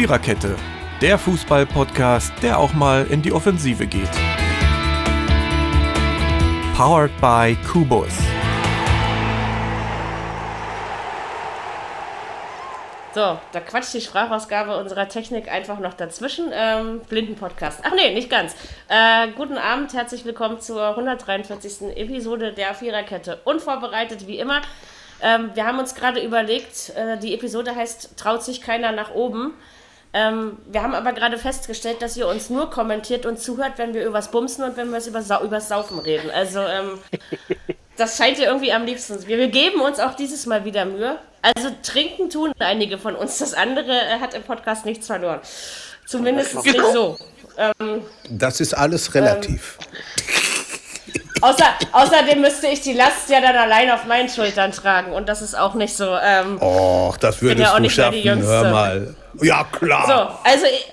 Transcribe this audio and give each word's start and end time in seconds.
Viererkette, 0.00 0.56
der 1.02 1.18
Fußball-Podcast, 1.18 2.32
der 2.42 2.58
auch 2.58 2.72
mal 2.72 3.06
in 3.10 3.20
die 3.20 3.32
Offensive 3.32 3.86
geht. 3.86 4.08
Powered 6.74 7.10
by 7.20 7.54
Kubus. 7.70 8.08
So, 13.14 13.38
da 13.52 13.60
quatscht 13.60 13.92
die 13.92 14.00
Sprachausgabe 14.00 14.78
unserer 14.78 15.06
Technik 15.06 15.52
einfach 15.52 15.78
noch 15.80 15.92
dazwischen. 15.92 16.50
Ähm, 16.50 17.02
Blinden-Podcast. 17.06 17.80
Ach 17.82 17.92
nee, 17.94 18.14
nicht 18.14 18.30
ganz. 18.30 18.56
Äh, 18.88 19.28
guten 19.36 19.58
Abend, 19.58 19.92
herzlich 19.92 20.24
willkommen 20.24 20.62
zur 20.62 20.96
143. 20.96 21.94
Episode 21.98 22.54
der 22.54 22.72
Viererkette. 22.72 23.42
Unvorbereitet 23.44 24.26
wie 24.26 24.38
immer. 24.38 24.62
Ähm, 25.20 25.50
wir 25.52 25.66
haben 25.66 25.78
uns 25.78 25.94
gerade 25.94 26.24
überlegt, 26.24 26.88
äh, 26.96 27.18
die 27.18 27.34
Episode 27.34 27.76
heißt 27.76 28.16
Traut 28.16 28.42
sich 28.42 28.62
keiner 28.62 28.92
nach 28.92 29.10
oben. 29.10 29.52
Ähm, 30.12 30.58
wir 30.66 30.82
haben 30.82 30.94
aber 30.94 31.12
gerade 31.12 31.38
festgestellt, 31.38 32.02
dass 32.02 32.16
ihr 32.16 32.26
uns 32.26 32.50
nur 32.50 32.68
kommentiert 32.70 33.26
und 33.26 33.38
zuhört, 33.38 33.74
wenn 33.76 33.94
wir 33.94 34.04
übers 34.04 34.30
Bumsen 34.30 34.64
und 34.64 34.76
wenn 34.76 34.90
wir 34.90 35.04
über 35.06 35.22
Sa 35.22 35.40
übers 35.40 35.68
Saufen 35.68 36.00
reden. 36.00 36.30
Also, 36.30 36.60
ähm, 36.60 36.98
das 37.96 38.16
scheint 38.16 38.38
ihr 38.38 38.46
irgendwie 38.46 38.72
am 38.72 38.84
liebsten. 38.84 39.24
Wir, 39.26 39.38
wir 39.38 39.48
geben 39.48 39.80
uns 39.80 40.00
auch 40.00 40.14
dieses 40.14 40.46
Mal 40.46 40.64
wieder 40.64 40.84
Mühe. 40.84 41.18
Also, 41.42 41.68
trinken 41.82 42.28
tun 42.28 42.52
einige 42.58 42.98
von 42.98 43.14
uns. 43.14 43.38
Das 43.38 43.54
andere 43.54 43.92
äh, 43.92 44.18
hat 44.20 44.34
im 44.34 44.42
Podcast 44.42 44.84
nichts 44.84 45.06
verloren. 45.06 45.40
Zumindest 46.06 46.56
nicht 46.64 46.80
so. 46.92 47.16
Ähm, 47.56 48.02
das 48.28 48.60
ist 48.60 48.74
alles 48.74 49.14
relativ. 49.14 49.78
Außer, 51.40 51.64
außerdem 51.92 52.40
müsste 52.40 52.66
ich 52.66 52.80
die 52.80 52.92
Last 52.92 53.30
ja 53.30 53.40
dann 53.40 53.56
allein 53.56 53.90
auf 53.90 54.04
meinen 54.04 54.28
Schultern 54.28 54.72
tragen 54.72 55.12
und 55.12 55.28
das 55.28 55.40
ist 55.40 55.56
auch 55.56 55.74
nicht 55.74 55.96
so. 55.96 56.16
Ähm, 56.22 56.60
Och, 56.60 57.16
das 57.16 57.40
würdest 57.40 57.72
ja 57.72 57.78
du 57.78 57.88
schaffen, 57.88 58.42
hör 58.42 58.70
mal. 58.70 59.14
Ja, 59.40 59.64
klar. 59.64 60.06
So, 60.06 60.50
also 60.50 60.66
ich, 60.66 60.92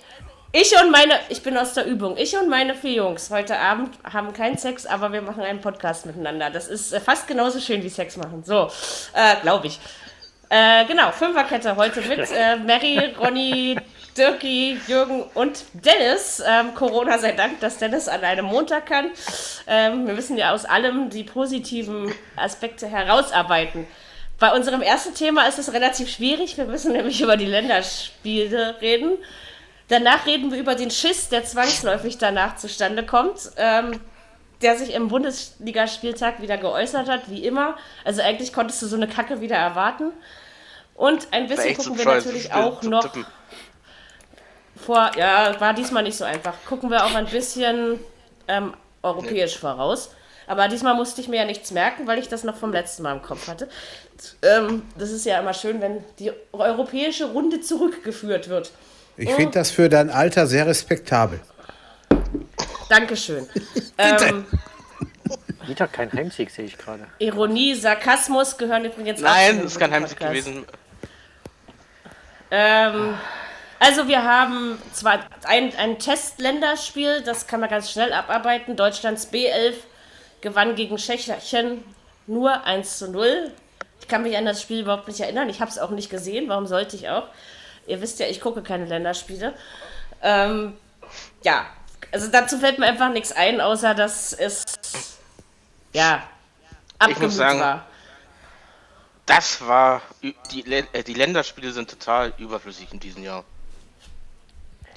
ich, 0.54 0.82
und 0.82 0.92
meine, 0.92 1.14
ich 1.30 1.44
bin 1.44 1.58
aus 1.58 1.74
der 1.74 1.86
Übung, 1.86 2.18
ich 2.18 2.36
und 2.38 2.50
meine 2.50 2.74
vier 2.74 2.94
Jungs 2.94 3.30
heute 3.30 3.58
Abend 3.60 3.94
haben 4.12 4.34
keinen 4.34 4.58
Sex, 4.58 4.86
aber 4.86 5.12
wir 5.12 5.22
machen 5.22 5.44
einen 5.44 5.62
Podcast 5.62 6.06
miteinander. 6.06 6.50
Das 6.50 6.68
ist 6.68 6.94
äh, 6.94 7.00
fast 7.00 7.28
genauso 7.28 7.60
schön 7.60 7.84
wie 7.84 7.90
Sex 7.90 8.18
machen. 8.18 8.44
So, 8.44 8.72
äh, 9.14 9.36
glaube 9.42 9.68
ich. 9.68 9.80
Äh, 10.50 10.86
genau, 10.86 11.12
Fünferkette 11.12 11.76
heute 11.76 12.02
mit 12.02 12.32
äh, 12.32 12.56
Mary, 12.56 13.14
Ronny, 13.20 13.78
Dirki, 14.18 14.80
Jürgen 14.88 15.24
und 15.34 15.66
Dennis. 15.74 16.42
Ähm, 16.46 16.74
Corona 16.74 17.18
sei 17.18 17.34
Dank, 17.34 17.60
dass 17.60 17.78
Dennis 17.78 18.08
an 18.08 18.24
einem 18.24 18.46
Montag 18.46 18.86
kann. 18.86 19.12
Ähm, 19.68 20.08
wir 20.08 20.14
müssen 20.14 20.38
ja 20.38 20.54
aus 20.54 20.64
allem 20.64 21.10
die 21.10 21.26
positiven 21.26 22.14
Aspekte 22.38 22.88
herausarbeiten. 22.88 23.86
Bei 24.40 24.54
unserem 24.54 24.82
ersten 24.82 25.16
Thema 25.16 25.48
ist 25.48 25.58
es 25.58 25.74
relativ 25.74 26.10
schwierig. 26.10 26.58
Wir 26.58 26.66
müssen 26.66 26.94
nämlich 26.94 27.22
über 27.22 27.38
die 27.38 27.46
Länderspiele 27.46 28.80
reden. 28.82 29.18
Danach 29.88 30.26
reden 30.26 30.52
wir 30.52 30.60
über 30.60 30.76
den 30.76 30.92
Schiss, 30.92 31.30
der 31.30 31.44
zwangsläufig 31.46 32.18
danach 32.18 32.58
zustande 32.58 33.06
kommt. 33.06 33.52
Ähm, 33.58 34.00
der 34.62 34.76
sich 34.76 34.94
im 34.94 35.08
Bundesligaspieltag 35.08 36.42
wieder 36.42 36.58
geäußert 36.58 37.08
hat, 37.10 37.30
wie 37.30 37.46
immer. 37.46 37.78
Also 38.04 38.22
eigentlich 38.22 38.54
konntest 38.54 38.82
du 38.82 38.88
so 38.88 38.96
eine 38.96 39.08
Kacke 39.08 39.42
wieder 39.42 39.56
erwarten. 39.56 40.12
Und 40.96 41.28
ein 41.32 41.48
bisschen 41.48 41.78
gucken 41.78 41.98
wir 41.98 42.06
natürlich 42.06 42.52
auch 42.52 42.82
noch 42.82 43.08
vor, 44.76 45.12
ja, 45.18 45.60
war 45.60 45.74
diesmal 45.74 46.04
nicht 46.04 46.18
so 46.18 46.24
einfach. 46.24 46.56
Gucken 46.68 46.90
wir 46.90 47.06
auch 47.06 47.14
ein 47.14 47.28
bisschen 47.28 48.00
ähm, 48.48 48.74
europäisch 49.04 49.58
voraus. 49.58 50.12
Aber 50.48 50.68
diesmal 50.70 50.96
musste 50.96 51.22
ich 51.22 51.28
mir 51.28 51.38
ja 51.38 51.46
nichts 51.46 51.72
merken, 51.72 52.08
weil 52.08 52.20
ich 52.20 52.30
das 52.30 52.44
noch 52.44 52.56
vom 52.56 52.72
letzten 52.72 53.04
Mal 53.04 53.12
im 53.16 53.22
Kopf 53.22 53.48
hatte. 53.48 53.68
Ähm, 54.42 54.84
das 54.98 55.12
ist 55.12 55.26
ja 55.26 55.40
immer 55.40 55.54
schön, 55.54 55.82
wenn 55.82 56.04
die 56.20 56.32
europäische 56.52 57.26
Runde 57.26 57.62
zurückgeführt 57.62 58.50
wird. 58.50 58.72
Ich 59.18 59.32
finde 59.32 59.52
das 59.54 59.72
für 59.72 59.90
dein 59.90 60.10
Alter 60.10 60.46
sehr 60.46 60.68
respektabel. 60.68 61.40
Dankeschön. 62.90 63.48
ähm, 63.98 64.46
Wieder 65.66 65.88
kein 65.88 66.12
Heimsieg, 66.14 66.50
sehe 66.52 66.66
ich 66.66 66.78
gerade. 66.78 67.08
Ironie, 67.20 67.74
Sarkasmus 67.74 68.58
gehören 68.58 68.86
übrigens 68.86 69.20
Nein, 69.20 69.58
das 69.64 69.74
ist 69.74 69.80
kein 69.80 69.92
Heimsieg 69.92 70.20
gewesen. 70.20 70.66
Ähm, 72.52 73.16
also 73.80 74.08
wir 74.08 74.24
haben 74.24 74.82
zwar 74.94 75.20
ein, 75.44 75.76
ein 75.78 76.00
Testländerspiel, 76.00 77.22
das 77.22 77.48
kann 77.48 77.60
man 77.60 77.70
ganz 77.70 77.92
schnell 77.92 78.14
abarbeiten. 78.14 78.76
Deutschlands 78.76 79.32
B11 79.32 79.74
gewann 80.42 80.76
gegen 80.76 80.98
Tschechien 80.98 81.84
nur 82.28 82.64
1 82.66 83.00
zu 83.00 83.12
0. 83.12 83.52
Ich 84.00 84.08
kann 84.08 84.24
mich 84.24 84.38
an 84.38 84.46
das 84.46 84.62
Spiel 84.62 84.82
überhaupt 84.82 85.08
nicht 85.08 85.20
erinnern. 85.20 85.50
Ich 85.50 85.60
habe 85.60 85.72
es 85.72 85.80
auch 85.80 85.90
nicht 85.90 86.10
gesehen. 86.10 86.50
Warum 86.50 86.68
sollte 86.68 86.96
ich 86.96 87.10
auch? 87.10 87.28
Ihr 87.88 88.02
wisst 88.02 88.20
ja, 88.20 88.28
ich 88.28 88.42
gucke 88.42 88.62
keine 88.62 88.86
Länderspiele. 88.86 89.54
Ähm, 90.22 90.78
ja, 91.44 91.66
also 92.12 92.28
dazu 92.30 92.58
fällt 92.58 92.80
mir 92.80 92.88
einfach 92.88 93.10
nichts 93.10 93.32
ein, 93.32 93.62
außer 93.62 93.94
dass 93.94 94.34
es 94.34 94.64
ja 95.94 96.24
abgemut 97.00 97.32
sagen, 97.32 97.60
war. 97.60 97.86
Das 99.26 99.62
war 99.66 100.02
die, 100.52 100.64
äh, 100.72 101.04
die 101.04 101.14
Länderspiele 101.14 101.72
sind 101.72 101.90
total 101.90 102.34
überflüssig 102.38 102.92
in 102.92 103.00
diesem 103.00 103.24
Jahr. 103.24 103.44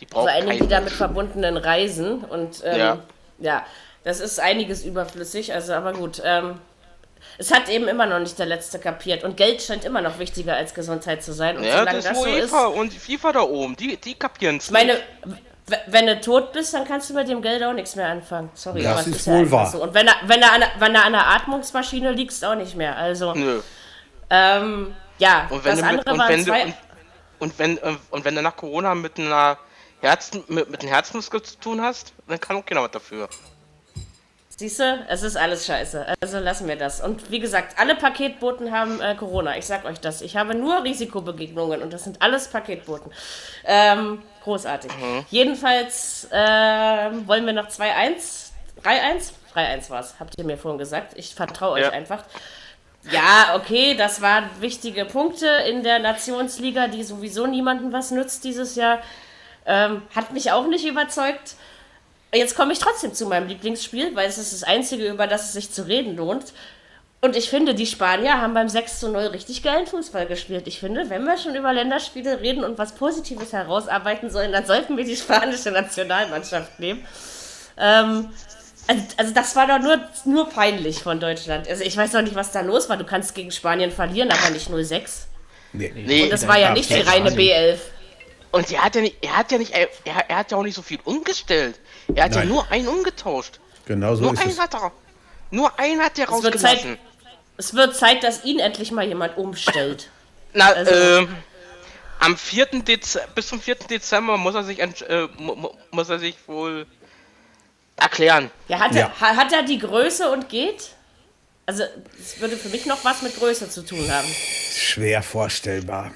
Die 0.00 0.06
brauchen 0.06 0.28
Vor 0.28 0.31
allem 0.31 0.59
die 0.59 0.69
damit 0.69 0.93
verbundenen 0.93 1.56
Reisen 1.56 2.25
und 2.25 2.62
ähm, 2.65 2.78
ja. 2.78 2.99
ja, 3.38 3.67
das 4.05 4.21
ist 4.21 4.41
einiges 4.41 4.84
überflüssig. 4.84 5.53
Also 5.53 5.75
aber 5.75 5.93
gut. 5.93 6.22
Ähm, 6.25 6.61
es 7.40 7.50
hat 7.50 7.70
eben 7.70 7.88
immer 7.88 8.04
noch 8.04 8.18
nicht 8.18 8.38
der 8.38 8.44
Letzte 8.44 8.78
kapiert. 8.78 9.24
Und 9.24 9.38
Geld 9.38 9.62
scheint 9.62 9.86
immer 9.86 10.02
noch 10.02 10.18
wichtiger 10.18 10.56
als 10.56 10.74
Gesundheit 10.74 11.24
zu 11.24 11.32
sein. 11.32 11.56
Und 11.56 11.64
ja, 11.64 11.86
das, 11.86 12.04
das 12.04 12.18
UEFA 12.18 12.64
so 12.64 12.72
ist, 12.72 12.78
und 12.78 12.92
FIFA 12.92 13.32
da 13.32 13.40
oben, 13.40 13.74
die, 13.76 13.96
die 13.96 14.14
kapieren 14.14 14.58
es. 14.58 14.70
Meine, 14.70 14.98
wenn 15.86 16.06
du 16.06 16.20
tot 16.20 16.52
bist, 16.52 16.74
dann 16.74 16.84
kannst 16.84 17.08
du 17.08 17.14
mit 17.14 17.28
dem 17.28 17.40
Geld 17.40 17.62
auch 17.62 17.72
nichts 17.72 17.96
mehr 17.96 18.08
anfangen. 18.08 18.50
Sorry, 18.52 18.82
das 18.82 19.06
ist, 19.06 19.16
ist 19.16 19.26
wohl 19.26 19.44
ja 19.46 19.50
wahr. 19.50 19.66
So. 19.66 19.82
Und 19.82 19.94
wenn 19.94 20.04
du, 20.04 20.12
wenn, 20.26 20.40
du 20.42 20.50
an, 20.50 20.64
wenn 20.78 20.92
du 20.92 21.00
an 21.00 21.12
der 21.12 21.26
Atmungsmaschine 21.28 22.12
liegst, 22.12 22.44
auch 22.44 22.56
nicht 22.56 22.76
mehr. 22.76 22.94
Also, 22.98 23.32
Nö. 23.32 23.62
Ähm, 24.28 24.94
ja, 25.16 25.46
und 25.48 25.64
wenn 25.64 25.78
das 25.78 25.82
andere 25.82 26.12
mit, 26.12 26.20
und 26.20 26.28
wenn 26.28 26.44
zwei... 26.44 26.64
Du, 26.64 26.68
und, 26.68 26.74
und, 27.38 27.58
wenn, 27.58 27.78
und 28.10 28.24
wenn 28.26 28.34
du 28.34 28.42
nach 28.42 28.56
Corona 28.56 28.94
mit 28.94 29.18
einer 29.18 29.56
Herz, 30.02 30.30
mit, 30.48 30.68
mit 30.70 30.82
einem 30.82 30.90
Herzmuskel 30.90 31.40
zu 31.40 31.58
tun 31.58 31.80
hast, 31.80 32.12
dann 32.28 32.38
kann 32.38 32.56
auch 32.56 32.66
keiner 32.66 32.82
was 32.82 32.90
dafür. 32.90 33.30
Siehst 34.60 34.78
du, 34.78 35.06
es 35.09 35.22
ist 35.22 35.38
alles 35.38 35.65
scheiße. 35.65 36.04
Also 36.21 36.38
lassen 36.38 36.69
wir 36.69 36.76
das. 36.76 37.00
Und 37.00 37.31
wie 37.31 37.38
gesagt, 37.38 37.78
alle 37.78 37.94
Paketboten 37.94 38.71
haben 38.71 39.00
äh, 39.00 39.15
Corona. 39.15 39.56
Ich 39.56 39.65
sag 39.65 39.87
euch 39.87 39.98
das. 40.00 40.21
Ich 40.21 40.37
habe 40.37 40.54
nur 40.54 40.84
Risikobegegnungen 40.84 41.81
und 41.81 41.94
das 41.94 42.04
sind 42.04 42.21
alles 42.21 42.48
Paketboten. 42.48 43.10
Ähm, 43.65 44.20
großartig. 44.44 44.93
Mhm. 44.94 45.25
Jedenfalls 45.31 46.28
äh, 46.31 46.37
wollen 46.37 47.47
wir 47.47 47.54
noch 47.54 47.69
2-1, 47.69 48.50
3-1? 48.84 49.32
3-1 49.54 49.88
war 49.88 50.00
es, 50.00 50.20
habt 50.20 50.34
ihr 50.37 50.44
mir 50.44 50.59
vorhin 50.59 50.76
gesagt. 50.76 51.15
Ich 51.16 51.34
vertraue 51.34 51.81
ja. 51.81 51.87
euch 51.88 51.94
einfach. 51.94 52.22
Ja, 53.10 53.54
okay, 53.56 53.94
das 53.97 54.20
waren 54.20 54.44
wichtige 54.60 55.06
Punkte 55.06 55.47
in 55.70 55.82
der 55.84 56.00
Nationsliga, 56.00 56.88
die 56.88 57.03
sowieso 57.03 57.47
niemandem 57.47 57.94
was 57.94 58.10
nützt 58.10 58.44
dieses 58.44 58.76
Jahr. 58.76 58.99
Ähm, 59.65 60.03
hat 60.15 60.34
mich 60.34 60.53
auch 60.53 60.66
nicht 60.66 60.84
überzeugt. 60.84 61.54
Jetzt 62.32 62.54
komme 62.54 62.72
ich 62.72 62.78
trotzdem 62.78 63.12
zu 63.12 63.26
meinem 63.26 63.48
Lieblingsspiel, 63.48 64.14
weil 64.14 64.28
es 64.28 64.38
ist 64.38 64.52
das 64.52 64.62
einzige, 64.62 65.08
über 65.08 65.26
das 65.26 65.46
es 65.46 65.52
sich 65.54 65.72
zu 65.72 65.86
reden 65.86 66.16
lohnt. 66.16 66.52
Und 67.22 67.36
ich 67.36 67.50
finde, 67.50 67.74
die 67.74 67.86
Spanier 67.86 68.41
haben 68.41 68.54
beim 68.54 68.68
6 68.68 69.00
zu 69.00 69.10
0 69.10 69.26
richtig 69.26 69.62
geilen 69.62 69.86
Fußball 69.86 70.26
gespielt. 70.26 70.66
Ich 70.66 70.80
finde, 70.80 71.10
wenn 71.10 71.24
wir 71.24 71.36
schon 71.36 71.54
über 71.54 71.72
Länderspiele 71.72 72.40
reden 72.40 72.64
und 72.64 72.78
was 72.78 72.94
Positives 72.94 73.52
herausarbeiten 73.52 74.30
sollen, 74.30 74.52
dann 74.52 74.64
sollten 74.64 74.96
wir 74.96 75.04
die 75.04 75.16
spanische 75.16 75.70
Nationalmannschaft 75.70 76.80
nehmen. 76.80 77.04
Ähm, 77.76 78.30
also, 78.86 79.02
also, 79.19 79.34
das 79.34 79.54
war 79.54 79.66
doch 79.66 79.78
nur, 79.78 80.00
nur 80.24 80.48
peinlich 80.48 81.02
von 81.02 81.20
Deutschland. 81.20 81.69
Also 81.69 81.84
ich 81.84 81.96
weiß 81.96 82.14
auch 82.16 82.22
nicht, 82.22 82.34
was 82.34 82.52
da 82.52 82.62
los 82.62 82.88
war. 82.88 82.96
Du 82.96 83.04
kannst 83.04 83.34
gegen 83.34 83.50
Spanien 83.50 83.90
verlieren, 83.90 84.30
aber 84.30 84.50
nicht 84.50 84.70
0-6. 84.70 85.26
Nee, 85.72 85.93
nee, 85.94 86.25
und 86.25 86.32
das 86.32 86.49
war 86.49 86.58
ja 86.58 86.72
nicht 86.72 86.90
die 86.90 87.00
reine 87.00 87.31
B11. 87.31 87.78
Und 88.50 88.72
er 88.72 88.84
hat 88.84 88.96
ja 88.96 89.02
nicht, 89.02 89.16
er 89.20 89.37
hat 89.37 89.52
ja 89.52 89.58
nicht, 89.58 89.72
er, 89.72 89.88
er 90.26 90.37
hat 90.38 90.50
ja 90.50 90.56
auch 90.56 90.62
nicht 90.62 90.75
so 90.75 90.82
viel 90.82 90.99
umgestellt. 91.05 91.78
Er 92.14 92.24
hat 92.24 92.32
Nein. 92.32 92.48
ja 92.48 92.54
nur 92.54 92.70
einen 92.70 92.88
umgetauscht. 92.88 93.60
Genau 93.86 94.14
so 94.14 94.22
nur 94.22 94.34
ist 94.34 94.40
einen 94.40 94.50
es. 94.50 94.58
Hat 94.58 94.74
er, 94.74 94.92
nur 95.50 95.78
einen 95.78 96.00
hat 96.00 96.18
er 96.18 96.26
es 96.26 96.32
rausgelassen. 96.32 96.68
Wird 96.68 96.80
Zeit, 96.80 96.98
es 97.56 97.74
wird 97.74 97.96
Zeit, 97.96 98.22
dass 98.22 98.44
ihn 98.44 98.58
endlich 98.58 98.92
mal 98.92 99.06
jemand 99.06 99.36
umstellt. 99.36 100.10
Na, 100.52 100.66
also, 100.66 100.92
äh, 100.92 101.26
am 102.18 102.36
4. 102.36 102.66
Dez 102.82 103.18
bis 103.34 103.48
zum 103.48 103.60
4. 103.60 103.76
Dezember 103.88 104.36
muss 104.36 104.54
er 104.54 104.64
sich, 104.64 104.80
äh, 104.80 105.28
muss 105.90 106.08
er 106.08 106.18
sich 106.18 106.36
wohl 106.46 106.86
erklären. 107.96 108.50
Ja, 108.68 108.80
hat, 108.80 108.94
ja. 108.94 109.12
Er, 109.20 109.36
hat 109.36 109.52
er 109.52 109.62
die 109.62 109.78
Größe 109.78 110.30
und 110.30 110.48
geht? 110.48 110.90
Also, 111.66 111.84
es 112.18 112.40
würde 112.40 112.56
für 112.56 112.68
mich 112.68 112.86
noch 112.86 113.04
was 113.04 113.22
mit 113.22 113.36
Größe 113.36 113.68
zu 113.70 113.82
tun 113.84 114.10
haben. 114.10 114.28
Schwer 114.72 115.22
vorstellbar. 115.22 116.10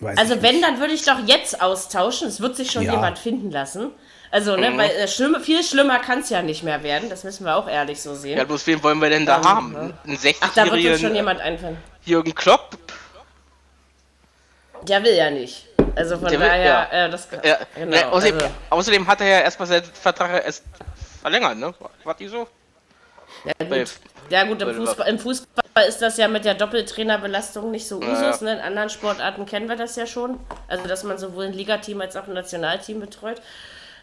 Weiß 0.00 0.18
also, 0.18 0.42
wenn, 0.42 0.60
dann 0.60 0.78
würde 0.78 0.92
ich 0.92 1.04
doch 1.04 1.26
jetzt 1.26 1.62
austauschen. 1.62 2.28
Es 2.28 2.40
wird 2.40 2.56
sich 2.56 2.70
schon 2.70 2.82
ja. 2.82 2.92
jemand 2.92 3.18
finden 3.18 3.50
lassen. 3.50 3.90
Also, 4.36 4.54
ne, 4.54 4.70
mhm. 4.70 4.76
weil 4.76 4.90
äh, 4.90 5.08
schlimm, 5.08 5.40
viel 5.40 5.64
schlimmer 5.64 5.98
kann 5.98 6.18
es 6.18 6.28
ja 6.28 6.42
nicht 6.42 6.62
mehr 6.62 6.82
werden. 6.82 7.08
Das 7.08 7.24
müssen 7.24 7.46
wir 7.46 7.56
auch 7.56 7.66
ehrlich 7.66 8.02
so 8.02 8.14
sehen. 8.14 8.36
Ja, 8.36 8.44
bloß 8.44 8.66
wen 8.66 8.82
wollen 8.82 9.00
wir 9.00 9.08
denn 9.08 9.24
da 9.24 9.38
ähm, 9.38 9.44
haben? 9.44 9.72
Ne? 9.72 9.94
Einen 10.04 10.16
60 10.18 10.36
Ach, 10.42 10.52
da 10.52 10.70
wird 10.70 10.84
uns 10.84 11.00
schon 11.00 11.14
jemand 11.14 11.40
einfallen. 11.40 11.78
Jürgen 12.04 12.34
Klopp? 12.34 12.76
Der 14.82 15.02
will 15.02 15.14
ja 15.14 15.30
nicht. 15.30 15.64
Also 15.94 16.18
von 16.18 16.28
der 16.28 16.38
daher, 16.38 16.88
ja. 16.92 17.06
äh, 17.06 17.10
das 17.10 17.28
ja. 17.42 17.56
genau, 17.74 17.96
ja, 17.96 18.10
außerdem, 18.10 18.34
also. 18.34 18.54
außerdem, 18.68 19.06
hat 19.06 19.22
er 19.22 19.26
ja 19.26 19.40
erstmal 19.40 19.68
seinen 19.68 19.84
Vertrag 19.84 20.44
erst 20.44 20.64
verlängert, 21.22 21.56
ne? 21.56 21.72
War 22.04 22.14
die 22.14 22.28
so? 22.28 22.46
Ja 23.42 23.52
gut, 23.66 23.88
ja, 24.28 24.44
gut 24.44 24.60
im, 24.60 24.74
Fußball, 24.74 25.08
im, 25.08 25.18
Fußball, 25.18 25.88
ist 25.88 26.02
das 26.02 26.18
ja 26.18 26.28
mit 26.28 26.44
der 26.44 26.54
Doppeltrainerbelastung 26.54 27.70
nicht 27.70 27.88
so 27.88 28.00
Usus. 28.00 28.42
Ne? 28.42 28.52
In 28.52 28.60
anderen 28.60 28.90
Sportarten 28.90 29.46
kennen 29.46 29.66
wir 29.66 29.76
das 29.76 29.96
ja 29.96 30.06
schon. 30.06 30.38
Also, 30.68 30.86
dass 30.86 31.04
man 31.04 31.16
sowohl 31.16 31.46
ein 31.46 31.54
Ligateam 31.54 32.02
als 32.02 32.16
auch 32.16 32.26
ein 32.26 32.34
Nationalteam 32.34 33.00
betreut. 33.00 33.40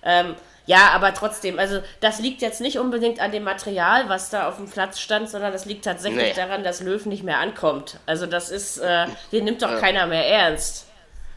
Ähm, 0.05 0.35
ja, 0.65 0.91
aber 0.93 1.13
trotzdem, 1.13 1.59
also 1.59 1.81
das 1.99 2.19
liegt 2.19 2.41
jetzt 2.41 2.61
nicht 2.61 2.79
unbedingt 2.79 3.19
an 3.19 3.31
dem 3.31 3.43
Material, 3.43 4.07
was 4.07 4.29
da 4.29 4.47
auf 4.47 4.55
dem 4.55 4.69
Platz 4.69 4.99
stand, 4.99 5.29
sondern 5.29 5.51
das 5.51 5.65
liegt 5.65 5.83
tatsächlich 5.83 6.23
nee. 6.23 6.33
daran, 6.33 6.63
dass 6.63 6.79
Löw 6.81 7.05
nicht 7.05 7.23
mehr 7.23 7.39
ankommt. 7.39 7.99
Also 8.05 8.27
das 8.27 8.49
ist, 8.49 8.77
äh, 8.77 9.07
den 9.31 9.43
nimmt 9.43 9.61
doch 9.61 9.71
ja. 9.71 9.79
keiner 9.79 10.07
mehr 10.07 10.25
ernst. 10.25 10.85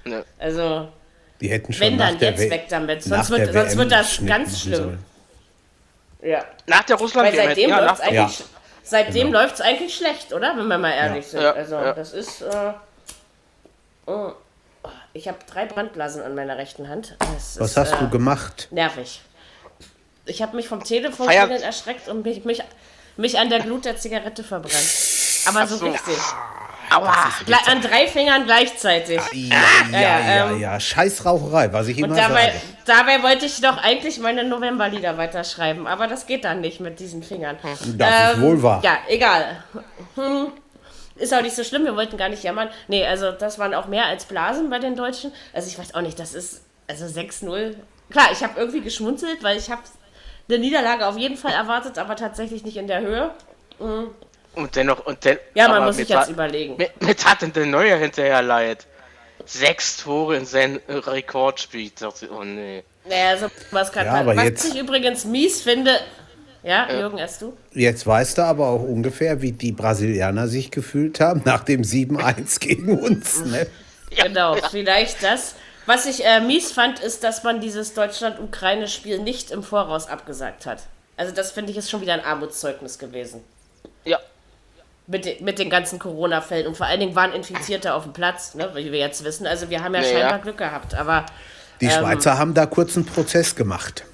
Nee. 0.04 0.22
Also, 0.38 0.88
die 1.40 1.48
hätten 1.48 1.72
schon 1.72 1.86
wenn 1.86 1.98
dann 1.98 2.18
jetzt 2.20 2.48
weg 2.48 2.66
damit, 2.68 3.02
sonst 3.02 3.30
wird, 3.30 3.52
sonst 3.52 3.76
wird 3.76 3.90
das 3.90 4.24
ganz 4.24 4.60
schlimm. 4.60 4.76
Sollen. 4.76 5.04
Ja. 6.22 6.44
Nach 6.66 6.84
der 6.84 6.96
russland 6.96 7.28
Weil 7.28 7.36
seitdem 7.36 7.70
ja, 7.70 7.80
läuft 7.80 7.94
es 7.94 8.00
eigentlich, 8.00 8.38
ja. 8.38 8.44
seitdem 8.84 9.26
genau. 9.26 9.40
läuft's 9.40 9.60
eigentlich 9.60 9.94
schlecht, 9.94 10.32
oder? 10.32 10.56
Wenn 10.56 10.68
wir 10.68 10.78
mal 10.78 10.92
ehrlich 10.92 11.32
ja. 11.32 11.40
sind. 11.40 11.56
Also 11.56 11.76
das 11.94 12.12
ist. 12.12 12.42
Äh, 12.42 12.72
oh. 14.06 14.32
Ich 15.16 15.28
habe 15.28 15.38
drei 15.50 15.64
Brandblasen 15.64 16.22
an 16.22 16.34
meiner 16.34 16.58
rechten 16.58 16.90
Hand. 16.90 17.16
Das 17.18 17.58
Was 17.58 17.70
ist, 17.70 17.76
hast 17.78 17.92
äh, 17.94 17.98
du 18.00 18.10
gemacht? 18.10 18.68
Nervig. 18.70 19.22
Ich 20.26 20.42
habe 20.42 20.54
mich 20.54 20.68
vom 20.68 20.84
Telefon 20.84 21.28
erschreckt 21.28 22.08
und 22.08 22.22
mich, 22.22 22.44
mich, 22.44 22.62
mich 23.16 23.38
an 23.38 23.48
der 23.48 23.60
Glut 23.60 23.86
der 23.86 23.96
Zigarette 23.96 24.44
verbrannt. 24.44 24.74
Aber 25.46 25.66
so, 25.66 25.76
so. 25.76 25.86
richtig. 25.86 26.18
Aua. 26.94 27.30
An 27.66 27.80
drei 27.80 28.06
Fingern 28.06 28.44
gleichzeitig. 28.44 29.20
Ja, 29.32 29.56
ja, 29.90 29.98
ja, 29.98 30.20
ja, 30.20 30.50
ähm, 30.50 30.60
ja. 30.60 30.78
Scheißraucherei, 30.78 31.72
was 31.72 31.88
ich 31.88 31.98
immer 31.98 32.10
und 32.10 32.16
dabei, 32.16 32.52
sage. 32.52 32.60
Dabei 32.84 33.22
wollte 33.22 33.46
ich 33.46 33.60
doch 33.60 33.78
eigentlich 33.78 34.18
meine 34.18 34.44
Novemberlieder 34.44 35.16
weiterschreiben, 35.16 35.86
aber 35.86 36.08
das 36.08 36.26
geht 36.26 36.44
dann 36.44 36.60
nicht 36.60 36.80
mit 36.80 37.00
diesen 37.00 37.22
Fingern. 37.22 37.56
Das 37.62 37.80
ähm, 37.86 38.34
ist 38.34 38.40
wohl 38.40 38.62
wahr. 38.62 38.82
Ja, 38.84 38.98
egal. 39.08 39.64
Hm. 40.14 40.52
Ist 41.18 41.32
auch 41.32 41.42
nicht 41.42 41.56
so 41.56 41.64
schlimm, 41.64 41.84
wir 41.84 41.96
wollten 41.96 42.16
gar 42.16 42.28
nicht 42.28 42.42
jammern. 42.42 42.68
Nee, 42.88 43.06
also 43.06 43.32
das 43.32 43.58
waren 43.58 43.74
auch 43.74 43.86
mehr 43.86 44.06
als 44.06 44.26
Blasen 44.26 44.68
bei 44.68 44.78
den 44.78 44.96
Deutschen. 44.96 45.32
Also 45.52 45.68
ich 45.68 45.78
weiß 45.78 45.94
auch 45.94 46.02
nicht, 46.02 46.18
das 46.18 46.34
ist 46.34 46.62
also 46.88 47.04
6-0. 47.04 47.74
Klar, 48.10 48.28
ich 48.32 48.42
habe 48.42 48.58
irgendwie 48.60 48.82
geschmunzelt, 48.82 49.42
weil 49.42 49.56
ich 49.56 49.70
habe 49.70 49.82
eine 50.48 50.58
Niederlage 50.58 51.06
auf 51.06 51.16
jeden 51.16 51.36
Fall 51.36 51.52
erwartet, 51.52 51.98
aber 51.98 52.16
tatsächlich 52.16 52.64
nicht 52.64 52.76
in 52.76 52.86
der 52.86 53.00
Höhe. 53.00 53.30
Mhm. 53.78 54.10
Und 54.54 54.74
dennoch, 54.74 55.04
und 55.04 55.24
den, 55.24 55.38
Ja, 55.54 55.68
man 55.68 55.84
muss 55.84 55.96
sich 55.96 56.08
jetzt 56.08 56.30
überlegen. 56.30 56.76
Mit, 56.76 57.02
mit 57.02 57.24
hat 57.26 57.42
denn 57.42 57.52
der 57.52 57.66
Neue 57.66 57.96
hinterher 57.96 58.42
leid? 58.42 58.86
Sechs 59.44 59.98
Tore 59.98 60.36
in 60.36 60.46
sein 60.46 60.80
Rekordspiel. 60.88 61.92
Oh 62.30 62.42
nee. 62.42 62.82
Naja, 63.04 63.36
so 63.36 63.46
was 63.70 63.92
kann 63.92 64.06
ja, 64.06 64.22
man. 64.22 64.36
Was 64.36 64.44
jetzt... 64.44 64.64
ich 64.74 64.80
übrigens 64.80 65.24
mies 65.24 65.62
finde, 65.62 66.00
ja, 66.66 66.90
ja, 66.90 66.98
Jürgen, 66.98 67.18
erst 67.18 67.42
du? 67.42 67.56
Jetzt 67.72 68.06
weißt 68.08 68.38
du 68.38 68.42
aber 68.42 68.66
auch 68.66 68.82
ungefähr, 68.82 69.40
wie 69.40 69.52
die 69.52 69.70
Brasilianer 69.70 70.48
sich 70.48 70.72
gefühlt 70.72 71.20
haben 71.20 71.42
nach 71.44 71.62
dem 71.62 71.82
7-1 71.82 72.58
gegen 72.58 72.98
uns. 72.98 73.44
Ne? 73.44 73.68
Genau, 74.10 74.56
vielleicht 74.70 75.22
das. 75.22 75.54
Was 75.86 76.06
ich 76.06 76.24
äh, 76.24 76.40
mies 76.40 76.72
fand, 76.72 76.98
ist, 76.98 77.22
dass 77.22 77.44
man 77.44 77.60
dieses 77.60 77.94
Deutschland-Ukraine-Spiel 77.94 79.20
nicht 79.20 79.52
im 79.52 79.62
Voraus 79.62 80.08
abgesagt 80.08 80.66
hat. 80.66 80.82
Also 81.16 81.32
das 81.32 81.52
finde 81.52 81.70
ich 81.70 81.78
ist 81.78 81.88
schon 81.88 82.00
wieder 82.00 82.14
ein 82.14 82.24
Armutszeugnis 82.24 82.98
gewesen. 82.98 83.44
Ja. 84.04 84.18
Mit, 85.06 85.24
de 85.24 85.40
mit 85.42 85.60
den 85.60 85.70
ganzen 85.70 86.00
Corona-Fällen. 86.00 86.66
Und 86.66 86.76
vor 86.76 86.86
allen 86.86 86.98
Dingen 86.98 87.14
waren 87.14 87.32
Infizierte 87.32 87.94
auf 87.94 88.02
dem 88.02 88.12
Platz, 88.12 88.56
ne, 88.56 88.70
wie 88.74 88.90
wir 88.90 88.98
jetzt 88.98 89.22
wissen. 89.22 89.46
Also 89.46 89.70
wir 89.70 89.84
haben 89.84 89.94
ja 89.94 90.00
nee, 90.00 90.08
scheinbar 90.08 90.30
ja. 90.32 90.38
Glück 90.38 90.58
gehabt. 90.58 90.96
Aber 90.96 91.26
die 91.80 91.88
Schweizer 91.88 92.32
ähm, 92.32 92.38
haben 92.38 92.54
da 92.54 92.66
kurz 92.66 92.96
einen 92.96 93.06
Prozess 93.06 93.54
gemacht. 93.54 94.04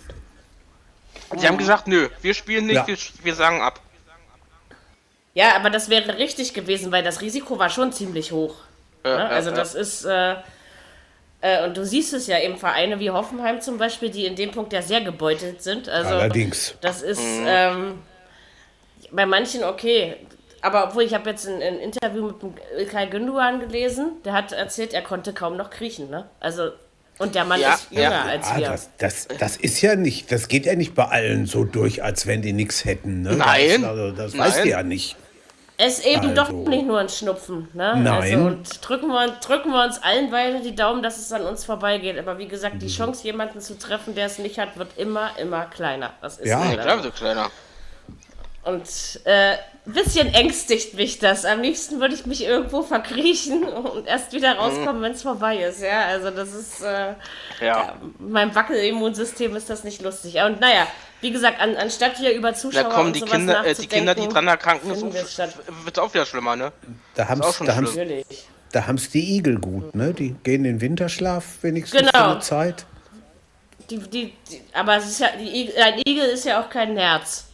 Die 1.40 1.46
haben 1.46 1.58
gesagt, 1.58 1.86
nö, 1.86 2.08
wir 2.20 2.34
spielen 2.34 2.66
nicht, 2.66 2.76
ja. 2.76 2.86
wir, 2.86 2.96
wir 3.22 3.34
sagen 3.34 3.60
ab. 3.60 3.80
Ja, 5.34 5.56
aber 5.56 5.70
das 5.70 5.88
wäre 5.88 6.18
richtig 6.18 6.52
gewesen, 6.52 6.92
weil 6.92 7.02
das 7.02 7.20
Risiko 7.20 7.58
war 7.58 7.70
schon 7.70 7.92
ziemlich 7.92 8.32
hoch. 8.32 8.56
Ja, 9.04 9.16
ne? 9.16 9.28
Also 9.28 9.50
ja, 9.50 9.56
das 9.56 9.74
ist, 9.74 10.04
äh, 10.04 10.36
äh, 11.40 11.64
und 11.64 11.76
du 11.76 11.84
siehst 11.84 12.12
es 12.12 12.26
ja 12.26 12.38
eben 12.38 12.56
Vereine 12.56 13.00
wie 13.00 13.10
Hoffenheim 13.10 13.60
zum 13.60 13.78
Beispiel, 13.78 14.10
die 14.10 14.26
in 14.26 14.36
dem 14.36 14.50
Punkt 14.50 14.72
ja 14.72 14.82
sehr 14.82 15.00
gebeutelt 15.00 15.62
sind. 15.62 15.88
Also 15.88 16.14
Allerdings. 16.14 16.74
Das 16.80 17.02
ist 17.02 17.20
mhm. 17.20 17.46
ähm, 17.46 17.98
bei 19.10 19.26
manchen 19.26 19.64
okay. 19.64 20.16
Aber 20.60 20.84
obwohl 20.84 21.02
ich 21.02 21.14
habe 21.14 21.28
jetzt 21.30 21.48
ein, 21.48 21.60
ein, 21.60 21.80
Interview 21.80 22.26
mit 22.26 22.36
Ilkay 22.78 23.08
Günduan 23.08 23.58
gelesen, 23.58 24.22
der 24.24 24.32
hat 24.32 24.52
erzählt, 24.52 24.94
er 24.94 25.02
konnte 25.02 25.32
kaum 25.32 25.56
noch 25.56 25.70
kriechen. 25.70 26.08
Ne? 26.08 26.28
Also 26.38 26.70
und 27.22 27.34
der 27.34 27.44
Mann 27.44 27.60
ja, 27.60 27.74
ist 27.74 27.86
jünger 27.90 28.02
ja. 28.02 28.22
als 28.24 28.56
wir. 28.56 28.68
Das, 28.68 28.90
das, 28.98 29.28
das, 29.38 29.56
ist 29.56 29.80
ja 29.80 29.94
nicht, 29.94 30.32
das 30.32 30.48
geht 30.48 30.66
ja 30.66 30.74
nicht 30.74 30.94
bei 30.94 31.04
allen 31.04 31.46
so 31.46 31.64
durch, 31.64 32.02
als 32.02 32.26
wenn 32.26 32.42
die 32.42 32.52
nichts 32.52 32.84
hätten. 32.84 33.22
Ne? 33.22 33.36
Nein. 33.36 33.82
Das, 33.82 33.90
also, 33.90 34.10
das 34.10 34.36
weißt 34.36 34.64
du 34.64 34.68
ja 34.68 34.82
nicht. 34.82 35.16
Es 35.78 35.98
ist 35.98 36.06
eben 36.06 36.30
also. 36.30 36.34
doch 36.34 36.50
nicht 36.50 36.86
nur 36.86 36.98
ein 36.98 37.08
Schnupfen. 37.08 37.68
Ne? 37.74 37.94
Nein. 37.96 38.06
Also, 38.08 38.36
und 38.46 38.88
drücken 38.88 39.08
wir, 39.08 39.28
drücken 39.44 39.70
wir 39.70 39.84
uns 39.84 40.02
allen 40.02 40.30
beide 40.30 40.60
die 40.62 40.74
Daumen, 40.74 41.02
dass 41.02 41.18
es 41.18 41.32
an 41.32 41.42
uns 41.42 41.64
vorbeigeht. 41.64 42.18
Aber 42.18 42.38
wie 42.38 42.48
gesagt, 42.48 42.82
die 42.82 42.86
mhm. 42.86 42.90
Chance, 42.90 43.24
jemanden 43.24 43.60
zu 43.60 43.78
treffen, 43.78 44.14
der 44.14 44.26
es 44.26 44.38
nicht 44.38 44.58
hat, 44.58 44.76
wird 44.76 44.98
immer, 44.98 45.30
immer 45.38 45.66
kleiner. 45.66 46.12
Das 46.20 46.38
ist 46.38 46.48
ja, 46.48 46.74
klar 46.74 47.02
wird 47.02 47.14
kleiner. 47.14 47.50
Und 48.64 49.20
äh, 49.24 49.54
ein 49.84 49.92
bisschen 49.92 50.32
ängstigt 50.32 50.94
mich 50.94 51.18
das. 51.18 51.44
Am 51.44 51.60
liebsten 51.62 52.00
würde 52.00 52.14
ich 52.14 52.26
mich 52.26 52.44
irgendwo 52.44 52.82
verkriechen 52.82 53.64
und 53.64 54.06
erst 54.06 54.32
wieder 54.32 54.54
rauskommen, 54.54 54.98
mhm. 54.98 55.02
wenn 55.02 55.12
es 55.12 55.22
vorbei 55.22 55.56
ist. 55.56 55.82
Ja, 55.82 56.02
also 56.02 56.30
das 56.30 56.54
ist. 56.54 56.80
Äh, 56.82 56.86
ja. 56.86 57.16
ja. 57.60 57.96
Meinem 58.20 58.54
Wackelimmunsystem 58.54 59.56
ist 59.56 59.68
das 59.68 59.82
nicht 59.82 60.00
lustig. 60.02 60.36
Und 60.36 60.60
naja, 60.60 60.86
wie 61.22 61.32
gesagt, 61.32 61.60
an, 61.60 61.76
anstatt 61.76 62.18
hier 62.18 62.32
über 62.34 62.54
Zuschauer. 62.54 62.84
Da 62.84 62.90
kommen 62.90 63.12
die 63.12 63.22
Kinder, 63.22 63.66
äh, 63.66 63.74
die 63.74 63.86
Kinder, 63.88 64.14
die 64.14 64.28
dran 64.28 64.46
erkranken, 64.46 64.90
wird 65.12 65.24
es 65.24 65.98
auch 65.98 66.14
wieder 66.14 66.26
schlimmer, 66.26 66.54
ne? 66.54 66.72
Da 67.14 67.28
haben 67.28 67.40
es 67.40 67.58
da 67.58 67.74
haben's, 67.74 67.96
da 68.70 68.86
haben's 68.86 69.10
die 69.10 69.36
Igel 69.36 69.58
gut, 69.58 69.94
ne? 69.96 70.14
Die 70.14 70.36
gehen 70.44 70.64
in 70.64 70.74
den 70.74 70.80
Winterschlaf 70.80 71.44
wenigstens 71.62 72.00
genau. 72.00 72.12
für 72.12 72.30
eine 72.30 72.40
Zeit. 72.40 72.86
Die, 73.90 73.98
die, 73.98 74.32
die, 74.50 74.62
aber 74.72 74.96
es 74.96 75.06
ist 75.06 75.20
ja, 75.20 75.28
die, 75.36 75.72
ein 75.76 76.00
Igel 76.06 76.26
ist 76.26 76.44
ja 76.44 76.60
auch 76.60 76.70
kein 76.70 76.94
Nerz. 76.94 77.46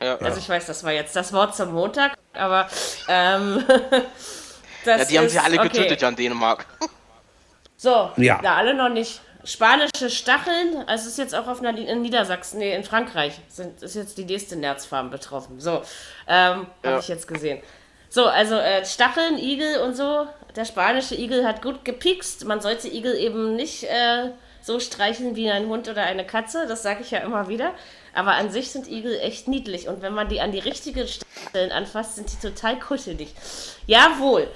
Ja. 0.00 0.16
Also 0.18 0.38
ich 0.38 0.48
weiß, 0.48 0.66
das 0.66 0.84
war 0.84 0.92
jetzt 0.92 1.16
das 1.16 1.32
Wort 1.32 1.56
zum 1.56 1.72
Montag, 1.72 2.16
aber 2.32 2.68
ähm, 3.08 3.64
ja, 4.84 5.04
die 5.04 5.18
haben 5.18 5.28
sie 5.28 5.38
alle 5.38 5.58
okay. 5.58 5.68
getötet 5.68 6.02
ja 6.02 6.08
in 6.08 6.16
Dänemark. 6.16 6.66
So, 7.76 8.10
ja. 8.16 8.40
da 8.42 8.56
alle 8.56 8.74
noch 8.74 8.88
nicht. 8.88 9.20
Spanische 9.44 10.10
Stacheln, 10.10 10.84
also 10.86 11.04
es 11.04 11.12
ist 11.12 11.18
jetzt 11.18 11.34
auch 11.34 11.46
auf 11.46 11.60
einer, 11.60 11.76
in 11.78 12.02
Niedersachsen, 12.02 12.58
nee, 12.58 12.74
in 12.74 12.84
Frankreich 12.84 13.40
sind, 13.48 13.82
ist 13.82 13.94
jetzt 13.94 14.18
die 14.18 14.24
nächste 14.24 14.56
Nerzfarm 14.56 15.10
betroffen. 15.10 15.60
So, 15.60 15.82
ähm, 16.26 16.66
ja. 16.82 16.90
habe 16.90 17.00
ich 17.00 17.08
jetzt 17.08 17.26
gesehen. 17.26 17.62
So, 18.10 18.26
also 18.26 18.56
äh, 18.56 18.84
Stacheln, 18.84 19.38
Igel 19.38 19.80
und 19.80 19.94
so. 19.94 20.26
Der 20.56 20.64
spanische 20.64 21.14
Igel 21.14 21.46
hat 21.46 21.62
gut 21.62 21.84
gepikst. 21.84 22.44
Man 22.46 22.60
sollte 22.60 22.88
Igel 22.88 23.14
eben 23.14 23.54
nicht 23.54 23.84
äh, 23.84 24.30
so 24.60 24.80
streicheln 24.80 25.36
wie 25.36 25.50
ein 25.50 25.66
Hund 25.66 25.88
oder 25.88 26.02
eine 26.02 26.26
Katze. 26.26 26.66
Das 26.66 26.82
sage 26.82 27.02
ich 27.02 27.10
ja 27.10 27.20
immer 27.20 27.48
wieder. 27.48 27.72
Aber 28.18 28.32
an 28.32 28.50
sich 28.50 28.72
sind 28.72 28.88
Igel 28.88 29.16
echt 29.20 29.46
niedlich. 29.46 29.86
Und 29.86 30.02
wenn 30.02 30.12
man 30.12 30.28
die 30.28 30.40
an 30.40 30.50
die 30.50 30.58
richtigen 30.58 31.06
Stellen 31.06 31.70
anfasst, 31.70 32.16
sind 32.16 32.28
die 32.32 32.48
total 32.48 32.76
kuschelig. 32.80 33.32
Jawohl. 33.86 34.48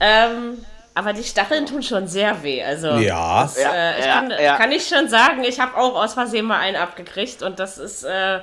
Ähm, 0.00 0.64
aber 0.94 1.12
die 1.12 1.22
Stacheln 1.22 1.66
tun 1.66 1.82
schon 1.82 2.06
sehr 2.06 2.42
weh. 2.42 2.62
Also, 2.62 2.92
ja. 2.92 3.42
Das, 3.42 3.58
äh, 3.58 3.98
ich 3.98 4.06
ja, 4.06 4.14
kann, 4.14 4.30
ja. 4.30 4.56
kann, 4.56 4.72
ich 4.72 4.88
schon 4.88 5.10
sagen, 5.10 5.44
ich 5.44 5.60
habe 5.60 5.76
auch 5.76 5.96
aus 5.96 6.14
Versehen 6.14 6.46
mal 6.46 6.60
einen 6.60 6.76
abgekriegt. 6.76 7.42
Und 7.42 7.58
das 7.58 7.76
ist. 7.76 8.04
Äh, 8.04 8.40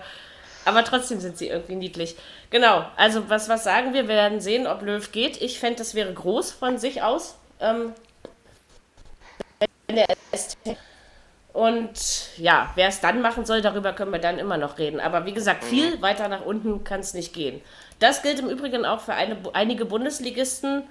aber 0.63 0.83
trotzdem 0.83 1.19
sind 1.19 1.39
sie 1.39 1.47
irgendwie 1.47 1.75
niedlich. 1.75 2.15
Genau, 2.51 2.85
also 2.97 3.31
was, 3.31 3.49
was 3.49 3.63
sagen 3.63 3.95
wir? 3.95 4.03
Wir 4.03 4.15
werden 4.15 4.41
sehen, 4.41 4.67
ob 4.67 4.83
Löw 4.83 5.11
geht. 5.11 5.41
Ich 5.41 5.59
fände, 5.59 5.77
das 5.79 5.95
wäre 5.95 6.13
groß 6.13 6.51
von 6.51 6.77
sich 6.77 7.01
aus. 7.01 7.35
Ähm, 7.59 7.93
wenn 9.87 9.95
der 9.95 10.05
und 11.53 12.37
ja, 12.37 12.71
wer 12.75 12.87
es 12.87 13.01
dann 13.01 13.21
machen 13.21 13.45
soll, 13.45 13.61
darüber 13.61 13.91
können 13.93 14.11
wir 14.11 14.19
dann 14.19 14.39
immer 14.39 14.57
noch 14.57 14.77
reden. 14.77 14.99
Aber 14.99 15.25
wie 15.25 15.33
gesagt, 15.33 15.63
viel 15.63 15.97
mhm. 15.97 16.01
weiter 16.01 16.27
nach 16.27 16.45
unten 16.45 16.83
kann 16.83 17.01
es 17.01 17.13
nicht 17.13 17.33
gehen. 17.33 17.61
Das 17.99 18.21
gilt 18.21 18.39
im 18.39 18.49
Übrigen 18.49 18.85
auch 18.85 19.01
für 19.01 19.13
eine, 19.13 19.37
einige 19.53 19.85
Bundesligisten, 19.85 20.83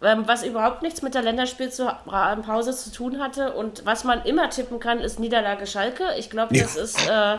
ähm, 0.00 0.22
was 0.26 0.44
überhaupt 0.44 0.82
nichts 0.82 1.02
mit 1.02 1.14
der 1.14 1.22
Länderspielpause 1.22 2.76
zu 2.76 2.92
tun 2.92 3.20
hatte. 3.20 3.52
Und 3.54 3.84
was 3.84 4.04
man 4.04 4.24
immer 4.24 4.48
tippen 4.50 4.78
kann, 4.78 5.00
ist 5.00 5.18
Niederlage 5.18 5.66
Schalke. 5.66 6.04
Ich 6.16 6.30
glaube, 6.30 6.56
das 6.56 6.76
ja. 6.76 6.82
ist. 6.82 7.08
Äh, 7.08 7.38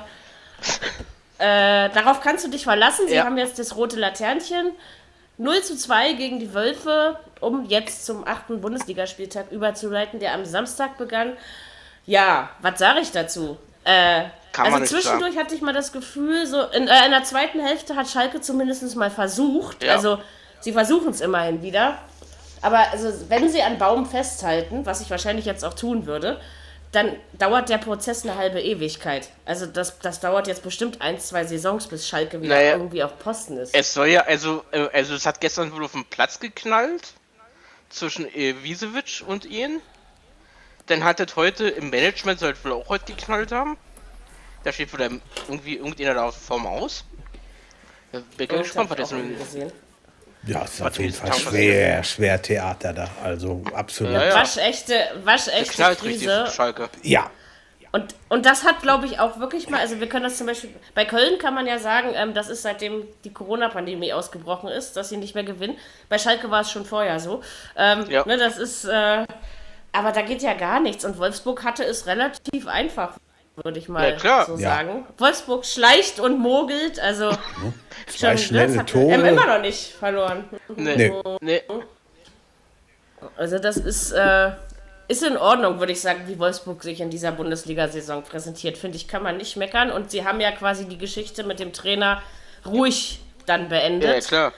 äh, 1.41 1.89
darauf 1.91 2.19
kannst 2.19 2.45
du 2.45 2.49
dich 2.49 2.65
verlassen. 2.65 3.07
Sie 3.07 3.15
ja. 3.15 3.23
haben 3.23 3.37
jetzt 3.37 3.57
das 3.57 3.77
rote 3.77 3.97
Laternchen. 3.97 4.71
0 5.37 5.61
zu 5.61 5.77
2 5.77 6.13
gegen 6.13 6.39
die 6.39 6.53
Wölfe, 6.53 7.17
um 7.39 7.65
jetzt 7.65 8.05
zum 8.05 8.27
achten 8.27 8.59
Bundesligaspieltag 8.59 9.49
überzuleiten, 9.51 10.19
der 10.19 10.33
am 10.33 10.43
Samstag 10.43 10.97
begann. 10.97 11.37
Ja, 12.05 12.49
was 12.61 12.79
sage 12.79 12.99
ich 13.01 13.11
dazu? 13.11 13.57
Äh, 13.83 14.25
also 14.57 14.79
zwischendurch 14.79 15.33
sagen. 15.33 15.45
hatte 15.45 15.55
ich 15.55 15.61
mal 15.61 15.73
das 15.73 15.91
Gefühl, 15.91 16.45
so 16.45 16.61
in, 16.63 16.87
äh, 16.87 17.05
in 17.05 17.11
der 17.11 17.23
zweiten 17.23 17.59
Hälfte 17.59 17.95
hat 17.95 18.09
Schalke 18.09 18.41
zumindest 18.41 18.95
mal 18.95 19.11
versucht. 19.11 19.83
Ja. 19.83 19.93
Also 19.95 20.19
sie 20.59 20.73
versuchen 20.73 21.09
es 21.09 21.21
immerhin 21.21 21.61
wieder. 21.61 21.99
Aber 22.61 22.79
also, 22.91 23.13
wenn 23.29 23.49
sie 23.49 23.61
an 23.61 23.77
Baum 23.77 24.05
festhalten, 24.05 24.85
was 24.85 25.01
ich 25.01 25.09
wahrscheinlich 25.09 25.45
jetzt 25.45 25.63
auch 25.63 25.73
tun 25.73 26.05
würde, 26.05 26.41
dann 26.91 27.15
dauert 27.33 27.69
der 27.69 27.77
Prozess 27.77 28.23
eine 28.23 28.35
halbe 28.35 28.59
Ewigkeit. 28.59 29.29
Also 29.45 29.65
das, 29.67 29.99
das 29.99 30.19
dauert 30.19 30.47
jetzt 30.47 30.63
bestimmt 30.63 31.01
ein, 31.01 31.19
zwei 31.19 31.45
Saisons, 31.45 31.87
bis 31.87 32.07
Schalke 32.07 32.41
wieder 32.41 32.55
Naja. 32.55 32.71
irgendwie 32.73 33.03
auf 33.03 33.19
Posten 33.19 33.57
ist. 33.57 33.75
Es 33.75 33.93
soll 33.93 34.07
ja, 34.07 34.21
also, 34.21 34.63
äh, 34.71 34.87
also 34.91 35.13
es 35.13 35.25
hat 35.25 35.39
gestern 35.39 35.71
wohl 35.71 35.85
auf 35.85 35.91
den 35.91 36.05
Platz 36.05 36.39
geknallt 36.39 37.13
zwischen 37.89 38.25
äh, 38.33 38.55
Wiesewitsch 38.63 39.21
und 39.21 39.45
ihn. 39.45 39.81
Dann 40.89 41.03
hat 41.03 41.19
es 41.19 41.36
heute 41.36 41.69
im 41.69 41.89
Management 41.89 42.39
soll 42.39 42.51
es 42.51 42.65
wohl 42.65 42.74
auch 42.74 42.89
heute 42.89 43.13
geknallt 43.13 43.51
haben. 43.51 43.77
Da 44.63 44.72
steht 44.74 44.91
wohl 44.91 45.22
irgendwie 45.48 45.77
irgendjemand 45.77 46.17
da 46.17 46.31
vorm 46.31 46.65
Aus. 46.67 47.05
Da 48.12 48.19
bin 48.38 48.50
ich 48.50 48.50
gespannt, 48.63 48.89
was 48.89 48.98
das 48.98 49.10
gesehen. 49.12 49.72
Ja, 50.43 50.63
ist 50.63 50.79
Was 50.79 50.88
auf 50.93 51.00
jeden 51.00 51.10
ist 51.12 51.19
Fall 51.19 51.34
schwer, 51.34 52.03
schwer 52.03 52.41
Theater 52.41 52.93
da. 52.93 53.10
Also 53.24 53.62
absolut. 53.74 54.13
Ja, 54.13 54.25
ja. 54.27 54.36
Waschechte, 54.36 54.96
waschechte 55.24 55.89
richtig, 55.91 56.00
Krise. 56.00 56.48
Schalke. 56.48 56.89
Ja, 57.03 57.29
Und, 57.91 58.15
und 58.29 58.46
das 58.46 58.63
hat, 58.63 58.81
glaube 58.81 59.05
ich, 59.05 59.19
auch 59.19 59.39
wirklich 59.39 59.69
mal, 59.69 59.79
also 59.81 60.00
wir 60.00 60.08
können 60.08 60.24
das 60.24 60.38
zum 60.38 60.48
Beispiel, 60.48 60.69
bei 60.96 61.03
Köln 61.05 61.39
kann 61.39 61.53
man 61.53 61.67
ja 61.67 61.77
sagen, 61.77 62.12
ähm, 62.15 62.34
das 62.34 62.48
ist 62.48 62.62
seitdem 62.62 63.03
die 63.25 63.34
Corona-Pandemie 63.34 64.13
ausgebrochen 64.13 64.69
ist, 64.69 64.93
dass 64.93 65.10
sie 65.10 65.17
nicht 65.17 65.36
mehr 65.36 65.43
gewinnen. 65.43 65.77
Bei 66.08 66.17
Schalke 66.17 66.50
war 66.50 66.62
es 66.62 66.72
schon 66.72 66.86
vorher 66.86 67.19
so. 67.19 67.43
Ähm, 67.75 68.05
Ja. 68.10 68.25
ne, 68.25 68.38
das 68.38 68.58
ist, 68.58 68.86
äh, 68.86 69.25
aber 69.91 70.12
da 70.12 70.22
geht 70.22 70.41
ja 70.41 70.53
gar 70.53 70.79
nichts. 70.79 71.05
Und 71.05 71.17
Wolfsburg 71.17 71.63
hatte 71.63 71.84
es 71.84 72.05
relativ 72.08 72.67
einfach, 72.67 73.13
würde 73.55 73.79
ich 73.79 73.89
mal 73.89 74.12
Ja, 74.12 74.15
klar. 74.15 74.46
so 74.46 74.53
Ja. 74.53 74.75
sagen. 74.75 75.05
Wolfsburg 75.17 75.65
schleicht 75.65 76.19
und 76.19 76.39
mogelt, 76.39 77.00
also 77.00 77.31
zwei 78.08 78.38
schnelle 78.38 78.67
das 78.69 78.77
hat 78.77 78.89
Tore. 78.89 79.13
ähm, 79.13 79.25
immer 79.25 79.46
noch 79.46 79.62
nicht 79.62 79.93
verloren. 79.93 80.46
Nee. 80.75 80.96
Nee. 80.96 81.13
Nee. 81.41 81.62
Also 83.36 83.60
das 83.60 83.77
ist, 83.77 84.12
äh, 84.12 84.51
ist 85.08 85.24
in 85.24 85.36
Ordnung, 85.38 85.79
würde 85.79 85.91
ich 85.91 86.00
sagen, 86.01 86.22
wie 86.27 86.39
Wolfsburg 86.39 86.84
sich 86.84 87.01
in 87.01 87.10
dieser 87.10 87.31
Bundesliga-Saison 87.31 88.24
präsentiert. 88.24 88.77
Finde 88.77 88.96
ich, 88.96 89.08
kann 89.08 89.24
man 89.24 89.38
nicht 89.38 89.58
meckern. 89.58 89.91
Und 89.91 90.12
sie 90.12 90.24
haben 90.25 90.39
ja 90.39 90.51
quasi 90.51 90.86
die 90.86 90.98
Geschichte 90.98 91.43
mit 91.43 91.60
dem 91.60 91.74
Trainer 91.74 92.22
ruhig 92.65 93.19
dann 93.46 93.63
Ja, 93.63 93.67
beendet. 93.69 94.27
klar. 94.27 94.53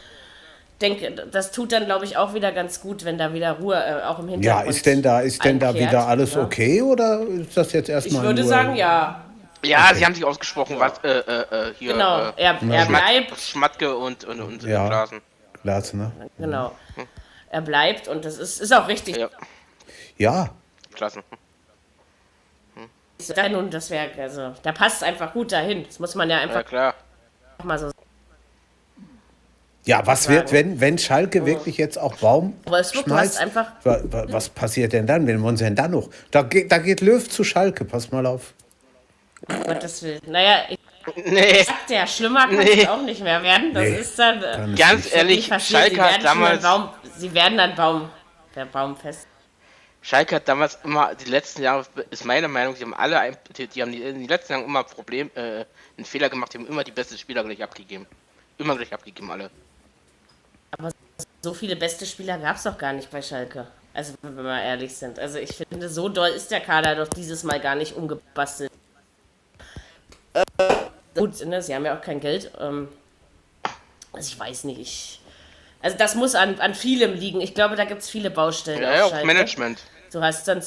Denke, 0.81 1.11
das 1.31 1.51
tut 1.51 1.71
dann, 1.71 1.85
glaube 1.85 2.05
ich, 2.05 2.17
auch 2.17 2.33
wieder 2.33 2.51
ganz 2.51 2.81
gut, 2.81 3.05
wenn 3.05 3.17
da 3.17 3.33
wieder 3.33 3.53
Ruhe 3.53 3.75
äh, 3.75 4.03
auch 4.03 4.19
im 4.19 4.27
ja, 4.27 4.33
Hintergrund 4.33 4.69
ist 4.69 4.85
denn 4.85 5.01
da, 5.01 5.21
ist 5.21 5.43
denn 5.43 5.59
da 5.59 5.73
wieder 5.73 6.07
alles 6.07 6.35
ne? 6.35 6.41
okay 6.41 6.81
oder 6.81 7.21
ist 7.21 7.55
das 7.55 7.71
jetzt 7.73 7.89
erstmal 7.89 8.21
Ich 8.23 8.27
würde 8.27 8.41
nur 8.41 8.49
sagen, 8.49 8.75
ja. 8.75 9.25
Ja, 9.63 9.93
sie 9.93 10.03
haben 10.03 10.15
sich 10.15 10.25
ausgesprochen, 10.25 10.79
was 10.79 10.93
äh, 11.03 11.19
äh, 11.19 11.69
äh, 11.69 11.73
hier 11.77 11.93
Genau. 11.93 12.29
äh, 12.29 12.33
Er, 12.37 12.59
er 12.61 12.85
bleibt. 12.85 13.39
Schmatke 13.39 13.95
und, 13.95 14.23
und, 14.23 14.41
und 14.41 14.63
Ja. 14.63 14.85
äh, 14.85 14.89
Blasen. 14.89 15.21
Glas, 15.61 15.93
ne? 15.93 16.11
Genau. 16.39 16.71
Er 17.51 17.61
bleibt 17.61 18.07
und 18.07 18.25
das 18.25 18.37
ist, 18.37 18.59
ist 18.59 18.73
auch 18.73 18.87
richtig. 18.87 19.17
Ja, 19.17 19.29
Ja, 20.17 20.49
klasse. 20.95 21.23
Da 23.35 23.47
nun, 23.49 23.69
das 23.69 23.91
wäre, 23.91 24.09
also, 24.19 24.55
da 24.63 24.71
passt 24.71 25.03
einfach 25.03 25.31
gut 25.33 25.51
dahin. 25.51 25.83
Das 25.85 25.99
muss 25.99 26.15
man 26.15 26.27
ja 26.29 26.37
Ja, 26.37 26.41
einfach 26.43 26.65
klar. 26.65 26.95
mal 27.63 27.77
so 27.77 27.91
ja, 29.85 30.05
was 30.05 30.29
wird, 30.29 30.51
wenn, 30.51 30.79
wenn 30.79 30.97
Schalke 30.97 31.45
wirklich 31.45 31.77
jetzt 31.77 31.97
auch 31.97 32.15
Baum 32.17 32.53
Wolfsburg, 32.65 33.05
schmeißt? 33.05 33.39
einfach- 33.39 33.71
wa, 33.83 33.99
wa, 34.03 34.25
was 34.29 34.49
passiert 34.49 34.93
denn 34.93 35.07
dann? 35.07 35.25
Wenn 35.27 35.39
wir 35.41 35.47
uns 35.47 35.59
denn 35.59 35.75
dann 35.75 35.91
noch? 35.91 36.09
Da 36.31 36.43
geht, 36.43 36.71
da 36.71 36.77
geht 36.77 37.01
Löw 37.01 37.27
zu 37.27 37.43
Schalke, 37.43 37.83
pass 37.85 38.11
mal 38.11 38.25
auf. 38.25 38.53
um 39.49 39.63
Gottes 39.63 40.03
Willen. 40.03 40.21
Naja, 40.27 40.65
ich 40.69 40.77
Nee, 41.25 41.63
sagte 41.63 41.95
ja, 41.95 42.05
schlimmer 42.05 42.41
kann 42.47 42.57
Nee. 42.59 42.83
es 42.83 42.87
auch 42.87 43.01
nicht 43.01 43.23
mehr 43.23 43.41
werden. 43.41 43.73
Das 43.73 43.89
Nee. 43.89 43.95
ist 43.97 44.19
dann. 44.19 44.43
Äh, 44.43 44.75
ganz 44.77 45.07
ich 45.07 45.15
ehrlich, 45.15 45.45
Schalke 45.47 45.95
sie 45.95 45.99
hat 46.01 46.23
damals, 46.23 46.61
Baum, 46.61 46.89
sie 47.17 47.33
werden 47.33 47.57
dann 47.57 47.73
Baum, 47.73 48.09
der 48.55 48.65
Baum 48.65 48.95
fest. 48.95 49.25
Schalke 50.03 50.35
hat 50.35 50.47
damals 50.47 50.77
immer, 50.83 51.15
die 51.15 51.29
letzten 51.29 51.63
Jahre, 51.63 51.85
ist 52.11 52.23
meine 52.23 52.47
Meinung, 52.47 52.75
die 52.75 52.83
haben 52.83 52.93
alle, 52.93 53.19
ein, 53.19 53.35
die, 53.57 53.65
die 53.65 53.81
haben 53.81 53.91
die, 53.91 54.03
in 54.03 54.19
den 54.19 54.27
letzten 54.27 54.53
Jahren 54.53 54.65
immer 54.65 54.79
ein 54.81 54.85
Problem, 54.85 55.31
äh, 55.33 55.65
einen 55.97 56.05
Fehler 56.05 56.29
gemacht, 56.29 56.53
die 56.53 56.59
haben 56.59 56.67
immer 56.67 56.83
die 56.83 56.91
besten 56.91 57.17
Spieler 57.17 57.43
gleich 57.43 57.63
abgegeben. 57.63 58.05
Immer 58.59 58.75
gleich 58.75 58.93
abgegeben, 58.93 59.31
alle. 59.31 59.49
So 61.41 61.53
viele 61.53 61.75
beste 61.75 62.05
Spieler 62.05 62.37
gab 62.37 62.55
es 62.57 62.63
doch 62.63 62.77
gar 62.77 62.93
nicht 62.93 63.09
bei 63.11 63.21
Schalke. 63.21 63.67
Also, 63.93 64.13
wenn 64.21 64.35
wir 64.37 64.43
mal 64.43 64.61
ehrlich 64.61 64.95
sind. 64.95 65.19
Also, 65.19 65.37
ich 65.39 65.53
finde, 65.55 65.89
so 65.89 66.07
doll 66.07 66.29
ist 66.29 66.49
der 66.51 66.61
Kader 66.61 66.95
doch 66.95 67.07
dieses 67.09 67.43
Mal 67.43 67.59
gar 67.59 67.75
nicht 67.75 67.95
umgebastelt. 67.95 68.71
Äh, 70.33 70.43
gut, 71.15 71.45
ne, 71.45 71.61
sie 71.61 71.75
haben 71.75 71.85
ja 71.85 71.97
auch 71.97 72.01
kein 72.01 72.19
Geld. 72.19 72.51
Ähm, 72.59 72.87
also, 74.13 74.31
ich 74.31 74.39
weiß 74.39 74.63
nicht. 74.65 74.79
Ich, 74.79 75.19
also, 75.81 75.97
das 75.97 76.15
muss 76.15 76.35
an, 76.35 76.59
an 76.59 76.73
vielem 76.73 77.13
liegen. 77.15 77.41
Ich 77.41 77.53
glaube, 77.53 77.75
da 77.75 77.83
gibt 77.85 78.01
es 78.01 78.09
viele 78.09 78.29
Baustellen. 78.29 78.81
Ja, 78.81 78.95
ja, 78.95 79.05
auch. 79.05 79.23
Management. 79.23 79.79
Du 80.11 80.21
hast 80.21 80.47
dann. 80.47 80.59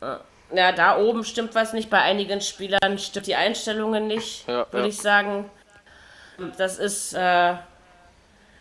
äh, 0.00 0.16
Ja, 0.56 0.72
da 0.72 0.98
oben 0.98 1.24
stimmt 1.24 1.54
was 1.54 1.74
nicht. 1.74 1.90
Bei 1.90 2.00
einigen 2.00 2.40
Spielern 2.40 2.98
stimmt 2.98 3.26
die 3.26 3.36
Einstellungen 3.36 4.06
nicht, 4.08 4.48
Ja, 4.48 4.66
würde 4.72 4.86
ja. 4.86 4.86
ich 4.86 4.96
sagen. 4.96 5.48
Das 6.56 6.78
ist. 6.78 7.12
Äh, 7.14 7.54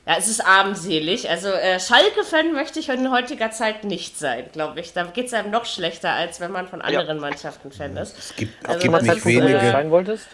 ja, 0.07 0.15
es 0.17 0.27
ist 0.27 0.39
armselig. 0.45 1.29
Also, 1.29 1.49
äh, 1.49 1.79
Schalke-Fan 1.79 2.53
möchte 2.53 2.79
ich 2.79 2.89
in 2.89 3.11
heutiger 3.11 3.51
Zeit 3.51 3.83
nicht 3.83 4.17
sein, 4.17 4.45
glaube 4.53 4.79
ich. 4.79 4.93
Da 4.93 5.03
geht 5.03 5.27
es 5.27 5.33
einem 5.33 5.51
noch 5.51 5.65
schlechter, 5.65 6.11
als 6.11 6.39
wenn 6.39 6.51
man 6.51 6.67
von 6.67 6.81
anderen 6.81 7.19
Mannschaften 7.19 7.71
Fan 7.71 7.95
ist. 7.97 8.17
Es 8.17 8.35
gibt, 8.35 8.65
Also 8.67 8.79
gibt 8.79 8.93
nicht 9.01 9.01
ist, 9.17 9.23
Zeitpunkt, 9.23 9.25
wo 9.25 9.47
du 9.47 9.53
das 9.53 9.61
wenige. 9.61 9.71
sein 9.71 9.91
wolltest? 9.91 10.27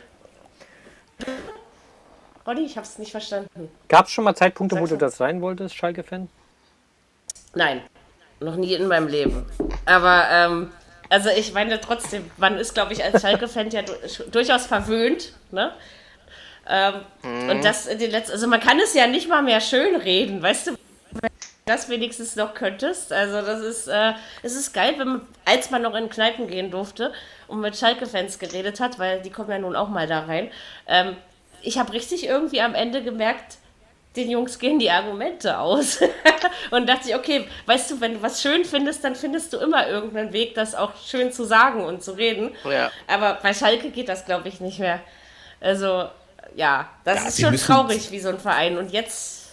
Ronny, 2.46 2.66
ich 2.66 2.76
habe 2.76 2.86
es 2.86 2.98
nicht 3.00 3.12
verstanden. 3.12 3.70
Gab 3.88 4.06
es 4.08 4.12
schon 4.12 4.26
mal 4.26 4.36
Zeitpunkte, 4.36 4.76
wo 4.76 4.82
Sag's 4.82 4.90
du 4.90 4.96
mal. 4.96 5.00
das 5.00 5.18
sein 5.18 5.42
wolltest, 5.42 5.76
Schalke-Fan? 5.76 6.30
Nein, 7.56 7.82
noch 8.40 8.56
nie 8.58 8.74
in 8.74 8.88
meinem 8.88 9.08
Leben. 9.08 9.46
Aber, 9.86 10.28
ähm, 10.30 10.72
also 11.10 11.30
ich 11.30 11.54
meine 11.54 11.80
trotzdem, 11.80 12.30
man 12.38 12.58
ist, 12.58 12.74
glaube 12.74 12.94
ich, 12.94 13.04
als 13.04 13.22
Schalke-Fan 13.22 13.70
ja 13.70 13.84
du 13.84 13.94
durchaus 14.32 14.66
verwöhnt, 14.66 15.34
ne? 15.52 15.72
Ähm, 16.70 17.50
Und 17.50 17.66
das 17.66 17.88
in 17.88 18.00
den 18.00 18.12
letzten, 18.12 18.34
also 18.34 18.48
man 18.48 18.60
kann 18.60 18.80
es 18.80 18.94
ja 18.94 19.08
nicht 19.08 19.28
mal 19.28 19.44
mehr 19.44 19.62
schön 19.62 19.96
reden, 19.96 20.42
weißt 20.42 20.68
du, 20.68 20.72
wenn 21.12 21.30
du 21.30 21.48
das 21.66 21.90
wenigstens 21.90 22.36
noch 22.36 22.54
könntest. 22.54 23.12
Also 23.12 23.42
das 23.42 23.62
ist, 23.62 23.88
äh, 23.88 24.14
es 24.44 24.56
ist 24.56 24.74
geil, 24.74 24.96
wenn 24.98 25.08
man, 25.08 25.22
als 25.46 25.72
man 25.72 25.82
noch 25.82 25.96
in 25.96 26.10
Kneipen 26.10 26.48
gehen 26.48 26.72
durfte 26.72 27.14
und 27.48 27.60
mit 27.60 27.78
Schalke-Fans 27.78 28.40
geredet 28.40 28.80
hat, 28.80 28.98
weil 28.98 29.22
die 29.22 29.30
kommen 29.30 29.50
ja 29.50 29.60
nun 29.60 29.76
auch 29.76 29.90
mal 29.90 30.08
da 30.08 30.22
rein. 30.22 30.52
Ähm, 30.88 31.18
ich 31.62 31.78
habe 31.78 31.94
richtig 31.94 32.28
irgendwie 32.28 32.62
am 32.62 32.76
Ende 32.76 33.04
gemerkt, 33.04 33.58
den 34.16 34.30
Jungs 34.30 34.60
gehen 34.60 34.80
die 34.80 34.92
Argumente 34.92 35.58
aus. 35.58 36.00
und 36.72 36.88
dachte 36.88 37.10
ich, 37.10 37.16
okay, 37.16 37.48
weißt 37.66 37.92
du, 37.92 38.02
wenn 38.02 38.16
du 38.16 38.22
was 38.22 38.42
schön 38.42 38.64
findest, 38.64 39.04
dann 39.04 39.16
findest 39.16 39.54
du 39.54 39.58
immer 39.58 39.88
irgendeinen 39.88 40.34
Weg, 40.34 40.56
das 40.56 40.76
auch 40.76 40.92
schön 41.04 41.32
zu 41.32 41.44
sagen 41.44 41.84
und 41.84 42.04
zu 42.04 42.12
reden. 42.12 42.52
Ja. 42.64 42.92
Aber 43.08 43.40
bei 43.42 43.54
Schalke 43.54 43.90
geht 43.90 44.10
das, 44.10 44.26
glaube 44.26 44.50
ich, 44.50 44.60
nicht 44.62 44.80
mehr. 44.80 45.00
Also, 45.60 46.10
ja, 46.56 46.90
das 47.04 47.22
Ja, 47.22 47.28
ist 47.28 47.36
sie 47.38 47.44
schon 47.44 47.58
traurig, 47.58 48.12
wie 48.12 48.20
so 48.20 48.30
ein 48.30 48.40
Verein. 48.40 48.78
Und 48.78 48.92
jetzt, 48.92 49.50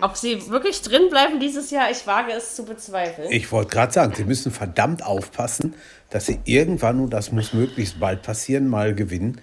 ob 0.00 0.16
sie 0.16 0.48
wirklich 0.50 0.80
drin 0.82 1.08
bleiben 1.10 1.40
dieses 1.40 1.70
Jahr, 1.70 1.90
ich 1.90 2.06
wage 2.06 2.32
es 2.32 2.56
zu 2.56 2.64
bezweifeln. 2.64 3.30
Ich 3.30 3.50
wollte 3.52 3.70
gerade 3.70 3.92
sagen, 3.92 4.14
sie 4.14 4.24
müssen 4.24 4.52
verdammt 4.52 5.02
aufpassen, 5.04 5.74
dass 6.10 6.26
sie 6.26 6.40
irgendwann, 6.44 7.00
und 7.00 7.10
das 7.10 7.32
muss 7.32 7.52
möglichst 7.52 8.00
bald 8.00 8.22
passieren, 8.22 8.68
mal 8.68 8.94
gewinnen. 8.94 9.40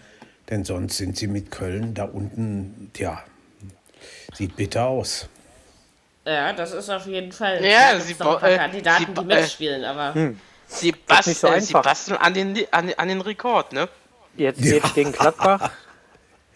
Denn 0.50 0.64
sonst 0.64 0.98
sind 0.98 1.18
sie 1.18 1.28
mit 1.28 1.52
Köln 1.52 1.94
da 1.94 2.06
unten, 2.06 2.90
ja, 2.98 3.22
sieht 4.34 4.56
bitter 4.56 4.88
aus. 4.88 5.28
ja, 6.26 6.54
das 6.54 6.72
ist 6.72 6.90
auf 6.90 7.06
jeden 7.06 7.32
Fall. 7.34 7.64
Ja, 7.66 8.00
sie 8.00 8.14
noch 8.14 8.20
ein 8.22 8.26
bau- 8.34 8.38
paar 8.38 8.52
äh, 8.52 8.58
Kandidaten, 8.58 9.06
sie 9.08 9.14
die 9.14 9.32
äh, 9.34 9.36
mitspielen, 9.42 9.84
aber. 9.84 10.14
Sie, 10.70 10.88
nicht 10.88 11.06
basteln, 11.06 11.36
so 11.36 11.66
sie 11.66 11.74
basteln 11.74 12.18
an 12.18 12.34
den, 12.34 12.58
an, 12.72 12.88
den- 12.88 12.98
an 13.00 13.08
den 13.10 13.22
Rekord, 13.22 13.74
ne? 13.74 13.88
Jetzt, 14.38 14.60
jetzt 14.62 14.94
gegen 14.96 15.12
Gladbach. 15.12 15.72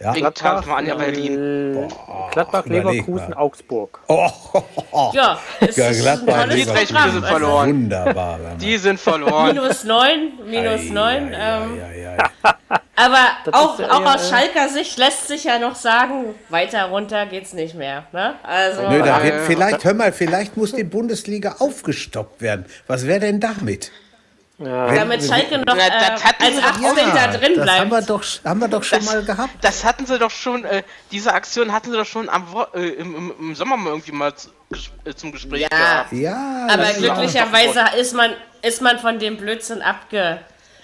Ja. 0.03 0.13
Gladbach, 0.13 0.67
Anja 0.67 0.95
Berlin. 0.95 1.75
Äh, 1.75 1.87
Gladbach, 2.31 2.65
überleg 2.65 2.83
Leverkusen, 2.85 3.29
mal. 3.29 3.37
Augsburg. 3.37 3.99
Oh, 4.07 4.29
Ja, 5.13 5.39
es 5.59 5.75
Ja, 5.75 5.87
ist 5.89 5.97
ein 5.97 6.01
Gladbach, 6.25 6.45
drei 6.47 6.57
Spiele 6.61 6.85
Programm. 6.85 7.11
sind 7.11 7.25
verloren. 7.25 7.69
wunderbar. 7.69 8.39
Die 8.59 8.77
sind 8.77 8.99
verloren. 8.99 9.47
minus 9.55 9.83
9, 9.83 10.31
minus 10.47 10.83
9. 10.89 11.31
Ja, 11.31 11.63
ähm, 11.63 11.77
ja, 11.79 11.91
ja, 11.91 12.15
ja. 12.15 12.31
Aber 12.95 13.17
auch, 13.51 13.79
ist 13.79 13.87
ja 13.87 13.91
auch 13.95 14.01
eher, 14.01 14.15
aus 14.15 14.31
äh, 14.31 14.35
Schalker 14.35 14.69
Sicht 14.69 14.97
lässt 14.97 15.27
sich 15.27 15.43
ja 15.45 15.57
noch 15.57 15.75
sagen, 15.75 16.35
weiter 16.49 16.85
runter 16.85 17.25
geht's 17.25 17.53
nicht 17.53 17.73
mehr. 17.75 18.03
Ne? 18.11 18.35
Also, 18.43 18.81
Nö, 18.89 18.99
da 18.99 19.19
Ja, 19.19 19.23
ja. 19.25 19.33
vielleicht, 19.45 19.83
hör 19.83 19.93
mal, 19.95 20.11
vielleicht 20.11 20.55
muss 20.57 20.73
die 20.73 20.83
Bundesliga 20.83 21.55
aufgestockt 21.59 22.41
werden. 22.41 22.65
Was 22.87 23.07
wäre 23.07 23.19
denn 23.19 23.39
damit? 23.39 23.91
Damit 24.65 25.23
Schalke 25.23 25.57
noch 25.59 25.65
Na, 25.67 25.75
äh, 25.77 25.89
als 26.11 26.21
sie 26.21 26.61
doch 26.61 26.69
18. 26.69 26.83
auch. 26.85 27.39
drin 27.39 27.53
das 27.55 27.69
haben 27.69 27.89
wir 27.89 28.01
bleibt. 28.01 28.09
doch, 28.09 28.23
haben 28.45 28.59
wir 28.59 28.67
doch 28.67 28.83
schon 28.83 28.99
Das- 28.99 29.05
mal 29.13 29.23
gehabt. 29.23 29.51
Das 29.61 29.83
hatten 29.85 30.05
sie 30.05 30.19
doch 30.19 30.31
schon, 30.31 30.65
äh, 30.65 30.83
diese 31.11 31.33
Aktion 31.33 31.71
hatten 31.73 31.91
sie 31.91 31.97
doch 31.97 32.05
schon 32.05 32.29
am 32.29 32.45
Wo 32.51 32.63
äh, 32.77 32.89
im, 32.89 33.15
im, 33.15 33.33
im 33.39 33.55
Sommer 33.55 33.77
mal 33.77 33.89
irgendwie 33.89 34.11
mal 34.11 34.33
zu, 34.35 34.49
äh, 35.05 35.13
zum 35.13 35.31
Gespräch 35.31 35.61
Ja. 35.61 35.67
gehabt. 35.69 36.11
Ja, 36.13 36.67
Aber 36.69 36.83
glücklicherweise 36.93 37.81
ist 37.99 38.13
man, 38.13 38.31
ist 38.61 38.81
man 38.81 38.99
von 38.99 39.19
dem 39.19 39.37
Blödsinn 39.37 39.81
abge, 39.81 40.39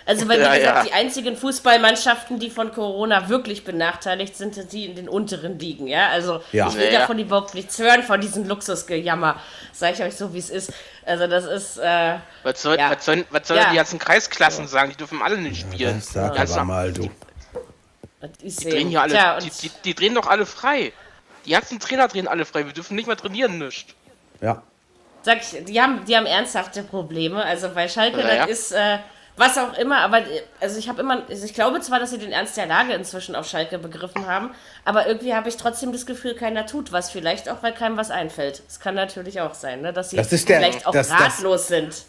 Also, 0.08 0.28
weil, 0.30 0.40
wie 0.40 0.44
Ja, 0.44 0.56
gesagt, 0.58 0.78
ja. 0.78 0.84
die 0.86 0.94
einzigen 0.94 1.36
Fußballmannschaften, 1.36 2.40
die 2.40 2.50
von 2.50 2.72
Corona 2.72 3.28
wirklich 3.28 3.66
benachteiligt 3.66 4.38
sind, 4.38 4.56
sind 4.56 4.72
die 4.72 4.86
in 4.86 4.96
den 4.96 5.10
unteren 5.10 5.60
Ligen, 5.60 5.86
ja? 5.88 6.08
Also, 6.10 6.42
Ja. 6.54 6.70
ich 6.70 6.76
will 6.76 6.86
Ja, 6.86 6.92
ja. 6.92 7.00
davon 7.02 7.20
überhaupt 7.20 7.54
nichts 7.54 7.78
hören, 7.78 8.04
von 8.04 8.22
diesem 8.22 8.48
Luxusgejammer. 8.48 9.40
Sag 9.74 9.94
ich 9.96 10.02
euch 10.02 10.16
so, 10.16 10.34
wie 10.34 10.40
es 10.40 10.50
ist. 10.50 10.72
Also, 11.06 11.28
das 11.28 11.44
ist, 11.46 11.78
äh, 11.78 12.16
Was 12.44 12.62
soll, 12.62 12.78
Ja. 12.78 12.90
was 12.92 13.04
sollen, 13.04 13.26
was 13.32 13.48
sollen 13.48 13.60
Ja. 13.60 13.70
die 13.70 13.76
ganzen 13.76 14.00
Kreisklassen 14.00 14.68
sagen? 14.68 14.92
Die 14.92 14.98
dürfen 14.98 15.22
alle 15.22 15.38
nicht 15.38 15.60
spielen. 15.62 16.02
Sag 16.02 16.32
Die 16.32 16.38
ganzen- 16.38 16.54
aber 16.56 16.64
mal, 16.66 16.94
du. 16.94 17.10
ist 18.42 18.64
Die 18.64 18.70
drehen 18.70 18.90
hier 18.90 19.02
alle, 19.02 19.12
Tja, 19.14 19.40
die, 19.40 19.50
die, 19.50 19.72
die 19.84 19.94
drehen 19.94 20.16
doch 20.16 20.28
alle 20.28 20.46
frei. 20.46 20.94
Die 21.46 21.52
ganzen 21.52 21.80
Trainer 21.80 22.08
drehen 22.08 22.28
alle 22.28 22.46
frei. 22.46 22.66
Wir 22.66 22.74
dürfen 22.74 22.96
nicht 22.96 23.08
mehr 23.08 23.18
trainieren, 23.18 23.58
nicht. 23.58 23.94
Ja. 24.42 24.64
sag 25.24 25.40
ich, 25.42 25.66
die 25.66 25.82
haben, 25.82 26.06
die 26.06 26.16
haben 26.16 26.26
ernsthafte 26.26 26.84
Probleme. 26.84 27.44
Also, 27.44 27.70
bei 27.70 27.90
Schalke, 27.90 28.22
Ja, 28.22 28.28
ja. 28.34 28.48
das 28.48 28.50
ist, 28.60 28.72
äh, 28.72 29.00
was 29.38 29.58
auch 29.58 29.78
immer, 29.78 30.00
aber, 30.00 30.20
äh, 30.20 30.42
also 30.60 30.78
ich 30.78 30.90
habe 30.90 31.02
immer, 31.02 31.24
also 31.30 31.46
ich 31.46 31.54
glaube 31.54 31.80
zwar, 31.82 32.00
dass 32.00 32.10
sie 32.10 32.18
den 32.18 32.32
Ernst 32.32 32.58
der 32.58 32.66
Lage 32.66 32.94
inzwischen 32.94 33.36
auf 33.36 33.48
Schalke 33.48 33.78
begriffen 33.78 34.26
haben, 34.28 34.50
aber 34.84 35.08
irgendwie 35.08 35.34
habe 35.36 35.48
ich 35.48 35.58
trotzdem 35.58 35.92
das 35.92 36.06
Gefühl, 36.06 36.34
keiner 36.36 36.66
tut 36.66 36.92
was. 36.92 37.12
Vielleicht 37.12 37.48
auch, 37.50 37.62
weil 37.64 37.74
keinem 37.74 37.98
was 37.98 38.10
einfällt. 38.12 38.64
Das 38.68 38.80
kann 38.80 38.96
natürlich 38.96 39.40
auch 39.42 39.54
sein, 39.54 39.82
ne? 39.82 39.94
dass 39.94 40.10
sie 40.10 40.18
Das 40.18 40.30
der- 40.30 40.40
vielleicht 40.40 40.86
auch 40.88 40.92
das- 40.92 41.10
das- 41.10 41.20
ratlos 41.22 41.68
sind. 41.68 42.04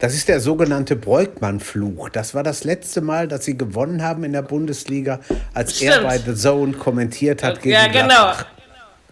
Das 0.00 0.14
ist 0.14 0.28
der 0.28 0.38
sogenannte 0.40 0.94
Breukmann-Fluch. 0.94 2.08
Das 2.10 2.32
war 2.32 2.44
das 2.44 2.62
letzte 2.62 3.00
Mal, 3.00 3.26
dass 3.26 3.44
sie 3.44 3.58
gewonnen 3.58 4.02
haben 4.04 4.22
in 4.22 4.32
der 4.32 4.42
Bundesliga, 4.42 5.18
als 5.54 5.80
er 5.82 5.92
Stimmt. 5.94 6.06
bei 6.08 6.18
The 6.18 6.34
Zone 6.36 6.72
kommentiert 6.74 7.42
hat 7.42 7.60
gegen 7.62 7.74
Ja, 7.74 7.86
genau. 7.88 8.06
Gladbach. 8.06 8.46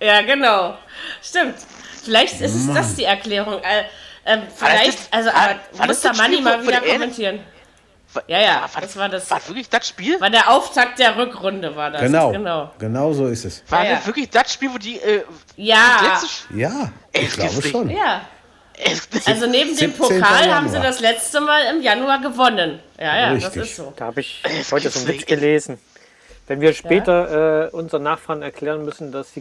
Ja, 0.00 0.22
genau. 0.22 0.74
Stimmt. 1.22 1.54
Vielleicht 2.04 2.40
ist 2.40 2.54
es 2.54 2.72
das 2.72 2.94
die 2.94 3.02
Erklärung. 3.02 3.60
Äh, 4.26 4.34
ähm, 4.34 4.42
vielleicht, 4.54 4.98
das- 4.98 5.12
also, 5.12 5.30
aber 5.30 5.54
war 5.72 5.86
muss 5.86 6.00
das 6.00 6.00
der 6.02 6.10
das 6.12 6.18
Money 6.20 6.34
Spiel 6.34 6.44
mal 6.44 6.62
wieder 6.66 6.80
kommentieren. 6.80 7.40
War- 8.12 8.22
Ja, 8.28 8.40
ja, 8.40 8.70
war, 8.72 8.80
das 8.82 8.96
war 8.96 9.08
das. 9.08 9.30
War 9.30 9.46
wirklich 9.48 9.68
das 9.68 9.88
Spiel? 9.88 10.20
War 10.20 10.30
der 10.30 10.50
Auftakt 10.50 10.98
der 10.98 11.16
Rückrunde, 11.16 11.74
war 11.76 11.90
das. 11.90 12.00
Genau. 12.02 12.32
Genau. 12.32 12.70
genau 12.78 13.12
so 13.12 13.26
ist 13.26 13.44
es. 13.44 13.62
War 13.68 13.84
Ja, 13.84 13.90
ja. 13.90 13.96
das 13.96 14.06
wirklich 14.06 14.30
das 14.30 14.52
Spiel, 14.52 14.72
wo 14.72 14.78
die. 14.78 14.98
Äh, 15.00 15.22
Ja. 15.56 15.98
das 16.02 16.22
letzte, 16.22 16.58
Ja, 16.58 16.92
ich 17.12 17.22
Echt 17.22 17.34
glaube 17.34 17.62
schon. 17.62 17.90
Ja. 17.90 18.22
Also 19.24 19.46
neben 19.46 19.70
dem 19.70 19.74
17. 19.76 19.92
Pokal 19.94 20.54
haben 20.54 20.68
sie 20.68 20.78
das 20.78 21.00
letzte 21.00 21.40
Mal 21.40 21.74
im 21.74 21.80
Januar 21.82 22.20
gewonnen. 22.20 22.78
Ja, 22.98 23.16
ja, 23.16 23.34
das 23.34 23.44
Richtig. 23.46 23.62
ist 23.62 23.76
so. 23.76 23.92
Da 23.96 24.06
habe 24.06 24.20
ich 24.20 24.42
heute 24.70 24.90
so 24.90 24.98
einen 25.00 25.08
Witz 25.08 25.24
gelesen. 25.24 25.78
Wenn 26.46 26.60
wir 26.60 26.74
später 26.74 27.68
äh, 27.68 27.70
unseren 27.70 28.02
Nachfahren 28.02 28.42
erklären 28.42 28.84
müssen, 28.84 29.12
dass 29.12 29.32
die 29.32 29.40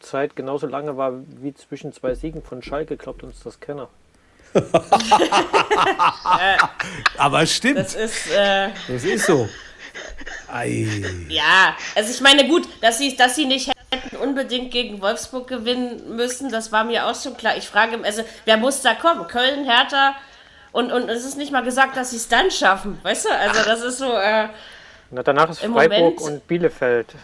Corona-Zeit 0.00 0.36
genauso 0.36 0.66
lange 0.66 0.96
war 0.96 1.12
wie 1.40 1.54
zwischen 1.54 1.92
zwei 1.92 2.14
Siegen 2.14 2.42
von 2.42 2.62
Schalke, 2.62 2.96
glaubt 2.96 3.22
uns 3.22 3.42
das 3.42 3.60
keiner. 3.60 3.88
Aber 7.18 7.42
es 7.42 7.52
stimmt, 7.52 7.78
Das 7.78 7.94
ist, 7.94 8.30
äh, 8.32 8.70
das 8.88 9.04
ist 9.04 9.26
so. 9.26 9.48
Ei. 10.48 10.86
ja, 11.28 11.76
also 11.94 12.10
ich 12.10 12.20
meine, 12.20 12.46
gut, 12.46 12.68
dass 12.80 12.98
sie, 12.98 13.16
dass 13.16 13.34
sie 13.34 13.46
nicht 13.46 13.70
hätten 13.90 14.16
unbedingt 14.16 14.70
gegen 14.70 15.00
Wolfsburg 15.00 15.48
gewinnen 15.48 16.16
müssen, 16.16 16.50
das 16.50 16.70
war 16.72 16.84
mir 16.84 17.06
auch 17.06 17.14
schon 17.14 17.36
klar. 17.36 17.56
Ich 17.56 17.66
frage, 17.66 17.98
also, 18.02 18.22
wer 18.44 18.56
muss 18.56 18.82
da 18.82 18.94
kommen? 18.94 19.26
Köln, 19.26 19.64
Hertha? 19.64 20.14
Und, 20.72 20.92
und 20.92 21.08
es 21.08 21.24
ist 21.24 21.36
nicht 21.36 21.52
mal 21.52 21.62
gesagt, 21.64 21.96
dass 21.96 22.10
sie 22.10 22.16
es 22.16 22.28
dann 22.28 22.50
schaffen, 22.50 22.98
weißt 23.02 23.26
du? 23.26 23.30
Also, 23.30 23.62
das 23.64 23.82
ist 23.82 23.98
so, 23.98 24.12
äh, 24.12 24.48
Na, 25.10 25.22
danach 25.22 25.50
ist 25.50 25.60
Freiburg 25.60 25.90
Moment- 25.90 26.20
und 26.20 26.46
Bielefeld. 26.46 27.14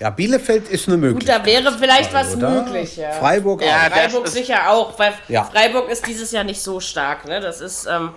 Ja, 0.00 0.10
Bielefeld 0.10 0.68
ist 0.68 0.86
eine 0.86 0.96
gut, 0.96 1.04
Möglichkeit. 1.06 1.40
da 1.40 1.44
wäre 1.46 1.72
vielleicht 1.76 2.12
was 2.14 2.36
oder? 2.36 2.50
möglich, 2.50 2.96
ja. 2.96 3.10
Freiburg 3.12 3.62
Ja, 3.62 3.68
auch. 3.68 3.82
das 3.88 3.92
Freiburg 3.98 4.24
ist- 4.26 4.32
sicher 4.34 4.70
auch, 4.70 4.98
weil 4.98 5.12
Ja. 5.28 5.44
Freiburg 5.44 5.90
ist 5.90 6.06
dieses 6.06 6.30
Jahr 6.30 6.44
nicht 6.44 6.60
so 6.60 6.78
stark, 6.78 7.26
ne? 7.26 7.40
Das 7.40 7.60
ist, 7.60 7.86
ähm, 7.86 8.10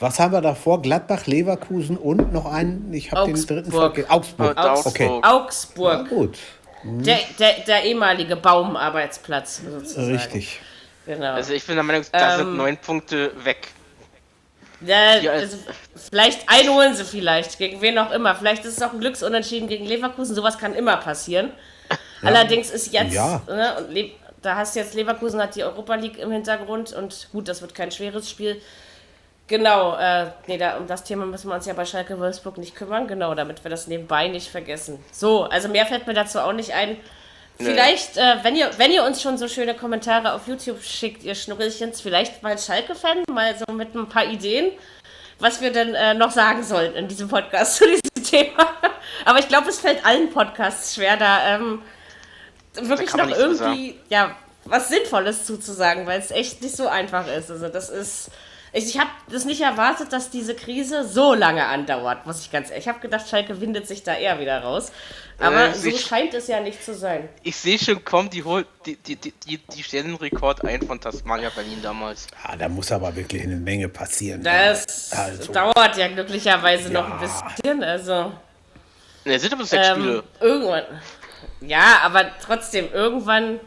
Was 0.00 0.18
haben 0.20 0.32
wir 0.32 0.40
davor? 0.40 0.80
Gladbach, 0.82 1.26
Leverkusen 1.26 1.96
und 1.96 2.32
noch 2.32 2.46
einen, 2.46 2.92
ich 2.92 3.10
habe 3.12 3.32
den 3.32 3.34
dritten 3.46 3.72
Augsburg. 3.72 3.94
vergessen. 3.94 4.10
Augsburg. 4.10 4.56
Und 4.56 4.86
Okay, 4.86 5.08
Augsburg. 5.22 5.24
ja, 5.24 5.30
Augsburg. 5.32 6.08
gut, 6.08 6.38
Der, 6.84 7.18
der, 7.38 7.52
der 7.66 7.82
ehemalige 7.84 8.36
Baumarbeitsplatz, 8.36 9.60
sozusagen. 9.68 10.12
richtig. 10.12 10.60
Genau. 11.06 11.32
also 11.34 11.52
ich 11.54 11.64
bin 11.66 11.74
der 11.76 11.82
Meinung, 11.84 12.02
da 12.12 12.32
Ähm, 12.34 12.38
sind 12.38 12.56
neun 12.56 12.76
Punkte 12.76 13.32
weg. 13.42 13.68
Ja, 14.80 15.16
Ja, 15.16 15.32
also, 15.32 15.56
vielleicht 16.10 16.48
einholen 16.48 16.94
sie 16.94 17.04
vielleicht, 17.04 17.58
gegen 17.58 17.80
wen 17.80 17.98
auch 17.98 18.10
immer. 18.12 18.34
Vielleicht 18.34 18.64
ist 18.64 18.76
es 18.76 18.82
auch 18.82 18.92
ein 18.92 19.00
Glücksunentschieden 19.00 19.68
gegen 19.68 19.84
Leverkusen, 19.86 20.34
sowas 20.34 20.58
kann 20.58 20.74
immer 20.74 20.96
passieren. 20.98 21.50
Allerdings 22.22 22.70
ist 22.70 22.92
jetzt, 22.92 23.14
Ja. 23.14 23.42
ne, 23.48 24.10
da 24.42 24.56
hast 24.56 24.76
jetzt 24.76 24.94
Leverkusen 24.94 25.40
hat 25.42 25.56
die 25.56 25.64
Europa 25.64 25.94
League 25.96 26.18
im 26.18 26.30
Hintergrund 26.30 26.92
und 26.92 27.28
gut, 27.32 27.48
das 27.48 27.60
wird 27.60 27.74
kein 27.74 27.90
schweres 27.90 28.28
Spiel. 28.30 28.60
Genau, 29.48 29.96
äh, 29.96 30.26
nee, 30.46 30.58
da, 30.58 30.76
um 30.76 30.86
das 30.86 31.04
Thema 31.04 31.24
müssen 31.24 31.48
wir 31.48 31.54
uns 31.54 31.64
ja 31.64 31.72
bei 31.72 31.86
Schalke 31.86 32.18
Wolfsburg 32.20 32.58
nicht 32.58 32.74
kümmern, 32.76 33.08
genau, 33.08 33.34
damit 33.34 33.64
wir 33.64 33.70
das 33.70 33.86
nebenbei 33.86 34.28
nicht 34.28 34.48
vergessen. 34.50 35.02
So, 35.10 35.44
also 35.44 35.68
mehr 35.68 35.86
fällt 35.86 36.06
mir 36.06 36.12
dazu 36.14 36.38
auch 36.40 36.52
nicht 36.52 36.74
ein. 36.74 36.98
Vielleicht, 37.58 38.16
äh, 38.16 38.36
wenn, 38.42 38.54
ihr, 38.54 38.70
wenn 38.76 38.92
ihr 38.92 39.02
uns 39.04 39.20
schon 39.20 39.36
so 39.36 39.48
schöne 39.48 39.74
Kommentare 39.74 40.32
auf 40.32 40.46
YouTube 40.46 40.82
schickt, 40.82 41.24
ihr 41.24 41.34
Schnurrelchens, 41.34 42.00
vielleicht 42.00 42.42
mal 42.42 42.56
Schalke-Fan, 42.56 43.24
mal 43.30 43.56
so 43.58 43.72
mit 43.72 43.94
ein 43.94 44.08
paar 44.08 44.26
Ideen, 44.26 44.70
was 45.40 45.60
wir 45.60 45.72
denn 45.72 45.94
äh, 45.94 46.14
noch 46.14 46.30
sagen 46.30 46.62
sollen 46.62 46.94
in 46.94 47.08
diesem 47.08 47.28
Podcast 47.28 47.76
zu 47.78 47.84
diesem 47.84 48.24
Thema. 48.24 48.74
Aber 49.24 49.40
ich 49.40 49.48
glaube, 49.48 49.68
es 49.68 49.80
fällt 49.80 50.04
allen 50.06 50.30
Podcasts 50.30 50.94
schwer, 50.94 51.16
da 51.16 51.56
ähm, 51.56 51.82
wirklich 52.74 53.12
man 53.14 53.30
noch 53.30 53.36
irgendwie 53.36 53.98
ja, 54.08 54.36
was 54.64 54.88
Sinnvolles 54.88 55.44
zuzusagen, 55.44 56.06
weil 56.06 56.20
es 56.20 56.30
echt 56.30 56.62
nicht 56.62 56.76
so 56.76 56.86
einfach 56.86 57.26
ist. 57.26 57.50
Also 57.50 57.68
das 57.68 57.90
ist. 57.90 58.30
Ich, 58.78 58.94
ich 58.94 58.98
habe 58.98 59.10
das 59.30 59.44
nicht 59.44 59.60
erwartet, 59.60 60.12
dass 60.12 60.30
diese 60.30 60.54
Krise 60.54 61.06
so 61.06 61.34
lange 61.34 61.66
andauert, 61.66 62.26
muss 62.26 62.40
ich 62.40 62.50
ganz 62.52 62.68
ehrlich. 62.70 62.84
Ich 62.84 62.88
habe 62.88 63.00
gedacht, 63.00 63.28
Schalke 63.28 63.60
windet 63.60 63.86
sich 63.88 64.02
da 64.04 64.14
eher 64.14 64.38
wieder 64.40 64.60
raus. 64.62 64.92
Aber 65.40 65.68
Äh, 65.68 65.74
so 65.74 65.88
ich- 65.88 66.00
scheint 66.00 66.32
es 66.34 66.46
ja 66.48 66.60
nicht 66.60 66.84
zu 66.84 66.94
sein. 66.94 67.28
Ich 67.42 67.56
sehe 67.56 67.78
schon, 67.78 68.04
komm, 68.04 68.30
die 68.30 68.42
holt 68.44 68.66
die, 68.86 68.96
die, 68.96 69.16
die, 69.16 69.58
die, 69.58 69.82
stellen 69.82 70.06
den 70.06 70.14
Rekord 70.16 70.64
ein 70.64 70.82
von 70.82 71.00
Tasmania 71.00 71.50
Berlin 71.50 71.80
damals. 71.82 72.26
Ja, 72.48 72.56
da 72.56 72.68
muss 72.68 72.90
aber 72.92 73.14
wirklich 73.14 73.42
eine 73.42 73.56
Menge 73.56 73.88
passieren. 73.88 74.42
Das 74.42 75.12
Also. 75.12 75.52
dauert 75.52 75.96
ja 75.96 76.08
glücklicherweise 76.08 76.90
noch 76.92 77.08
Ja. 77.08 77.14
ein 77.14 77.20
bisschen. 77.20 77.82
Also 77.84 78.32
Ne, 79.24 79.38
sind 79.38 79.52
aber 79.52 79.64
sechs 79.64 79.88
ähm, 79.88 79.94
Spiele. 79.96 80.22
irgendwann. 80.40 80.84
Ja, 81.60 81.98
aber 82.02 82.26
trotzdem, 82.44 82.92
irgendwann 82.92 83.60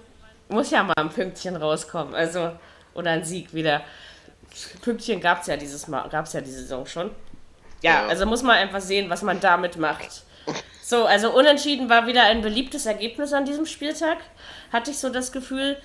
muss 0.50 0.72
ja 0.72 0.84
mal 0.84 0.94
ein 0.98 1.10
Pünktchen 1.10 1.56
rauskommen. 1.56 2.16
Also, 2.16 2.52
oder 2.94 3.12
ein 3.12 3.24
Sieg 3.24 3.54
wieder. 3.54 3.82
Pünktchen 4.82 5.22
gab 5.22 5.42
es 5.42 5.48
ja 5.48 5.58
dieses 5.58 5.88
Mal, 5.88 6.08
gab 6.10 6.26
es 6.26 6.34
ja 6.34 6.42
diese 6.42 6.60
Saison 6.62 6.86
schon. 6.86 7.12
Ja, 7.82 8.04
Ja. 8.04 8.08
also 8.08 8.26
muss 8.26 8.44
man 8.44 8.58
einfach 8.58 8.82
sehen, 8.82 9.10
was 9.10 9.22
man 9.22 9.40
damit 9.40 9.78
macht. 9.78 10.24
So, 10.84 11.06
also 11.06 11.32
unentschieden 11.34 11.90
war 11.90 12.06
wieder 12.08 12.24
ein 12.24 12.42
beliebtes 12.42 12.86
Ergebnis 12.86 13.32
an 13.34 13.46
diesem 13.46 13.66
Spieltag. 13.66 14.18
Hatte 14.74 14.92
ich 14.92 15.00
so 15.00 15.10
das 15.10 15.32
Gefühl. 15.32 15.78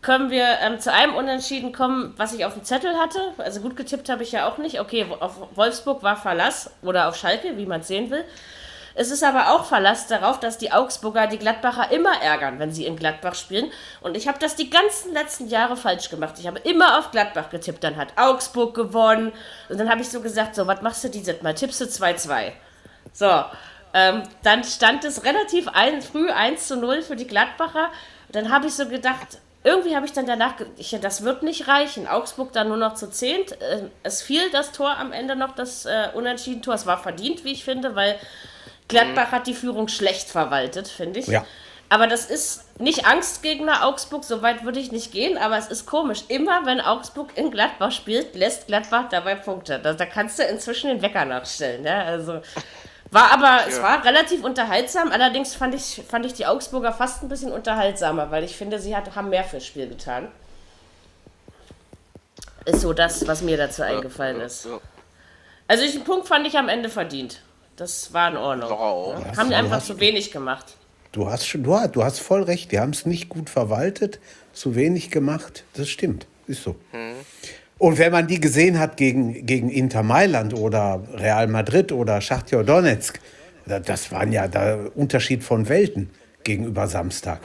Können 0.00 0.30
wir 0.30 0.58
ähm, 0.60 0.78
zu 0.78 0.92
einem 0.92 1.14
Unentschieden 1.14 1.72
kommen, 1.72 2.12
was 2.18 2.34
ich 2.34 2.44
auf 2.44 2.52
dem 2.52 2.62
Zettel 2.62 2.94
hatte? 2.98 3.32
Also 3.38 3.60
gut 3.60 3.74
getippt 3.76 4.08
habe 4.10 4.22
ich 4.22 4.32
ja 4.32 4.46
auch 4.48 4.58
nicht. 4.58 4.78
Okay, 4.80 5.06
auf 5.18 5.56
Wolfsburg 5.56 6.02
war 6.02 6.16
Verlass 6.16 6.70
oder 6.82 7.08
auf 7.08 7.16
Schalke, 7.16 7.56
wie 7.56 7.66
man 7.66 7.80
es 7.80 7.88
sehen 7.88 8.10
will. 8.10 8.24
Es 8.94 9.10
ist 9.10 9.24
aber 9.24 9.52
auch 9.52 9.64
Verlass 9.64 10.06
darauf, 10.06 10.38
dass 10.38 10.56
die 10.56 10.72
Augsburger 10.72 11.26
die 11.26 11.38
Gladbacher 11.38 11.90
immer 11.90 12.20
ärgern, 12.22 12.58
wenn 12.60 12.72
sie 12.72 12.86
in 12.86 12.96
Gladbach 12.96 13.34
spielen. 13.34 13.72
Und 14.00 14.16
ich 14.16 14.28
habe 14.28 14.38
das 14.38 14.54
die 14.54 14.70
ganzen 14.70 15.12
letzten 15.12 15.48
Jahre 15.48 15.76
falsch 15.76 16.10
gemacht. 16.10 16.34
Ich 16.38 16.46
habe 16.46 16.60
immer 16.60 16.98
auf 16.98 17.10
Gladbach 17.10 17.50
getippt. 17.50 17.82
Dann 17.82 17.96
hat 17.96 18.16
Augsburg 18.16 18.74
gewonnen. 18.74 19.32
Und 19.68 19.78
dann 19.78 19.90
habe 19.90 20.00
ich 20.00 20.08
so 20.08 20.20
gesagt, 20.20 20.54
so, 20.54 20.66
was 20.66 20.80
machst 20.80 21.02
du 21.02 21.08
dieses 21.08 21.42
Mal? 21.42 21.54
Tippst 21.54 21.80
du 21.80 21.84
2-2. 21.86 22.52
So, 23.12 23.44
ähm, 23.92 24.22
dann 24.42 24.62
stand 24.62 25.04
es 25.04 25.24
relativ 25.24 25.68
ein, 25.68 26.00
früh 26.00 26.30
1 26.30 26.68
zu 26.68 26.76
0 26.76 27.02
für 27.02 27.16
die 27.16 27.26
Gladbacher. 27.26 27.90
Dann 28.30 28.52
habe 28.52 28.66
ich 28.66 28.74
so 28.74 28.88
gedacht, 28.88 29.38
irgendwie 29.64 29.96
habe 29.96 30.06
ich 30.06 30.12
dann 30.12 30.26
danach, 30.26 30.54
ich, 30.76 30.96
das 31.00 31.24
wird 31.24 31.42
nicht 31.42 31.66
reichen. 31.66 32.06
Augsburg 32.06 32.52
dann 32.52 32.68
nur 32.68 32.76
noch 32.76 32.94
zu 32.94 33.10
10. 33.10 33.40
Äh, 33.40 33.82
es 34.04 34.22
fiel 34.22 34.50
das 34.52 34.70
Tor 34.70 34.96
am 34.98 35.12
Ende 35.12 35.34
noch, 35.34 35.54
das 35.54 35.84
äh, 35.84 36.10
Unentschieden-Tor. 36.14 36.74
Es 36.74 36.86
war 36.86 37.02
verdient, 37.02 37.44
wie 37.44 37.52
ich 37.52 37.64
finde, 37.64 37.96
weil 37.96 38.16
Gladbach 38.88 39.32
hat 39.32 39.46
die 39.46 39.54
Führung 39.54 39.88
schlecht 39.88 40.28
verwaltet, 40.28 40.88
finde 40.88 41.20
ich. 41.20 41.26
Ja. 41.26 41.44
Aber 41.88 42.06
das 42.06 42.26
ist 42.26 42.80
nicht 42.80 43.06
Angstgegner 43.06 43.86
Augsburg, 43.86 44.24
so 44.24 44.42
weit 44.42 44.64
würde 44.64 44.80
ich 44.80 44.90
nicht 44.90 45.12
gehen, 45.12 45.38
aber 45.38 45.58
es 45.58 45.68
ist 45.68 45.86
komisch. 45.86 46.24
Immer 46.28 46.66
wenn 46.66 46.80
Augsburg 46.80 47.36
in 47.36 47.50
Gladbach 47.50 47.92
spielt, 47.92 48.34
lässt 48.34 48.66
Gladbach 48.66 49.08
dabei 49.10 49.36
Punkte. 49.36 49.78
Da, 49.78 49.92
da 49.92 50.06
kannst 50.06 50.38
du 50.38 50.42
inzwischen 50.42 50.88
den 50.88 51.02
Wecker 51.02 51.24
nachstellen. 51.24 51.84
Ja? 51.84 52.02
Also, 52.02 52.40
war 53.10 53.30
aber, 53.30 53.68
es 53.68 53.80
war 53.80 54.04
relativ 54.04 54.42
unterhaltsam. 54.42 55.12
Allerdings 55.12 55.54
fand 55.54 55.74
ich, 55.74 56.02
fand 56.08 56.26
ich 56.26 56.32
die 56.32 56.46
Augsburger 56.46 56.92
fast 56.92 57.22
ein 57.22 57.28
bisschen 57.28 57.52
unterhaltsamer, 57.52 58.30
weil 58.30 58.42
ich 58.42 58.56
finde, 58.56 58.80
sie 58.80 58.96
hat, 58.96 59.14
haben 59.14 59.28
mehr 59.28 59.44
fürs 59.44 59.64
Spiel 59.64 59.88
getan. 59.88 60.28
Ist 62.64 62.80
so 62.80 62.92
das, 62.92 63.28
was 63.28 63.42
mir 63.42 63.56
dazu 63.56 63.82
eingefallen 63.82 64.40
ist. 64.40 64.62
So. 64.62 64.80
Also, 65.68 65.84
ich, 65.84 65.92
den 65.92 66.02
Punkt 66.02 66.26
fand 66.26 66.44
ich 66.46 66.58
am 66.58 66.68
Ende 66.68 66.88
verdient. 66.88 67.40
Das 67.76 68.12
war 68.12 68.30
in 68.30 68.36
Ordnung. 68.36 68.70
Auch. 68.70 69.14
Ja. 69.18 69.36
Haben 69.36 69.48
die 69.48 69.54
du 69.54 69.58
einfach 69.58 69.76
hast- 69.76 69.86
zu 69.86 70.00
wenig 70.00 70.30
gemacht. 70.30 70.76
Du 71.12 71.30
hast, 71.30 71.46
schon, 71.46 71.62
du, 71.62 71.74
hast, 71.76 71.94
du 71.94 72.02
hast 72.02 72.18
voll 72.18 72.42
recht, 72.42 72.72
die 72.72 72.80
haben 72.80 72.90
es 72.90 73.06
nicht 73.06 73.28
gut 73.28 73.48
verwaltet, 73.48 74.18
zu 74.52 74.74
wenig 74.74 75.10
gemacht. 75.12 75.62
Das 75.74 75.88
stimmt, 75.88 76.26
ist 76.48 76.64
so. 76.64 76.74
Und 77.78 77.98
wenn 77.98 78.10
man 78.10 78.26
die 78.26 78.40
gesehen 78.40 78.80
hat 78.80 78.96
gegen, 78.96 79.46
gegen 79.46 79.70
Inter 79.70 80.02
Mailand 80.02 80.54
oder 80.54 81.02
Real 81.14 81.46
Madrid 81.46 81.92
oder 81.92 82.20
Schachtjor 82.20 82.64
Donetsk, 82.64 83.20
da- 83.66 83.78
das 83.78 84.10
waren 84.10 84.32
ja 84.32 84.48
der 84.48 84.90
Unterschied 84.96 85.44
von 85.44 85.68
Welten 85.68 86.10
gegenüber 86.42 86.88
Samstag. 86.88 87.40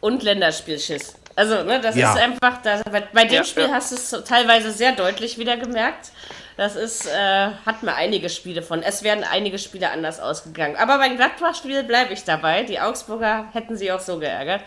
Und 0.00 0.22
Länderspielschiss. 0.22 1.14
Also, 1.34 1.62
ne, 1.64 1.78
das 1.82 1.94
Ja. 1.96 2.14
ist 2.14 2.20
einfach, 2.22 2.62
das, 2.62 2.82
bei, 2.84 3.02
bei 3.12 3.24
dem 3.24 3.34
Ja, 3.34 3.44
Spiel 3.44 3.64
ja. 3.64 3.72
hast 3.72 3.92
du 3.92 3.96
es 3.96 4.24
teilweise 4.24 4.72
sehr 4.72 4.92
deutlich 4.92 5.36
wieder 5.36 5.58
gemerkt. 5.58 6.10
Das 6.56 6.74
ist, 6.74 7.06
äh, 7.06 7.50
hat 7.66 7.82
mir 7.82 7.94
einige 7.94 8.30
Spiele 8.30 8.62
von. 8.62 8.82
Es 8.82 9.02
wären 9.02 9.24
einige 9.24 9.58
Spiele 9.58 9.90
anders 9.90 10.20
ausgegangen. 10.20 10.76
Aber 10.76 10.96
beim 10.98 11.16
Gladbach-Spiel 11.16 11.82
bleibe 11.84 12.14
ich 12.14 12.24
dabei. 12.24 12.62
Die 12.62 12.80
Augsburger 12.80 13.46
hätten 13.52 13.76
sie 13.76 13.92
auch 13.92 14.00
so 14.00 14.18
geärgert. 14.18 14.62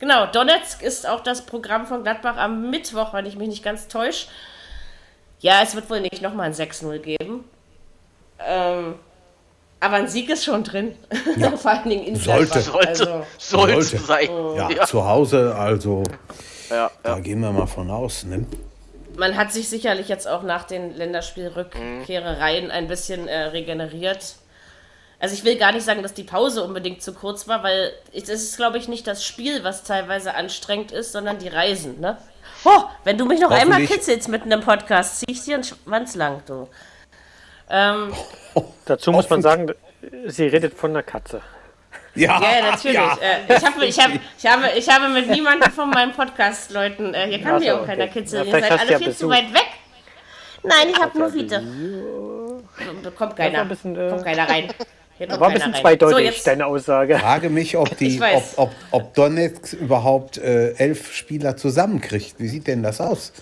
Genau, 0.00 0.26
Donetsk 0.26 0.82
ist 0.82 1.08
auch 1.08 1.20
das 1.20 1.42
Programm 1.46 1.86
von 1.86 2.02
Gladbach 2.02 2.36
am 2.36 2.70
Mittwoch, 2.70 3.12
wenn 3.14 3.26
ich 3.26 3.36
mich 3.36 3.48
nicht 3.48 3.62
ganz 3.64 3.86
täusche. 3.88 4.26
Ja, 5.40 5.60
es 5.62 5.76
wird 5.76 5.88
wohl 5.90 6.00
nicht 6.00 6.22
nochmal 6.22 6.46
ein 6.46 6.54
6-0 6.54 6.98
geben. 6.98 7.44
Ähm, 8.44 8.94
aber 9.80 9.96
ein 9.96 10.08
Sieg 10.08 10.28
ist 10.30 10.44
schon 10.44 10.64
drin. 10.64 10.96
Vor 11.56 11.70
allen 11.70 11.88
Dingen 11.88 12.04
in 12.04 12.16
Sollte. 12.16 12.46
Gladbach. 12.60 12.72
Sollte, 12.72 12.88
Also, 12.88 13.26
sollte 13.38 13.82
Sollte. 13.82 13.98
sein. 14.04 14.28
Ja, 14.56 14.70
Ja, 14.70 14.84
zu 14.86 15.04
Hause, 15.04 15.54
also 15.56 16.02
ja, 16.70 16.90
da 17.04 17.10
ja. 17.14 17.18
gehen 17.20 17.40
wir 17.40 17.52
mal 17.52 17.66
von 17.66 17.88
aus. 17.90 18.24
Ne? 18.24 18.44
Man 19.18 19.36
hat 19.36 19.52
sich 19.52 19.68
sicherlich 19.68 20.08
jetzt 20.08 20.28
auch 20.28 20.42
nach 20.42 20.64
den 20.64 20.96
Länderspielrückkehrereien 20.96 22.70
ein 22.70 22.88
bisschen 22.88 23.28
äh, 23.28 23.44
regeneriert. 23.48 24.36
Also 25.20 25.34
ich 25.34 25.44
will 25.44 25.56
gar 25.56 25.72
nicht 25.72 25.84
sagen, 25.84 26.02
dass 26.02 26.14
die 26.14 26.22
Pause 26.22 26.62
unbedingt 26.62 27.02
zu 27.02 27.12
kurz 27.12 27.48
war, 27.48 27.64
weil 27.64 27.92
es 28.12 28.28
ist, 28.28 28.56
glaube 28.56 28.78
ich, 28.78 28.86
nicht 28.86 29.06
das 29.08 29.24
Spiel, 29.24 29.64
was 29.64 29.82
teilweise 29.82 30.34
anstrengend 30.34 30.92
ist, 30.92 31.10
sondern 31.10 31.38
die 31.38 31.48
Reisen, 31.48 32.00
ne? 32.00 32.16
Oh, 32.64 32.84
wenn 33.04 33.18
du 33.18 33.24
mich 33.24 33.40
noch 33.40 33.50
einmal 33.50 33.84
kitzelst 33.84 34.28
mit 34.28 34.42
einem 34.42 34.60
Podcast, 34.60 35.20
zieh 35.20 35.26
ich 35.28 35.42
dir 35.42 35.56
einen 35.56 35.64
Schwanz 35.64 36.14
lang, 36.14 36.42
du. 36.46 36.68
Ähm, 37.68 38.12
Dazu 38.84 39.10
muss 39.10 39.28
man 39.28 39.42
sagen, 39.42 39.72
sie 40.26 40.46
redet 40.46 40.74
von 40.74 40.90
einer 40.90 41.02
Katze. 41.02 41.42
Ja, 42.14 42.40
ja, 42.42 42.70
natürlich. 42.70 42.94
ja. 42.96 43.16
Äh, 43.20 43.56
ich, 43.56 43.64
hab, 43.64 43.82
ich, 43.82 43.98
hab, 43.98 44.10
ich, 44.38 44.46
habe, 44.46 44.78
ich 44.78 44.88
habe 44.88 45.08
mit 45.08 45.30
niemandem 45.30 45.70
von 45.70 45.90
meinen 45.90 46.12
Podcast-Leuten, 46.12 47.14
äh, 47.14 47.28
hier 47.28 47.40
kann 47.40 47.54
Ach 47.56 47.60
mir 47.60 47.80
auch 47.80 47.86
keiner 47.86 48.04
okay. 48.04 48.12
kitzeln, 48.20 48.48
Ja, 48.48 48.56
ihr 48.56 48.62
seid 48.62 48.80
alle 48.80 48.90
ja 48.92 48.98
viel 48.98 49.06
zu 49.14 49.28
Besuch. 49.28 49.30
weit 49.30 49.54
weg. 49.54 49.66
Nein, 50.64 50.88
ich 50.90 51.00
habe 51.00 51.18
nur 51.18 51.30
Fiete. 51.30 51.62
Kommt 53.16 53.36
keiner. 53.36 53.60
ein 53.62 53.68
bisschen, 53.68 53.96
äh, 53.96 54.08
kommt 54.10 54.24
keiner 54.24 54.48
rein. 54.48 54.68
Hier 55.16 55.26
kommt 55.28 55.40
War 55.40 55.48
ein 55.48 55.52
keiner 55.54 55.66
bisschen 55.66 55.72
rein. 55.74 55.80
zweideutig, 55.82 56.38
So, 56.42 56.50
deine 56.50 56.66
Aussage. 56.66 57.18
frage 57.18 57.50
mich, 57.50 57.76
ob, 57.76 57.96
die, 57.98 58.20
ob, 58.20 58.42
ob, 58.56 58.70
ob 58.90 59.14
Donetsk 59.14 59.74
überhaupt 59.74 60.38
äh, 60.38 60.72
elf 60.74 61.12
Spieler 61.14 61.56
zusammenkriegt. 61.56 62.34
Wie 62.38 62.48
sieht 62.48 62.66
denn 62.66 62.82
das 62.82 63.00
aus? 63.00 63.32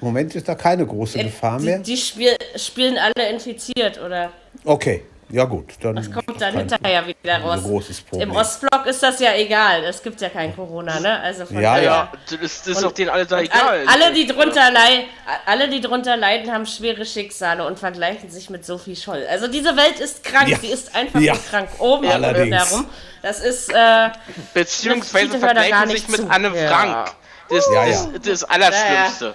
Im 0.00 0.06
Moment 0.06 0.34
ist 0.34 0.48
da 0.48 0.54
keine 0.54 0.86
große 0.86 1.22
Gefahr 1.22 1.58
die, 1.58 1.64
mehr. 1.66 1.78
die 1.80 1.96
spiel, 1.96 2.34
spielen 2.56 2.96
alle 2.96 3.28
infiziert, 3.30 4.00
oder? 4.00 4.30
Okay, 4.64 5.02
ja 5.30 5.44
gut. 5.44 5.74
Dann 5.80 5.96
Das 5.96 6.10
kommt 6.10 6.28
ist 6.30 6.40
dann 6.40 6.52
kein- 6.54 6.68
hinterher 6.68 7.06
wieder 7.06 7.34
ein 7.34 7.42
raus. 7.42 7.62
großes 7.62 8.00
Problem. 8.02 8.30
Im 8.30 8.36
Ostblock 8.36 8.86
ist 8.86 9.02
das 9.02 9.20
ja 9.20 9.34
egal. 9.34 9.84
Es 9.84 10.02
gibt 10.02 10.20
ja 10.20 10.28
kein 10.28 10.54
Corona, 10.54 11.00
ne? 11.00 11.20
Also 11.20 11.46
von 11.46 11.56
Ja, 11.56 11.74
daher. 11.74 11.82
Ja, 11.84 12.12
das 12.30 12.32
ist, 12.40 12.66
das 12.66 12.76
ist 12.76 12.82
doch 12.82 12.92
denen 12.92 13.10
alle 13.10 13.26
da 13.26 13.40
egal. 13.40 13.60
All, 13.60 13.86
alle, 13.88 14.12
die 14.12 14.26
drunter 14.26 14.70
leiden, 14.70 15.04
alle, 15.46 15.68
die 15.68 15.80
drunter 15.80 16.16
leiden, 16.16 16.52
haben 16.52 16.66
schwere 16.66 17.04
Schicksale 17.04 17.64
und 17.66 17.78
vergleichen 17.78 18.30
sich 18.30 18.50
mit 18.50 18.64
Sophie 18.66 18.96
Scholl. 18.96 19.26
Also 19.30 19.46
diese 19.48 19.76
Welt 19.76 20.00
ist 20.00 20.22
krank, 20.24 20.48
Ja. 20.48 20.58
sie 20.58 20.68
ist 20.68 20.94
einfach 20.94 21.20
Ja. 21.20 21.34
krank. 21.50 21.68
Oben 21.78 22.06
und 22.06 22.22
darum. 22.50 22.86
Das 23.22 23.40
ist, 23.40 23.72
äh, 23.72 24.08
Beziehungsweise 24.54 25.38
vergleichen 25.38 25.86
sich 25.88 25.92
nicht 25.94 26.08
mit 26.08 26.20
zu. 26.20 26.30
Anne 26.30 26.48
Ja. 26.56 26.68
Frank. 26.68 27.10
Das, 27.48 27.68
Ja, 27.72 27.86
das, 27.86 28.04
das 28.12 28.26
ist 28.26 28.42
das 28.42 28.44
Allerschlimmste. 28.44 29.34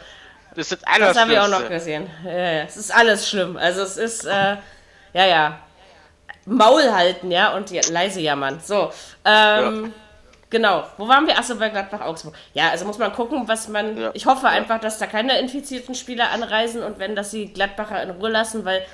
Das 0.55 0.71
ist 0.71 0.81
das 0.85 0.97
das 0.99 1.17
habe 1.17 1.33
ich 1.33 1.39
auch 1.39 1.49
noch 1.49 1.67
gesehen. 1.67 2.09
Ja, 2.23 2.31
ja, 2.31 2.61
es 2.63 2.77
ist 2.77 2.93
alles 2.95 3.27
schlimm. 3.29 3.57
Also 3.57 3.81
es 3.81 3.97
ist, 3.97 4.23
äh, 4.25 4.55
ja, 5.13 5.25
ja. 5.25 5.59
Maul 6.45 6.91
halten, 6.91 7.31
ja, 7.31 7.55
und 7.55 7.71
ja, 7.71 7.81
leise 7.89 8.21
jammern. 8.21 8.59
So, 8.63 8.91
ähm, 9.25 9.93
genau. 10.49 10.83
Wo 10.97 11.07
waren 11.07 11.25
wir? 11.25 11.37
Achso, 11.37 11.55
bei 11.55 11.69
Gladbach-Augsburg. 11.69 12.35
Ja, 12.53 12.69
also 12.69 12.85
muss 12.85 12.97
man 12.99 13.11
gucken, 13.13 13.47
was 13.47 13.67
man. 13.67 13.97
Ja. 13.97 14.11
Ich 14.13 14.25
hoffe 14.25 14.47
einfach, 14.47 14.79
dass 14.79 14.99
da 14.99 15.07
keine 15.07 15.39
infizierten 15.39 15.95
Spieler 15.95 16.31
anreisen 16.31 16.83
und 16.83 16.99
wenn, 16.99 17.15
dass 17.15 17.31
die 17.31 17.51
Gladbacher 17.51 18.01
in 18.03 18.11
Ruhe 18.11 18.29
lassen, 18.29 18.63
weil 18.63 18.85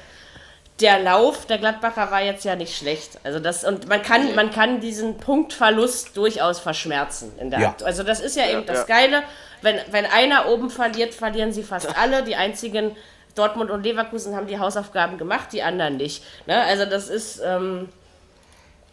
der 0.79 0.99
Lauf 0.99 1.45
der 1.45 1.57
Gladbacher 1.57 2.09
war 2.11 2.21
jetzt 2.21 2.43
ja 2.43 2.55
nicht 2.55 2.75
schlecht. 2.75 3.19
Also 3.23 3.39
das 3.39 3.63
und 3.63 3.87
man 3.87 4.01
kann 4.01 4.33
man 4.35 4.51
kann 4.51 4.79
diesen 4.79 5.17
Punktverlust 5.17 6.17
durchaus 6.17 6.59
verschmerzen 6.59 7.31
in 7.39 7.51
der 7.51 7.59
Ja. 7.59 7.75
Also 7.83 8.03
das 8.03 8.19
ist 8.19 8.35
ja, 8.35 8.49
eben 8.49 8.65
das 8.65 8.87
ja. 8.87 8.95
Geile, 8.95 9.23
wenn 9.61 9.79
wenn 9.91 10.05
einer 10.05 10.47
oben 10.47 10.69
verliert, 10.69 11.13
verlieren 11.13 11.51
sie 11.51 11.63
fast 11.63 11.97
alle. 11.97 12.23
Die 12.23 12.35
einzigen 12.35 12.95
Dortmund 13.33 13.71
und 13.71 13.83
Leverkusen 13.83 14.35
haben 14.35 14.47
die 14.47 14.59
Hausaufgaben 14.59 15.17
gemacht, 15.17 15.47
die 15.51 15.63
anderen 15.63 15.97
nicht. 15.97 16.23
Ne? 16.47 16.61
Also 16.63 16.85
das 16.85 17.07
ist 17.09 17.41
ähm, 17.43 17.89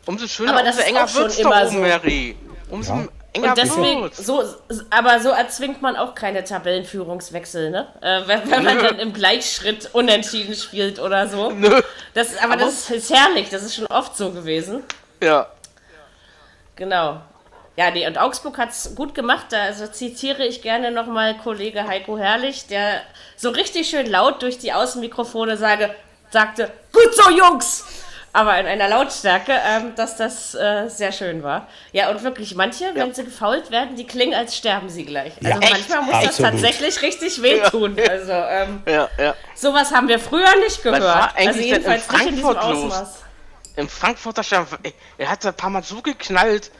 Umso 0.07 0.27
schöner, 0.27 0.53
Aber 0.55 0.63
das 0.63 0.77
umso 0.77 0.81
ist 0.81 0.89
enger 0.89 1.05
auch 1.05 1.09
schon 1.09 1.23
wird's 1.23 1.37
doch 1.37 1.45
immer 1.45 1.67
so. 1.69 1.79
Mary. 1.79 2.37
Umso 2.71 2.93
Ja. 2.95 3.09
enger 3.35 3.49
und 3.51 3.59
deswegen 3.59 4.03
wird's. 4.03 4.25
so, 4.25 4.43
aber 4.91 5.21
so 5.21 5.31
erzwingt 5.31 5.83
man 5.83 5.97
auch 5.97 6.15
keine 6.15 6.45
Tabellenführungswechsel, 6.45 7.71
ne? 7.71 7.89
Äh, 8.01 8.23
wenn, 8.27 8.51
wenn 8.51 8.65
man 8.65 8.77
Nö. 8.79 8.83
dann 8.85 8.99
im 9.01 9.13
Gleichschritt 9.13 9.91
unentschieden 9.93 10.55
spielt 10.55 10.99
oder 10.99 11.29
so. 11.29 11.51
Nö. 11.51 11.81
Das, 12.15 12.37
aber, 12.43 12.57
das 12.57 12.89
ist 12.91 13.11
herrlich, 13.15 13.49
das 13.51 13.63
ist 13.63 13.75
schon 13.77 13.87
oft 13.87 14.17
so 14.17 14.31
gewesen. 14.33 14.83
Ja. 15.23 15.47
Genau. 16.77 17.21
Ja, 17.79 17.93
nee, 17.93 18.09
und 18.09 18.19
Augsburg 18.19 18.59
hat 18.59 18.71
es 18.71 18.97
gut 18.97 19.15
gemacht. 19.15 19.47
Da 19.51 19.63
also 19.63 19.87
zitiere 19.87 20.45
ich 20.45 20.63
gerne 20.63 20.91
nochmal 20.91 21.37
Kollege 21.37 21.87
Heiko 21.87 22.19
Herrlich, 22.19 22.67
der 22.67 23.03
so 23.37 23.51
richtig 23.51 23.89
schön 23.89 24.11
laut 24.11 24.43
durch 24.43 24.59
die 24.59 24.73
Außenmikrofone 24.73 25.57
sage, 25.57 25.95
sagte, 26.33 26.73
gut 26.93 27.15
so, 27.15 27.31
Jungs! 27.31 27.85
Aber 28.33 28.59
in 28.59 28.67
einer 28.67 28.89
Lautstärke, 28.89 29.53
ähm, 29.65 29.95
dass 29.95 30.17
das 30.17 30.57
äh, 30.57 30.89
sehr 30.89 31.13
schön 31.13 31.45
war. 31.45 31.69
Ja, 31.93 32.11
und 32.11 32.21
wirklich, 32.25 32.57
manche, 32.57 32.85
wenn 32.95 33.15
sie 33.15 33.25
gefault 33.25 33.71
werden, 33.71 33.95
die 33.95 34.09
klingen, 34.09 34.35
als 34.35 34.57
sterben 34.57 34.89
sie 34.89 35.05
gleich. 35.05 35.35
Also 35.37 35.49
Ja, 35.61 35.71
manchmal 35.71 36.03
muss 36.03 36.15
das 36.15 36.27
absolut. 36.31 36.51
tatsächlich 36.51 37.01
richtig 37.03 37.43
wehtun. 37.43 37.97
Also, 38.09 38.33
ähm, 38.33 38.83
Ja, 38.89 39.09
ja. 39.17 39.35
sowas 39.55 39.93
haben 39.93 40.09
wir 40.09 40.19
früher 40.19 40.53
nicht 40.65 40.83
gehört. 40.83 41.01
war 41.01 41.37
eigentlich 41.37 41.47
also 41.47 41.59
denn 41.61 41.69
in 41.69 41.75
jedenfalls 41.75 42.11
nicht 42.11 42.23
in 42.23 42.35
diesem 42.35 42.43
Frankfurt 42.43 42.75
los? 42.75 42.93
Ausmaß. 42.93 43.19
Im 43.77 43.89
Frankfurter 43.89 44.43
ey, 44.83 44.93
er 45.17 45.31
hat 45.31 45.47
ein 45.47 45.55
paar 45.55 45.71
Mal 45.71 45.85
so 45.85 46.03
geknallt. 46.03 46.73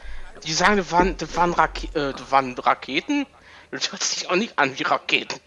Die 0.45 0.53
sagen, 0.53 0.77
das 0.77 0.91
waren, 0.91 1.17
das 1.17 1.35
waren, 1.35 1.53
Rake 1.53 1.87
äh, 1.93 2.13
das 2.13 2.31
waren 2.31 2.57
Raketen. 2.57 3.25
Das 3.71 3.91
hört 3.91 4.03
sich 4.03 4.29
auch 4.29 4.35
nicht 4.35 4.57
an 4.57 4.77
wie 4.77 4.83
Raketen. 4.83 5.39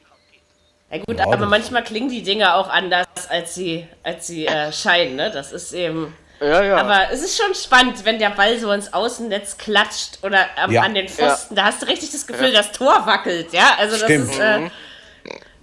Ja 0.91 0.99
gut, 0.99 1.19
Ja, 1.19 1.25
aber 1.25 1.47
manchmal 1.47 1.83
klingen 1.85 2.11
die 2.11 2.23
Dinge 2.23 2.55
auch 2.55 2.69
anders, 2.69 3.07
als 3.31 3.55
sie, 3.55 3.87
als 4.03 4.27
sie 4.27 4.47
äh, 4.47 4.71
scheinen. 4.73 5.17
Ne? 5.17 5.31
Das 5.31 5.53
ist 5.53 5.73
eben. 5.73 6.15
Ja, 6.41 6.63
ja. 6.63 6.77
Aber 6.77 7.11
es 7.11 7.23
ist 7.23 7.41
schon 7.41 7.55
spannend, 7.55 8.05
wenn 8.05 8.19
der 8.19 8.31
Ball 8.31 8.59
so 8.59 8.71
ins 8.73 8.93
Außennetz 8.93 9.59
klatscht 9.59 10.19
oder 10.23 10.47
ähm, 10.63 10.71
Ja. 10.73 10.83
an 10.83 10.95
den 10.95 11.09
Pfosten. 11.09 11.55
Da 11.55 11.65
hast 11.65 11.83
du 11.83 11.87
richtig 11.87 12.11
das 12.11 12.27
Gefühl, 12.27 12.53
das 12.53 12.73
Tor 12.73 13.07
wackelt. 13.07 13.53
Ja, 13.53 13.77
also 13.79 13.93
das 13.97 14.05
Stimmt. 14.05 14.31
ist 14.33 14.39
äh, 14.41 14.69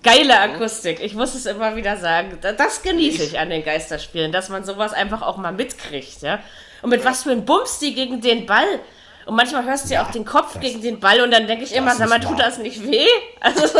geile 0.04 0.40
Akustik. 0.40 1.00
Ich 1.02 1.14
muss 1.14 1.36
es 1.36 1.46
immer 1.46 1.76
wieder 1.76 1.98
sagen. 1.98 2.38
Da- 2.42 2.54
Das 2.54 2.82
genieße 2.82 3.24
ich 3.24 3.40
an 3.40 3.50
den 3.50 3.64
Geisterspielen, 3.64 4.32
dass 4.32 4.50
man 4.50 4.64
sowas 4.64 4.94
einfach 4.94 5.22
auch 5.22 5.38
mal 5.38 5.52
mitkriegt. 5.52 6.22
Ja? 6.22 6.40
Und 6.82 6.90
mit 6.92 7.04
was 7.06 7.24
für 7.24 7.32
ein 7.32 7.46
Bums 7.46 7.80
die 7.80 7.94
gegen 7.94 8.22
den 8.22 8.46
Ball. 8.46 8.80
Und 9.30 9.36
manchmal 9.36 9.64
hörst 9.64 9.88
du 9.88 9.94
ja, 9.94 10.04
auch 10.04 10.10
den 10.10 10.26
Kopf 10.26 10.60
gegen 10.60 10.82
den 10.82 11.00
Ball 11.00 11.22
und 11.22 11.30
dann 11.30 11.46
denke 11.46 11.64
ich 11.64 11.76
immer, 11.76 11.94
sag 11.94 12.10
mal, 12.10 12.20
tut 12.20 12.40
das 12.40 12.58
nicht 12.58 12.84
weh? 12.84 13.06
Also, 13.40 13.62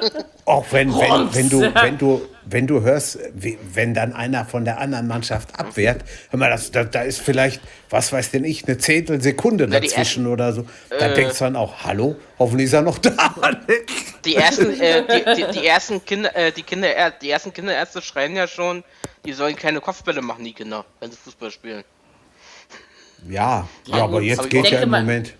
Auch 0.46 0.64
wenn, 0.70 0.94
wenn, 0.94 1.34
wenn, 1.34 1.50
du, 1.50 1.60
wenn, 1.74 1.98
du, 1.98 2.22
wenn 2.46 2.66
du 2.66 2.80
hörst, 2.80 3.18
wie, 3.34 3.58
wenn 3.74 3.92
dann 3.92 4.14
einer 4.14 4.46
von 4.46 4.64
der 4.64 4.78
anderen 4.80 5.08
Mannschaft 5.08 5.60
abwehrt, 5.60 6.06
hör 6.30 6.38
mal, 6.38 6.48
das, 6.48 6.70
da, 6.70 6.84
da 6.84 7.02
ist 7.02 7.20
vielleicht, 7.20 7.60
was 7.90 8.14
weiß 8.14 8.30
denn 8.30 8.44
ich, 8.44 8.66
eine 8.66 8.78
Zehntelsekunde 8.78 9.68
dazwischen 9.68 10.26
oder 10.26 10.54
so. 10.54 10.64
Da 10.88 11.08
denkst 11.08 11.36
du 11.36 11.44
dann 11.44 11.56
auch, 11.56 11.84
hallo, 11.84 12.16
hoffentlich 12.38 12.68
ist 12.68 12.72
er 12.72 12.80
noch 12.80 12.96
da. 12.96 13.10
Die 14.24 14.36
ersten, 14.36 14.80
äh, 14.80 15.02
die, 15.02 15.34
die, 15.34 15.60
die 15.60 15.66
ersten 15.66 16.02
Kinder, 16.02 16.34
äh, 16.34 16.50
die 16.50 16.62
Kinder, 16.62 16.88
die 17.22 17.30
ersten 17.30 17.52
Kinderärzte 17.52 18.00
schreien 18.00 18.36
ja 18.36 18.46
schon, 18.46 18.84
die 19.26 19.34
sollen 19.34 19.56
keine 19.56 19.82
Kopfbälle 19.82 20.22
machen, 20.22 20.44
die 20.44 20.54
Kinder, 20.54 20.86
wenn 20.98 21.10
sie 21.10 21.18
Fußball 21.18 21.50
spielen. 21.50 21.84
Ja, 23.28 23.68
ja, 23.86 23.94
aber 23.96 24.18
gut, 24.18 24.22
jetzt 24.22 24.40
aber 24.40 24.48
geht 24.48 24.70
ja 24.70 24.80
im 24.80 24.90
Moment 24.90 25.34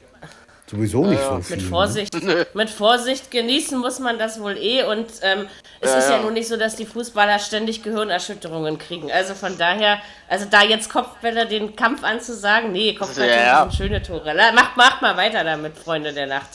sowieso 0.67 1.05
nicht 1.05 1.21
so 1.23 1.41
viel. 1.41 1.57
Mit 1.57 1.65
ne? 1.65 1.69
Vorsicht, 1.71 2.55
mit 2.55 2.71
Vorsicht 2.71 3.31
genießen 3.31 3.79
muss 3.79 3.99
man 3.99 4.19
das 4.19 4.41
wohl 4.41 4.57
eh 4.57 4.85
und 4.85 5.07
ähm, 5.23 5.49
es 5.81 5.91
Ja, 5.91 5.99
ist 5.99 6.09
ja. 6.09 6.17
ja. 6.17 6.23
nun 6.23 6.35
nicht 6.35 6.47
so, 6.47 6.57
dass 6.57 6.77
die 6.77 6.87
Fußballer 6.87 7.39
ständig 7.41 7.83
Gehirnerschütterungen 7.83 8.79
kriegen. 8.79 9.11
Also 9.11 9.35
von 9.35 9.59
daher, 9.59 9.99
also 10.29 10.47
da 10.49 10.63
jetzt 10.63 10.89
Kopfbälle 10.91 11.47
den 11.47 11.75
Kampf 11.75 12.05
anzusagen, 12.05 12.71
nee, 12.71 12.95
Kopfbälle 12.95 13.35
Ja. 13.35 13.63
sind 13.63 13.75
schöne 13.75 14.03
Tore. 14.03 14.35
Macht, 14.55 14.77
macht 14.77 15.03
mal 15.03 15.17
weiter 15.17 15.43
damit, 15.43 15.77
Freunde 15.77 16.13
der 16.13 16.27
Nacht. 16.29 16.51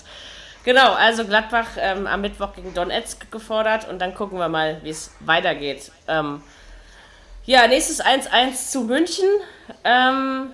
Genau, 0.64 0.94
also 0.94 1.26
Gladbach 1.26 1.68
ähm, 1.78 2.08
am 2.08 2.22
Mittwoch 2.22 2.54
gegen 2.56 2.74
Donetsk 2.74 3.30
gefordert 3.32 3.88
und 3.88 4.00
dann 4.00 4.16
gucken 4.16 4.40
wir 4.40 4.48
mal, 4.50 4.80
wie 4.82 4.90
es 4.90 5.12
weitergeht. 5.20 5.92
Ähm, 6.08 6.42
ja, 7.46 7.68
nächstes 7.68 8.02
1-1 8.04 8.72
zu 8.72 8.82
München. 8.82 9.28
Ähm, 9.84 10.52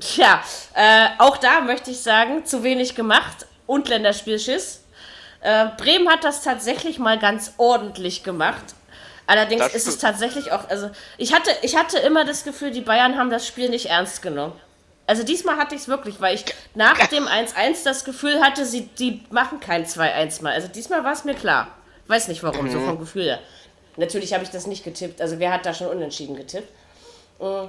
Tja, 0.00 0.42
äh, 0.74 1.08
auch 1.18 1.36
da 1.36 1.60
möchte 1.60 1.90
ich 1.90 2.00
sagen, 2.00 2.44
zu 2.44 2.62
wenig 2.62 2.94
gemacht 2.94 3.46
und 3.66 3.88
Länderspielschiss. 3.88 4.84
Äh, 5.40 5.66
Bremen 5.76 6.08
hat 6.08 6.24
das 6.24 6.42
tatsächlich 6.42 6.98
mal 6.98 7.18
ganz 7.18 7.54
ordentlich 7.58 8.22
gemacht. 8.24 8.74
Allerdings 9.26 9.62
Das 9.62 9.74
ist 9.74 9.86
es 9.86 9.98
tatsächlich 9.98 10.52
auch, 10.52 10.68
also 10.70 10.90
ich 11.18 11.34
hatte, 11.34 11.50
ich 11.62 11.76
hatte 11.76 11.98
immer 11.98 12.24
das 12.24 12.44
Gefühl, 12.44 12.70
die 12.70 12.80
Bayern 12.80 13.18
haben 13.18 13.30
das 13.30 13.46
Spiel 13.46 13.68
nicht 13.68 13.86
ernst 13.86 14.22
genommen. 14.22 14.58
Also 15.06 15.22
diesmal 15.22 15.56
hatte 15.56 15.74
ich 15.74 15.82
es 15.82 15.88
wirklich, 15.88 16.20
weil 16.20 16.34
ich 16.34 16.44
nach 16.74 17.06
dem 17.08 17.24
1-1 17.26 17.84
das 17.84 18.04
Gefühl 18.04 18.40
hatte, 18.40 18.64
sie, 18.64 18.88
die 18.98 19.22
machen 19.30 19.60
kein 19.60 19.86
2-1 19.86 20.42
mal. 20.42 20.52
Also 20.52 20.68
diesmal 20.68 21.04
war 21.04 21.12
es 21.12 21.24
mir 21.24 21.34
klar. 21.34 21.68
Weiß 22.08 22.28
nicht 22.28 22.42
warum, 22.42 22.70
so 22.70 22.80
vom 22.80 22.98
Gefühl 22.98 23.24
her. 23.24 23.38
Natürlich 23.96 24.32
habe 24.32 24.44
ich 24.44 24.50
das 24.50 24.66
nicht 24.66 24.84
getippt. 24.84 25.20
Also 25.20 25.38
wer 25.38 25.52
hat 25.52 25.66
da 25.66 25.74
schon 25.74 25.88
unentschieden 25.88 26.36
getippt? 26.36 26.70
Äh, 27.40 27.68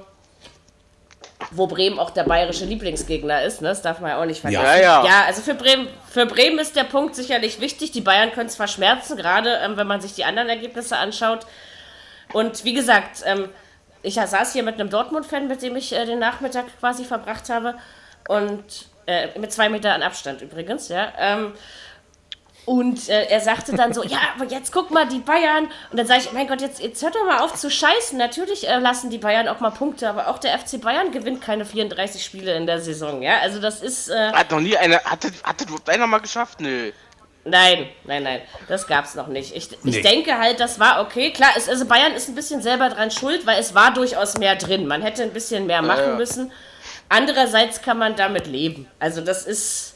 Wo 1.52 1.66
Bremen 1.66 1.98
auch 1.98 2.10
der 2.10 2.24
bayerische 2.24 2.64
Lieblingsgegner 2.64 3.42
ist, 3.42 3.60
ne? 3.60 3.68
das 3.68 3.82
darf 3.82 3.98
man 4.00 4.10
ja 4.10 4.20
auch 4.20 4.24
nicht 4.24 4.40
vergessen. 4.40 4.64
Ja, 4.64 4.76
ja. 4.76 5.04
Ja, 5.04 5.24
also 5.26 5.42
für 5.42 5.54
Bremen, 5.54 5.88
für 6.08 6.26
Bremen 6.26 6.58
ist 6.60 6.76
der 6.76 6.84
Punkt 6.84 7.16
sicherlich 7.16 7.60
wichtig. 7.60 7.90
Die 7.90 8.00
Bayern 8.00 8.30
können 8.30 8.48
es 8.48 8.56
verschmerzen, 8.56 9.16
gerade 9.16 9.58
ähm, 9.64 9.76
wenn 9.76 9.86
man 9.86 10.00
sich 10.00 10.14
die 10.14 10.24
anderen 10.24 10.48
Ergebnisse 10.48 10.96
anschaut. 10.96 11.46
Und 12.32 12.64
wie 12.64 12.72
gesagt, 12.72 13.22
ähm, 13.26 13.48
ich 14.02 14.14
saß 14.14 14.52
hier 14.52 14.62
mit 14.62 14.74
einem 14.74 14.90
Dortmund-Fan, 14.90 15.48
mit 15.48 15.62
dem 15.62 15.76
ich 15.76 15.92
äh, 15.92 16.06
den 16.06 16.20
Nachmittag 16.20 16.66
quasi 16.78 17.04
verbracht 17.04 17.48
habe. 17.48 17.74
Und 18.28 18.86
äh, 19.06 19.38
mit 19.38 19.52
zwei 19.52 19.68
Metern 19.68 20.02
Abstand 20.02 20.42
übrigens, 20.42 20.88
ja. 20.88 21.12
Ähm, 21.18 21.52
und 22.66 23.08
äh, 23.08 23.24
er 23.24 23.40
sagte 23.40 23.74
dann 23.74 23.92
so, 23.92 24.04
ja, 24.04 24.18
aber 24.36 24.44
jetzt 24.50 24.72
guck 24.72 24.90
mal, 24.90 25.08
die 25.08 25.18
Bayern. 25.18 25.64
Und 25.90 25.98
dann 25.98 26.06
sage 26.06 26.20
ich, 26.20 26.32
mein 26.32 26.46
Gott, 26.46 26.60
jetzt, 26.60 26.80
jetzt 26.80 27.02
hört 27.02 27.14
doch 27.14 27.24
mal 27.24 27.38
auf 27.40 27.54
zu 27.54 27.70
scheißen. 27.70 28.16
Natürlich 28.18 28.68
äh, 28.68 28.78
lassen 28.78 29.10
die 29.10 29.18
Bayern 29.18 29.48
auch 29.48 29.60
mal 29.60 29.70
Punkte, 29.70 30.08
aber 30.08 30.28
auch 30.28 30.38
der 30.38 30.56
FC 30.58 30.80
Bayern 30.80 31.10
gewinnt 31.10 31.40
keine 31.40 31.64
34 31.64 32.22
Spiele 32.24 32.54
in 32.54 32.66
der 32.66 32.80
Saison, 32.80 33.22
ja. 33.22 33.38
Also 33.40 33.60
das 33.60 33.80
ist, 33.82 34.08
äh, 34.08 34.32
Hat 34.32 34.50
noch 34.50 34.60
nie 34.60 34.76
eine. 34.76 35.02
Hat 35.02 35.24
das, 35.24 35.32
hat 35.42 35.60
das 35.60 35.94
einer 35.94 36.06
mal 36.06 36.18
geschafft? 36.18 36.60
Nö. 36.60 36.92
nein, 37.44 37.88
nein, 38.04 38.22
nein, 38.22 38.42
das 38.68 38.86
gab's 38.86 39.14
noch 39.14 39.26
nicht. 39.26 39.56
Ich, 39.56 39.72
ich 39.72 39.78
Nee. 39.82 40.02
denke 40.02 40.38
halt, 40.38 40.60
das 40.60 40.78
war 40.78 41.00
okay. 41.00 41.32
Klar, 41.32 41.50
es, 41.56 41.68
also 41.68 41.86
Bayern 41.86 42.12
ist 42.12 42.28
ein 42.28 42.34
bisschen 42.34 42.60
selber 42.62 42.88
dran 42.90 43.10
schuld, 43.10 43.46
weil 43.46 43.58
es 43.58 43.74
war 43.74 43.92
durchaus 43.92 44.36
mehr 44.38 44.56
drin. 44.56 44.86
Man 44.86 45.02
hätte 45.02 45.22
ein 45.22 45.32
bisschen 45.32 45.66
mehr 45.66 45.82
machen 45.82 46.10
ja. 46.10 46.14
müssen. 46.16 46.52
Andererseits 47.08 47.82
kann 47.82 47.98
man 47.98 48.14
damit 48.14 48.46
leben. 48.46 48.86
Also 49.00 49.22
das 49.22 49.44
ist... 49.46 49.94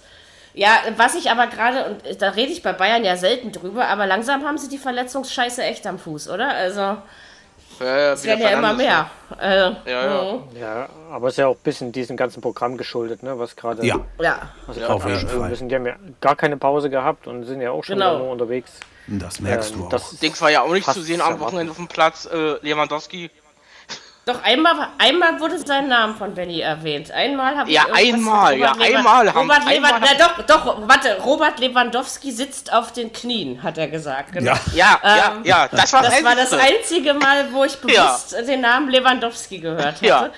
Ja, 0.55 0.79
was 0.97 1.15
ich 1.17 1.31
aber 1.31 1.49
gerade, 1.49 1.97
und 2.09 2.23
da 2.23 2.31
rede 2.31 2.53
ich 2.53 2.63
bei 2.63 2.73
Bayern 2.73 3.05
ja 3.05 3.17
selten 3.17 3.51
drüber, 3.51 3.89
aber 3.89 4.07
langsam 4.07 4.45
haben 4.45 4.57
sie 4.57 4.69
die 4.69 4.79
Verletzungsscheiße 4.79 5.63
echt 5.65 5.85
am 5.87 5.99
Fuß, 5.99 6.29
oder? 6.31 6.49
Also, 6.49 6.81
Ja, 6.81 6.99
ja, 7.81 8.13
es 8.13 8.25
werden 8.25 8.41
ja 8.41 8.51
immer 8.51 8.73
mehr. 8.73 9.11
Äh, 9.41 9.57
Ja, 9.59 9.75
ja. 9.87 10.23
mhm. 10.33 10.57
Ja, 10.57 10.89
aber 11.11 11.27
es 11.27 11.35
ist 11.35 11.39
ja 11.39 11.49
auch 11.49 11.57
ein 11.57 11.63
bisschen 11.65 11.91
diesem 11.91 12.17
ganzen 12.17 12.41
Programm 12.41 12.77
geschuldet, 12.77 13.25
ne? 13.25 13.37
was 13.37 13.57
gerade. 13.57 13.85
Ja, 13.85 13.99
Ja, 14.21 14.43
was 14.69 14.77
Ja, 14.77 14.87
auf 14.91 15.05
jeden. 15.05 15.27
Fall. 15.29 15.49
Wir 15.51 15.57
sind, 15.57 15.71
die 15.71 15.75
haben 15.75 15.87
ja 15.87 15.97
gar 16.21 16.37
keine 16.37 16.57
Pause 16.57 16.89
gehabt 16.89 17.27
und 17.27 17.43
sind 17.45 17.61
ja 17.61 17.73
auch 17.73 17.83
schon 17.83 17.97
Genau. 17.99 18.31
unterwegs. 18.31 18.71
das 19.09 19.41
merkst 19.41 19.73
Ähm, 19.73 19.79
du 19.81 19.85
auch. 19.87 19.89
das 19.89 20.13
ist 20.13 20.23
Dings 20.23 20.41
war 20.41 20.51
ja 20.53 20.63
auch 20.63 20.73
nicht 20.73 20.89
zu 20.89 21.03
sehen 21.03 21.21
am. 21.21 21.41
Wochenende 21.41 21.73
auf 21.73 21.77
dem 21.79 21.89
Platz. 21.89 22.27
Äh, 22.33 22.59
Lewandowski. 22.63 23.29
Doch 24.27 24.43
einmal, 24.43 24.89
einmal 24.99 25.39
wurde 25.39 25.59
sein 25.59 25.89
Name 25.89 26.15
von 26.15 26.33
Benny 26.35 26.61
erwähnt. 26.61 27.11
Einmal 27.11 27.57
habe 27.57 27.69
ich 27.69 27.75
Ja, 27.77 27.83
irgendwas- 27.89 28.05
einmal, 28.15 28.59
ja, 28.59 28.73
Lewan- 28.73 28.83
einmal 28.97 29.29
haben- 29.35 29.39
Robert 29.51 29.67
einmal 29.69 30.01
Lewan, 30.01 30.03
na, 30.19 30.27
doch, 30.27 30.47
doch, 30.47 30.89
warte, 30.89 31.21
Robert 31.23 31.59
Lewandowski 31.61 32.33
sitzt 32.33 32.73
auf 32.73 32.93
den 32.93 33.13
Knien, 33.13 33.63
hat 33.63 33.77
er 33.77 33.89
gesagt. 33.89 34.33
Genau. 34.33 34.53
ja, 34.53 34.59
Ja, 34.75 35.01
ja, 35.05 35.33
Ähm, 35.37 35.45
ja. 35.45 35.69
Das 35.69 35.93
war 35.93 36.03
Das 36.03 36.25
war 36.25 36.35
das 36.35 36.53
Einzige. 36.53 37.13
Mal, 37.15 37.53
wo 37.53 37.65
ich 37.65 37.77
bewusst 37.81 38.35
den 38.49 38.61
Namen 38.63 38.89
Lewandowski 38.89 39.59
gehört 39.59 39.97
hatte. 39.97 40.07
Ja. 40.07 40.31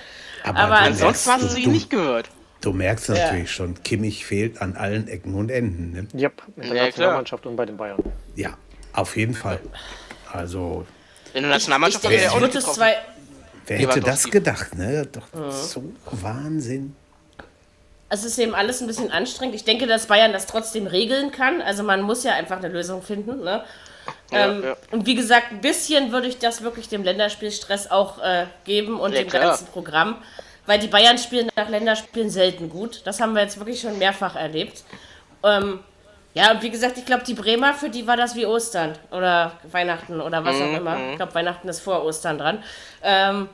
aber, 0.43 0.59
aber 0.59 0.75
Ansonsten 0.79 1.31
hast 1.31 1.53
du 1.55 1.59
ihn 1.59 1.71
nicht 1.71 1.89
gehört. 1.89 2.29
du 2.61 2.73
merkst 2.73 3.09
natürlich 3.09 3.51
schon, 3.51 3.81
Kimmich 3.83 4.25
fehlt 4.25 4.61
an 4.61 4.75
allen 4.75 5.07
Ecken 5.07 5.33
und 5.35 5.49
Enden. 5.49 5.91
Ne? 6.13 6.21
Yep, 6.21 6.41
in 6.57 6.63
der 6.63 6.75
Ja, 6.75 6.85
Nationalmannschaft 6.87 7.45
und 7.45 7.55
bei 7.55 7.65
den 7.65 7.77
Bayern. 7.77 7.99
Ja, 8.35 8.49
auf 8.93 9.15
jeden 9.15 9.33
Fall. 9.33 9.59
Also, 10.31 10.85
In 11.33 11.43
der 11.43 11.51
Ich, 11.51 11.55
Nationalmannschaft 11.55 12.03
ich 12.03 12.09
hat 12.09 12.13
er 12.13 12.19
denke, 12.19 12.33
ja 12.33 12.37
wer 13.67 13.77
hätte 13.77 13.99
das 13.99 14.29
gedacht? 14.29 14.75
Ne? 14.75 15.07
Doch 15.11 15.51
so 15.51 15.83
Wahnsinn. 16.11 16.95
Es 18.09 18.23
ist 18.23 18.37
eben 18.39 18.55
alles 18.55 18.79
ein 18.81 18.87
bisschen 18.87 19.11
anstrengend. 19.11 19.55
Ich 19.55 19.65
denke, 19.65 19.85
dass 19.85 20.05
Bayern 20.07 20.31
das 20.31 20.45
trotzdem 20.47 20.87
regeln 20.87 21.31
kann. 21.31 21.61
Also 21.61 21.83
man 21.83 22.01
muss 22.01 22.23
ja 22.23 22.33
einfach 22.33 22.57
eine 22.57 22.69
Lösung 22.69 23.01
finden. 23.01 23.43
Ne? 23.43 23.63
Ja, 24.31 24.47
ähm, 24.47 24.63
ja. 24.63 24.77
Und 24.91 25.05
wie 25.05 25.15
gesagt, 25.15 25.51
ein 25.51 25.61
bisschen 25.61 26.11
würde 26.11 26.27
ich 26.27 26.37
das 26.37 26.61
wirklich 26.61 26.87
dem 26.87 27.03
Länderspielstress 27.03 27.91
auch 27.91 28.23
äh, 28.23 28.45
geben 28.63 28.99
und 28.99 29.11
Ja, 29.13 29.19
dem 29.19 29.29
klar. 29.29 29.43
ganzen 29.43 29.67
Programm. 29.67 30.21
Weil 30.65 30.79
die 30.79 30.87
Bayern 30.87 31.17
spielen 31.17 31.49
nach 31.55 31.69
Länderspielen 31.69 32.29
selten 32.29 32.69
gut. 32.69 33.01
Das 33.05 33.19
haben 33.19 33.33
wir 33.33 33.41
jetzt 33.41 33.57
wirklich 33.57 33.79
schon 33.81 33.97
mehrfach 33.97 34.35
erlebt. 34.35 34.83
Ähm, 35.43 35.79
ja, 36.33 36.51
und 36.51 36.61
wie 36.61 36.69
gesagt, 36.69 36.97
ich 36.97 37.05
glaube, 37.05 37.23
die 37.25 37.33
Bremer, 37.33 37.73
für 37.73 37.89
die 37.89 38.05
war 38.05 38.15
das 38.17 38.35
wie 38.35 38.45
Ostern 38.45 38.93
oder 39.11 39.53
Weihnachten 39.71 40.21
oder 40.21 40.45
was 40.45 40.57
Mhm, 40.57 40.61
auch 40.61 40.77
immer. 40.77 40.97
Ich 41.11 41.15
glaube, 41.17 41.33
Weihnachten 41.35 41.67
ist 41.67 41.79
vor 41.79 42.03
Ostern 42.03 42.37
dran. 42.37 42.63
Ähm, 43.01 43.49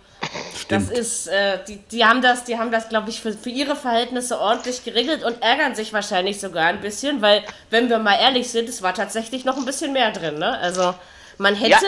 das 0.70 0.90
ist, 0.90 1.28
äh, 1.28 1.60
die, 1.68 1.78
die 1.92 2.06
haben 2.06 2.22
das, 2.22 2.44
die 2.46 2.58
haben 2.58 2.72
das, 2.72 2.90
glaube 2.90 3.10
ich, 3.10 3.22
für, 3.22 3.34
für 3.34 3.50
ihre 3.50 3.76
Verhältnisse 3.76 4.40
ordentlich 4.40 4.84
geregelt 4.84 5.24
und 5.24 5.42
ärgern 5.42 5.76
sich 5.76 5.92
wahrscheinlich 5.94 6.40
sogar 6.40 6.66
ein 6.68 6.82
bisschen, 6.82 7.22
weil, 7.22 7.44
wenn 7.70 7.90
wir 7.90 8.00
mal 8.00 8.16
ehrlich 8.20 8.50
sind, 8.50 8.70
es 8.70 8.82
war 8.82 8.94
tatsächlich 8.94 9.44
noch 9.46 9.58
ein 9.58 9.66
bisschen 9.66 9.94
mehr 9.94 10.12
drin, 10.12 10.40
ne? 10.40 10.58
Also, 10.60 10.94
man 11.38 11.56
hätte, 11.56 11.86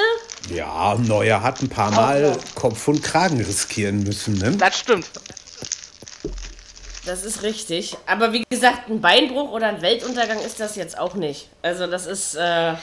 Ja, 0.49 0.95
Neuer 0.95 1.41
hat 1.43 1.61
ein 1.61 1.69
paar 1.69 1.91
Mal 1.91 2.37
Kopf 2.55 2.87
und 2.87 3.03
Kragen 3.03 3.41
riskieren 3.41 4.03
müssen. 4.03 4.37
Ne? 4.37 4.51
Das 4.57 4.79
stimmt. 4.79 5.07
Das 7.05 7.23
ist 7.23 7.43
richtig, 7.43 7.95
aber 8.07 8.33
wie 8.33 8.43
gesagt, 8.49 8.89
ein 8.89 9.01
Beinbruch 9.01 9.51
oder 9.51 9.67
ein 9.67 9.81
Weltuntergang 9.81 10.39
ist 10.39 10.59
das 10.59 10.75
jetzt 10.75 10.97
auch 10.97 11.13
nicht. 11.15 11.49
Also, 11.61 11.87
das 11.87 12.05
ist, 12.05 12.35
äh, 12.35 12.73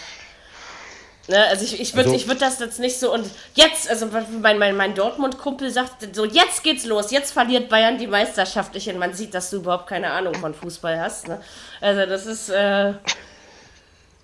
Ne, 1.28 1.38
also 1.46 1.64
ich, 1.64 1.80
ich 1.80 1.94
würde 1.94 2.06
Also- 2.10 2.16
ich 2.16 2.26
würd 2.26 2.42
das 2.42 2.58
jetzt 2.58 2.80
nicht 2.80 2.98
so 2.98 3.14
und 3.14 3.24
jetzt, 3.54 3.88
also 3.88 4.08
mein, 4.40 4.58
mein, 4.58 4.76
mein 4.76 4.92
Dortmund-Kumpel 4.96 5.70
sagt 5.70 6.16
so, 6.16 6.24
jetzt 6.24 6.64
geht's 6.64 6.84
los, 6.84 7.12
jetzt 7.12 7.30
verliert 7.32 7.68
Bayern 7.68 7.96
die 7.96 8.08
Meisterschaft. 8.08 8.74
Ich, 8.74 8.88
und 8.90 8.98
man 8.98 9.14
sieht, 9.14 9.32
dass 9.32 9.48
du 9.50 9.58
überhaupt 9.58 9.86
keine 9.86 10.10
Ahnung 10.10 10.34
von 10.34 10.52
Fußball 10.52 10.98
hast. 11.00 11.28
Ne? 11.28 11.40
Also 11.80 12.06
das 12.06 12.26
ist, 12.26 12.48
äh, 12.48 12.94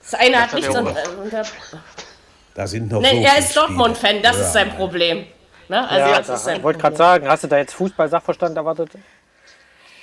das 0.02 0.14
eine 0.14 0.38
hat 0.42 0.46
hat 0.48 0.54
nichts 0.54 0.74
er 0.74 0.80
und, 0.80 0.88
auch. 0.88 0.96
äh, 0.96 1.08
und 1.22 1.32
der, 1.32 1.46
Da 2.56 2.66
sind 2.66 2.90
noch 2.90 3.00
ne, 3.00 3.10
so 3.10 3.16
er 3.16 3.38
ist 3.38 3.56
Dortmund-Fan, 3.56 4.20
das 4.20 4.32
Spiele. 4.32 4.46
ist 4.46 4.52
sein 4.52 4.70
Problem. 4.74 5.26
Ne? 5.68 5.88
Also 5.88 6.10
ja, 6.10 6.18
das 6.18 6.26
da, 6.26 6.34
ist 6.34 6.44
sein 6.46 6.56
ich 6.56 6.62
wollte 6.64 6.80
gerade 6.80 6.96
sagen, 6.96 7.28
hast 7.28 7.44
du 7.44 7.46
da 7.46 7.58
jetzt 7.58 7.74
Fußball-Sachverstand 7.74 8.56
erwartet? 8.56 8.90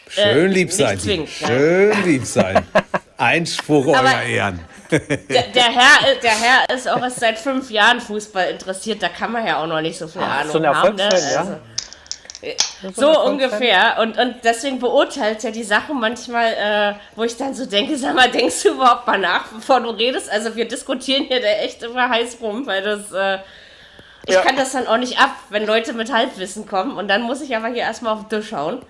Schön 0.09 0.23
Äh, 0.23 0.45
lieb 0.47 0.67
nicht 0.67 0.77
sein. 0.77 0.99
zwingend, 0.99 1.29
Sie. 1.29 1.43
ja. 1.43 1.47
Schön 1.49 2.03
lieb 2.05 2.25
sein. 2.25 2.65
Einspruch 3.17 3.87
Aber- 3.95 4.07
euer 4.09 4.21
Ehren. 4.23 4.59
Der, 4.91 4.99
der, 5.29 5.63
Herr, 5.63 6.15
der 6.21 6.31
Herr 6.31 6.69
ist 6.75 6.87
auch 6.87 7.01
erst 7.01 7.19
seit 7.19 7.39
fünf 7.39 7.71
Jahren 7.71 7.99
Fußball 7.99 8.49
interessiert, 8.51 9.01
da 9.01 9.09
kann 9.09 9.31
man 9.31 9.45
ja 9.45 9.61
auch 9.61 9.67
noch 9.67 9.81
nicht 9.81 9.97
so 9.97 10.07
viel 10.07 10.21
Ahnung 10.21 10.51
so 10.51 10.59
ein 10.59 10.67
haben. 10.67 10.95
Ne? 10.95 11.01
Erfolgsfan, 11.03 11.47
ja? 11.47 11.59
Also, 12.83 13.01
So 13.01 13.21
ungefähr. 13.25 13.97
Und, 13.99 14.17
und 14.19 14.35
deswegen 14.43 14.77
beurteilt 14.79 15.43
er 15.43 15.51
die 15.51 15.63
Sachen 15.63 15.99
manchmal, 15.99 16.53
äh, 16.53 16.93
wo 17.15 17.23
ich 17.23 17.35
dann 17.35 17.55
so 17.55 17.65
denke, 17.65 17.97
sag 17.97 18.13
mal, 18.13 18.29
denkst 18.29 18.61
du 18.63 18.69
überhaupt 18.73 19.07
mal 19.07 19.17
nach, 19.17 19.47
bevor 19.47 19.79
du 19.81 19.89
redest? 19.89 20.29
Also 20.29 20.55
wir 20.55 20.67
diskutieren 20.67 21.23
hier 21.25 21.41
da 21.41 21.47
echt 21.47 21.81
immer 21.81 22.07
heiß 22.09 22.37
rum, 22.41 22.67
weil 22.67 22.83
das, 22.83 23.11
äh, 23.11 23.39
ich 24.27 24.35
Ja. 24.35 24.41
kann 24.41 24.55
das 24.55 24.73
dann 24.73 24.85
auch 24.85 24.97
nicht 24.97 25.19
ab, 25.19 25.31
wenn 25.49 25.65
Leute 25.65 25.93
mit 25.93 26.11
Halbwissen 26.13 26.67
kommen. 26.67 26.95
Und 26.97 27.07
dann 27.07 27.23
muss 27.23 27.41
ich 27.41 27.55
aber 27.55 27.69
hier 27.69 27.81
erstmal 27.83 28.13
auf 28.13 28.27
den 28.27 28.39
Tisch 28.41 28.49
schauen. 28.49 28.83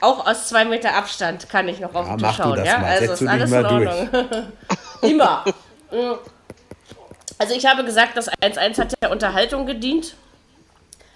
Auch 0.00 0.26
aus 0.26 0.48
zwei 0.48 0.64
Meter 0.64 0.94
Abstand 0.94 1.48
kann 1.48 1.68
ich 1.68 1.80
noch 1.80 1.94
auf 1.94 2.06
Ja, 2.06 2.16
den 2.16 2.26
Tisch 2.26 2.36
schauen. 2.36 2.64
ja? 2.64 2.78
mal. 2.78 2.86
Also 2.90 3.06
Setz 3.06 3.20
ist 3.20 3.28
alles 3.28 3.52
in 3.52 3.66
Ordnung. 3.66 4.48
Immer. 5.02 5.44
Mm. 5.90 6.14
Also 7.38 7.54
ich 7.54 7.66
habe 7.66 7.84
gesagt, 7.84 8.16
das 8.16 8.30
1-1 8.30 8.78
hat 8.78 8.94
der 9.02 9.10
Unterhaltung 9.10 9.66
gedient. 9.66 10.14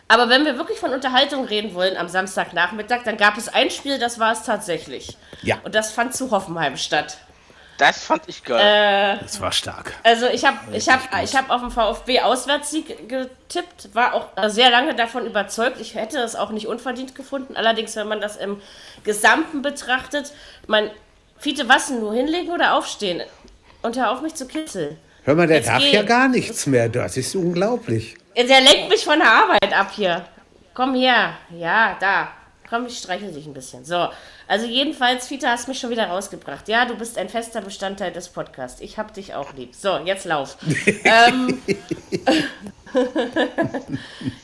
Aber 0.09 0.29
wenn 0.31 0.45
wir 0.47 0.57
wirklich 0.57 0.79
von 0.79 0.93
Unterhaltung 0.93 1.45
reden 1.45 1.75
wollen 1.75 1.97
am 1.97 2.09
Samstagnachmittag, 2.09 3.01
dann 3.05 3.19
gab 3.19 3.37
es 3.37 3.49
ein 3.49 3.71
Spiel, 3.71 3.99
das 3.99 4.19
war 4.19 4.33
es 4.33 4.43
tatsächlich. 4.43 5.19
Ja. 5.43 5.59
Und 5.65 5.75
das 5.75 5.91
fand 5.91 6.15
zu 6.15 6.31
Hoffenheim 6.31 6.77
statt. 6.77 7.19
Das 7.79 8.05
fand 8.05 8.23
ich 8.27 8.43
geil. 8.43 9.19
Das 9.23 9.41
war 9.41 9.53
stark. 9.53 9.95
Also 10.03 10.27
ich 10.27 10.45
habe 10.45 10.59
ich 10.73 10.89
hab, 10.89 11.01
ich 11.23 11.37
hab 11.37 11.49
auf 11.49 11.61
den 11.61 11.71
VfB 11.71 12.21
Auswärtssieg 12.21 13.09
getippt, 13.09 13.95
war 13.95 14.15
auch 14.15 14.27
äh, 14.37 14.51
sehr 14.51 14.71
lange 14.71 14.95
davon 14.97 15.25
überzeugt. 15.25 15.81
Ich 15.81 15.95
hätte 15.95 16.19
es 16.19 16.35
auch 16.35 16.51
nicht 16.51 16.67
unverdient 16.67 17.15
gefunden. 17.15 17.57
Allerdings, 17.57 17.95
wenn 17.95 18.09
man 18.09 18.21
das 18.21 18.37
im 18.37 18.61
Gesamten 19.05 19.63
betrachtet, 19.63 20.33
man, 20.67 20.91
Fiete, 21.39 21.69
was 21.69 21.87
denn, 21.87 22.01
nur 22.01 22.13
hinlegen 22.13 22.51
oder 22.51 22.75
aufstehen? 22.75 23.23
Und 23.83 23.97
hör 23.97 24.11
auf 24.11 24.23
mich 24.23 24.35
zu 24.35 24.49
kitzeln. 24.49 24.99
Hör 25.23 25.37
mal, 25.37 25.47
der 25.47 25.59
Jetzt 25.59 25.69
darf 25.69 25.79
geh. 25.79 25.93
ja 25.93 26.03
gar 26.03 26.27
nichts 26.27 26.67
mehr. 26.67 26.89
Das 26.89 27.17
ist 27.17 27.37
unglaublich. 27.37 28.17
Der 28.37 28.61
lenkt 28.61 28.89
mich 28.89 29.05
von 29.05 29.19
der 29.21 29.31
Arbeit 29.31 29.73
ab 29.73 29.91
hier. 29.95 30.25
Komm 30.75 30.95
her. 30.95 31.35
Ja, 31.51 31.97
da. 32.01 32.29
Komm, 32.69 32.87
ich 32.87 32.99
streichel 32.99 33.33
dich 33.33 33.47
ein 33.47 33.55
bisschen. 33.55 33.85
So. 33.85 34.09
Also 34.47 34.67
jedenfalls, 34.67 35.27
Fita, 35.27 35.49
hast 35.49 35.69
mich 35.69 35.79
schon 35.79 35.91
wieder 35.91 36.07
rausgebracht. 36.09 36.69
Ja, 36.69 36.85
du 36.85 36.95
bist 36.95 37.17
ein 37.19 37.29
fester 37.29 37.61
Bestandteil 37.61 38.13
des 38.13 38.29
Podcasts. 38.29 38.81
Ich 38.81 38.99
hab 38.99 39.15
dich 39.15 39.35
auch 39.35 39.53
lieb. 39.55 39.75
So, 39.75 39.99
jetzt 39.99 40.25
lauf. 40.25 40.57
ähm, 41.05 41.63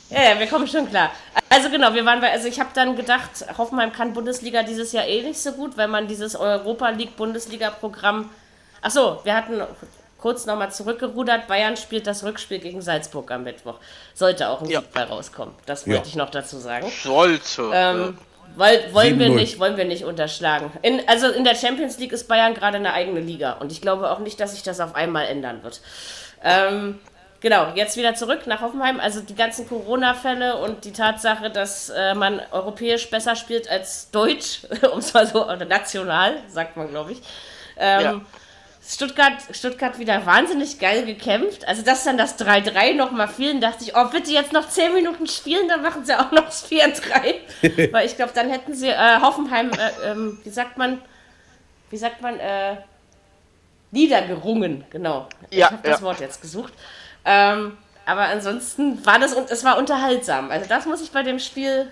ja, 0.09 0.23
ja, 0.23 0.39
wir 0.39 0.47
kommen 0.47 0.67
schon 0.67 0.89
klar. 0.89 1.11
Also 1.49 1.69
genau, 1.69 1.93
wir 1.93 2.05
waren 2.05 2.21
bei, 2.21 2.31
also 2.31 2.47
ich 2.47 2.59
habe 2.59 2.69
dann 2.73 2.95
gedacht, 2.95 3.45
Hoffenheim 3.57 3.91
kann 3.91 4.13
Bundesliga 4.13 4.63
dieses 4.63 4.91
Jahr 4.91 5.05
eh 5.05 5.21
nicht 5.21 5.39
so 5.39 5.51
gut, 5.51 5.77
weil 5.77 5.87
man 5.87 6.07
dieses 6.07 6.35
Europa 6.35 6.89
League 6.89 7.15
Bundesliga 7.15 7.69
Programm 7.69 8.29
Achso, 8.85 9.19
wir 9.23 9.35
hatten 9.35 9.63
kurz 10.25 10.47
nochmal 10.47 10.71
zurückgerudert. 10.71 11.45
Bayern 11.45 11.77
spielt 11.77 12.07
das 12.07 12.23
Rückspiel 12.23 12.57
gegen 12.57 12.81
Salzburg 12.81 13.29
am 13.29 13.43
Mittwoch. 13.43 13.75
Sollte 14.15 14.49
auch 14.49 14.59
ein 14.63 14.67
Ja. 14.69 14.79
Sieg 14.81 14.91
bei 14.91 15.03
rauskommen. 15.03 15.53
Das 15.67 15.85
wollte 15.85 16.01
Ja. 16.01 16.07
ich 16.07 16.15
noch 16.15 16.31
dazu 16.31 16.57
sagen. 16.57 16.91
Sollte. 17.03 17.69
Ähm, 17.71 18.17
weil, 18.55 18.91
wollen 18.91 19.19
wir 19.19 19.27
7-0. 19.27 19.35
nicht, 19.35 19.59
wollen 19.59 19.77
wir 19.77 19.85
nicht 19.85 20.03
unterschlagen. 20.03 20.71
In, 20.81 21.07
also 21.07 21.27
in 21.29 21.43
der 21.43 21.53
Champions 21.53 21.99
League 21.99 22.11
ist 22.11 22.27
Bayern 22.27 22.55
gerade 22.55 22.77
eine 22.77 22.93
eigene 22.93 23.19
Liga 23.19 23.51
und 23.59 23.71
ich 23.71 23.81
glaube 23.81 24.09
auch 24.09 24.17
nicht, 24.17 24.39
dass 24.39 24.53
sich 24.53 24.63
das 24.63 24.79
auf 24.79 24.95
einmal 24.95 25.27
ändern 25.27 25.61
wird. 25.61 25.79
Ähm, 26.43 26.97
genau, 27.41 27.67
jetzt 27.75 27.95
wieder 27.95 28.15
zurück 28.15 28.47
nach 28.47 28.61
Hoffenheim. 28.61 28.99
Also 28.99 29.19
die 29.21 29.35
ganzen 29.35 29.69
Corona-Fälle 29.69 30.55
und 30.57 30.85
die 30.85 30.91
Tatsache, 30.91 31.51
dass 31.51 31.89
äh, 31.91 32.15
man 32.15 32.41
europäisch 32.51 33.11
besser 33.11 33.35
spielt 33.35 33.69
als 33.69 34.09
Deutsch, 34.09 34.61
um 34.91 34.97
es 34.97 35.13
mal 35.13 35.27
so, 35.27 35.43
oder 35.45 35.65
national, 35.65 36.37
sagt 36.47 36.77
man, 36.77 36.89
glaube 36.89 37.11
ich. 37.11 37.19
Ähm, 37.77 38.01
Ja. 38.01 38.21
Stuttgart, 38.87 39.33
Stuttgart 39.51 39.97
wieder 39.97 40.25
wahnsinnig 40.27 40.77
geil 40.77 41.05
gekämpft. 41.05 41.67
Also, 41.67 41.81
dass 41.81 42.03
dann 42.03 42.17
das 42.17 42.37
3-3 42.37 42.93
nochmal 42.93 43.27
fielen, 43.27 43.59
dachte 43.59 43.83
ich, 43.83 43.95
oh, 43.95 44.05
bitte 44.11 44.31
jetzt 44.31 44.53
noch 44.53 44.69
10 44.69 44.93
Minuten 44.93 45.25
spielen, 45.25 45.67
dann 45.67 45.81
machen 45.81 46.05
sie 46.05 46.13
auch 46.13 46.31
noch 46.31 46.45
das 46.45 46.69
4-3. 46.69 47.91
Weil 47.91 48.05
ich 48.05 48.15
glaube, 48.15 48.33
dann 48.35 48.49
hätten 48.49 48.75
sie 48.75 48.89
äh, 48.89 49.19
Hoffenheim, 49.21 49.71
äh, 49.71 50.11
ähm, 50.11 50.39
wie 50.43 50.49
sagt 50.49 50.77
man, 50.77 51.01
wie 51.89 51.97
sagt 51.97 52.21
man, 52.21 52.39
äh, 52.39 52.77
niedergerungen, 53.89 54.83
genau. 54.91 55.29
Ja, 55.49 55.65
ich 55.67 55.71
habe 55.71 55.89
das 55.89 55.99
ja. 55.99 56.05
Wort 56.05 56.19
jetzt 56.19 56.41
gesucht. 56.41 56.73
Ähm, 57.25 57.77
aber 58.05 58.21
ansonsten 58.21 59.03
war 59.03 59.17
das, 59.17 59.33
und 59.33 59.49
es 59.49 59.63
war 59.63 59.79
unterhaltsam. 59.79 60.51
Also, 60.51 60.69
das 60.69 60.85
muss 60.85 61.01
ich 61.01 61.11
bei 61.11 61.23
dem 61.23 61.39
Spiel 61.39 61.91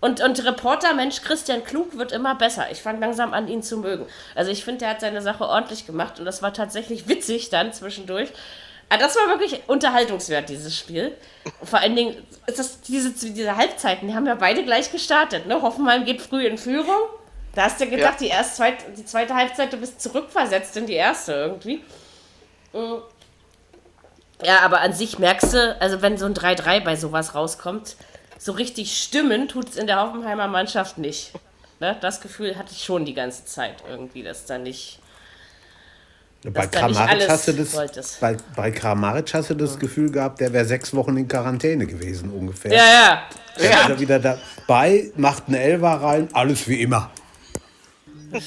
und, 0.00 0.20
und 0.20 0.44
Reporter, 0.44 0.94
Mensch, 0.94 1.22
Christian 1.22 1.64
Klug 1.64 1.96
wird 1.96 2.12
immer 2.12 2.34
besser. 2.34 2.70
Ich 2.70 2.82
fange 2.82 3.00
langsam 3.00 3.32
an, 3.32 3.48
ihn 3.48 3.62
zu 3.62 3.78
mögen. 3.78 4.06
Also 4.34 4.50
ich 4.50 4.64
finde, 4.64 4.80
der 4.80 4.90
hat 4.90 5.00
seine 5.00 5.22
Sache 5.22 5.48
ordentlich 5.48 5.86
gemacht 5.86 6.18
und 6.18 6.26
das 6.26 6.42
war 6.42 6.52
tatsächlich 6.52 7.08
witzig 7.08 7.48
dann 7.48 7.72
zwischendurch. 7.72 8.28
Ah, 8.88 8.98
das 8.98 9.16
war 9.16 9.26
wirklich 9.28 9.62
unterhaltungswert, 9.66 10.48
dieses 10.48 10.76
Spiel. 10.76 11.16
Vor 11.64 11.80
allen 11.80 11.96
Dingen, 11.96 12.16
ist 12.46 12.58
das, 12.58 12.80
diese, 12.82 13.10
diese 13.10 13.56
Halbzeiten, 13.56 14.06
die 14.06 14.14
haben 14.14 14.26
ja 14.26 14.36
beide 14.36 14.62
gleich 14.64 14.92
gestartet. 14.92 15.46
Ne? 15.46 15.60
Hoffenheim 15.60 16.04
geht 16.04 16.22
früh 16.22 16.46
in 16.46 16.56
Führung. 16.56 17.08
Da 17.54 17.64
hast 17.64 17.80
du 17.80 17.88
gedacht, 17.88 18.20
die, 18.20 18.28
erst 18.28 18.56
zweit, 18.56 18.84
die 18.96 19.04
zweite 19.04 19.34
Halbzeit, 19.34 19.72
du 19.72 19.78
bist 19.78 20.00
zurückversetzt 20.00 20.76
in 20.76 20.86
die 20.86 20.92
erste 20.92 21.32
irgendwie. 21.32 21.82
Mm. 22.74 22.98
Ja, 24.44 24.60
aber 24.60 24.82
an 24.82 24.92
sich 24.92 25.18
merkst 25.18 25.54
du, 25.54 25.76
also 25.80 26.02
wenn 26.02 26.18
so 26.18 26.26
ein 26.26 26.34
3-3 26.34 26.84
bei 26.84 26.94
sowas 26.94 27.34
rauskommt, 27.34 27.96
so 28.38 28.52
richtig 28.52 28.96
stimmen 28.98 29.48
tut 29.48 29.70
es 29.70 29.76
in 29.76 29.86
der 29.86 30.00
Hoffenheimer 30.00 30.48
Mannschaft 30.48 30.98
nicht. 30.98 31.32
Ne? 31.80 31.96
Das 32.00 32.20
Gefühl 32.20 32.56
hatte 32.56 32.72
ich 32.72 32.84
schon 32.84 33.04
die 33.04 33.14
ganze 33.14 33.44
Zeit 33.44 33.82
irgendwie, 33.88 34.22
dass 34.22 34.46
da 34.46 34.58
nicht. 34.58 34.98
Bei 36.42 36.66
Kramaric, 36.66 37.28
hast 37.28 37.48
du 37.48 37.52
das, 37.54 38.18
bei, 38.20 38.36
bei 38.54 38.70
Kramaric 38.70 39.34
hast 39.34 39.50
du 39.50 39.54
das 39.54 39.78
Gefühl 39.78 40.12
gehabt, 40.12 40.40
der 40.40 40.52
wäre 40.52 40.64
sechs 40.64 40.94
Wochen 40.94 41.16
in 41.16 41.26
Quarantäne 41.26 41.86
gewesen 41.86 42.30
ungefähr. 42.30 42.72
Ja, 42.72 42.84
ja. 42.84 43.22
Dann 43.56 43.64
ist 43.64 43.88
er 43.88 44.00
wieder 44.00 44.18
dabei, 44.20 45.10
macht 45.16 45.48
einen 45.48 45.56
Elfer 45.56 45.88
rein, 45.88 46.28
alles 46.34 46.68
wie 46.68 46.82
immer. 46.82 47.10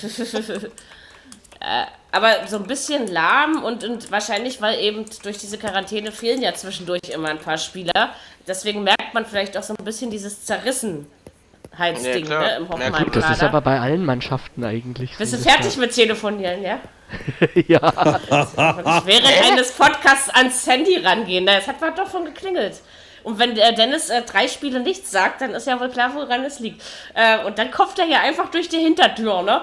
Aber 2.12 2.47
so 2.47 2.58
ein 2.58 2.67
bisschen 2.67 3.08
lahm 3.08 3.63
und, 3.63 3.84
und 3.84 4.10
wahrscheinlich, 4.12 4.62
weil 4.62 4.80
eben 4.80 5.06
durch 5.21 5.38
diese 5.38 5.58
Quarantäne 5.58 6.12
fehlen 6.12 6.41
ja 6.41 6.54
zwischendurch 6.54 7.10
immer 7.13 7.30
ein 7.30 7.39
paar 7.39 7.58
Spieler. 7.58 8.15
Deswegen 8.47 8.84
merkt 8.84 8.98
man 9.13 9.25
vielleicht 9.25 9.57
auch 9.57 9.63
so 9.63 9.73
ein 9.77 9.83
bisschen 9.85 10.11
dieses 10.11 10.45
Zerrissenheitsding 10.45 12.25
Ja, 12.27 12.39
ne, 12.39 12.55
im 12.57 12.63
Ja, 12.63 12.69
Hoffenheim 12.69 13.03
gut, 13.05 13.15
Das 13.15 13.29
ist 13.31 13.43
aber 13.43 13.61
bei 13.61 13.79
allen 13.79 14.05
Mannschaften 14.05 14.63
eigentlich. 14.63 15.17
Bist 15.17 15.33
du 15.33 15.37
so. 15.37 15.49
fertig 15.49 15.77
mit 15.77 15.93
Telefonieren, 15.93 16.61
ja? 16.61 16.79
Ja. 17.67 17.81
Wirklich 17.81 19.05
während 19.05 19.51
eines 19.51 19.71
Podcasts 19.71 20.29
ans 20.29 20.67
Handy 20.67 20.97
rangehen. 20.97 21.47
Es 21.47 21.67
hat 21.67 21.81
mal 21.81 21.91
doch 21.91 22.09
schon 22.11 22.25
geklingelt. 22.25 22.81
Und 23.23 23.37
wenn 23.39 23.55
der 23.55 23.71
Dennis 23.73 24.09
äh, 24.09 24.21
drei 24.21 24.47
Spiele 24.47 24.79
nichts 24.79 25.11
sagt, 25.11 25.41
dann 25.41 25.51
ist 25.51 25.67
ja 25.67 25.79
wohl 25.79 25.89
klar, 25.89 26.11
woran 26.15 26.45
es 26.45 26.59
liegt. 26.59 26.81
Äh, 27.15 27.43
und 27.45 27.57
dann 27.57 27.69
kommt 27.71 27.97
er 27.99 28.05
ja 28.05 28.19
einfach 28.21 28.49
durch 28.49 28.69
die 28.69 28.77
Hintertür, 28.77 29.41
ne? 29.41 29.61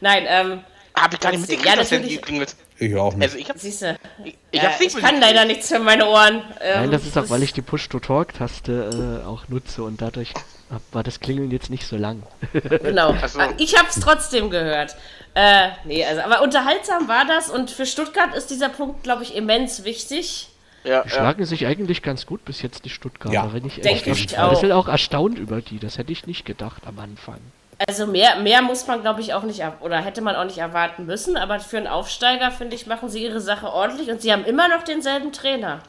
Nein, 0.00 0.24
ähm, 0.28 0.60
Hab 0.94 1.12
ich 1.14 1.20
gar 1.20 1.30
nicht 1.30 1.40
Ja, 1.40 1.54
mitgekriegt, 1.56 1.78
dass 1.80 1.88
der 1.88 1.98
natürlich. 2.00 2.20
geklingelt. 2.20 2.54
Ich 2.80 2.94
auch 2.96 3.14
nicht. 3.14 3.22
Also 3.24 3.38
ich 3.38 3.48
hab, 3.48 3.58
siehst 3.58 3.82
du. 3.82 3.98
ich, 4.24 4.36
ich 4.50 4.60
Äh, 4.60 4.66
hab's 4.66 4.80
nicht 4.80 4.96
ich 4.96 5.02
kann 5.02 5.20
leider 5.20 5.44
nichts 5.44 5.68
für 5.68 5.78
meine 5.80 6.06
Ohren. 6.06 6.42
Ähm, 6.60 6.80
Nein, 6.82 6.90
das 6.92 7.04
ist 7.06 7.16
auch, 7.18 7.28
weil 7.30 7.42
ich 7.42 7.52
die 7.52 7.62
Push-to-Talk-Taste 7.62 9.20
äh, 9.24 9.26
auch 9.26 9.48
nutze 9.48 9.82
und 9.82 10.00
dadurch 10.00 10.32
hab, 10.70 10.82
war 10.92 11.02
das 11.02 11.20
Klingeln 11.20 11.50
jetzt 11.50 11.70
nicht 11.70 11.86
so 11.86 11.96
lang. 11.96 12.22
Genau. 12.52 13.14
So. 13.26 13.40
Ich 13.58 13.76
habe 13.76 13.88
es 13.88 13.98
trotzdem 14.00 14.50
gehört. 14.50 14.96
Äh, 15.34 15.68
nee, 15.84 16.04
also, 16.04 16.22
aber 16.22 16.42
unterhaltsam 16.42 17.08
war 17.08 17.24
das 17.26 17.50
und 17.50 17.70
für 17.70 17.86
Stuttgart 17.86 18.34
ist 18.34 18.50
dieser 18.50 18.68
Punkt, 18.68 19.02
glaube 19.02 19.22
ich, 19.22 19.34
immens 19.36 19.84
wichtig. 19.84 20.48
Ja, 20.84 21.02
Die 21.02 21.08
ja. 21.08 21.14
schlagen 21.14 21.44
sich 21.44 21.66
eigentlich 21.66 22.02
ganz 22.02 22.26
gut 22.26 22.44
bis 22.44 22.62
jetzt, 22.62 22.84
die 22.84 22.90
Stuttgarter, 22.90 23.34
Ja, 23.34 23.52
wenn 23.52 23.66
ich 23.66 23.74
denke 23.80 23.88
ehrlich 24.10 24.26
bin. 24.28 24.36
ich 24.36 24.38
auch. 24.38 24.60
bin 24.60 24.72
auch 24.72 24.88
erstaunt 24.88 25.38
über 25.38 25.60
die, 25.60 25.78
das 25.78 25.98
hätte 25.98 26.12
ich 26.12 26.26
nicht 26.26 26.44
gedacht 26.46 26.82
am 26.86 26.98
Anfang. 27.00 27.40
Also 27.86 28.06
mehr, 28.06 28.36
mehr 28.36 28.60
muss 28.62 28.86
man, 28.88 29.02
glaube 29.02 29.20
ich, 29.20 29.34
auch 29.34 29.42
nicht, 29.44 29.60
er- 29.60 29.76
oder 29.80 29.98
hätte 30.00 30.20
man 30.20 30.34
auch 30.34 30.44
nicht 30.44 30.58
erwarten 30.58 31.06
müssen, 31.06 31.36
aber 31.36 31.60
für 31.60 31.76
einen 31.76 31.86
Aufsteiger, 31.86 32.50
finde 32.50 32.74
ich, 32.74 32.86
machen 32.86 33.08
sie 33.08 33.22
ihre 33.22 33.40
Sache 33.40 33.72
ordentlich 33.72 34.10
und 34.10 34.20
sie 34.20 34.32
haben 34.32 34.44
immer 34.44 34.68
noch 34.68 34.82
denselben 34.82 35.32
Trainer. 35.32 35.80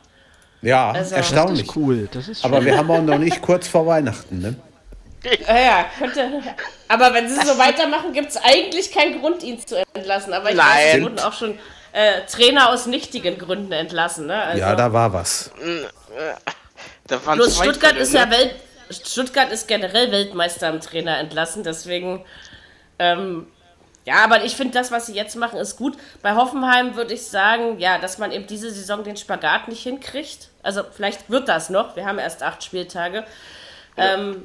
Ja, 0.62 0.90
Also- 0.92 1.16
Das 1.16 1.32
erstaunlich. 1.32 1.68
ist 1.68 1.76
cool, 1.76 2.08
das 2.12 2.28
ist 2.28 2.46
Aber 2.46 2.64
wir 2.64 2.78
haben 2.78 2.92
auch 2.92 3.02
noch 3.02 3.18
nicht 3.18 3.42
kurz 3.42 3.68
vor 3.68 3.88
Weihnachten, 3.88 4.40
ne? 4.40 4.56
Ja, 5.48 5.86
könnte. 5.98 6.30
Aber 6.88 7.14
wenn 7.14 7.28
sie 7.28 7.36
so 7.46 7.58
weitermachen, 7.58 8.14
gibt 8.14 8.30
es 8.30 8.38
eigentlich 8.38 8.92
keinen 8.94 9.20
Grund, 9.20 9.44
ihn 9.44 9.60
zu 9.66 9.84
entlassen. 9.94 10.32
Aber 10.32 10.50
ich 10.52 10.58
weiß, 10.58 10.66
es 10.66 10.94
Nein. 10.94 11.04
wurden 11.04 11.20
auch 11.20 11.34
schon 11.34 11.60
äh, 11.92 12.22
Trainer 12.32 12.70
aus 12.70 12.86
nichtigen 12.86 13.38
Gründen 13.38 13.72
entlassen. 13.74 14.28
Ne? 14.28 14.42
Also, 14.42 14.60
Ja, 14.60 14.76
da 14.76 14.94
war 14.94 15.12
was. 15.12 15.52
Da 17.08 17.26
waren 17.26 17.38
Bloß 17.38 17.56
zwei 17.58 17.64
Stuttgart 17.66 17.92
Fälle, 17.94 18.04
ist 18.04 18.14
ja 18.14 18.26
ne? 18.28 18.32
Welt. 18.32 18.56
Stuttgart 18.90 19.52
ist 19.52 19.68
generell 19.68 20.12
Weltmeister 20.12 20.70
im 20.70 20.82
Trainer 20.82 21.18
entlassen, 21.18 21.64
deswegen. 21.64 22.26
Ähm, 22.98 23.48
ja, 24.06 24.24
aber 24.24 24.44
ich 24.44 24.56
finde, 24.56 24.74
das, 24.74 24.92
was 24.92 25.06
sie 25.06 25.14
jetzt 25.14 25.36
machen, 25.36 25.60
ist 25.60 25.78
gut. 25.78 25.98
Bei 26.22 26.36
Hoffenheim 26.36 26.96
würde 26.96 27.14
ich 27.14 27.28
sagen, 27.28 27.80
ja, 27.80 28.00
dass 28.00 28.18
man 28.18 28.32
eben 28.32 28.48
diese 28.48 28.72
Saison 28.72 29.04
den 29.04 29.18
Spagat 29.18 29.68
nicht 29.68 29.84
hinkriegt. 29.84 30.50
Also, 30.64 30.82
vielleicht 30.92 31.30
wird 31.30 31.48
das 31.48 31.70
noch. 31.70 31.96
Wir 31.96 32.06
haben 32.06 32.18
erst 32.18 32.42
acht 32.42 32.64
Spieltage. 32.64 33.24
Ähm, 33.98 34.44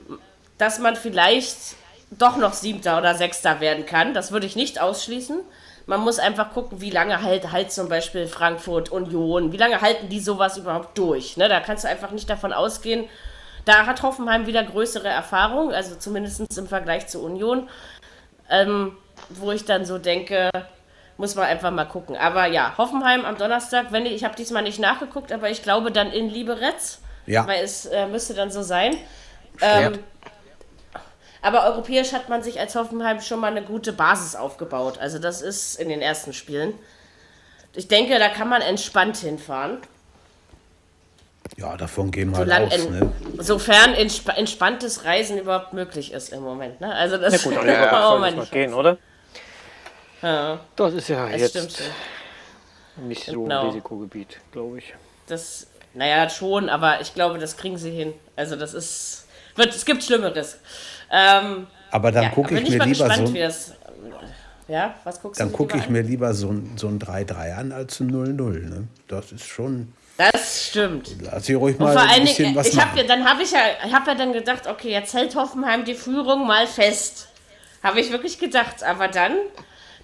dass 0.58 0.78
man 0.78 0.96
vielleicht 0.96 1.76
doch 2.10 2.36
noch 2.36 2.52
Siebter 2.52 2.98
oder 2.98 3.14
Sechster 3.14 3.60
werden 3.60 3.86
kann. 3.86 4.14
Das 4.14 4.32
würde 4.32 4.46
ich 4.46 4.56
nicht 4.56 4.80
ausschließen. 4.80 5.40
Man 5.86 6.00
muss 6.00 6.18
einfach 6.18 6.52
gucken, 6.52 6.80
wie 6.80 6.90
lange 6.90 7.22
halt, 7.22 7.52
halt 7.52 7.70
zum 7.72 7.88
Beispiel 7.88 8.26
Frankfurt, 8.26 8.90
Union, 8.90 9.52
wie 9.52 9.56
lange 9.56 9.80
halten 9.80 10.08
die 10.08 10.20
sowas 10.20 10.56
überhaupt 10.56 10.96
durch. 10.96 11.36
Ne? 11.36 11.48
Da 11.48 11.60
kannst 11.60 11.84
du 11.84 11.88
einfach 11.88 12.10
nicht 12.10 12.30
davon 12.30 12.52
ausgehen. 12.52 13.08
Da 13.64 13.86
hat 13.86 14.02
Hoffenheim 14.02 14.46
wieder 14.46 14.62
größere 14.62 15.08
Erfahrung, 15.08 15.72
also 15.72 15.96
zumindest 15.96 16.58
im 16.58 16.68
Vergleich 16.68 17.06
zu 17.06 17.22
Union. 17.22 17.68
Ähm, 18.50 18.96
wo 19.30 19.52
ich 19.52 19.64
dann 19.64 19.84
so 19.86 19.98
denke, 19.98 20.50
muss 21.16 21.34
man 21.34 21.46
einfach 21.46 21.70
mal 21.70 21.84
gucken. 21.86 22.16
Aber 22.16 22.46
ja, 22.46 22.74
Hoffenheim 22.76 23.24
am 23.24 23.38
Donnerstag, 23.38 23.86
wenn 23.90 24.04
ich, 24.06 24.12
ich 24.12 24.24
habe 24.24 24.34
diesmal 24.36 24.62
nicht 24.62 24.78
nachgeguckt, 24.78 25.32
aber 25.32 25.48
ich 25.50 25.62
glaube 25.62 25.90
dann 25.92 26.10
in 26.12 26.28
Liberec, 26.28 26.74
Ja. 27.26 27.46
weil 27.46 27.62
es 27.62 27.86
äh, 27.86 28.06
müsste 28.06 28.34
dann 28.34 28.50
so 28.50 28.62
sein. 28.62 28.96
Ähm, 29.60 29.98
aber 31.42 31.64
europäisch 31.66 32.12
hat 32.12 32.28
man 32.28 32.42
sich 32.42 32.58
als 32.58 32.74
Hoffenheim 32.74 33.20
schon 33.20 33.38
mal 33.40 33.50
eine 33.50 33.62
gute 33.62 33.92
Basis 33.92 34.34
aufgebaut. 34.34 34.98
Also 34.98 35.18
das 35.18 35.42
ist 35.42 35.76
in 35.78 35.88
den 35.88 36.00
ersten 36.02 36.32
Spielen. 36.32 36.74
Ich 37.74 37.88
denke, 37.88 38.18
da 38.18 38.28
kann 38.28 38.48
man 38.48 38.62
entspannt 38.62 39.16
hinfahren. 39.18 39.78
Ja, 41.56 41.76
davon 41.76 42.10
gehen 42.10 42.30
wir 42.30 42.38
halt 42.38 42.48
Solange 42.48 42.66
aus, 42.66 42.88
ne? 42.90 43.12
Sofern 43.38 43.94
entsp 43.94 44.28
entspanntes 44.36 45.04
Reisen 45.04 45.38
überhaupt 45.38 45.72
möglich 45.72 46.12
ist 46.12 46.32
im 46.32 46.42
Moment. 46.42 46.80
Ne? 46.80 46.92
Also 46.94 47.16
das 47.18 47.42
Gut, 47.42 47.52
dann 47.56 47.66
wollen 47.66 47.68
wir 47.68 48.02
soll 48.02 48.18
mal 48.36 48.46
gehen, 48.46 48.74
oder? 48.74 48.96
Ja, 50.22 50.60
Das 50.76 50.94
ist 50.94 51.08
ja 51.08 51.28
das 51.28 51.40
jetzt 51.40 51.50
stimmt 51.50 51.72
schon. 52.96 53.08
nicht 53.08 53.24
so 53.26 53.42
Genau. 53.42 53.60
ein 53.60 53.66
Risikogebiet, 53.68 54.40
glaube 54.52 54.78
ich. 54.78 54.94
Das, 55.26 55.66
naja, 55.92 56.28
schon, 56.30 56.68
aber 56.68 57.00
ich 57.00 57.12
glaube, 57.14 57.38
das 57.38 57.56
kriegen 57.56 57.76
sie 57.76 57.90
hin. 57.90 58.14
Also 58.36 58.56
das 58.56 58.72
ist, 58.74 59.26
wird, 59.56 59.74
es 59.74 59.84
gibt 59.84 60.02
Schlimmeres. 60.02 60.58
Ähm, 61.10 61.66
Aber 61.90 62.10
dann 62.10 62.24
ja, 62.24 62.28
gucke 62.30 62.54
ich 62.58 62.62
mir 62.62 62.68
lieber 62.70 62.86
gespannt, 62.86 63.28
so 63.28 63.34
das, 63.34 63.74
ja, 64.66 64.94
was 65.04 65.20
guckst 65.20 65.40
dann 65.40 65.52
gucke 65.52 65.76
ich 65.76 65.84
an? 65.86 65.92
mir 65.92 66.02
lieber 66.02 66.32
so 66.32 66.48
ein, 66.48 66.72
so 66.76 66.88
ein 66.88 66.98
3-3 66.98 67.54
an 67.54 67.72
als 67.72 68.00
ein 68.00 68.10
0-0, 68.10 68.68
ne? 68.68 68.88
Das 69.08 69.30
ist 69.30 69.44
schon, 69.46 69.92
Das 70.16 70.66
stimmt. 70.68 71.10
lass 71.22 71.48
ich 71.48 71.56
ruhig 71.56 71.78
Und 71.78 71.86
mal 71.86 71.92
vor 71.92 72.02
ein 72.02 72.22
bisschen 72.22 72.44
Dingen, 72.46 72.56
was 72.56 72.68
ich 72.68 72.76
habe 72.78 72.86
machen. 72.86 72.98
ja, 72.98 73.04
dann 73.04 73.28
habe 73.28 73.42
ich 73.42 73.50
ja, 73.50 73.58
ich 73.84 73.92
habe 73.92 74.10
ja 74.10 74.14
dann 74.14 74.32
gedacht, 74.32 74.66
okay, 74.68 74.90
jetzt 74.92 75.12
hält 75.14 75.34
Hoffenheim 75.34 75.84
die 75.84 75.94
Führung 75.94 76.46
mal 76.46 76.66
fest. 76.68 77.28
Habe 77.82 78.00
ich 78.00 78.10
wirklich 78.12 78.38
gedacht, 78.38 78.82
aber 78.84 79.08
dann, 79.08 79.36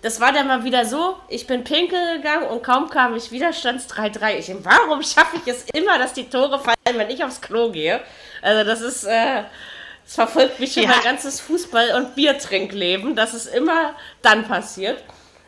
das 0.03 0.21
war 0.21 0.33
dann 0.33 0.49
mal 0.49 0.65
wieder 0.65 0.85
so, 0.85 1.17
ich 1.29 1.47
bin 1.47 1.63
pinkel 1.63 2.17
gegangen 2.17 2.47
und 2.49 2.63
kaum 2.63 2.91
kam 2.91 3.15
ich 3.15 3.31
wieder, 3.31 3.53
stand 3.53 3.81
es 3.81 3.89
3-3. 3.89 4.37
Ich, 4.39 4.53
warum 4.65 5.01
schaffe 5.03 5.37
ich 5.37 5.47
es 5.53 5.65
immer, 5.73 5.97
dass 5.99 6.13
die 6.13 6.29
Tore 6.29 6.59
fallen, 6.59 6.77
wenn 6.99 7.09
ich 7.11 7.23
aufs 7.23 7.41
Klo 7.41 7.71
gehe? 7.71 8.01
Also 8.43 8.65
das 8.69 8.81
ist, 8.81 9.05
äh, 9.05 9.45
das 10.05 10.15
verfolgt 10.17 10.59
mich 10.59 10.73
schon 10.73 10.83
Ja. 10.83 10.89
mein 10.91 11.03
ganzes 11.05 11.41
Fußball- 11.41 11.95
und 11.97 12.17
Biertrinkleben, 12.17 13.15
dass 13.15 13.33
es 13.33 13.47
immer 13.47 13.95
dann 14.23 14.47
passiert. 14.49 15.03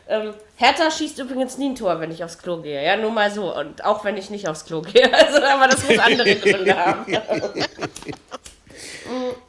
Ähm, 0.09 0.35
Hertha 0.57 0.91
schießt 0.91 1.19
übrigens 1.19 1.59
nie 1.59 1.71
ein 1.71 1.77
Tor, 1.77 2.01
wenn 2.01 2.11
ich 2.11 2.23
aufs 2.25 2.39
Klo 2.39 2.59
gehe. 2.59 2.85
Ja, 2.85 2.97
nur 2.97 3.11
mal 3.11 3.31
so. 3.31 3.57
Und 3.57 3.85
auch 3.85 4.05
wenn 4.05 4.17
ich 4.17 4.31
nicht 4.31 4.49
aufs 4.49 4.65
Klo 4.65 4.83
gehe. 4.83 5.13
Also, 5.13 5.43
aber 5.43 5.69
das 5.69 5.89
muss 5.89 5.99
andere 5.99 6.37
Gründe 6.37 6.77
haben. 6.77 7.07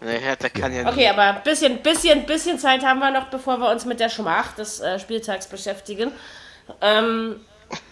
Ne, 0.01 0.11
Hertha 0.19 0.49
kann 0.49 0.73
ja 0.73 0.89
Okay, 0.89 1.07
aber 1.07 1.21
ein 1.21 1.43
bisschen, 1.43 1.77
bisschen, 1.77 2.25
bisschen 2.25 2.59
Zeit 2.59 2.83
haben 2.83 2.99
wir 2.99 3.11
noch, 3.11 3.25
bevor 3.27 3.57
wir 3.59 3.69
uns 3.69 3.85
mit 3.85 3.99
der 3.99 4.09
Schmach 4.09 4.53
des 4.55 4.81
äh, 4.81 4.99
Spieltags 4.99 5.47
beschäftigen. 5.47 6.11
Ähm, 6.81 7.39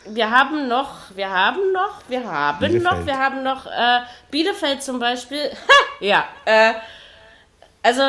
wir 0.05 0.30
haben 0.30 0.68
noch, 0.68 1.16
wir 1.16 1.30
haben 1.30 1.72
noch, 1.72 2.01
wir 2.07 2.30
haben 2.30 2.59
Bielefeld. 2.59 2.84
noch, 2.84 3.05
wir 3.05 3.18
haben 3.18 3.43
noch 3.43 3.66
äh, 3.68 4.01
Bielefeld 4.30 4.84
zum 4.84 4.99
Beispiel. 4.99 5.49
Ha, 5.51 6.05
ja, 6.05 6.26
äh, 6.45 6.74
also 7.84 8.01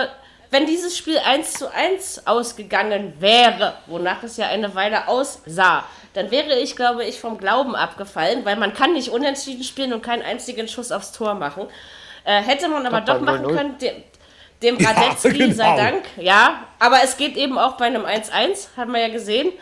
wenn 0.52 0.66
dieses 0.66 0.96
Spiel 0.96 1.18
1 1.18 1.54
zu 1.54 1.72
1 1.72 2.26
ausgegangen 2.26 3.14
wäre, 3.20 3.74
wonach 3.86 4.22
es 4.22 4.36
ja 4.36 4.48
eine 4.48 4.74
Weile 4.74 5.08
aussah, 5.08 5.84
dann 6.12 6.30
wäre 6.30 6.58
ich, 6.58 6.76
glaube 6.76 7.04
ich, 7.06 7.18
vom 7.18 7.38
Glauben 7.38 7.74
abgefallen, 7.74 8.44
weil 8.44 8.56
man 8.56 8.74
kann 8.74 8.92
nicht 8.92 9.08
unentschieden 9.08 9.64
spielen 9.64 9.94
und 9.94 10.02
keinen 10.02 10.20
einzigen 10.22 10.68
Schuss 10.68 10.92
aufs 10.92 11.12
Tor 11.12 11.34
machen. 11.34 11.66
Äh, 12.24 12.42
hätte 12.42 12.68
man 12.68 12.86
aber 12.86 13.00
Doch, 13.00 13.14
doch 13.14 13.20
machen 13.22 13.46
0-0. 13.46 13.56
können, 13.56 13.78
dem, 13.78 13.94
dem 14.62 14.78
Ja, 14.78 14.90
Radetzky 14.90 15.52
sei 15.52 15.64
genau. 15.70 15.76
Dank, 15.76 16.04
ja, 16.18 16.64
aber 16.78 16.98
es 17.02 17.16
geht 17.16 17.36
eben 17.38 17.58
auch 17.58 17.78
bei 17.78 17.86
einem 17.86 18.04
1-1, 18.04 18.76
haben 18.76 18.92
wir 18.92 19.00
ja 19.00 19.08
gesehen. 19.08 19.54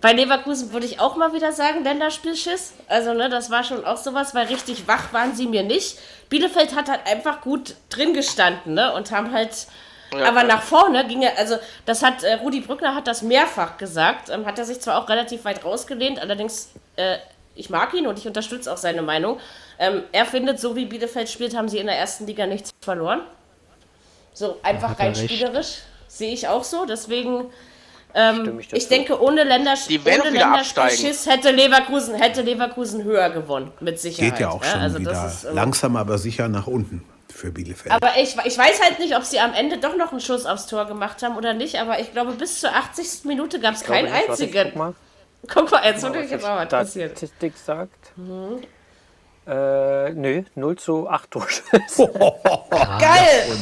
Bei 0.00 0.12
Leverkusen 0.12 0.72
würde 0.72 0.86
ich 0.86 1.00
auch 1.00 1.16
mal 1.16 1.32
wieder 1.34 1.50
sagen, 1.50 1.82
Länderspielschiss. 1.82 2.74
Also, 2.86 3.14
ne, 3.14 3.28
das 3.28 3.50
war 3.50 3.64
schon 3.64 3.84
auch 3.84 3.96
sowas, 3.96 4.32
weil 4.32 4.46
richtig 4.46 4.86
wach 4.86 5.12
waren 5.12 5.34
sie 5.34 5.48
mir 5.48 5.64
nicht. 5.64 5.98
Bielefeld 6.28 6.76
hat 6.76 6.88
halt 6.88 7.00
einfach 7.06 7.40
gut 7.40 7.74
drin 7.90 8.14
gestanden, 8.14 8.74
ne, 8.74 8.94
und 8.94 9.10
haben 9.10 9.32
halt. 9.32 9.66
Aber 10.12 10.44
nach 10.44 10.62
vorne 10.62 11.06
ging 11.06 11.22
er, 11.22 11.38
also 11.38 11.56
das 11.84 12.02
hat 12.02 12.22
äh, 12.22 12.34
Rudi 12.34 12.60
Brückner 12.60 12.94
hat 12.94 13.06
das 13.06 13.22
mehrfach 13.22 13.76
gesagt, 13.76 14.30
ähm, 14.30 14.46
hat 14.46 14.58
er 14.58 14.64
sich 14.64 14.80
zwar 14.80 15.02
auch 15.02 15.08
relativ 15.08 15.44
weit 15.44 15.64
rausgelehnt, 15.64 16.18
allerdings 16.18 16.70
äh, 16.96 17.18
ich 17.54 17.70
mag 17.70 17.92
ihn 17.92 18.06
und 18.06 18.18
ich 18.18 18.26
unterstütze 18.26 18.72
auch 18.72 18.76
seine 18.76 19.02
Meinung. 19.02 19.38
Ähm, 19.78 20.04
er 20.12 20.24
findet, 20.24 20.60
so 20.60 20.76
wie 20.76 20.86
Bielefeld 20.86 21.28
spielt, 21.28 21.56
haben 21.56 21.68
sie 21.68 21.78
in 21.78 21.86
der 21.86 21.96
ersten 21.96 22.26
Liga 22.26 22.46
nichts 22.46 22.70
verloren. 22.80 23.20
So 24.32 24.58
einfach 24.62 24.98
rein 24.98 25.12
recht. 25.12 25.30
spielerisch 25.30 25.78
sehe 26.06 26.32
ich 26.32 26.46
auch 26.46 26.62
so. 26.62 26.86
Deswegen 26.86 27.46
ähm, 28.14 28.60
ich 28.60 28.72
ich, 28.72 28.88
denke, 28.88 29.20
ohne, 29.20 29.42
Länders 29.44 29.86
Die 29.86 30.00
ohne. 30.00 30.30
Länderspielschiss 30.30 31.26
hätte 31.26 31.50
Leverkusen, 31.50 32.14
hätte 32.14 32.42
Leverkusen 32.42 33.02
höher 33.04 33.30
gewonnen, 33.30 33.72
mit 33.80 34.00
Sicherheit. 34.00 34.32
Geht 34.32 34.40
ja 34.40 34.50
auch 34.50 34.62
schon 34.62 34.80
Also 34.80 34.98
wieder 35.00 35.12
das 35.12 35.34
ist, 35.34 35.44
ähm, 35.44 35.54
langsam, 35.54 35.96
aber 35.96 36.16
sicher 36.18 36.48
nach 36.48 36.66
unten 36.66 37.04
für 37.38 37.50
Bielefeld. 37.50 37.94
Aber 37.94 38.16
ich, 38.16 38.36
ich 38.44 38.58
weiß 38.58 38.82
halt 38.82 38.98
nicht, 38.98 39.16
ob 39.16 39.24
sie 39.24 39.38
am 39.38 39.54
Ende 39.54 39.78
doch 39.78 39.96
noch 39.96 40.10
einen 40.10 40.20
Schuss 40.20 40.44
aufs 40.44 40.66
Tor 40.66 40.86
gemacht 40.86 41.22
haben 41.22 41.36
oder 41.36 41.54
nicht, 41.54 41.76
aber 41.76 42.00
ich 42.00 42.12
glaube, 42.12 42.32
bis 42.32 42.60
zur 42.60 42.74
80. 42.74 43.24
Minute 43.24 43.60
gab 43.60 43.74
es 43.74 43.84
keinen 43.84 44.04
nicht. 44.12 44.28
Warte, 44.28 44.44
ich 44.44 44.54
einzigen. 44.56 44.70
guck 44.70 44.76
mal. 44.76 44.94
Guck 45.46 45.70
mal, 45.70 45.84
jetzt 45.84 46.02
würde 46.02 46.18
was 46.18 46.24
ich 46.26 46.30
jetzt 46.32 46.44
die 46.44 46.48
auch 46.50 46.56
was 46.56 46.68
passiert. 46.68 47.12
Statistik 47.12 47.54
sagt. 47.56 48.12
Äh, 49.46 50.10
nö, 50.10 50.42
0 50.56 50.76
zu 50.76 51.08
8 51.08 51.30
Torschüsse. 51.30 51.70
Geil! 52.70 53.56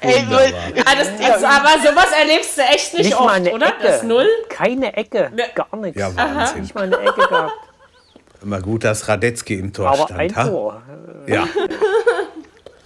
Ey, 0.00 0.22
Wunderbar. 0.22 0.52
Ah, 0.86 0.94
das, 0.96 1.08
das, 1.18 1.44
aber 1.44 1.70
sowas 1.82 2.12
erlebst 2.18 2.56
du 2.56 2.62
echt 2.62 2.94
nicht, 2.94 3.06
Nicht 3.06 3.18
mal 3.18 3.26
oft, 3.26 3.34
eine 3.34 3.52
oder? 3.52 3.66
Ecke. 3.66 3.82
Das 3.82 4.02
Null? 4.04 4.28
Keine 4.48 4.96
Ecke. 4.96 5.30
Ne. 5.34 5.44
Gar 5.54 5.76
nichts. 5.76 6.00
Ja, 6.00 6.16
Wahnsinn. 6.16 6.62
Nicht 6.62 6.74
mal 6.74 6.84
eine 6.84 6.98
Ecke 7.00 7.26
gehabt. 7.28 7.52
Immer 8.42 8.60
gut, 8.60 8.84
dass 8.84 9.08
Radetzky 9.08 9.58
im 9.58 9.72
Tor 9.72 9.88
Aber 9.88 10.04
stand. 10.04 10.20
ein 10.20 10.36
ha? 10.36 10.48
Tor. 10.48 10.82
Ja. 11.26 11.48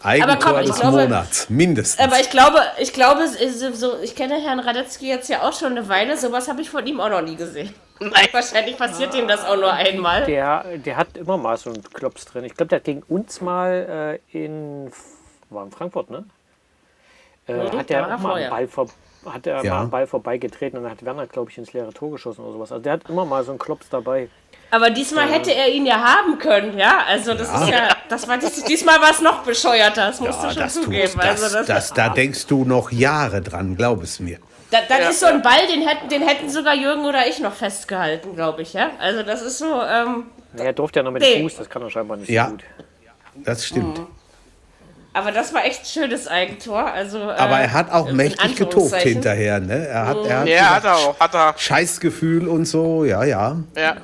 Eigentor 0.03 0.37
komm, 0.53 0.61
ich 0.63 0.67
des 0.69 0.81
glaube- 0.81 1.03
Monats, 1.03 1.51
mindestens. 1.51 2.05
Aber 2.05 2.19
ich 2.21 2.31
glaube, 2.31 2.59
ich 2.79 2.93
glaube, 2.93 3.23
so, 3.29 3.99
ich 4.03 4.15
kenne 4.17 4.41
Herrn 4.41 4.61
Radetzky 4.61 5.09
jetzt 5.09 5.29
ja 5.29 5.43
auch 5.43 5.53
schon 5.53 5.73
eine 5.77 5.89
Weile. 5.89 6.17
Sowas 6.17 6.49
habe 6.49 6.63
ich 6.63 6.71
von 6.71 6.87
ihm 6.87 7.01
auch 7.01 7.11
noch 7.11 7.21
nie 7.23 7.37
gesehen. 7.37 7.75
Nein. 8.01 8.29
Wahrscheinlich 8.33 8.79
passiert 8.79 9.15
ihm 9.15 9.29
das 9.29 9.45
auch 9.45 9.57
nur 9.57 9.73
einmal. 9.73 10.25
Der, 10.25 10.65
der 10.79 10.97
hat 10.97 11.17
immer 11.19 11.37
mal 11.37 11.57
so 11.59 11.71
einen 11.71 11.83
Klops 11.83 12.25
drin. 12.25 12.45
Ich 12.45 12.55
glaube, 12.55 12.69
der 12.71 12.77
hat 12.79 12.85
gegen 12.85 13.03
uns 13.09 13.41
mal 13.43 14.19
äh, 14.33 14.45
in, 14.45 14.91
war 15.51 15.65
in 15.65 15.71
Frankfurt, 15.71 16.09
ne? 16.09 16.25
Äh, 17.47 17.71
hat 17.77 17.91
der 17.91 18.01
er 18.07 18.15
auch 18.17 18.21
mal 18.21 18.43
am 18.43 18.51
Ball, 18.51 18.69
vor, 18.69 18.87
hat 19.27 19.47
er 19.47 19.63
Ja. 19.63 19.75
mal 19.75 19.81
am 19.83 19.91
Ball 19.91 20.07
vorbeigetreten 20.07 20.79
und 20.79 20.85
dann 20.85 20.93
hat 20.93 21.05
Werner, 21.05 21.27
glaube 21.27 21.51
ich, 21.51 21.59
ins 21.59 21.73
leere 21.75 21.93
Tor 21.93 22.11
geschossen 22.13 22.43
oder 22.43 22.53
sowas. 22.55 22.73
Also 22.73 22.83
der 22.83 22.95
hat 22.95 23.09
immer 23.11 23.27
mal 23.27 23.45
so 23.45 23.51
einen 23.53 23.59
Klops 23.59 23.89
dabei. 23.91 24.29
Aber 24.73 24.91
diesmal 24.91 25.29
hätte 25.29 25.53
er 25.53 25.69
ihn 25.69 25.85
ja 25.85 25.97
haben 26.01 26.39
können, 26.39 26.79
ja? 26.79 27.01
Also 27.09 27.35
das 27.35 27.49
ist 27.53 27.69
ja, 27.69 27.89
das 28.09 28.29
war 28.29 28.39
dies, 28.39 28.63
diesmal 28.65 29.01
war 29.01 29.11
es 29.11 29.21
noch 29.21 29.43
bescheuerter, 29.43 30.07
das 30.09 30.21
musst 30.21 30.41
ja, 30.43 30.49
du 30.49 30.55
schon 30.55 30.63
das 30.63 30.75
tust, 30.75 30.85
zugeben. 30.85 31.13
das, 31.21 31.43
also 31.43 31.57
das, 31.59 31.67
das, 31.67 31.93
da 31.95 32.09
denkst 32.11 32.47
du 32.47 32.65
noch 32.65 32.93
Jahre 32.93 33.41
dran, 33.41 33.77
glaub 33.77 34.03
es 34.03 34.21
mir. 34.21 34.39
da, 34.71 34.79
das 34.89 35.11
ist 35.11 35.21
so 35.21 35.27
ein 35.27 35.43
Ball, 35.43 35.67
den 35.67 35.87
hätten, 35.87 36.09
den 36.09 36.23
hätten 36.27 36.49
sogar 36.51 36.75
Jürgen 36.77 37.05
oder 37.05 37.27
ich 37.27 37.41
noch 37.41 37.53
festgehalten, 37.55 38.37
glaube 38.37 38.63
ich, 38.63 38.73
ja? 38.73 38.91
Also 39.01 39.25
das 39.25 39.43
ist 39.43 39.59
so, 39.59 39.83
ähm, 39.83 40.27
er 40.57 40.73
durfte 40.73 41.01
ja 41.01 41.03
noch 41.03 41.11
mit 41.13 41.23
Nee. 41.23 41.35
dem 41.35 41.43
Fuß, 41.49 41.57
das 41.59 41.69
kann 41.69 41.83
er 41.83 41.91
scheinbar 41.91 42.17
nicht 42.19 42.29
Ja. 42.31 42.47
so 42.47 42.51
gut. 42.53 42.65
Das 43.45 43.67
stimmt. 43.67 44.01
aber 45.13 45.33
das 45.33 45.53
war 45.53 45.65
echt 45.65 45.83
ein 45.83 45.87
schönes 45.87 46.29
Eigentor. 46.29 46.85
Also, 46.93 47.19
äh, 47.19 47.33
Aber 47.35 47.59
er 47.59 47.73
hat 47.73 47.91
auch 47.91 48.11
mächtig 48.13 48.55
getobt 48.57 48.95
hinterher. 48.97 49.59
Ne? 49.59 49.87
Er 49.89 50.07
hat, 50.07 50.17
er 50.27 50.39
hat 50.41 50.49
Ja, 50.49 50.75
hat 50.77 50.85
er 50.85 50.97
auch. 50.97 51.19
Hat 51.19 51.35
er. 51.35 51.55
Scheißgefühl 51.57 52.47
und 52.47 52.67
so, 52.67 53.05
ja, 53.05 53.25
ja. 53.25 53.57
Ja. 53.77 53.97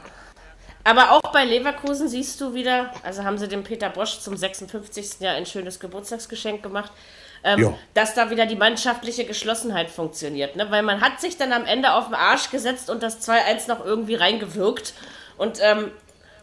Aber 0.87 1.11
auch 1.11 1.32
bei 1.32 1.45
Leverkusen 1.45 2.09
siehst 2.09 2.41
du 2.41 2.55
wieder, 2.55 2.93
also 3.03 3.24
haben 3.24 3.39
sie 3.39 3.49
dem 3.49 3.64
Peter 3.64 3.89
Bosch 3.89 4.20
zum 4.20 4.37
56. 4.37 5.18
Jahr 5.18 5.34
ein 5.34 5.45
schönes 5.45 5.80
Geburtstagsgeschenk 5.80 6.62
gemacht, 6.62 6.93
ähm, 7.43 7.74
dass 7.93 8.14
da 8.14 8.30
wieder 8.30 8.47
die 8.47 8.55
mannschaftliche 8.55 9.24
Geschlossenheit 9.24 9.91
funktioniert. 9.91 10.55
Ne? 10.55 10.70
Weil 10.70 10.84
man 10.84 11.01
hat 11.01 11.20
sich 11.20 11.37
dann 11.37 11.53
am 11.53 11.64
Ende 11.64 11.93
auf 11.93 12.07
den 12.07 12.14
Arsch 12.14 12.51
gesetzt 12.51 12.89
und 12.89 13.03
das 13.03 13.28
2-1 13.28 13.66
noch 13.66 13.84
irgendwie 13.84 14.14
reingewirkt. 14.14 14.95
Und 15.37 15.59
ähm, 15.61 15.91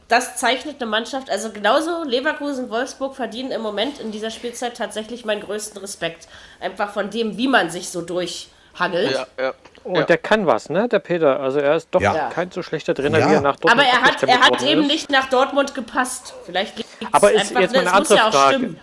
das 0.09 0.35
zeichnet 0.35 0.81
eine 0.81 0.89
Mannschaft, 0.89 1.29
also 1.29 1.49
genauso 1.51 2.03
Leverkusen, 2.03 2.69
Wolfsburg 2.69 3.15
verdienen 3.15 3.51
im 3.51 3.61
Moment 3.61 3.99
in 3.99 4.11
dieser 4.11 4.29
Spielzeit 4.29 4.75
tatsächlich 4.75 5.23
meinen 5.23 5.41
größten 5.41 5.79
Respekt. 5.79 6.27
Einfach 6.59 6.91
von 6.91 7.09
dem, 7.09 7.37
wie 7.37 7.47
man 7.47 7.69
sich 7.69 7.87
so 7.87 8.01
durchhangelt. 8.01 9.13
Ja, 9.13 9.27
ja. 9.39 9.53
Und 9.83 9.95
Ja. 9.97 10.03
der 10.03 10.17
kann 10.17 10.45
was, 10.47 10.69
ne, 10.69 10.87
der 10.87 10.99
Peter. 10.99 11.39
Also 11.39 11.59
er 11.59 11.75
ist 11.75 11.89
doch 11.91 12.01
Ja. 12.01 12.29
kein 12.33 12.51
so 12.51 12.61
schlechter 12.63 12.95
Trainer, 12.95 13.19
Ja. 13.19 13.29
wie 13.29 13.33
er 13.33 13.41
nach 13.41 13.57
Dortmund 13.57 13.73
Aber 13.73 13.83
er 13.87 14.01
hat, 14.01 14.23
er 14.23 14.39
hat 14.41 14.61
eben 14.63 14.81
ist. 14.83 14.87
nicht 14.87 15.09
nach 15.09 15.29
Dortmund 15.29 15.75
gepasst. 15.75 16.33
Vielleicht 16.45 16.83
Aber 17.11 17.31
ist 17.31 17.51
jetzt 17.51 17.73
mal 17.73 17.87
eine 17.87 17.89
es 18.03 18.09
muss 18.09 18.11
andere 18.11 18.31
Frage. 18.31 18.75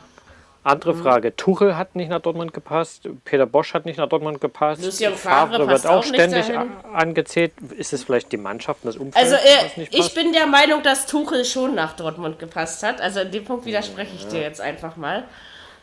Andere 0.63 0.95
Frage. 0.95 1.35
Tuchel 1.37 1.79
hat 1.79 1.97
nicht 1.97 2.11
nach 2.11 2.21
Dortmund 2.21 2.53
gepasst, 2.53 3.09
Peter 3.25 3.47
Bosch 3.47 3.73
hat 3.73 3.87
nicht 3.87 3.97
nach 3.97 4.11
Dortmund 4.11 4.43
gepasst. 4.43 4.85
Lucien 4.85 5.15
Favre 5.15 5.53
Favre 5.57 5.69
wird 5.69 5.87
auch 5.87 6.01
auch 6.01 6.05
ständig 6.05 6.45
angezählt. 6.93 7.53
Ist 7.79 7.95
es 7.95 8.05
vielleicht 8.05 8.31
die 8.31 8.37
Mannschaft, 8.37 8.81
und 8.85 8.89
das 8.89 8.97
Umfeld, 8.99 9.25
Also 9.25 9.37
äh, 9.37 9.65
was 9.65 9.77
nicht 9.79 9.95
ich 9.95 10.13
bin 10.13 10.35
der 10.35 10.47
Meinung, 10.47 10.83
dass 10.83 11.07
Tuchel 11.07 11.47
schon 11.47 11.75
nach 11.75 11.95
Dortmund 11.97 12.39
gepasst 12.39 12.83
hat. 12.83 13.01
Also 13.01 13.21
in 13.21 13.31
dem 13.31 13.45
Punkt 13.47 13.65
widerspreche 13.65 14.15
ich 14.15 14.27
dir 14.29 14.41
jetzt 14.43 14.61
einfach 14.61 14.97
mal. 14.97 15.25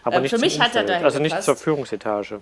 aber 0.04 0.18
äh, 0.18 0.22
nicht 0.22 0.30
für 0.36 0.38
mich 0.40 0.60
hat 0.60 0.68
er 0.76 0.82
Umfeld. 0.82 0.90
dahin 0.90 1.06
Also 1.06 1.20
nicht 1.20 1.32
gepasst. 1.32 1.46
zur 1.48 1.56
Führungsetage. 1.56 2.40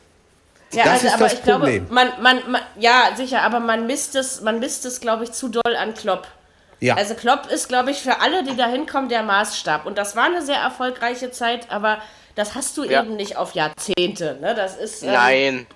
Ja, 0.76 0.84
Das 0.86 0.94
also, 0.94 1.08
ist 1.08 1.14
aber 1.14 1.24
das 1.26 1.34
ich 1.34 1.44
glaube, 1.44 1.60
Problem. 1.66 1.88
man, 1.90 2.08
man, 2.22 2.52
man, 2.52 2.62
ja, 2.78 3.10
sicher, 3.16 3.42
aber 3.42 3.60
man 3.60 3.88
misst 3.88 4.16
es, 4.16 4.42
man 4.42 4.60
misst 4.60 4.86
es, 4.86 5.00
glaube 5.02 5.24
ich, 5.24 5.32
zu 5.32 5.50
doll 5.50 5.76
an 5.78 5.94
Klopp. 5.94 6.28
Ja, 6.82 6.96
Also 6.96 7.16
Klopp 7.16 7.48
ist, 7.50 7.70
glaube 7.70 7.92
ich, 7.92 8.02
für 8.02 8.20
alle, 8.22 8.44
die 8.44 8.56
da 8.56 8.68
hinkommen, 8.68 9.10
der 9.10 9.24
Maßstab. 9.24 9.86
Und 9.86 9.98
das 9.98 10.16
war 10.16 10.26
eine 10.26 10.42
sehr 10.42 10.58
erfolgreiche 10.58 11.32
Zeit, 11.32 11.72
aber 11.72 12.00
das 12.36 12.54
hast 12.54 12.76
du 12.78 12.84
Ja. 12.84 13.02
eben 13.02 13.16
nicht 13.16 13.38
auf 13.38 13.54
Jahrzehnte. 13.54 14.38
Ne? 14.42 14.54
Das 14.56 14.76
ist, 14.76 15.02
ähm, 15.04 15.12
Nein. 15.14 15.68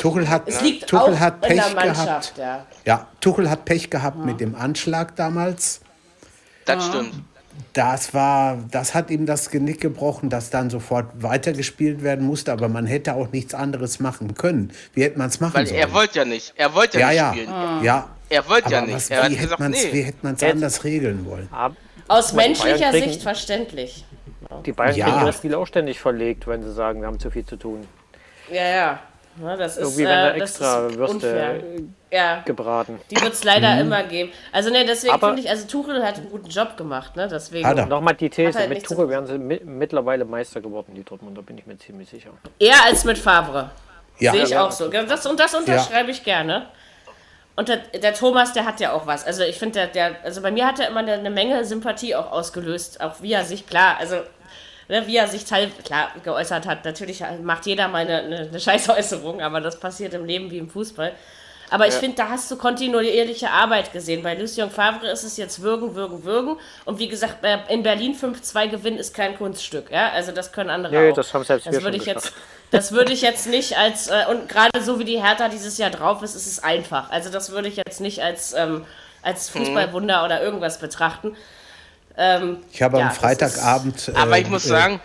Tuchel 0.00 0.28
hat, 0.28 0.42
Es 0.46 0.60
liegt 0.62 0.88
Tuchel 0.88 1.14
auch 1.14 1.20
hat 1.20 1.34
in 1.34 1.40
Pech 1.56 1.62
der 1.64 1.74
Mannschaft, 1.74 2.34
gehabt. 2.36 2.38
ja. 2.38 2.66
Ja, 2.86 3.06
Tuchel 3.20 3.50
hat 3.50 3.64
Pech 3.64 3.90
gehabt 3.90 4.18
mit 4.18 4.40
dem 4.40 4.54
Anschlag 4.54 5.14
damals. 5.16 5.80
Das 6.64 6.86
stimmt. 6.86 7.14
Das 7.72 8.14
war, 8.14 8.58
das 8.70 8.94
hat 8.94 9.10
ihm 9.10 9.26
das 9.26 9.50
Genick 9.50 9.80
gebrochen, 9.80 10.28
dass 10.30 10.50
dann 10.50 10.70
sofort 10.70 11.06
weitergespielt 11.22 12.02
werden 12.02 12.26
musste, 12.26 12.52
aber 12.52 12.68
man 12.68 12.86
hätte 12.86 13.14
auch 13.14 13.30
nichts 13.32 13.54
anderes 13.54 14.00
machen 14.00 14.34
können. 14.34 14.72
Wie 14.94 15.02
hätte 15.02 15.18
man 15.18 15.28
es 15.28 15.40
machen 15.40 15.54
Weil 15.54 15.66
sollen? 15.66 15.80
er 15.80 15.92
wollte 15.92 16.18
ja 16.18 16.24
nicht. 16.24 16.52
Er 16.56 16.74
wollte 16.74 16.98
ja, 17.00 17.10
ja, 17.10 17.30
nicht 17.32 17.46
ja, 17.46 17.52
spielen. 17.52 17.84
ja. 17.84 18.08
Er 18.28 18.48
wollte 18.48 18.66
Aber 18.66 18.74
ja 18.76 18.80
nicht. 18.82 18.94
was, 18.94 19.10
er 19.10 19.18
wie 19.28 19.34
hätte 19.34 19.42
gesagt, 19.42 19.60
man 19.60 19.72
es 19.72 19.84
nee. 19.84 19.92
wie 19.92 20.02
hätte 20.02 20.18
man's 20.22 20.40
Jetzt- 20.40 20.52
anders 20.52 20.84
regeln 20.84 21.26
wollen? 21.26 21.48
Aus 22.08 22.32
menschlicher 22.32 22.90
kriegen- 22.90 23.08
Sicht 23.08 23.22
verständlich. 23.22 24.04
die 24.66 24.72
Bayern 24.72 24.96
Ja. 24.96 25.06
kriegen 25.10 25.26
das 25.26 25.36
Spiel 25.36 25.54
auch 25.54 25.66
ständig 25.66 26.00
verlegt, 26.00 26.46
wenn 26.46 26.62
sie 26.62 26.72
sagen, 26.72 27.00
wir 27.00 27.06
haben 27.08 27.18
zu 27.20 27.30
viel 27.30 27.44
zu 27.44 27.56
tun. 27.56 27.86
Ja, 28.52 28.64
ja. 28.68 28.98
Ja, 29.40 29.56
das 29.56 29.76
ist, 29.76 29.82
Irgendwie 29.84 30.04
werden 30.04 30.28
da 30.32 30.34
äh, 30.34 30.40
extra 30.40 30.94
Würste. 30.94 31.62
Ja, 32.10 32.40
gebraten. 32.44 33.00
die 33.10 33.20
wird 33.20 33.32
es 33.32 33.44
leider 33.44 33.80
immer 33.80 34.02
geben. 34.02 34.32
Also 34.52 34.70
ne, 34.70 34.84
deswegen 34.84 35.18
finde 35.18 35.40
ich, 35.40 35.48
also 35.48 35.66
Tuchel 35.66 36.04
hat 36.04 36.16
einen 36.16 36.28
guten 36.30 36.48
Job 36.48 36.76
gemacht, 36.76 37.14
ne? 37.14 37.28
Deswegen. 37.28 37.66
Hat 37.66 37.78
er. 37.78 37.86
Nochmal 37.86 38.14
die 38.14 38.28
These, 38.28 38.58
halt 38.58 38.68
mit 38.68 38.86
so- 38.86 38.94
Tuchel 38.94 39.08
wären 39.08 39.26
sie 39.26 39.38
mi 39.38 39.60
mittlerweile 39.64 40.24
Meister 40.24 40.60
geworden, 40.60 40.92
die 40.94 41.04
Dortmunder, 41.04 41.42
bin 41.42 41.56
ich 41.58 41.66
mir 41.66 41.78
ziemlich 41.78 42.08
sicher. 42.10 42.30
Eher 42.58 42.84
als 42.84 43.04
mit 43.04 43.18
Favre. 43.18 43.70
Ja, 44.18 44.32
Sehe 44.32 44.42
ich 44.42 44.56
auch 44.56 44.72
so. 44.72 44.88
Das, 44.88 45.24
und 45.24 45.38
das 45.38 45.54
unterschreibe 45.54 46.10
ich 46.10 46.24
gerne. 46.24 46.66
Und 47.56 47.68
der, 47.68 47.76
der 47.78 48.14
Thomas, 48.14 48.52
der 48.52 48.64
hat 48.64 48.80
ja 48.80 48.92
auch 48.92 49.06
was. 49.06 49.24
Also 49.26 49.42
ich 49.44 49.58
finde, 49.58 49.74
der, 49.80 49.86
der, 49.86 50.16
also 50.24 50.42
bei 50.42 50.50
mir 50.50 50.66
hat 50.66 50.78
er 50.80 50.88
immer 50.88 51.00
eine, 51.00 51.12
eine 51.12 51.30
Menge 51.30 51.64
Sympathie 51.64 52.14
auch 52.14 52.30
ausgelöst. 52.32 53.00
Auch 53.00 53.22
wie 53.22 53.32
er 53.32 53.44
sich, 53.44 53.66
klar, 53.66 53.96
also 53.98 54.16
ne, 54.90 55.06
wie 55.06 55.16
er 55.16 55.28
sich 55.28 55.44
teil, 55.46 55.70
klar 55.84 56.10
geäußert 56.22 56.66
hat. 56.66 56.84
Natürlich 56.84 57.22
macht 57.42 57.64
jeder 57.64 57.88
mal 57.88 58.02
eine, 58.02 58.18
eine, 58.18 58.38
eine 58.40 58.60
Scheißäußerung, 58.60 59.40
aber 59.40 59.60
das 59.62 59.80
passiert 59.80 60.12
im 60.12 60.26
Leben 60.26 60.50
wie 60.50 60.58
im 60.58 60.68
Fußball. 60.68 61.12
Aber 61.72 61.86
ich 61.86 61.94
finde, 61.94 62.16
da 62.16 62.28
hast 62.30 62.50
du 62.50 62.56
kontinuierliche 62.56 63.48
Arbeit 63.48 63.92
gesehen. 63.92 64.24
Bei 64.24 64.34
Lucien 64.34 64.70
Favre 64.72 65.06
ist 65.06 65.22
es 65.22 65.36
jetzt 65.36 65.62
würgen, 65.62 65.94
würgen, 65.94 66.24
würgen. 66.24 66.56
Und 66.84 66.98
wie 66.98 67.06
gesagt, 67.06 67.44
äh, 67.44 67.58
in 67.68 67.84
Berlin 67.84 68.16
5-2 68.16 68.66
gewinnen 68.68 68.98
ist 68.98 69.14
kein 69.14 69.38
Kunststück. 69.38 69.88
Ja? 69.88 70.10
Also 70.10 70.32
das 70.32 70.50
können 70.50 70.68
andere 70.68 70.92
Nee, 70.96 71.10
auch. 71.12 71.14
das 71.14 71.32
haben 71.32 71.44
selbst 71.44 71.66
wir 71.66 71.72
das 71.72 71.82
würde 71.84 71.98
schon 71.98 72.02
ich 72.02 72.06
jetzt. 72.12 72.32
Das 72.72 72.92
würde 72.92 73.12
ich 73.12 73.20
jetzt 73.22 73.48
nicht 73.48 73.76
als, 73.76 74.06
äh, 74.08 74.26
und 74.30 74.48
gerade 74.48 74.80
so 74.80 75.00
wie 75.00 75.04
die 75.04 75.20
Hertha 75.20 75.48
dieses 75.48 75.76
Jahr 75.76 75.90
drauf 75.90 76.22
ist, 76.22 76.36
ist 76.36 76.46
es 76.46 76.62
einfach. 76.62 77.10
Also 77.10 77.28
das 77.28 77.50
würde 77.50 77.66
ich 77.66 77.74
jetzt 77.76 78.00
nicht 78.00 78.22
als, 78.22 78.52
ähm, 78.52 78.84
als 79.22 79.52
Mhm. 79.52 79.58
Fußballwunder 79.64 80.24
oder 80.24 80.40
irgendwas 80.40 80.78
betrachten. 80.78 81.36
Ähm, 82.20 82.58
Ich 82.70 82.82
habe 82.82 82.98
Ja, 82.98 83.06
am 83.06 83.12
Freitagabend. 83.12 84.12
Aber 84.14 84.36
äh, 84.36 84.42
ich 84.42 84.48
muss 84.50 84.66
äh, 84.66 84.68
sagen, 84.68 85.00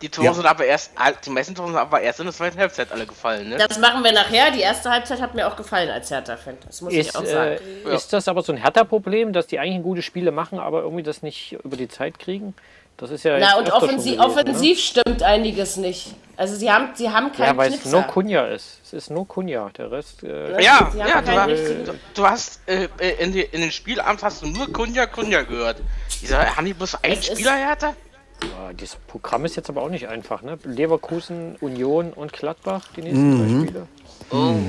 die 0.00 0.08
Tore 0.08 0.28
ja. 0.28 0.32
sind 0.32 0.46
aber 0.46 0.64
erst, 0.64 0.92
die 1.26 1.28
meisten 1.30 1.54
Tore 1.54 1.68
sind 1.68 1.76
aber 1.76 2.00
erst 2.00 2.20
in 2.20 2.24
der 2.24 2.34
zweiten 2.34 2.58
Halbzeit 2.58 2.90
alle 2.90 3.04
gefallen, 3.04 3.50
ne? 3.50 3.58
das 3.58 3.78
machen 3.78 4.02
wir 4.02 4.12
nachher. 4.12 4.50
Die 4.50 4.60
erste 4.60 4.90
Halbzeit 4.90 5.20
hat 5.20 5.34
mir 5.34 5.46
auch 5.46 5.56
gefallen 5.56 5.90
als 5.90 6.10
Hertha-Fan. 6.10 6.56
Das 6.66 6.80
muss 6.80 6.94
ich 6.94 7.00
Ist, 7.00 7.14
auch 7.16 7.26
sagen. 7.26 7.58
äh, 7.86 7.94
ist 7.94 8.10
das 8.14 8.26
aber 8.26 8.42
so 8.42 8.52
ein 8.52 8.58
Hertha-Problem, 8.58 9.34
dass 9.34 9.46
die 9.46 9.58
eigentlich 9.58 9.82
gute 9.82 10.00
Spiele 10.00 10.32
machen, 10.32 10.58
aber 10.58 10.80
irgendwie 10.80 11.02
das 11.02 11.20
nicht 11.22 11.52
über 11.62 11.76
die 11.76 11.88
Zeit 11.88 12.18
kriegen? 12.18 12.54
Das 13.00 13.10
ist 13.10 13.22
ja 13.24 13.38
Na, 13.38 13.56
und 13.56 13.66
schon 13.66 13.76
offensiv, 13.76 14.16
gewesen, 14.16 14.18
ne? 14.18 14.26
offensiv 14.26 14.78
stimmt 14.78 15.22
einiges 15.22 15.76
nicht. 15.78 16.14
Also 16.36 16.54
sie 16.56 16.70
haben, 16.70 16.90
sie 16.94 17.08
haben 17.10 17.30
Ja, 17.38 17.46
keinen 17.46 17.56
weil 17.58 17.68
es 17.72 17.80
Knipser. 17.80 17.90
nur 17.98 18.02
Kunja 18.06 18.46
ist. 18.46 18.80
Es 18.84 18.92
ist 18.92 19.10
nur 19.10 19.26
Kunja. 19.26 19.70
Der 19.76 19.90
Rest. 19.90 20.22
Äh, 20.22 20.62
Ja, 20.62 20.90
ja, 20.96 21.20
du, 21.22 21.50
richtigen- 21.50 21.84
du, 21.86 21.92
du 22.14 22.26
hast 22.26 22.60
äh, 22.66 22.88
äh, 22.98 23.22
in, 23.22 23.32
die, 23.32 23.40
in 23.42 23.60
den 23.62 23.72
Spielabend 23.72 24.22
hast 24.22 24.42
du 24.42 24.46
nur 24.46 24.70
Kunja 24.72 25.06
Kunja 25.06 25.42
gehört. 25.42 25.78
Dieser, 26.20 26.56
haben 26.56 26.64
die 26.66 26.74
bloß 26.74 27.02
einen 27.02 27.14
Es 27.14 27.28
ist- 27.28 27.32
Spieler, 27.38 27.56
Hertha? 27.56 27.94
ja, 28.42 28.72
dieses 28.74 28.96
Programm 29.06 29.44
ist 29.46 29.56
jetzt 29.56 29.68
aber 29.70 29.82
auch 29.82 29.88
nicht 29.90 30.08
einfach. 30.08 30.42
Ne? 30.42 30.58
Leverkusen, 30.64 31.56
Union 31.60 32.12
und 32.12 32.32
Gladbach, 32.32 32.82
die 32.96 33.02
nächsten 33.02 33.38
drei 33.38 33.66
Spiele. 33.66 33.86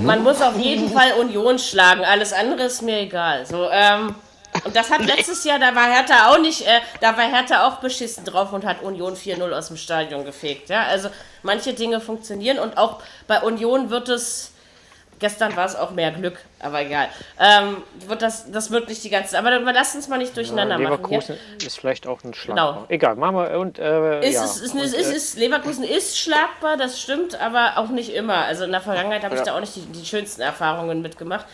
Man 0.03 0.23
muss 0.23 0.41
auf 0.41 0.57
jeden 0.57 0.89
Fall 0.89 1.13
Union 1.19 1.59
schlagen. 1.59 2.03
Alles 2.03 2.33
andere 2.33 2.63
ist 2.63 2.81
mir 2.81 2.99
egal. 3.01 3.45
So, 3.45 3.69
ähm, 3.71 4.15
und 4.65 4.75
das 4.75 4.89
hat 4.91 5.05
letztes 5.05 5.43
Jahr, 5.43 5.59
da 5.59 5.73
war 5.75 5.85
Hertha 5.91 6.29
auch 6.29 6.39
nicht, 6.39 6.61
äh, 6.67 6.79
da 6.99 7.15
war 7.17 7.23
Hertha 7.25 7.67
auch 7.67 7.75
beschissen 7.77 8.25
drauf 8.25 8.51
und 8.53 8.65
hat 8.65 8.81
Union 8.81 9.15
4-0 9.15 9.51
aus 9.51 9.67
dem 9.69 9.77
Stadion 9.77 10.25
gefegt. 10.25 10.69
Ja, 10.69 10.83
also 10.83 11.09
manche 11.43 11.73
Dinge 11.73 12.01
funktionieren 12.01 12.59
und 12.59 12.77
auch 12.77 13.01
bei 13.27 13.41
Union 13.41 13.89
wird 13.89 14.09
es. 14.09 14.49
Gestern 15.19 15.55
war 15.55 15.67
es 15.67 15.75
auch 15.75 15.91
mehr 15.91 16.09
Glück, 16.09 16.39
aber 16.59 16.81
egal. 16.81 17.07
Ähm, 17.39 17.77
wird 18.07 18.23
das, 18.23 18.51
das 18.51 18.71
wird 18.71 18.89
nicht 18.89 19.03
die 19.03 19.11
ganze. 19.11 19.37
Aber 19.37 19.51
dann 19.51 19.63
lass 19.65 19.93
uns 19.93 20.07
mal 20.07 20.17
nicht 20.17 20.35
durcheinander 20.35 20.79
machen. 20.79 20.97
Hier. 21.07 21.19
Leverkusen 21.19 21.37
ist 21.63 21.77
vielleicht 21.79 22.07
auch 22.07 22.23
ein 22.23 22.33
Schlag. 22.33 22.55
Genau. 22.57 22.85
Egal, 22.89 23.15
machen 23.17 23.35
wir. 23.35 23.59
Und, 23.59 23.77
äh, 23.77 24.27
Ist, 24.27 24.33
ja. 24.33 24.45
es, 24.45 24.57
ist, 24.61 24.73
und, 24.73 24.79
ist, 24.79 24.93
äh, 24.95 25.13
ist, 25.15 25.37
Leverkusen 25.37 25.83
ist 25.83 26.17
schlagbar, 26.17 26.75
das 26.75 26.99
stimmt, 26.99 27.39
aber 27.39 27.73
auch 27.75 27.89
nicht 27.89 28.11
immer. 28.15 28.45
Also 28.45 28.63
in 28.63 28.71
der 28.71 28.81
Vergangenheit 28.81 29.23
habe 29.23 29.35
ich 29.35 29.41
Ja. 29.41 29.45
da 29.45 29.55
auch 29.55 29.59
nicht 29.59 29.75
die, 29.75 29.81
die 29.85 30.03
schönsten 30.07 30.41
Erfahrungen 30.41 31.03
mitgemacht. 31.03 31.45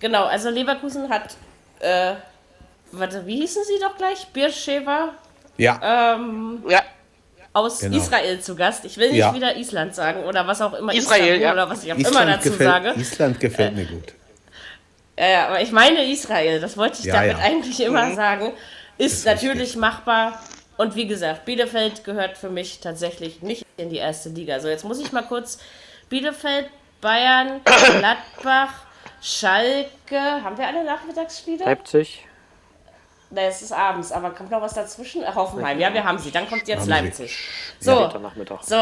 Genau, 0.00 0.24
also 0.24 0.50
Leverkusen 0.50 1.08
hat, 1.08 1.36
äh, 1.82 2.14
warte, 2.92 3.26
wie 3.26 3.36
hießen 3.40 3.62
sie 3.64 3.78
doch 3.80 3.96
gleich? 3.96 4.26
Birschewa 4.28 5.14
Ja, 5.58 6.14
ähm, 6.16 6.62
Ja, 6.68 6.82
aus 7.52 7.80
Genau. 7.80 7.96
Israel 7.96 8.40
zu 8.40 8.54
Gast. 8.56 8.84
Ich 8.84 8.96
will 8.96 9.10
nicht 9.10 9.18
Ja. 9.18 9.34
wieder 9.34 9.56
Island 9.56 9.94
sagen 9.94 10.24
oder 10.24 10.46
was 10.46 10.60
auch 10.62 10.72
immer. 10.74 10.94
Israel, 10.94 11.20
Istanbul 11.22 11.42
ja. 11.42 11.52
Oder 11.52 11.68
was 11.70 11.84
ich 11.84 11.92
auch 11.92 11.96
immer 11.98 12.08
Island 12.08 12.30
dazu 12.30 12.50
gefällt, 12.50 12.70
sage. 12.70 12.92
Island 13.00 13.40
gefällt 13.40 13.74
mir 13.76 13.84
gut. 13.84 14.14
Ja, 15.18 15.28
ja, 15.28 15.48
aber 15.48 15.60
ich 15.60 15.72
meine 15.72 16.10
Israel, 16.10 16.58
das 16.60 16.76
wollte 16.78 16.98
ich 17.00 17.04
Ja, 17.04 17.14
damit 17.16 17.38
ja. 17.38 17.44
eigentlich 17.44 17.80
immer 17.80 18.14
sagen. 18.14 18.52
Ist, 18.98 19.12
Ist 19.18 19.26
natürlich 19.26 19.60
richtig. 19.60 19.76
machbar. 19.76 20.40
Und 20.78 20.96
wie 20.96 21.06
gesagt, 21.06 21.44
Bielefeld 21.44 22.02
gehört 22.04 22.38
für 22.38 22.48
mich 22.48 22.80
tatsächlich 22.80 23.42
nicht 23.42 23.64
in 23.76 23.90
die 23.90 23.98
erste 23.98 24.30
Liga. 24.30 24.58
So, 24.58 24.68
jetzt 24.68 24.84
muss 24.84 24.98
ich 25.00 25.12
mal 25.12 25.22
kurz 25.22 25.58
Bielefeld, 26.08 26.66
Bayern, 27.02 27.60
Gladbach, 27.98 28.72
Schalke. 29.22 30.18
Haben 30.44 30.58
wir 30.58 30.66
alle 30.66 30.84
Nachmittagsspiele? 30.84 31.64
Leipzig. 31.64 32.26
Nein, 33.30 33.46
es 33.48 33.62
ist 33.62 33.72
abends, 33.72 34.12
aber 34.12 34.30
kommt 34.30 34.50
noch 34.50 34.60
was 34.60 34.74
dazwischen? 34.74 35.22
Hoffenheim, 35.34 35.78
ja, 35.78 35.94
wir 35.94 36.04
haben 36.04 36.18
sie. 36.18 36.30
Dann 36.30 36.46
kommt 36.48 36.68
jetzt 36.68 36.80
Haben 36.80 36.84
sie. 36.84 36.90
Leipzig. 36.90 37.48
Ja, 37.80 38.10
So, 38.12 38.18
Nachmittag. 38.18 38.62
so, 38.62 38.76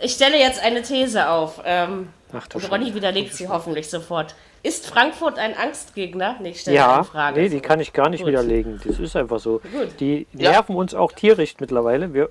ich 0.00 0.12
stelle 0.12 0.38
jetzt 0.38 0.62
eine 0.62 0.80
These 0.80 1.28
auf. 1.28 1.60
Ähm, 1.64 2.08
Ach, 2.32 2.46
und 2.54 2.70
Ronny 2.70 2.94
widerlegt 2.94 3.34
sie 3.34 3.48
hoffentlich 3.48 3.90
sofort. 3.90 4.34
Ist 4.62 4.86
Frankfurt 4.86 5.38
ein 5.38 5.54
Angstgegner? 5.56 6.36
Nee, 6.40 6.50
ich 6.50 6.60
stelle 6.60 6.76
Ja, 6.76 6.94
eine 6.96 7.04
Frage. 7.04 7.40
nee, 7.40 7.48
die 7.50 7.60
kann 7.60 7.80
ich 7.80 7.92
gar 7.92 8.08
nicht 8.08 8.20
Gut. 8.20 8.28
widerlegen. 8.28 8.80
Das 8.84 8.98
ist 8.98 9.16
einfach 9.16 9.38
so. 9.40 9.60
Gut. 9.72 10.00
Die 10.00 10.26
Ja. 10.32 10.52
nerven 10.52 10.76
uns 10.76 10.94
auch 10.94 11.12
tierisch 11.12 11.54
mittlerweile. 11.60 12.14
Wir, 12.14 12.30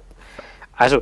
also, 0.76 1.02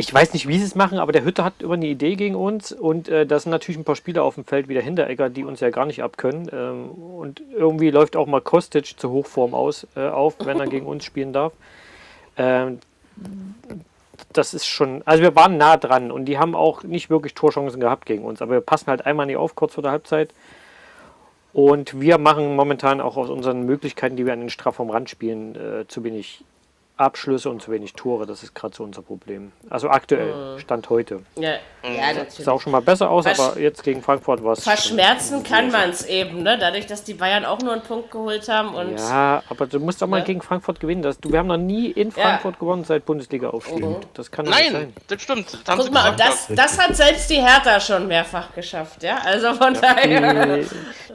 ich 0.00 0.14
weiß 0.14 0.32
nicht, 0.32 0.46
wie 0.46 0.58
sie 0.58 0.64
es 0.64 0.76
machen, 0.76 1.00
aber 1.00 1.10
der 1.10 1.24
Hütte 1.24 1.42
hat 1.42 1.54
immer 1.60 1.74
eine 1.74 1.88
Idee 1.88 2.14
gegen 2.14 2.36
uns 2.36 2.70
und 2.70 3.08
äh, 3.08 3.26
da 3.26 3.40
sind 3.40 3.50
natürlich 3.50 3.78
ein 3.78 3.84
paar 3.84 3.96
Spieler 3.96 4.22
auf 4.22 4.36
dem 4.36 4.44
Feld 4.44 4.68
wie 4.68 4.74
der 4.74 4.82
Hinteregger, 4.84 5.28
die 5.28 5.42
uns 5.42 5.58
ja 5.58 5.70
gar 5.70 5.86
nicht 5.86 6.04
abkönnen. 6.04 6.48
Ähm, 6.52 6.90
und 6.90 7.42
irgendwie 7.52 7.90
läuft 7.90 8.14
auch 8.14 8.28
mal 8.28 8.40
Kostic 8.40 8.94
zur 8.96 9.10
Hochform 9.10 9.54
aus, 9.54 9.88
äh, 9.96 10.06
auf, 10.06 10.36
wenn 10.44 10.60
er 10.60 10.68
gegen 10.68 10.86
uns 10.86 11.04
spielen 11.04 11.32
darf. 11.32 11.52
Ähm, 12.36 12.78
das 14.32 14.54
ist 14.54 14.66
schon, 14.66 15.02
also 15.04 15.20
wir 15.20 15.34
waren 15.34 15.56
nah 15.56 15.76
dran 15.76 16.12
und 16.12 16.26
die 16.26 16.38
haben 16.38 16.54
auch 16.54 16.84
nicht 16.84 17.10
wirklich 17.10 17.34
Torchancen 17.34 17.80
gehabt 17.80 18.06
gegen 18.06 18.24
uns, 18.24 18.40
aber 18.40 18.52
wir 18.52 18.60
passen 18.60 18.86
halt 18.86 19.04
einmal 19.04 19.26
nicht 19.26 19.36
auf, 19.36 19.56
kurz 19.56 19.74
vor 19.74 19.82
der 19.82 19.90
Halbzeit. 19.90 20.30
Und 21.52 22.00
wir 22.00 22.18
machen 22.18 22.54
momentan 22.54 23.00
auch 23.00 23.16
aus 23.16 23.30
unseren 23.30 23.64
Möglichkeiten, 23.64 24.14
die 24.14 24.26
wir 24.26 24.32
an 24.32 24.40
den 24.40 24.50
Strafraumrand 24.50 25.10
spielen, 25.10 25.56
äh, 25.56 25.88
zu 25.88 26.04
wenig 26.04 26.44
Abschlüsse 26.98 27.48
und 27.50 27.62
zu 27.62 27.70
wenig 27.70 27.94
Tore. 27.94 28.26
Das 28.26 28.42
ist 28.42 28.54
gerade 28.54 28.74
so 28.74 28.84
unser 28.84 29.02
Problem. 29.02 29.52
Also 29.70 29.88
aktuell, 29.88 30.58
Stand 30.58 30.90
heute. 30.90 31.20
Ja, 31.36 31.50
ja 31.50 31.58
Sah 31.82 32.12
natürlich. 32.14 32.48
auch 32.48 32.60
schon 32.60 32.72
mal 32.72 32.80
besser 32.82 33.10
aus, 33.10 33.26
Versch- 33.26 33.40
aber 33.52 33.58
jetzt 33.60 33.82
gegen 33.82 34.02
Frankfurt 34.02 34.44
war 34.44 34.52
es. 34.52 34.62
Verschmerzen 34.64 35.42
kann 35.42 35.70
man 35.70 35.90
es 35.90 36.04
eben, 36.06 36.42
ne? 36.42 36.56
Dadurch, 36.58 36.86
dass 36.86 37.02
die 37.04 37.14
Bayern 37.14 37.44
auch 37.44 37.58
nur 37.60 37.72
einen 37.72 37.82
Punkt 37.82 38.10
geholt 38.10 38.48
haben 38.48 38.74
und 38.74 38.96
Ja, 38.98 39.42
aber 39.48 39.66
du 39.66 39.80
musst 39.80 40.02
auch 40.02 40.06
mal 40.06 40.18
Ja. 40.18 40.24
gegen 40.24 40.42
Frankfurt 40.42 40.80
gewinnen. 40.80 41.02
Das, 41.02 41.18
du, 41.18 41.32
wir 41.32 41.38
haben 41.38 41.46
noch 41.48 41.56
nie 41.56 41.90
in 41.90 42.12
Frankfurt 42.12 42.58
gewonnen 42.58 42.84
seit 42.84 43.04
Bundesliga-Aufstieg. 43.06 43.84
Das 44.14 44.30
kann 44.30 44.44
doch 44.44 44.52
nicht 44.54 44.72
nein, 44.72 44.80
sein. 44.82 44.92
das 45.06 45.22
stimmt. 45.22 45.58
Das 45.64 45.76
guck 45.76 45.92
mal, 45.92 46.14
das, 46.16 46.46
das 46.54 46.78
hat 46.78 46.94
selbst 46.96 47.30
die 47.30 47.36
Hertha 47.40 47.80
schon 47.80 48.06
mehrfach 48.06 48.54
geschafft, 48.54 49.02
ja? 49.02 49.18
Also 49.24 49.54
von 49.54 49.74
daher. 49.74 50.58
Die, 50.58 50.66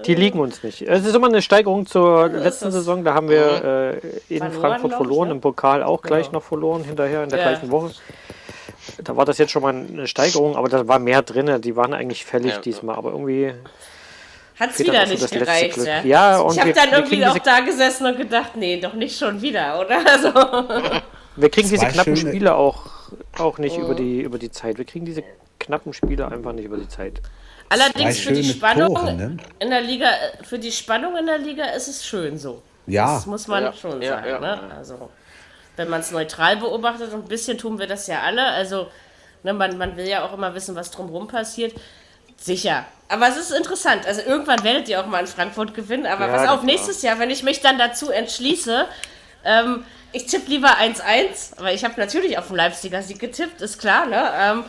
die 0.05 0.15
liegen 0.15 0.39
uns 0.39 0.63
nicht. 0.63 0.81
Es 0.81 1.05
ist 1.05 1.15
immer 1.15 1.27
eine 1.27 1.41
Steigerung 1.41 1.85
zur 1.85 2.27
letzten. 2.29 2.71
Saison. 2.73 3.03
Da 3.03 3.13
haben 3.13 3.29
wir 3.29 3.63
äh, 3.93 3.97
in 4.29 4.39
Verloren 4.39 4.51
Frankfurt 4.61 4.93
verloren, 4.93 5.27
ne? 5.27 5.35
im 5.35 5.41
Pokal 5.41 5.72
auch 5.81 6.01
gleich 6.01 6.27
Genau. 6.27 6.39
noch 6.39 6.43
verloren, 6.43 6.83
hinterher 6.83 7.23
in 7.23 7.29
der 7.29 7.39
Ja. 7.39 7.49
gleichen 7.49 7.71
Woche. 7.71 7.91
Da 9.03 9.15
war 9.15 9.25
das 9.25 9.37
jetzt 9.37 9.51
schon 9.51 9.61
mal 9.63 9.73
eine 9.73 10.07
Steigerung, 10.07 10.55
aber 10.57 10.67
da 10.69 10.87
war 10.87 10.99
mehr 10.99 11.21
drin. 11.21 11.61
Die 11.61 11.75
waren 11.75 11.93
eigentlich 11.93 12.25
fällig 12.25 12.51
Ja. 12.53 12.59
diesmal, 12.59 12.95
aber 12.97 13.11
irgendwie. 13.11 13.53
Hat's 14.59 14.75
Fehlt 14.75 14.89
wieder 14.89 15.05
nicht 15.07 15.31
gereicht, 15.31 15.73
Glück. 15.73 15.87
ja. 15.87 16.01
Ja, 16.03 16.37
und 16.39 16.53
ich 16.53 16.59
habe 16.59 16.73
dann 16.73 16.91
irgendwie 16.91 17.25
auch 17.25 17.37
da 17.39 17.61
gesessen 17.61 18.05
und 18.05 18.17
gedacht, 18.17 18.55
nee, 18.55 18.79
doch 18.79 18.93
nicht 18.93 19.17
schon 19.17 19.41
wieder, 19.41 19.79
oder? 19.79 19.97
Also, 20.05 20.29
Wir 21.35 21.49
kriegen 21.49 21.67
diese 21.69 21.87
knappen 21.87 22.15
schöne- 22.15 22.29
Spiele 22.29 22.53
auch, 22.55 22.85
auch 23.39 23.57
nicht 23.57 23.77
über, 23.77 23.95
die, 23.95 24.21
über 24.21 24.37
die 24.37 24.51
Zeit. 24.51 24.77
Wir 24.77 24.85
kriegen 24.85 25.05
diese 25.05 25.23
knappen 25.59 25.91
Spiele 25.93 26.27
einfach 26.27 26.51
nicht 26.53 26.65
über 26.65 26.77
die 26.77 26.87
Zeit. 26.87 27.21
allerdings 27.69 28.19
für 28.19 28.33
die 28.33 28.43
Spannung 28.43 28.93
Tore, 28.93 29.13
ne? 29.15 29.37
in 29.57 29.69
der 29.71 29.81
Liga, 29.81 30.05
äh, 30.07 30.43
für 30.43 30.59
die 30.59 30.71
Spannung 30.71 31.17
in 31.17 31.25
der 31.25 31.39
Liga 31.39 31.65
ist 31.75 31.87
es 31.87 32.05
schön 32.05 32.37
so. 32.37 32.61
Ja, 32.85 33.15
Das 33.15 33.25
muss 33.25 33.47
man 33.47 33.63
Ja, 33.63 33.73
schon 33.73 33.99
ja, 34.03 34.09
sagen. 34.17 34.27
ja. 34.29 34.39
Ne? 34.39 34.59
Also, 34.77 35.09
wenn 35.75 35.89
man 35.89 36.01
es 36.01 36.11
neutral 36.11 36.57
beobachtet, 36.57 37.13
und 37.13 37.25
ein 37.25 37.27
bisschen 37.27 37.57
tun 37.57 37.79
wir 37.79 37.87
das 37.87 38.07
ja 38.07 38.21
alle, 38.21 38.45
also 38.45 38.87
ne, 39.43 39.53
man, 39.53 39.77
man 39.77 39.97
will 39.97 40.07
ja 40.07 40.25
auch 40.25 40.33
immer 40.33 40.53
wissen, 40.55 40.75
was 40.75 40.91
drumherum 40.91 41.27
passiert. 41.27 41.73
Sicher. 42.37 42.85
Aber 43.07 43.27
es 43.29 43.37
ist 43.37 43.51
interessant. 43.51 44.05
Also 44.05 44.21
irgendwann 44.21 44.63
werdet 44.63 44.89
ihr 44.89 44.99
auch 44.99 45.05
mal 45.05 45.19
in 45.19 45.27
Frankfurt 45.27 45.73
gewinnen. 45.73 46.05
Aber 46.05 46.27
Ja, 46.27 46.33
pass 46.35 46.49
auf, 46.49 46.63
nächstes 46.63 47.01
Jahr, 47.01 47.19
wenn 47.19 47.29
ich 47.29 47.43
mich 47.43 47.61
dann 47.61 47.77
dazu 47.77 48.09
entschließe, 48.09 48.85
ähm, 49.45 49.85
ich 50.11 50.25
tippe 50.27 50.49
lieber 50.49 50.77
1-1, 50.77 51.57
aber 51.57 51.73
ich 51.73 51.83
habe 51.83 51.99
natürlich 51.99 52.37
auf 52.37 52.47
den 52.47 52.57
Leipziger 52.57 53.01
Sieg 53.01 53.19
getippt, 53.19 53.61
ist 53.61 53.79
klar, 53.79 54.05
ne? 54.05 54.29
Ähm, 54.39 54.63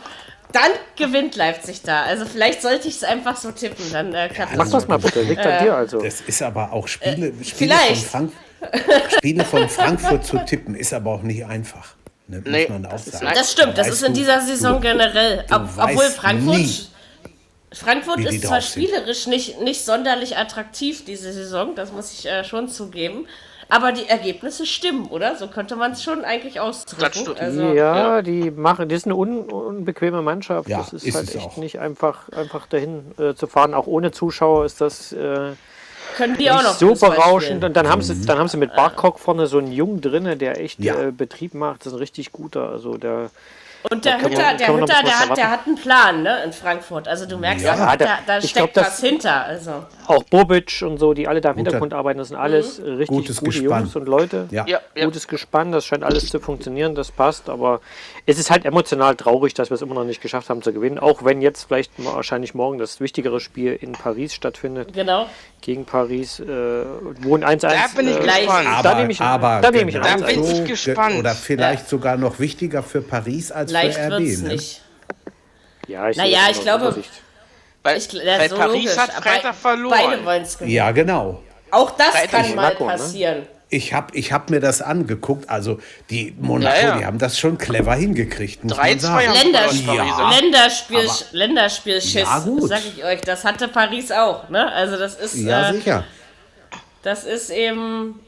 dann 0.51 0.71
gewinnt 0.95 1.35
Leipzig 1.35 1.81
da. 1.81 2.03
Also 2.03 2.25
vielleicht 2.25 2.61
sollte 2.61 2.87
ich 2.87 2.95
es 2.95 3.03
einfach 3.03 3.35
so 3.35 3.51
tippen, 3.51 3.91
dann 3.91 4.13
äh, 4.13 4.29
klappt 4.29 4.55
Mach 4.55 4.69
das 4.69 4.87
mal 4.87 4.97
bitte, 4.97 5.21
liegt 5.21 5.45
an 5.45 5.63
dir 5.63 5.75
also. 5.75 5.99
das 6.01 6.21
ist 6.21 6.41
aber 6.41 6.71
auch 6.71 6.87
Spiele, 6.87 7.33
Spiele, 7.43 7.75
von 7.75 7.83
Äh, 7.83 7.85
vielleicht. 7.85 8.07
Frank 8.07 8.31
Spiele 9.17 9.43
von 9.45 9.67
Frankfurt 9.69 10.25
zu 10.25 10.37
tippen, 10.45 10.75
ist 10.75 10.93
aber 10.93 11.11
auch 11.11 11.21
nicht 11.21 11.45
einfach. 11.45 11.95
Ne, 12.27 12.37
muss 12.39 12.47
Nee, 12.51 12.67
man 12.69 12.85
auch 12.87 12.97
sagen. 12.97 13.27
Das 13.35 13.51
stimmt, 13.51 13.77
Da 13.77 13.83
das 13.83 13.89
ist 13.89 14.03
in 14.03 14.13
dieser 14.13 14.41
Saison 14.41 14.75
du- 14.75 14.79
generell. 14.81 15.45
du 15.47 15.55
Ob, 15.55 15.69
obwohl 15.77 16.05
Frankfurt. 16.05 16.57
nie, 16.57 16.79
Frankfurt 17.73 18.19
ist 18.21 18.41
zwar 18.43 18.61
sind. 18.61 18.85
spielerisch 18.85 19.27
nicht, 19.27 19.61
nicht 19.61 19.83
sonderlich 19.83 20.37
attraktiv 20.37 21.03
diese 21.05 21.33
Saison, 21.33 21.75
das 21.75 21.91
muss 21.91 22.13
ich 22.13 22.25
äh, 22.25 22.43
schon 22.43 22.69
zugeben. 22.69 23.27
Aber 23.67 23.91
die 23.91 24.07
Ergebnisse 24.07 24.67
stimmen, 24.67 25.07
oder? 25.07 25.35
So 25.35 25.47
könnte 25.47 25.75
man 25.75 25.91
es 25.93 26.03
schon 26.03 26.23
eigentlich 26.23 26.59
ausdrücken. 26.59 27.25
Das. 27.25 27.39
Also, 27.39 27.73
ja, 27.73 28.21
die 28.21 28.51
machen, 28.51 28.87
das 28.89 28.99
ist 28.99 29.05
eine 29.05 29.15
un, 29.15 29.39
unbequeme 29.49 30.21
Mannschaft. 30.21 30.69
Ja, 30.69 30.77
das 30.77 30.93
ist, 30.93 31.03
ist 31.03 31.15
halt 31.15 31.33
echt 31.33 31.45
auch. 31.47 31.57
nicht 31.57 31.79
einfach, 31.79 32.29
einfach 32.29 32.67
dahin 32.67 33.11
äh, 33.17 33.33
zu 33.33 33.47
fahren. 33.47 33.73
Auch 33.73 33.87
ohne 33.87 34.11
Zuschauer 34.11 34.65
ist 34.65 34.81
das 34.81 35.13
äh, 35.13 35.53
können 36.15 36.37
die 36.37 36.49
auch 36.49 36.61
noch 36.63 36.69
nicht 36.69 36.79
so 36.79 36.89
Fußball 36.89 37.11
berauschend. 37.11 37.43
spielen. 37.57 37.63
Und 37.65 37.73
dann 37.77 37.89
haben 37.89 38.01
sie, 38.01 38.25
dann 38.25 38.37
haben 38.39 38.47
sie 38.47 38.57
mit 38.57 38.75
Barcock 38.75 39.19
vorne 39.19 39.47
so 39.47 39.57
einen 39.57 39.71
Jungen 39.71 40.01
drinne, 40.01 40.35
der 40.37 40.59
echt 40.59 40.79
Ja. 40.79 40.95
äh, 40.99 41.11
Betrieb 41.11 41.53
macht. 41.53 41.81
Das 41.81 41.87
ist 41.87 41.93
ein 41.93 41.99
richtig 41.99 42.31
guter. 42.31 42.69
Also 42.69 42.97
der 42.97 43.29
Und 43.91 44.05
der 44.05 44.21
Hütter, 44.21 44.53
der, 44.57 44.67
wir 44.67 44.73
noch 44.77 44.81
Hütter 44.81 45.03
der, 45.03 45.19
hat, 45.19 45.37
der 45.37 45.51
hat 45.51 45.59
einen 45.67 45.75
Plan, 45.75 46.23
ne, 46.23 46.43
in 46.43 46.53
Frankfurt. 46.53 47.07
Also 47.07 47.25
du 47.25 47.37
merkst 47.37 47.65
Ja. 47.65 47.75
da, 47.75 47.95
da- 47.97 48.17
da 48.25 48.41
steckt 48.41 48.73
glaub, 48.73 48.85
was 48.87 48.99
hinter. 48.99 49.43
Also. 49.45 49.85
Auch 50.07 50.23
Bobic 50.23 50.81
und 50.85 50.97
so, 50.97 51.13
die 51.13 51.27
alle 51.27 51.41
da 51.41 51.49
im 51.49 51.55
Guter- 51.57 51.65
Hintergrund 51.71 51.93
arbeiten, 51.93 52.19
das 52.19 52.29
sind 52.29 52.37
alles 52.37 52.79
Mhm. 52.79 52.85
richtig 52.85 53.07
Gutes 53.07 53.39
gute 53.39 53.59
Gespann. 53.59 53.81
Jungs 53.83 53.95
und 53.95 54.07
Leute. 54.07 54.47
Ja. 54.51 54.65
Ja, 54.67 54.79
ja. 54.95 55.05
Gutes 55.05 55.27
Gespann, 55.27 55.71
das 55.71 55.85
scheint 55.85 56.03
alles 56.03 56.29
zu 56.29 56.39
funktionieren, 56.39 56.95
das 56.95 57.11
passt, 57.11 57.49
aber 57.49 57.81
es 58.25 58.37
ist 58.39 58.49
halt 58.51 58.65
emotional 58.65 59.15
traurig, 59.15 59.53
dass 59.53 59.69
wir 59.69 59.75
es 59.75 59.81
immer 59.81 59.95
noch 59.95 60.03
nicht 60.05 60.21
geschafft 60.21 60.49
haben 60.49 60.61
zu 60.61 60.73
gewinnen, 60.73 60.99
auch 60.99 61.23
wenn 61.23 61.41
jetzt 61.41 61.63
vielleicht 61.67 61.91
wahrscheinlich 61.97 62.53
morgen 62.53 62.77
das 62.77 62.99
wichtigere 62.99 63.39
Spiel 63.39 63.73
in 63.79 63.91
Paris 63.93 64.33
stattfindet, 64.33 64.93
Genau. 64.93 65.27
gegen 65.61 65.85
Paris, 65.85 66.39
äh, 66.39 66.45
wo 67.21 67.35
ein 67.35 67.43
1-1... 67.43 67.61
Da 67.93 67.97
bin 67.97 68.07
ich 68.09 68.17
äh, 68.17 68.19
gespannt. 68.19 68.67
Aber, 68.67 68.83
Da 68.83 68.95
nehme 68.95 69.11
ich- 69.11 69.21
aber 69.21 69.59
da 69.61 69.71
nehme 69.71 69.89
ich 69.89 69.95
ein 69.97 70.03
genau 70.17 70.27
Da 70.27 70.33
bin 70.33 70.43
ich 70.43 70.65
gespannt. 70.65 71.15
Oder 71.19 71.31
vielleicht 71.35 71.89
sogar 71.89 72.17
noch 72.17 72.39
wichtiger 72.39 72.83
für 72.83 73.01
Paris 73.01 73.51
als 73.51 73.71
Leicht 73.75 73.97
RB. 73.99 74.09
wird's 74.11 74.41
ne? 74.41 74.47
nicht. 74.49 74.81
Ja, 75.87 76.09
ich 76.09 76.17
Naja, 76.17 76.39
es 76.49 76.57
ich 76.57 76.63
glaube-. 76.63 76.95
Weil, 77.83 77.97
Ich, 77.97 78.11
weil 78.13 78.49
so 78.49 78.55
Paris 78.57 78.83
logisch. 78.85 78.97
hat 78.97 79.11
Freitag 79.13 79.53
verloren. 79.55 79.97
Beide 80.09 80.25
wollen 80.25 80.41
es 80.43 80.57
gewinnen. 80.57 80.71
Ja, 80.75 80.91
genau. 80.91 81.43
Auch 81.71 81.91
das 81.91 82.07
Freitag 82.07 82.31
kann 82.31 82.55
mal 82.55 82.63
Monaco, 82.73 82.85
ne? 82.85 82.91
passieren. 82.91 83.47
Ich 83.69 83.93
habe 83.93 84.15
ich 84.15 84.31
hab 84.31 84.49
mir 84.49 84.59
das 84.59 84.81
angeguckt. 84.81 85.49
Also 85.49 85.79
die 86.09 86.35
Monaco, 86.39 86.75
Ja, 86.75 86.81
ja. 86.87 86.97
die 86.97 87.05
haben 87.05 87.17
das 87.19 87.37
schon 87.37 87.57
clever 87.57 87.93
hingekriegt, 87.95 88.63
muss 88.63 88.73
3-2 88.73 88.77
man 88.79 88.99
sagen. 88.99 89.27
haben 89.27 89.33
Länder- 89.43 89.69
verloren, 89.69 90.07
Ja. 90.07 90.29
Länderspiel, 90.31 90.97
Aber- 90.99 91.15
Länderspielschiss, 91.31 92.13
Ja, 92.23 92.39
gut. 92.39 92.69
sag 92.69 92.81
ich 92.95 93.03
euch. 93.03 93.21
Das 93.21 93.43
hatte 93.43 93.67
Paris 93.67 94.11
auch, 94.11 94.49
ne? 94.49 94.71
Also 94.71 94.97
das 94.97 95.15
ist, 95.15 95.35
Ja, 95.35 95.69
äh, 95.69 95.73
sicher. 95.73 96.03
das 97.03 97.23
ist 97.23 97.49
eben, 97.49 98.19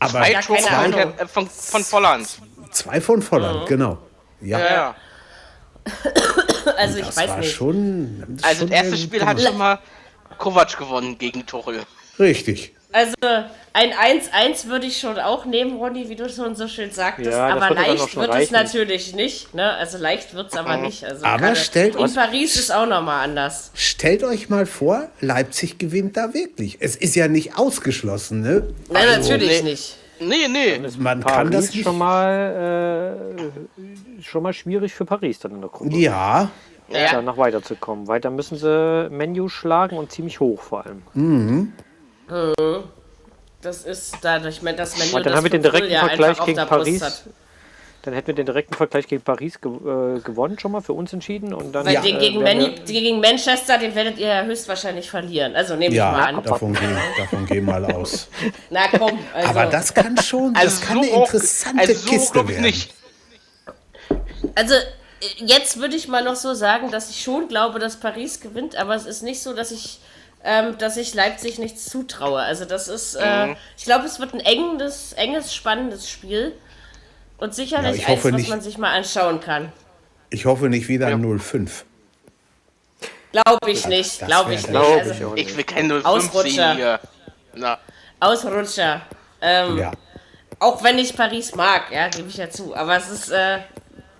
Aber 0.00 0.10
Zwei 0.10 0.32
Ja, 0.32 0.40
Tore 0.42 0.58
keine 0.62 0.92
von, 0.92 1.18
äh, 1.18 1.26
von, 1.26 1.48
von 1.48 1.84
Volland. 1.84 2.26
zwei 2.72 3.00
von 3.00 3.22
Volland, 3.22 3.66
genau. 3.66 3.98
Ja, 4.44 4.58
Ja, 4.58 4.66
ja. 4.66 4.94
also 6.76 6.98
ich 6.98 7.06
das 7.06 7.16
weiß 7.16 7.28
war 7.30 7.38
nicht. 7.38 7.54
schon. 7.54 8.38
Also 8.42 8.60
schon 8.60 8.70
das 8.70 8.82
erste 8.82 8.96
Spiel 8.96 9.24
hat 9.24 9.40
schon 9.40 9.58
mal 9.58 9.78
Kovac 10.38 10.76
gewonnen 10.78 11.18
gegen 11.18 11.44
Tuchel. 11.46 11.82
Richtig. 12.18 12.72
Also 12.92 13.14
ein 13.72 13.90
1-1 13.92 14.68
würde 14.68 14.86
ich 14.86 15.00
schon 15.00 15.18
auch 15.18 15.46
nehmen, 15.46 15.78
Ronny, 15.78 16.08
wie 16.08 16.14
du 16.14 16.28
schon 16.28 16.54
so 16.54 16.68
schön 16.68 16.92
sagtest. 16.92 17.32
Ja, 17.32 17.48
aber 17.48 17.74
leicht 17.74 18.14
wird 18.16 18.28
es 18.30 18.34
reichen. 18.36 18.52
natürlich 18.52 19.14
nicht. 19.16 19.52
Ne? 19.52 19.68
Also 19.72 19.98
leicht 19.98 20.32
wird 20.34 20.52
es 20.52 20.56
aber 20.56 20.76
nicht. 20.76 21.04
Also 21.04 21.26
Aber 21.26 21.56
stellt 21.56 21.96
in 21.96 22.02
euch- 22.02 22.14
Paris 22.14 22.54
ist 22.54 22.72
auch 22.72 22.86
nochmal 22.86 23.24
anders. 23.24 23.72
Stellt 23.74 24.22
euch 24.22 24.48
mal 24.48 24.64
vor, 24.64 25.08
Leipzig 25.20 25.78
gewinnt 25.78 26.16
da 26.16 26.32
wirklich. 26.34 26.76
Es 26.78 26.94
ist 26.94 27.16
ja 27.16 27.26
nicht 27.26 27.58
ausgeschlossen, 27.58 28.42
ne? 28.42 28.68
Nein, 28.88 29.08
Also, 29.08 29.32
natürlich 29.32 29.62
nee. 29.64 29.70
nicht. 29.72 29.96
Nee, 30.20 30.48
nee. 30.48 30.80
Man 30.98 31.20
kann 31.22 31.32
Paris 31.50 31.50
das 31.50 31.74
nicht. 31.74 31.84
schon 31.84 31.98
mal, 31.98 33.26
äh, 34.18 34.22
schon 34.22 34.42
mal 34.42 34.52
schwierig 34.52 34.94
für 34.94 35.04
Paris 35.04 35.38
dann 35.40 35.52
in 35.52 35.60
der 35.60 35.70
Gruppe. 35.70 35.94
Ja, 35.96 36.50
Ja. 36.88 37.12
da 37.12 37.22
noch 37.22 37.36
weiterzukommen. 37.36 38.06
Weiter 38.08 38.30
müssen 38.30 38.56
sie 38.58 39.08
Menu 39.10 39.48
schlagen 39.48 39.96
und 39.96 40.12
ziemlich 40.12 40.40
hoch 40.40 40.60
vor 40.62 40.84
allem. 40.84 41.72
Das 43.60 43.84
ist 43.84 44.18
dadurch, 44.22 44.60
dass 44.60 44.98
man 44.98 45.14
Und 45.14 45.26
dann 45.26 45.34
haben 45.34 45.44
wir 45.44 45.50
den 45.50 45.62
direkten 45.62 45.90
ja 45.90 46.06
Vergleich 46.06 46.38
auf 46.40 46.46
gegen 46.46 46.66
Paris. 46.66 47.02
hat. 47.02 47.24
Dann 48.04 48.12
hätten 48.12 48.26
wir 48.28 48.34
den 48.34 48.44
direkten 48.44 48.74
Vergleich 48.74 49.06
gegen 49.08 49.22
Paris 49.22 49.58
ge 49.62 49.70
äh, 49.72 50.20
gewonnen 50.20 50.58
schon 50.58 50.72
mal 50.72 50.82
für 50.82 50.92
uns 50.92 51.12
entschieden 51.14 51.54
und 51.54 51.72
dann 51.72 51.86
Weil 51.86 51.94
Ja. 51.94 52.00
den 52.02 52.18
gegen, 52.18 52.44
wir- 52.44 52.70
gegen 52.84 53.18
Manchester, 53.20 53.78
den 53.78 53.94
werdet 53.94 54.18
ihr 54.18 54.26
ja 54.28 54.42
höchstwahrscheinlich 54.42 55.08
verlieren. 55.10 55.56
Also 55.56 55.74
nehme 55.74 55.94
ich 55.94 56.00
mal 56.00 56.18
ja, 56.18 56.24
an. 56.26 56.42
davon 56.42 56.74
gehen, 56.74 56.98
davon 57.16 57.46
gehen 57.46 57.64
mal 57.64 57.82
aus. 57.86 58.28
Na 58.68 58.88
komm, 58.88 59.18
also. 59.32 59.48
Aber 59.48 59.66
das 59.66 59.94
kann 59.94 60.18
schon, 60.18 60.52
das 60.52 60.62
Also 60.64 60.86
kann 60.86 61.02
so 61.02 61.10
eine 61.14 61.22
interessante 61.22 61.80
also 61.80 61.94
so 61.94 62.10
Kiste 62.10 62.48
werden. 62.48 62.62
nicht. 62.62 62.92
Also, 64.54 64.74
äh, 64.74 64.80
jetzt 65.38 65.78
würde 65.78 65.96
ich 65.96 66.06
mal 66.08 66.22
noch 66.22 66.36
so 66.36 66.52
sagen, 66.54 66.90
dass 66.90 67.08
ich 67.10 67.22
schon 67.22 67.48
glaube, 67.48 67.78
dass 67.78 67.96
Paris 67.98 68.40
gewinnt, 68.40 68.76
aber 68.76 68.94
es 68.94 69.06
ist 69.06 69.22
nicht 69.22 69.42
so, 69.42 69.54
dass 69.54 69.70
ich, 69.70 69.98
ähm, 70.44 70.76
dass 70.78 70.98
ich 70.98 71.14
Leipzig 71.14 71.58
nichts 71.58 71.86
zutraue. 71.88 72.40
Also, 72.40 72.66
das 72.66 72.88
ist, 72.88 73.14
äh, 73.14 73.46
Mhm. 73.46 73.56
ich 73.78 73.84
glaube, 73.84 74.04
es 74.04 74.20
wird 74.20 74.34
ein 74.34 74.40
enges, 74.40 75.14
enges, 75.14 75.54
spannendes 75.54 76.10
Spiel. 76.10 76.52
Und 77.38 77.48
Ja, 77.48 77.52
sicherlich 77.54 77.96
ich 78.02 78.08
eins, 78.08 78.24
was 78.24 78.32
nicht. 78.32 78.48
man 78.48 78.60
sich 78.60 78.78
mal 78.78 78.90
anschauen 78.96 79.40
kann. 79.40 79.72
Ich 80.30 80.46
hoffe 80.46 80.68
nicht 80.68 80.88
wieder 80.88 81.08
ein 81.08 81.22
0-5. 81.24 81.84
Glaube 83.32 83.70
ich 83.70 83.86
nicht, 83.88 84.22
das 84.22 84.28
glaube 84.28 84.54
ich 84.54 84.60
nicht. 84.62 84.70
Glaub 84.70 84.98
Also, 84.98 85.10
ich 85.12 85.24
auch 85.24 85.36
Ich 85.36 85.46
nicht. 85.46 85.56
will 85.56 85.64
kein 85.64 85.90
0-5 85.90 86.04
Ausrutscher. 86.04 86.74
hier. 86.74 87.00
Na, 87.54 87.78
Ausrutscher. 88.20 89.02
Ähm, 89.40 89.76
Ja. 89.78 89.92
Auch 90.60 90.82
wenn 90.84 90.98
ich 90.98 91.16
Paris 91.16 91.54
mag, 91.54 91.90
ja, 91.90 92.08
gebe 92.08 92.28
ich 92.28 92.36
ja 92.36 92.48
zu. 92.48 92.74
Aber 92.76 92.96
es 92.96 93.10
ist, 93.10 93.30
äh, 93.30 93.58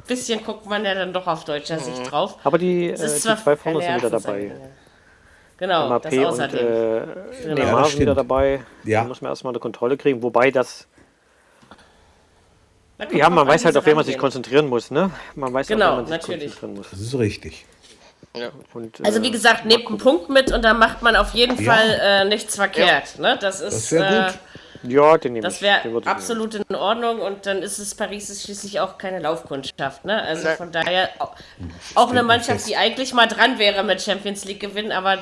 bisschen 0.06 0.44
guckt 0.44 0.66
man 0.66 0.84
ja 0.84 0.94
dann 0.94 1.12
doch 1.12 1.26
auf 1.26 1.44
deutscher 1.44 1.78
Sicht 1.78 2.10
drauf. 2.10 2.36
Aber 2.44 2.58
die, 2.58 2.88
äh, 2.90 2.96
die 2.96 3.06
zwei 3.06 3.56
vorne 3.56 3.80
sind 3.80 3.96
wieder 3.96 4.10
dabei. 4.10 4.50
Genau, 5.56 5.98
das 6.00 6.12
MAP 6.12 6.18
und 6.20 6.26
außerdem. 6.26 6.66
äh, 6.66 6.96
Ja, 7.48 7.54
Neymar 7.54 7.82
das 7.82 7.90
sind 7.92 8.00
wieder 8.00 8.14
dabei. 8.16 8.60
Ja. 8.82 9.02
Da 9.02 9.08
muss 9.08 9.22
man 9.22 9.30
erstmal 9.30 9.52
eine 9.52 9.60
Kontrolle 9.60 9.96
kriegen. 9.96 10.20
Wobei 10.22 10.50
das, 10.50 10.88
ja, 13.12 13.28
man 13.30 13.46
weiß 13.46 13.64
halt, 13.64 13.76
auf 13.76 13.86
wen 13.86 13.96
man 13.96 14.04
sich 14.04 14.18
konzentrieren 14.18 14.68
muss, 14.68 14.90
ne? 14.90 15.10
Man 15.34 15.52
weiß, 15.52 15.66
Genau, 15.68 15.84
auf 15.84 15.90
wen 15.90 15.96
man 15.96 16.06
sich 16.06 16.12
natürlich. 16.28 16.42
konzentrieren 16.60 16.74
muss. 16.74 16.90
Das 16.90 17.00
ist 17.00 17.14
richtig. 17.18 17.64
Und, 18.72 19.04
Also 19.04 19.20
äh, 19.20 19.22
wie 19.22 19.30
gesagt, 19.30 19.64
nehmt 19.64 19.86
einen 19.86 19.98
Punkt 19.98 20.28
mit 20.28 20.50
und 20.52 20.62
dann 20.62 20.78
macht 20.78 21.02
man 21.02 21.14
auf 21.14 21.34
jeden 21.34 21.62
Ja. 21.62 21.72
Fall 21.72 22.00
äh, 22.02 22.24
nichts 22.24 22.56
verkehrt. 22.56 23.18
Ne? 23.18 23.38
Das 23.40 23.60
ist, 23.60 23.74
Das 23.74 23.92
wäre 23.92 24.26
äh, 24.26 24.32
gut. 24.82 24.92
ja, 24.92 25.18
den 25.18 25.34
nehme 25.34 25.44
das 25.44 25.62
wäre 25.62 25.80
absolut 26.04 26.54
in 26.54 26.74
Ordnung 26.74 27.20
und 27.20 27.46
dann 27.46 27.58
ist 27.62 27.78
es 27.78 27.94
Paris 27.94 28.30
ist 28.30 28.42
schließlich 28.42 28.80
auch 28.80 28.98
keine 28.98 29.20
Laufkundschaft. 29.20 30.04
Ne? 30.04 30.20
Also 30.20 30.48
von 30.50 30.72
daher 30.72 31.10
auch, 31.20 31.36
auch 31.94 32.10
eine 32.10 32.22
Mannschaft, 32.24 32.58
fest. 32.62 32.68
die 32.68 32.76
eigentlich 32.76 33.14
mal 33.14 33.26
dran 33.28 33.58
wäre 33.60 33.84
mit 33.84 34.02
Champions 34.02 34.44
League 34.46 34.60
gewinnen, 34.60 34.90
aber 34.90 35.18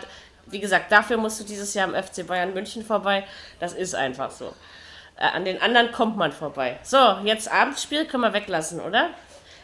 wie 0.47 0.61
gesagt, 0.61 0.91
dafür 0.91 1.19
musst 1.19 1.39
du 1.41 1.45
dieses 1.45 1.75
Jahr 1.75 1.89
am 1.89 1.95
FC 1.95 2.27
Bayern 2.27 2.55
München 2.55 2.85
vorbei. 2.85 3.25
Das 3.61 3.73
ist 3.75 3.95
einfach 3.95 4.31
so. 4.31 4.53
Äh, 5.23 5.27
an 5.27 5.45
den 5.45 5.63
anderen 5.63 5.93
kommt 5.93 6.17
man 6.17 6.33
vorbei. 6.33 6.79
So, 6.83 6.99
jetzt 7.25 7.51
Abendspiel 7.51 8.07
können 8.07 8.25
wir 8.25 8.33
weglassen, 8.33 8.81
oder? 8.81 9.11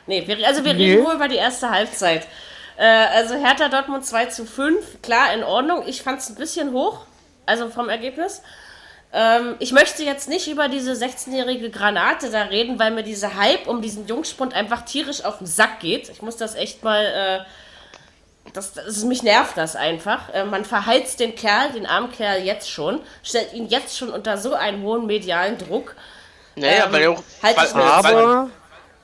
Nee, 0.07 0.25
wir, 0.27 0.47
also 0.47 0.65
wir 0.65 0.75
reden 0.75 1.03
nur 1.03 1.13
über 1.13 1.27
die 1.27 1.37
erste 1.37 1.71
Halbzeit. 1.71 2.29
Äh, 2.77 2.85
also 2.87 3.35
Hertha 3.35 3.69
Dortmund 3.69 4.07
2 4.07 4.27
zu 4.27 4.47
5, 4.47 5.03
klar, 5.03 5.35
in 5.35 5.43
Ordnung. 5.43 5.83
Ich 5.87 6.03
fand 6.03 6.21
es 6.21 6.31
ein 6.31 6.37
bisschen 6.37 6.73
hoch, 6.73 7.01
also 7.45 7.71
vom 7.71 7.89
Ergebnis. 7.89 8.41
Ähm, 9.13 9.57
ich 9.59 9.73
möchte 9.73 10.05
jetzt 10.05 10.29
nicht 10.29 10.47
über 10.47 10.69
diese 10.69 10.93
16-jährige 10.93 11.71
Granate 11.71 12.31
da 12.31 12.43
reden, 12.43 12.79
weil 12.79 12.93
mir 12.93 13.03
dieser 13.03 13.35
Hype 13.35 13.67
um 13.67 13.83
diesen 13.83 14.07
Jungspund 14.07 14.55
einfach 14.55 14.83
tierisch 14.83 15.25
auf 15.25 15.39
den 15.39 15.49
Sack 15.49 15.81
geht. 15.81 16.09
Ich 16.09 16.23
muss 16.23 16.37
das 16.37 16.55
echt 16.55 16.85
mal. 16.85 17.05
Äh, 17.05 17.45
das, 18.53 18.73
das, 18.75 19.05
mich 19.05 19.23
nervt 19.23 19.57
das 19.57 19.77
einfach. 19.77 20.33
Äh, 20.33 20.45
man 20.45 20.65
verheizt 20.65 21.21
den 21.21 21.35
Kerl, 21.35 21.73
den 21.73 21.87
armen 21.87 22.11
Kerl 22.13 22.43
jetzt 22.43 22.71
schon, 22.71 23.01
stellt 23.23 23.53
ihn 23.53 23.67
jetzt 23.69 23.97
schon 23.97 24.11
unter 24.11 24.37
so 24.39 24.55
einen 24.55 24.83
hohen 24.83 25.07
medialen 25.07 25.59
Druck. 25.59 25.95
naja, 26.57 26.85
Ähm, 26.87 26.93
weil 26.93 27.07
auch. 27.09 27.23
halt 27.43 27.57
weil, 27.57 27.67
mir 27.69 27.75
weil, 27.75 28.15
Aber, 28.15 28.51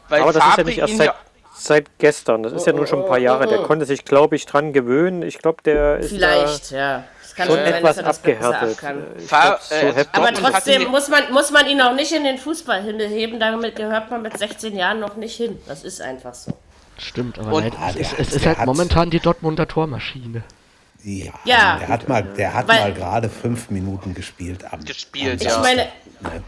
weil 0.08 0.22
aber 0.22 0.32
das 0.32 0.46
ist 0.48 0.56
ja 0.58 0.64
nicht 0.64 0.78
erst 0.78 0.96
seit, 0.96 1.06
ja- 1.06 1.14
seit 1.56 1.98
gestern. 1.98 2.42
Das 2.42 2.52
ist 2.52 2.66
ja 2.66 2.72
nun 2.72 2.86
schon 2.86 3.02
ein 3.02 3.08
paar 3.08 3.18
Jahre. 3.18 3.46
Der 3.46 3.58
konnte 3.62 3.84
sich, 3.86 4.04
glaube 4.04 4.36
ich, 4.36 4.46
dran 4.46 4.72
gewöhnen. 4.72 5.22
Ich 5.22 5.38
glaube, 5.38 5.62
der 5.62 5.98
ist 5.98 6.10
Vielleicht, 6.10 6.70
ja. 6.72 7.04
Es 7.22 7.34
kann 7.34 7.48
da 7.48 7.54
schon 7.54 7.64
sein, 7.64 7.74
etwas 7.74 7.96
dass 7.96 7.96
er 7.98 8.02
das 8.04 8.18
besser 8.18 8.48
abgehärtet. 8.62 9.28
glaub, 9.28 9.60
so 9.60 9.74
äh. 9.74 10.04
Aber 10.12 10.32
trotzdem 10.34 10.84
muss 10.88 11.08
man, 11.08 11.32
muss 11.32 11.50
man 11.50 11.66
ihn 11.66 11.80
auch 11.80 11.94
nicht 11.94 12.12
in 12.12 12.22
den 12.24 12.38
Fußball 12.38 12.82
hinheben, 12.82 13.40
damit 13.40 13.74
gehört 13.76 14.10
man 14.10 14.22
mit 14.22 14.36
16 14.38 14.76
Jahren 14.76 15.00
noch 15.00 15.16
nicht 15.16 15.36
hin. 15.36 15.60
Das 15.66 15.82
ist 15.84 16.00
einfach 16.00 16.34
so. 16.34 16.52
Stimmt, 16.98 17.38
aber 17.38 17.52
Und- 17.54 17.62
leider, 17.64 17.78
Ah, 17.80 17.90
es, 17.96 18.12
es 18.12 18.32
ist 18.34 18.46
halt 18.46 18.64
momentan 18.66 19.10
die 19.10 19.20
Dortmunder 19.20 19.66
Tormaschine. 19.66 20.42
Ja, 21.06 21.32
Ja. 21.44 21.76
der 21.78 21.88
hat 21.88 22.08
mal, 22.08 22.22
der 22.22 22.54
hat 22.54 22.66
Weil- 22.66 22.80
mal 22.80 22.94
gerade 22.94 23.28
fünf 23.28 23.68
Minuten 23.68 24.14
gespielt. 24.14 24.64
Am, 24.72 24.82
Gespielt, 24.84 25.42
Ich 25.42 25.48
ja. 25.48 25.58
meine, 25.60 25.86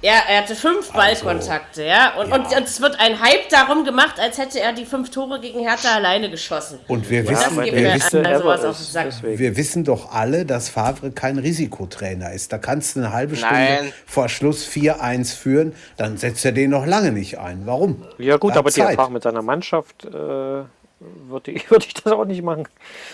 ja, 0.01 0.15
er 0.29 0.39
hatte 0.39 0.55
fünf 0.57 0.91
Ballkontakte, 0.93 1.85
ja. 1.85 2.15
Und, 2.15 2.31
ja. 2.31 2.37
und 2.37 2.65
es 2.67 2.81
wird 2.81 2.99
ein 2.99 3.21
Hype 3.21 3.51
darum 3.51 3.85
gemacht, 3.85 4.19
als 4.19 4.39
hätte 4.39 4.59
er 4.61 4.73
die 4.73 4.87
fünf 4.87 5.11
Tore 5.11 5.41
gegen 5.41 5.61
Hertha 5.61 5.95
alleine 5.97 6.31
geschossen. 6.31 6.79
Und 6.89 7.11
wir 7.11 7.23
Das 7.25 7.33
wissen, 7.33 7.57
wir, 7.57 7.63
auf 7.65 7.71
den 7.71 9.09
ist. 9.09 9.23
Wir 9.39 9.57
wissen 9.59 9.85
doch 9.85 10.13
alle, 10.13 10.47
dass 10.47 10.71
Favre 10.71 11.11
kein 11.11 11.37
Risikotrainer 11.39 12.33
ist. 12.33 12.51
Da 12.51 12.57
kannst 12.57 12.97
du 12.97 13.01
eine 13.01 13.13
halbe 13.13 13.37
Stunde 13.37 13.55
Nein. 13.55 13.93
vor 14.07 14.31
Schluss 14.31 14.65
4-1 14.67 15.35
führen, 15.35 15.75
dann 15.99 16.17
setzt 16.17 16.45
er 16.47 16.53
den 16.53 16.71
noch 16.71 16.87
lange 16.87 17.13
nicht 17.13 17.39
ein. 17.39 17.63
Warum? 17.67 18.05
Ja 18.17 18.39
gut, 18.39 18.53
Er 18.55 18.61
aber 18.61 18.71
die 18.71 18.81
Zeit. 18.81 18.91
Erfahrung 18.93 19.13
mit 19.13 19.23
seiner 19.23 19.43
Mannschaft 19.43 20.07
äh, 20.07 20.63
würde 21.01 21.51
ich, 21.53 21.71
würde 21.71 21.87
ich 21.87 21.95
das 21.95 22.13
auch 22.13 22.25
nicht 22.25 22.43
machen. 22.43 22.67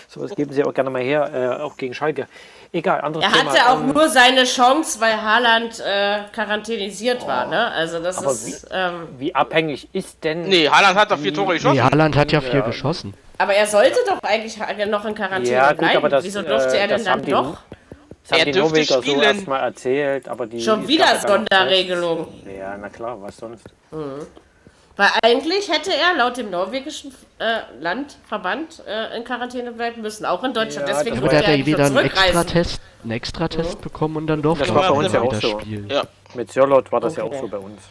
Sowas 0.07 0.35
geben 0.35 0.53
sie 0.53 0.63
auch 0.63 0.73
gerne 0.73 0.89
mal 0.89 1.01
her, 1.01 1.29
äh, 1.59 1.61
auch 1.61 1.75
gegen 1.77 1.93
Schalke. 1.93 2.27
Egal, 2.71 3.01
anderes 3.01 3.25
Er 3.25 3.31
Thema. 3.31 3.51
hatte 3.51 3.69
auch 3.69 3.81
Ähm, 3.81 3.93
nur 3.93 4.09
seine 4.09 4.45
Chance, 4.45 4.99
weil 4.99 5.21
Haaland 5.21 5.79
äh, 5.79 6.19
quarantänisiert 6.33 7.27
war, 7.27 7.45
ne? 7.47 7.71
Also 7.71 8.01
das 8.01 8.17
Aber 8.17 8.31
ist. 8.31 8.67
Ähm, 8.71 9.07
Wie 9.19 9.35
abhängig 9.35 9.87
ist 9.93 10.23
denn... 10.23 10.43
Nee, 10.43 10.67
Haaland 10.69 10.97
hat 10.97 11.11
doch 11.11 11.19
vier 11.19 11.33
Tore 11.33 11.53
geschossen. 11.53 11.75
Nee, 11.75 11.81
Haaland 11.81 12.15
hat 12.15 12.31
ja 12.31 12.41
vier 12.41 12.61
geschossen. 12.61 13.13
aber 13.37 13.53
er 13.53 13.67
sollte 13.67 13.99
doch 14.07 14.17
eigentlich 14.23 14.57
noch 14.87 15.05
in 15.05 15.13
Quarantäne 15.13 15.55
Ja 15.55 15.69
gut, 15.69 15.79
bleiben. 15.79 15.97
aber 15.97 16.09
das, 16.09 16.23
Wieso 16.23 16.41
durfte 16.41 16.75
äh, 16.75 16.79
er 16.79 16.87
denn 16.87 16.97
das 16.97 17.03
dann 17.03 17.13
haben 17.13 17.25
die, 17.25 17.31
doch? 17.31 17.57
Das 18.23 18.31
haben 18.31 18.39
Er 18.39 18.45
die 18.45 18.51
dürfte 18.53 18.69
Norweger 18.71 18.93
so 18.95 19.01
spielen. 19.03 19.21
erstmal 19.21 19.59
erzählt, 19.61 20.27
aber 20.29 20.47
die... 20.47 20.61
Schon 20.61 20.87
wieder 20.87 21.05
ja 21.13 21.27
Sonderregelung. 21.27 22.27
Ja, 22.57 22.75
na 22.79 22.89
klar, 22.89 23.21
was 23.21 23.37
sonst. 23.37 23.67
Weil 24.95 25.09
eigentlich 25.23 25.71
hätte 25.71 25.91
er 25.91 26.15
laut 26.15 26.37
dem 26.37 26.51
norwegischen 26.51 27.13
äh, 27.39 27.61
Landverband 27.79 28.83
äh, 28.87 29.17
in 29.17 29.23
Quarantäne 29.23 29.71
bleiben 29.71 30.01
müssen, 30.03 30.23
auch 30.25 30.43
in 30.43 30.53
Deutschland. 30.53 30.87
Ja, 30.87 30.95
Deswegen 30.97 31.19
hat 31.21 31.33
er 31.33 31.47
eigentlich 31.47 31.65
wieder 31.65 31.85
einen. 31.85 31.97
Extratest, 31.97 32.81
einen 33.01 33.11
Extratest 33.11 33.81
bekommen 33.81 34.17
und 34.17 34.27
dann 34.27 34.41
durfte 34.43 34.65
Das 34.65 34.75
war 34.75 34.83
er 34.83 34.89
bei 34.91 34.97
uns 34.97 35.13
ja 35.13 35.21
auch 35.21 35.33
so. 35.33 35.59
spielen. 35.59 35.89
Ja. 35.89 36.03
Mit 36.35 36.51
Sörlot 36.51 36.91
war 36.91 36.99
das 36.99 37.15
ja 37.15 37.23
Okay. 37.23 37.35
auch 37.37 37.41
so 37.41 37.47
bei 37.47 37.57
uns. 37.57 37.81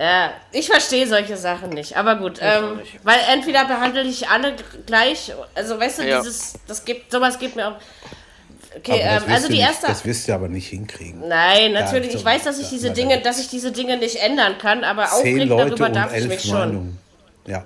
Ja, 0.00 0.30
ich 0.50 0.66
verstehe 0.66 1.06
solche 1.06 1.36
Sachen 1.36 1.70
nicht, 1.70 1.94
aber 1.96 2.16
gut, 2.16 2.38
ähm, 2.40 2.78
nicht. 2.78 2.98
weil 3.04 3.18
entweder 3.30 3.66
behandle 3.66 4.02
ich 4.02 4.28
alle 4.28 4.56
gleich, 4.86 5.32
also 5.54 5.78
weißt 5.78 5.98
du, 6.00 6.08
Ja. 6.08 6.20
dieses, 6.20 6.54
das 6.66 6.84
gibt, 6.86 7.12
sowas 7.12 7.38
gibt 7.38 7.54
mir 7.54 7.68
auch. 7.68 7.76
Okay, 8.76 9.00
ähm, 9.02 9.22
wirst 9.22 9.28
also 9.28 9.46
du 9.48 9.52
die 9.52 9.58
nicht, 9.58 9.68
erste. 9.68 9.86
Das 9.88 10.04
wirst 10.04 10.28
du 10.28 10.32
aber 10.32 10.48
nicht 10.48 10.68
hinkriegen. 10.68 11.26
Nein, 11.26 11.72
natürlich. 11.72 12.14
ich 12.14 12.24
weiß, 12.24 12.44
dass 12.44 12.58
ich 12.58 12.68
diese 12.68 12.90
Dinge, 12.92 13.20
dass 13.20 13.40
ich 13.40 13.48
diese 13.48 13.72
Dinge 13.72 13.96
nicht 13.96 14.16
ändern 14.16 14.58
kann, 14.58 14.84
aber 14.84 15.06
Zehn 15.06 15.18
aufregen 15.18 15.48
Leute 15.48 15.70
darüber 15.70 15.88
darf 15.88 16.16
ich 16.16 16.24
mich 16.24 16.32
elf 16.32 16.42
schon. 16.42 16.58
Meinungen. 16.58 16.98
Ja. 17.46 17.64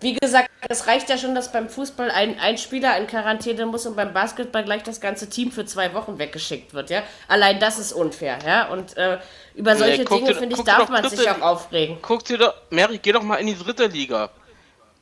Wie 0.00 0.14
gesagt, 0.14 0.50
es 0.68 0.86
reicht 0.88 1.08
ja 1.08 1.16
schon, 1.16 1.34
dass 1.34 1.52
beim 1.52 1.68
Fußball 1.70 2.10
ein, 2.10 2.38
ein 2.38 2.58
Spieler 2.58 2.98
in 2.98 3.06
Quarantäne 3.06 3.64
muss 3.64 3.86
und 3.86 3.96
beim 3.96 4.12
Basketball 4.12 4.62
gleich 4.64 4.82
das 4.82 5.00
ganze 5.00 5.28
Team 5.30 5.52
für 5.52 5.64
zwei 5.64 5.94
Wochen 5.94 6.18
weggeschickt 6.18 6.74
wird, 6.74 6.90
ja. 6.90 7.02
Allein 7.28 7.60
das 7.60 7.78
ist 7.78 7.92
unfair, 7.92 8.38
ja. 8.44 8.68
Und 8.68 8.96
äh, 8.96 9.18
über 9.54 9.76
solche 9.76 10.04
guck 10.04 10.18
Dinge, 10.18 10.34
finde 10.34 10.56
ich, 10.56 10.62
darf 10.64 10.80
doch 10.80 10.88
man 10.90 11.02
dritte 11.02 11.16
sich 11.16 11.30
auch 11.30 11.40
aufregen. 11.40 11.98
Guck 12.02 12.24
dir 12.24 12.38
doch, 12.38 12.54
Mary, 12.70 12.98
geh 12.98 13.12
doch 13.12 13.22
mal 13.22 13.36
in 13.36 13.46
die 13.46 13.56
dritte 13.56 13.86
Liga. 13.86 14.28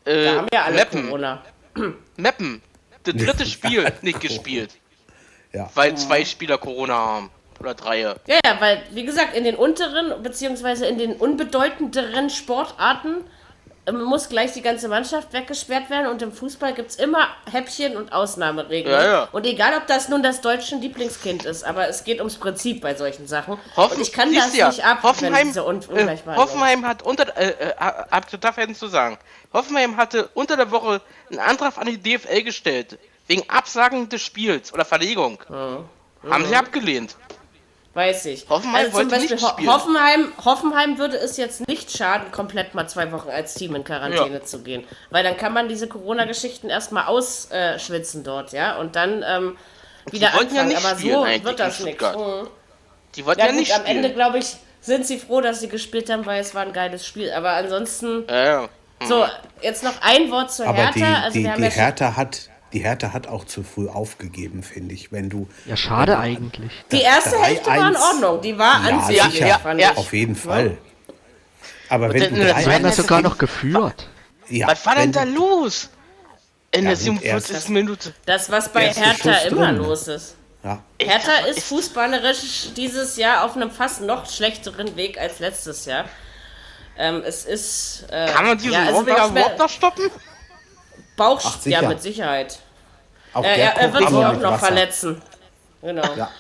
Äh, 0.05 0.25
Da 0.25 0.35
haben 0.37 0.49
ja 0.53 0.63
alle 0.65 0.77
Meppen, 0.77 1.05
Corona. 1.07 1.43
Meppen. 2.17 2.63
Das 3.03 3.15
dritte 3.15 3.47
Spiel 3.47 3.91
nicht 4.03 4.21
gespielt. 4.21 4.71
Ja. 5.55 5.71
Weil 5.75 5.97
zwei 5.97 6.25
Spieler 6.25 6.59
Corona 6.59 6.95
haben. 6.95 7.31
Oder 7.61 7.75
drei. 7.75 8.01
Ja, 8.01 8.15
ja, 8.27 8.61
weil, 8.61 8.83
wie 8.91 9.05
gesagt, 9.05 9.35
in 9.37 9.45
den 9.45 9.55
unteren, 9.55 10.23
beziehungsweise 10.23 10.87
in 10.87 10.99
den 10.99 11.15
unbedeutenderen 11.15 12.29
Sportarten 12.29 13.25
ähm, 13.87 14.03
muss 14.03 14.29
gleich 14.29 14.53
die 14.53 14.63
ganze 14.63 14.89
Mannschaft 14.89 15.33
weggesperrt 15.33 15.91
werden 15.91 16.09
und 16.09 16.21
im 16.23 16.33
Fußball 16.33 16.75
gibt 16.75 16.91
es 16.91 16.97
immer 16.97 17.29
Häppchen 17.51 17.97
und 17.97 18.13
Ausnahmeregeln. 18.13 18.95
Ja, 18.95 19.07
ja. 19.07 19.29
Und 19.31 19.47
egal, 19.47 19.77
ob 19.77 19.87
das 19.87 20.09
nun 20.09 20.23
das 20.23 20.41
deutsche 20.41 20.77
Lieblingskind 20.77 21.45
ist, 21.45 21.65
aber 21.65 21.89
es 21.89 22.03
geht 22.03 22.19
ums 22.19 22.37
Prinzip 22.37 22.81
bei 22.81 22.95
solchen 22.95 23.27
Sachen. 23.27 23.59
Hoffen, 23.77 23.97
und 23.97 24.03
ich 24.03 24.13
kann 24.13 24.35
das 24.35 24.57
ja, 24.57 24.69
nicht 24.69 24.85
ab, 24.85 25.03
Hoffenheim, 25.03 25.35
wenn 25.35 25.47
diese 25.49 25.67
Un 25.67 25.81
äh. 25.95 26.17
Hoffenheim 26.35 26.87
hat 26.87 27.03
unter, 27.03 27.37
äh, 27.37 27.51
äh, 27.51 28.21
ich 28.33 28.41
darf 28.41 28.57
zu 28.75 28.89
sagen. 28.89 29.19
Hoffenheim 29.53 29.97
hatte 29.97 30.29
unter 30.35 30.57
der 30.57 30.71
Woche 30.71 31.01
einen 31.31 31.41
Antrag 31.41 31.79
an 31.79 31.87
die 31.87 31.99
DFL 31.99 32.43
gestellt. 32.43 32.99
Wegen 33.27 33.49
Absagen 33.49 34.09
des 34.09 34.23
Spiels 34.23 34.73
oder 34.73 34.85
Verlegung. 34.85 35.39
Haben 35.49 36.47
sie 36.47 36.55
abgelehnt. 36.57 37.17
Weiß 37.95 38.25
ich. 38.27 38.49
Hoffenheim 38.49 38.87
also 38.87 38.99
zum 38.99 39.09
Beispiel 39.09 39.31
nicht 39.37 39.45
Ho 39.45 39.49
spielen. 39.51 39.71
Hoffenheim, 39.73 40.33
Hoffenheim 40.45 40.99
würde 40.99 41.17
es 41.17 41.37
jetzt 41.37 41.69
nicht 41.69 41.97
schaden, 41.97 42.33
komplett 42.33 42.75
mal 42.75 42.89
zwei 42.89 43.13
Wochen 43.13 43.29
als 43.29 43.55
Team 43.55 43.77
in 43.77 43.85
Quarantäne 43.85 44.39
Ja. 44.39 44.45
zu 44.45 44.63
gehen. 44.65 44.85
Weil 45.11 45.23
dann 45.23 45.37
kann 45.37 45.53
man 45.53 45.69
diese 45.69 45.87
Corona-Geschichten 45.87 46.71
erstmal 46.71 47.05
ausschwitzen 47.07 48.25
dort, 48.25 48.53
ja. 48.53 48.77
Und 48.79 48.97
dann 48.97 49.25
ähm, 49.25 49.57
wieder 50.11 50.31
ja 50.33 50.41
anfangen. 50.41 50.69
nicht 50.69 50.85
Aber 50.85 50.99
spielen 50.99 51.39
so 51.39 51.45
wird 51.45 51.61
das 51.61 51.81
nichts. 51.81 52.03
Mhm. 52.03 52.49
Die 53.15 53.25
wollten 53.27 53.39
Ja, 53.41 53.47
ja, 53.47 53.53
gut, 53.53 53.61
nicht 53.61 53.73
am 53.75 53.85
Ende, 53.85 54.03
spielen. 54.09 54.15
glaube 54.15 54.39
ich, 54.39 54.57
sind 54.81 55.07
sie 55.07 55.19
froh, 55.19 55.41
dass 55.41 55.61
sie 55.61 55.69
gespielt 55.69 56.11
haben, 56.11 56.27
weil 56.27 56.41
es 56.41 56.53
war 56.53 56.63
ein 56.63 56.73
geiles 56.73 57.07
Spiel. 57.07 57.31
Aber 57.33 57.53
ansonsten, 57.53 58.25
Ja, 58.29 58.45
ja. 58.63 58.69
so, 59.07 59.25
jetzt 59.63 59.85
noch 59.85 60.03
ein 60.03 60.33
Wort 60.33 60.53
zur 60.53 60.67
Aber 60.67 60.79
Hertha. 60.79 60.93
die, 60.99 61.05
also 61.05 61.39
die, 61.39 61.45
wir 61.45 61.53
haben 61.53 61.59
die, 61.63 61.69
ja 61.69 61.71
Hertha 61.75 62.17
hat, 62.17 62.51
die 62.75 62.81
Hertha 62.81 63.13
hat 63.13 63.27
auch 63.29 63.45
zu 63.47 63.63
früh 63.63 63.89
aufgegeben, 63.89 64.63
finde 64.63 64.95
ich. 64.95 65.11
Wenn 65.13 65.31
du 65.31 65.49
Ja, 65.65 65.77
schade 65.77 66.19
eigentlich. 66.19 66.73
die 66.93 67.01
erste 67.01 67.31
3-1 67.37 67.43
Hälfte 67.43 67.67
war 67.71 67.89
in 67.91 67.97
Ordnung. 67.97 68.41
Die 68.43 68.59
war 68.59 68.83
Ja, 68.83 68.99
ansehnlich, 68.99 69.53
fand 69.63 69.81
Ja, 69.81 69.93
ich. 69.93 69.97
auf 69.97 70.13
jeden 70.13 70.37
Fall. 70.37 70.77
Aber 71.89 72.13
wenn 72.13 72.21
dann 72.21 72.35
du 72.35 72.41
drei 72.53 72.67
Wir 72.67 72.73
haben 72.75 72.83
das 72.83 72.97
sogar 72.97 73.23
noch 73.23 73.39
geführt. 73.39 74.09
ja, 74.49 74.67
Was 74.69 74.85
war 74.85 74.97
denn 74.97 75.13
da 75.13 75.25
du- 75.25 75.33
los? 75.33 75.89
In 76.73 76.85
der 76.85 76.95
gut, 76.95 77.03
47. 77.05 77.55
erst- 77.55 77.69
Minute. 77.69 78.13
Das, 78.27 78.51
was 78.51 78.69
bei 78.73 78.89
Hertha 78.93 79.35
Schuss 79.35 79.45
immer 79.53 79.67
drin. 79.69 79.77
los 79.77 80.09
ist. 80.09 80.35
Ja, 80.65 80.83
Hertha 81.01 81.47
ist 81.49 81.61
fußballerisch 81.65 82.73
dieses 82.77 83.17
Jahr 83.17 83.45
auf 83.45 83.55
einem 83.55 83.71
fast 83.71 84.01
noch 84.01 84.29
schlechteren 84.29 84.97
Weg 84.97 85.19
als 85.21 85.39
letztes 85.39 85.85
Jahr. 85.85 86.07
Ähm, 86.99 87.23
es 87.25 87.45
ist. 87.45 88.07
Äh, 88.11 88.27
Kann 88.33 88.47
man 88.47 88.59
diesen 88.59 88.73
ja, 88.73 88.91
Norweger 88.91 89.27
überhaupt 89.29 89.59
noch 89.59 89.69
stoppen? 89.69 90.11
Bauch, 91.17 91.41
Ach, 91.45 91.65
ja, 91.67 91.83
mit 91.83 92.03
Sicherheit. 92.03 92.59
Auch 93.35 93.45
Er, 93.45 93.57
der 93.57 93.65
er, 93.75 93.81
er 93.81 93.93
wird 93.93 94.09
sich 94.09 94.17
auch 94.17 94.33
noch 94.35 94.43
Wasser. 94.53 94.67
verletzen. 94.67 95.23
Genau. 95.83 96.03
Ja. 96.17 96.31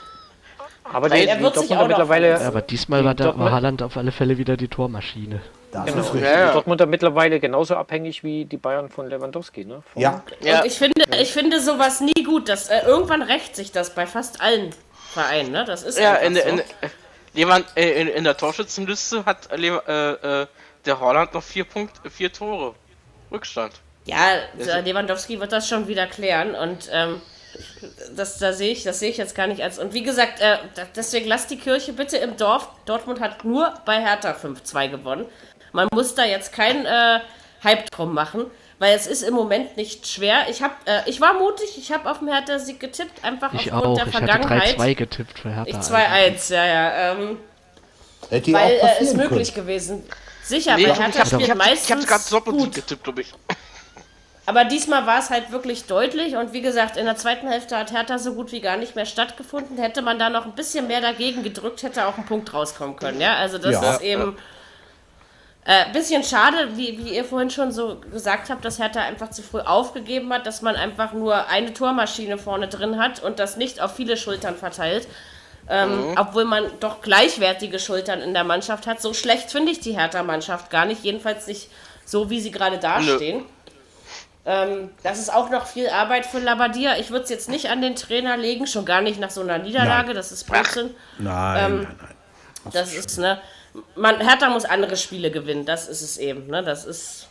Aber 0.84 1.08
die, 1.08 1.26
er 1.26 1.40
wird 1.40 1.56
sich 1.58 1.70
auch 1.72 1.80
noch 1.80 1.88
mittlerweile, 1.88 2.26
verletzen. 2.36 2.46
Aber 2.46 2.60
diesmal 2.62 3.04
war, 3.04 3.14
da, 3.14 3.24
Dortmund- 3.24 3.44
war 3.46 3.52
Haaland 3.52 3.82
auf 3.82 3.96
alle 3.96 4.12
Fälle 4.12 4.36
wieder 4.38 4.56
die 4.56 4.68
Tormaschine. 4.68 5.40
Das 5.72 5.86
genau, 5.86 5.98
ist. 6.00 6.14
Ja, 6.14 6.20
ja. 6.40 6.52
Dortmunder 6.52 6.86
mittlerweile 6.86 7.40
genauso 7.40 7.74
abhängig 7.76 8.22
wie 8.22 8.44
die 8.44 8.58
Bayern 8.58 8.88
von 8.90 9.08
Lewandowski. 9.08 9.64
Ne? 9.64 9.82
Von- 9.92 10.02
Ja, 10.02 10.22
Ja. 10.40 10.60
Und 10.60 10.66
ich 10.66 10.78
finde, 10.78 11.02
ich 11.20 11.32
finde 11.32 11.60
sowas 11.60 12.00
nie 12.00 12.22
gut. 12.24 12.48
Dass, 12.48 12.68
äh, 12.68 12.80
irgendwann 12.86 13.22
rächt 13.22 13.56
sich 13.56 13.72
das 13.72 13.94
bei 13.94 14.06
fast 14.06 14.40
allen 14.40 14.70
Vereinen. 15.12 15.50
Ne? 15.52 15.64
Das 15.64 15.82
ist 15.82 15.98
Ja, 15.98 16.12
einfach 16.12 16.26
in, 16.26 16.34
der- 16.34 16.42
so. 16.44 16.48
in, 16.50 16.62
Lewand, 17.34 17.66
äh, 17.76 18.00
in, 18.02 18.08
in 18.08 18.24
der 18.24 18.36
Torschützenliste 18.36 19.24
hat 19.24 19.50
äh, 19.50 19.56
äh, 20.42 20.46
der 20.86 21.00
Holland 21.00 21.34
noch 21.34 21.42
vier 21.42 21.64
Punkte, 21.64 22.08
vier 22.10 22.32
Tore 22.32 22.74
Rückstand. 23.32 23.72
Ja, 24.06 24.36
Lewandowski 24.84 25.40
wird 25.40 25.52
das 25.52 25.68
schon 25.68 25.88
wieder 25.88 26.06
klären 26.06 26.54
und 26.54 26.88
ähm, 26.92 27.22
das, 28.16 28.38
da 28.38 28.52
sehe 28.52 28.72
ich, 28.72 28.82
das 28.82 28.98
sehe 28.98 29.10
ich 29.10 29.16
jetzt 29.16 29.34
gar 29.34 29.46
nicht 29.46 29.62
als. 29.62 29.78
Und 29.78 29.94
wie 29.94 30.02
gesagt, 30.02 30.40
äh, 30.40 30.58
deswegen 30.96 31.26
lasst 31.28 31.50
die 31.50 31.56
Kirche 31.58 31.92
bitte 31.92 32.16
im 32.18 32.36
Dorf. 32.36 32.68
Dortmund 32.84 33.20
hat 33.20 33.44
nur 33.44 33.72
bei 33.86 34.00
Hertha 34.00 34.32
5-2 34.32 34.88
gewonnen. 34.88 35.24
Man 35.72 35.88
muss 35.92 36.14
da 36.14 36.24
jetzt 36.24 36.52
keinen 36.52 36.84
äh, 36.84 37.20
Hype 37.62 37.90
drum 37.92 38.12
machen, 38.12 38.44
weil 38.78 38.94
es 38.94 39.06
ist 39.06 39.22
im 39.22 39.34
Moment 39.34 39.76
nicht 39.76 40.06
schwer. 40.06 40.46
Ich, 40.50 40.62
hab, 40.62 40.76
äh, 40.86 41.00
ich 41.06 41.20
war 41.20 41.34
mutig, 41.34 41.78
ich 41.78 41.90
habe 41.92 42.10
auf 42.10 42.18
den 42.18 42.28
Hertha-Sieg 42.28 42.78
getippt, 42.80 43.24
einfach 43.24 43.52
Ich 43.54 43.72
aufgrund 43.72 43.84
auch. 43.86 43.96
der 43.96 44.06
Ich 44.08 44.14
hatte 44.14 44.26
Vergangenheit. 44.26 44.76
3-2 44.78 44.94
getippt 44.96 45.38
für 45.38 45.50
Hertha. 45.54 45.70
Ich 45.70 45.76
2-1, 45.76 46.52
ja, 46.52 46.64
ja. 46.66 47.12
Ähm, 47.12 47.38
hätte 48.30 48.52
weil 48.52 48.80
auch 48.80 49.00
äh, 49.00 49.02
ist 49.02 49.16
möglich 49.16 49.54
können. 49.54 49.66
gewesen. 49.66 50.02
Sicher, 50.42 50.76
Nee, 50.76 50.84
weil 50.84 50.92
ich, 50.92 50.98
Hertha 51.00 51.22
ich, 51.22 51.28
spielt 51.28 51.42
ich, 51.42 51.50
hab, 51.50 51.56
ich 51.56 51.64
meistens 51.64 51.90
hab's 51.90 52.06
gerade 52.06 52.24
doppelt 52.30 52.56
gut. 52.58 52.74
getippt, 52.74 53.04
glaube 53.04 53.20
ich. 53.22 53.32
Aber 54.46 54.64
diesmal 54.64 55.06
war 55.06 55.18
es 55.18 55.30
halt 55.30 55.52
wirklich 55.52 55.86
deutlich 55.86 56.36
und 56.36 56.52
wie 56.52 56.60
gesagt, 56.60 56.96
in 56.98 57.06
der 57.06 57.16
zweiten 57.16 57.48
Hälfte 57.48 57.78
hat 57.78 57.92
Hertha 57.92 58.18
so 58.18 58.34
gut 58.34 58.52
wie 58.52 58.60
gar 58.60 58.76
nicht 58.76 58.94
mehr 58.94 59.06
stattgefunden. 59.06 59.78
Hätte 59.78 60.02
man 60.02 60.18
da 60.18 60.28
noch 60.28 60.44
ein 60.44 60.52
bisschen 60.52 60.86
mehr 60.86 61.00
dagegen 61.00 61.42
gedrückt, 61.42 61.82
hätte 61.82 62.06
auch 62.06 62.18
ein 62.18 62.26
Punkt 62.26 62.52
rauskommen 62.52 62.96
können. 62.96 63.20
Ja, 63.20 63.36
also 63.36 63.56
das 63.56 63.80
Ja. 63.80 63.94
ist 63.94 64.02
eben 64.02 64.36
ein 65.66 65.90
äh, 65.90 65.92
bisschen 65.94 66.22
schade, 66.22 66.76
wie, 66.76 66.98
wie 66.98 67.14
ihr 67.16 67.24
vorhin 67.24 67.48
schon 67.48 67.72
so 67.72 67.96
gesagt 68.12 68.50
habt, 68.50 68.62
dass 68.66 68.78
Hertha 68.78 69.00
einfach 69.00 69.30
zu 69.30 69.42
früh 69.42 69.60
aufgegeben 69.60 70.30
hat, 70.30 70.46
dass 70.46 70.60
man 70.60 70.76
einfach 70.76 71.14
nur 71.14 71.48
eine 71.48 71.72
Tormaschine 71.72 72.36
vorne 72.36 72.68
drin 72.68 72.98
hat 72.98 73.22
und 73.22 73.38
das 73.38 73.56
nicht 73.56 73.80
auf 73.80 73.96
viele 73.96 74.18
Schultern 74.18 74.56
verteilt. 74.56 75.08
Ähm, 75.66 76.14
Obwohl 76.18 76.44
man 76.44 76.64
doch 76.80 77.00
gleichwertige 77.00 77.78
Schultern 77.78 78.20
in 78.20 78.34
der 78.34 78.44
Mannschaft 78.44 78.86
hat. 78.86 79.00
So 79.00 79.14
schlecht 79.14 79.50
finde 79.50 79.72
ich 79.72 79.80
die 79.80 79.96
Hertha-Mannschaft 79.98 80.68
gar 80.70 80.84
nicht. 80.84 81.02
Jedenfalls 81.02 81.46
nicht 81.46 81.70
so, 82.04 82.28
wie 82.28 82.40
sie 82.40 82.50
gerade 82.50 82.76
dastehen. 82.76 83.46
Ähm, 84.46 84.90
das 85.02 85.18
ist 85.18 85.32
auch 85.32 85.48
noch 85.50 85.66
viel 85.66 85.88
Arbeit 85.88 86.26
für 86.26 86.38
Labadia. 86.38 86.96
Ich 86.98 87.10
würde 87.10 87.24
es 87.24 87.30
jetzt 87.30 87.48
nicht 87.48 87.70
an 87.70 87.80
den 87.80 87.96
Trainer 87.96 88.36
legen, 88.36 88.66
schon 88.66 88.84
gar 88.84 89.00
nicht 89.00 89.18
nach 89.18 89.30
so 89.30 89.40
einer 89.40 89.58
Niederlage. 89.58 90.08
Nein. 90.08 90.16
Das 90.16 90.32
ist 90.32 90.44
Blödsinn. 90.44 90.94
Nein, 91.18 91.64
Ähm, 91.64 91.82
nein, 91.84 91.96
nein. 91.98 92.72
Das 92.72 92.94
ist, 92.94 93.18
ne. 93.18 93.40
Man, 93.96 94.20
Hertha 94.20 94.50
muss 94.50 94.64
andere 94.64 94.96
Spiele 94.96 95.30
gewinnen. 95.30 95.64
Das 95.64 95.88
ist 95.88 96.02
es 96.02 96.18
eben, 96.18 96.46
ne. 96.48 96.62
Das 96.62 96.84
ist. 96.84 97.28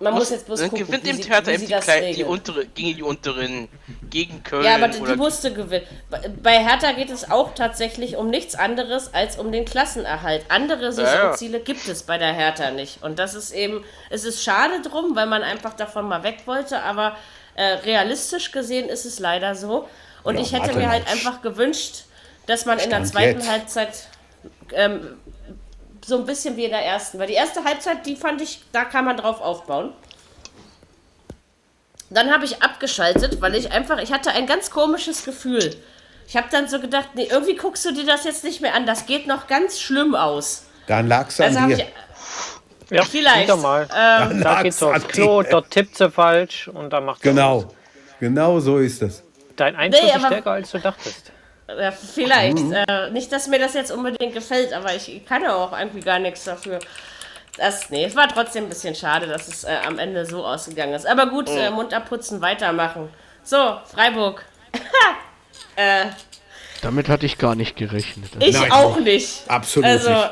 Man 0.00 0.14
muss, 0.14 0.30
jetzt 0.30 0.46
bloß 0.46 0.60
Dann 0.60 0.70
gucken, 0.70 0.86
gewinnt 0.86 1.04
wie 1.04 1.08
eben 1.10 1.22
sie, 1.22 1.30
Hertha 1.30 1.46
wie 1.46 1.50
eben 1.52 1.60
sie 1.60 1.66
die, 1.66 1.72
das 1.72 1.84
Kleine, 1.84 2.12
die, 2.14 2.24
untere, 2.24 2.66
gegen 2.66 2.96
die 2.96 3.02
unteren, 3.02 3.68
gegen 4.10 4.42
Köln. 4.42 4.64
Ja, 4.64 4.74
aber 4.74 4.88
die, 4.88 5.00
die 5.02 5.16
musste 5.16 5.52
gewinnen. 5.52 5.86
Bei- 6.42 6.58
Hertha 6.64 6.92
geht 6.92 7.10
es 7.10 7.30
auch 7.30 7.54
tatsächlich 7.54 8.16
um 8.16 8.28
nichts 8.28 8.54
anderes 8.54 9.14
als 9.14 9.38
um 9.38 9.52
den 9.52 9.64
Klassenerhalt. 9.64 10.44
Andere 10.48 10.92
Saisonziele 10.92 11.60
gibt 11.60 11.86
es 11.88 12.02
bei 12.02 12.18
der 12.18 12.32
Hertha 12.32 12.70
nicht. 12.70 13.02
Und 13.02 13.18
das 13.18 13.34
ist 13.34 13.52
eben, 13.52 13.84
es 14.10 14.24
ist 14.24 14.42
schade 14.42 14.82
drum, 14.82 15.14
weil 15.16 15.26
man 15.26 15.42
einfach 15.42 15.74
davon 15.74 16.08
mal 16.08 16.22
weg 16.22 16.38
wollte, 16.46 16.82
aber 16.82 17.16
äh, 17.54 17.62
realistisch 17.64 18.50
gesehen 18.50 18.88
ist 18.88 19.04
es 19.04 19.18
leider 19.20 19.54
so. 19.54 19.88
Und 20.24 20.36
Ja, 20.36 20.42
ich 20.42 20.52
hätte 20.52 20.76
mir 20.76 20.90
halt 20.90 21.06
einfach 21.08 21.40
gewünscht, 21.42 22.04
dass 22.46 22.66
man 22.66 22.78
in 22.78 22.90
der 22.90 22.96
Stand 22.96 23.08
zweiten 23.08 23.38
jetzt. 23.40 23.50
Halbzeit 23.50 24.08
ähm, 24.72 25.18
so 26.06 26.16
ein 26.18 26.26
bisschen 26.26 26.56
wie 26.56 26.64
in 26.64 26.70
der 26.70 26.84
ersten, 26.84 27.18
weil 27.18 27.26
die 27.28 27.34
erste 27.34 27.64
Halbzeit, 27.64 28.04
die 28.06 28.16
fand 28.16 28.40
ich, 28.42 28.62
da 28.72 28.84
kann 28.84 29.04
man 29.04 29.16
drauf 29.16 29.40
aufbauen. 29.40 29.92
Dann 32.10 32.30
habe 32.32 32.44
ich 32.44 32.62
abgeschaltet, 32.62 33.40
weil 33.40 33.54
ich 33.54 33.72
einfach, 33.72 33.98
ich 33.98 34.12
hatte 34.12 34.30
ein 34.30 34.46
ganz 34.46 34.70
komisches 34.70 35.24
Gefühl. 35.24 35.74
Ich 36.28 36.36
habe 36.36 36.46
dann 36.50 36.68
so 36.68 36.80
gedacht, 36.80 37.08
nee, 37.14 37.28
irgendwie 37.30 37.56
guckst 37.56 37.84
du 37.84 37.92
dir 37.92 38.04
das 38.06 38.24
jetzt 38.24 38.44
nicht 38.44 38.60
mehr 38.60 38.74
an. 38.74 38.86
Das 38.86 39.06
geht 39.06 39.26
noch 39.26 39.46
ganz 39.46 39.80
schlimm 39.80 40.14
aus. 40.14 40.66
Dann 40.86 41.08
lag 41.08 41.28
es 41.28 41.40
an 41.40 41.46
Also 41.48 41.60
habe 41.60 41.74
dir. 41.74 41.86
ich, 42.90 42.90
Ja, 42.96 43.02
Vielleicht, 43.04 43.44
Wieder 43.44 43.56
mal. 43.56 43.82
ähm, 43.84 43.88
da 44.42 44.50
lag's 44.52 44.62
geht's 44.62 44.82
an 44.82 44.94
aufs 44.96 45.08
Klo, 45.08 45.42
dir. 45.42 45.50
dort 45.50 45.70
tippt 45.70 45.96
sie 45.96 46.10
falsch 46.10 46.68
und 46.68 46.90
dann 46.90 47.04
macht. 47.06 47.22
Genau. 47.22 47.72
Genau 48.20 48.60
so 48.60 48.78
ist 48.78 49.02
es. 49.02 49.22
Dein 49.56 49.74
Einfluss 49.76 50.02
Nee, 50.02 50.10
ist 50.16 50.24
stärker 50.26 50.50
als 50.52 50.70
du 50.70 50.78
dachtest. 50.78 51.32
Äh, 51.66 51.92
vielleicht. 51.92 52.58
Äh, 52.58 53.10
nicht, 53.10 53.32
dass 53.32 53.48
mir 53.48 53.58
das 53.58 53.74
jetzt 53.74 53.90
unbedingt 53.90 54.34
gefällt, 54.34 54.72
aber 54.72 54.94
ich 54.94 55.24
kann 55.26 55.42
ja 55.42 55.54
auch 55.54 55.78
irgendwie 55.78 56.00
gar 56.00 56.18
nichts 56.18 56.44
dafür. 56.44 56.78
Das, 57.56 57.90
nee, 57.90 58.04
es 58.04 58.16
war 58.16 58.28
trotzdem 58.28 58.64
ein 58.64 58.68
bisschen 58.68 58.94
schade, 58.94 59.26
dass 59.26 59.46
es 59.46 59.64
äh, 59.64 59.76
am 59.86 59.98
Ende 59.98 60.26
so 60.26 60.44
ausgegangen 60.44 60.94
ist. 60.94 61.06
Aber 61.06 61.26
gut, 61.26 61.48
äh, 61.48 61.70
Mund 61.70 61.94
abputzen, 61.94 62.40
weitermachen. 62.40 63.08
So, 63.44 63.78
Freiburg. 63.86 64.44
äh, 65.76 66.06
Damit 66.82 67.08
hatte 67.08 67.26
ich 67.26 67.38
gar 67.38 67.54
nicht 67.54 67.76
gerechnet. 67.76 68.30
ich 68.40 68.54
Nein, 68.58 68.72
auch 68.72 68.98
nicht. 68.98 69.48
absolut 69.48 69.88
also, 69.88 70.10
nicht. 70.10 70.30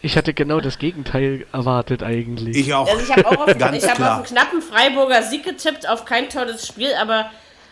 Ich 0.00 0.16
hatte 0.16 0.32
genau 0.32 0.60
das 0.60 0.78
Gegenteil 0.78 1.46
erwartet 1.52 2.02
eigentlich. 2.02 2.56
Ich 2.56 2.72
auch. 2.72 2.88
Also 2.88 3.02
ich 3.02 3.10
habe 3.10 3.26
auch 3.26 3.46
auf, 3.46 3.46
Ganz 3.58 3.82
ich 3.82 3.88
hab 3.88 3.98
auf 4.00 4.06
einen 4.06 4.24
knappen 4.24 4.62
Freiburger 4.62 5.22
Sieg 5.22 5.44
getippt, 5.44 5.88
auf 5.88 6.04
kein 6.04 6.28
tolles 6.28 6.66
Spiel, 6.66 6.94
aber 6.94 7.30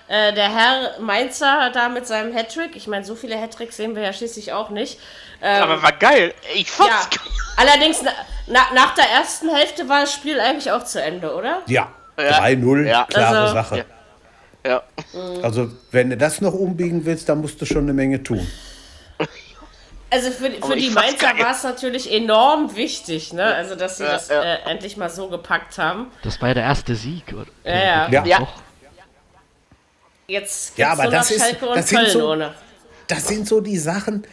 äh, 0.09 0.33
der 0.33 0.55
Herr 0.55 1.01
Mainzer 1.01 1.71
da 1.73 1.89
mit 1.89 2.07
seinem 2.07 2.35
Hattrick, 2.35 2.77
ich 2.77 2.87
meine, 2.87 3.05
so 3.05 3.15
viele 3.15 3.41
Hattricks 3.41 3.77
sehen 3.77 3.95
wir 3.97 4.03
ja 4.03 4.13
schließlich 4.13 4.53
auch 4.53 4.71
nicht. 4.71 4.99
Ähm, 5.43 5.63
Aber 5.63 5.83
war 5.83 5.93
geil. 5.93 6.33
Ich 6.55 6.71
fand's 6.71 6.93
ja, 6.93 7.19
geil. 7.19 7.33
allerdings 7.57 8.03
na, 8.03 8.11
na, 8.47 8.61
nach 8.75 8.95
der 8.95 9.05
ersten 9.11 9.49
Hälfte 9.55 9.89
war 9.89 10.01
das 10.03 10.13
Spiel 10.13 10.41
eigentlich 10.41 10.71
auch 10.73 10.85
zu 10.85 11.03
Ende, 11.03 11.35
oder? 11.35 11.63
Ja, 11.67 11.89
Ja. 12.19 12.41
3-0, 12.41 12.87
Ja. 12.87 13.05
klare 13.05 13.39
Also- 13.39 13.55
Sache. 13.55 13.85
Ja. 14.67 14.83
Also, 15.45 15.71
wenn 15.93 16.11
du 16.11 16.17
das 16.17 16.41
noch 16.41 16.53
umbiegen 16.53 17.05
willst, 17.05 17.29
dann 17.29 17.41
musst 17.41 17.61
du 17.61 17.67
schon 17.67 17.83
eine 17.85 17.93
Menge 17.93 18.23
tun. 18.25 18.45
Also 20.11 20.31
für, 20.31 20.51
für 20.51 20.77
die 20.77 20.91
Mainzer 20.91 21.37
war 21.39 21.51
es 21.51 21.63
natürlich 21.65 22.13
enorm 22.13 22.75
wichtig, 22.77 23.33
ne? 23.33 23.45
Also 23.45 23.75
dass 23.75 23.99
sie 23.99 24.05
Ja, 24.05 24.13
das 24.13 24.29
ja. 24.29 24.41
Äh, 24.43 24.59
endlich 24.71 24.97
mal 24.97 25.11
so 25.11 25.29
gepackt 25.29 25.79
haben. 25.79 26.11
Das 26.23 26.41
war 26.41 26.49
ja 26.49 26.55
der 26.55 26.63
erste 26.65 26.95
Sieg. 26.95 27.25
Oder? 27.33 27.47
Ja, 27.65 28.09
ja. 28.09 28.25
Ja. 28.25 28.49
Jetzt 30.27 30.77
Ja, 30.77 30.93
aber 30.93 31.05
nur 31.05 31.13
das 31.13 31.31
ist- 31.31 31.41
Schalke 31.41 31.67
und 31.69 31.77
das 31.77 31.89
sind 31.89 31.99
Köln 31.99 32.11
so- 32.11 32.31
ohne. 32.33 32.55
Das 33.09 33.29
sind 33.29 33.47
so 33.47 33.61
die 33.61 33.79
Sachen, 33.79 34.25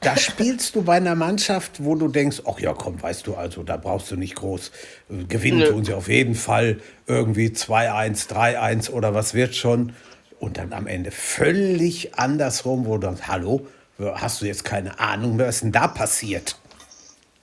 da 0.00 0.16
spielst 0.16 0.74
du 0.74 0.82
bei 0.82 0.96
einer 0.96 1.14
Mannschaft, 1.14 1.84
wo 1.84 1.94
du 1.94 2.08
denkst, 2.08 2.42
ach 2.46 2.58
ja, 2.58 2.72
komm, 2.72 3.00
weißt 3.02 3.26
du, 3.26 3.34
also 3.34 3.62
da 3.62 3.76
brauchst 3.76 4.10
du 4.10 4.16
nicht 4.16 4.34
groß. 4.34 4.72
äh, 5.10 5.24
Gewinnen 5.24 5.58
Nö. 5.58 5.68
tun 5.68 5.84
sie 5.84 5.92
auf 5.94 6.08
jeden 6.08 6.34
Fall 6.34 6.80
irgendwie 7.06 7.52
2-1, 7.52 8.26
3-1 8.28 8.90
oder 8.90 9.14
was 9.14 9.34
wird 9.34 9.54
schon. 9.54 9.92
Und 10.40 10.58
dann 10.58 10.72
am 10.72 10.86
Ende 10.88 11.10
völlig 11.12 12.14
andersrum, 12.18 12.86
wo 12.86 12.96
du 12.98 13.06
denkst, 13.06 13.22
hallo, 13.28 13.66
hast 14.00 14.40
du 14.40 14.46
jetzt 14.46 14.64
keine 14.64 14.98
Ahnung, 14.98 15.38
was 15.38 15.56
ist 15.56 15.62
denn 15.64 15.72
da 15.72 15.86
passiert? 15.86 16.56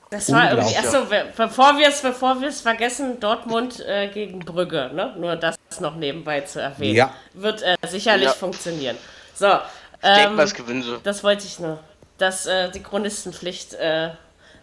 Das 0.10 0.32
war 0.32 0.51
irgendwie, 0.51 0.76
achso, 0.78 1.10
we- 1.12 1.26
bevor 1.38 1.78
wir 1.78 1.88
es 1.88 2.01
bevor 2.01 2.41
wir 2.41 2.47
es 2.49 2.62
vergessen, 2.62 3.20
Dortmund 3.20 3.80
äh, 3.82 4.07
gegen 4.07 4.39
Brügge, 4.39 4.89
ne? 4.93 5.14
Nur 5.18 5.36
das 5.36 5.55
noch 5.80 5.95
nebenbei 5.95 6.41
zu 6.41 6.60
erwähnen. 6.62 6.95
Ja. 6.95 7.14
Wird 7.34 7.62
äh, 7.62 7.76
sicherlich 7.88 8.26
Ja. 8.28 8.34
funktionieren. 8.34 8.97
So, 9.36 9.47
Ich 9.47 9.99
denke 10.01 10.30
ähm, 10.30 10.36
mal, 10.36 10.43
es 10.43 10.53
gewinnen 10.55 10.82
sie. 10.82 10.97
das 11.03 11.24
wollte 11.24 11.45
ich 11.45 11.60
nur. 11.60 11.78
Das, 12.18 12.47
äh, 12.47 12.70
die 12.72 12.82
Chronistenpflicht 12.82 13.76
äh, 13.76 14.10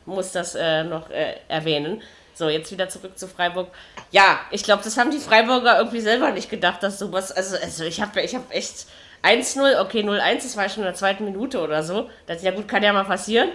muss 0.04 0.32
das 0.32 0.54
äh, 0.56 0.82
noch 0.84 1.10
äh, 1.10 1.36
erwähnen. 1.48 2.02
So, 2.34 2.48
jetzt 2.48 2.70
wieder 2.72 2.88
zurück 2.88 3.16
zu 3.18 3.28
Freiburg. 3.28 3.68
Ja, 4.10 4.40
ich 4.50 4.62
glaube, 4.64 4.82
das 4.84 4.98
haben 4.98 5.10
die 5.10 5.18
Freiburger 5.20 5.78
irgendwie 5.78 6.00
selber 6.00 6.32
nicht 6.32 6.50
gedacht, 6.50 6.82
dass 6.82 6.98
sowas. 6.98 7.30
Also, 7.32 7.56
also 7.56 7.84
ich 7.84 8.00
habe 8.02 8.20
ich 8.20 8.34
hab 8.34 8.52
echt 8.52 8.86
1-0, 9.22 9.80
okay, 9.80 10.02
0-1, 10.02 10.42
das 10.42 10.56
war 10.56 10.64
ja 10.64 10.68
schon 10.68 10.82
in 10.82 10.86
der 10.88 10.94
zweiten 10.94 11.24
Minute 11.24 11.60
oder 11.60 11.82
so. 11.82 12.10
Das, 12.26 12.42
ja 12.42 12.50
gut, 12.50 12.68
kann 12.68 12.82
ja 12.82 12.92
mal 12.92 13.04
passieren. 13.04 13.48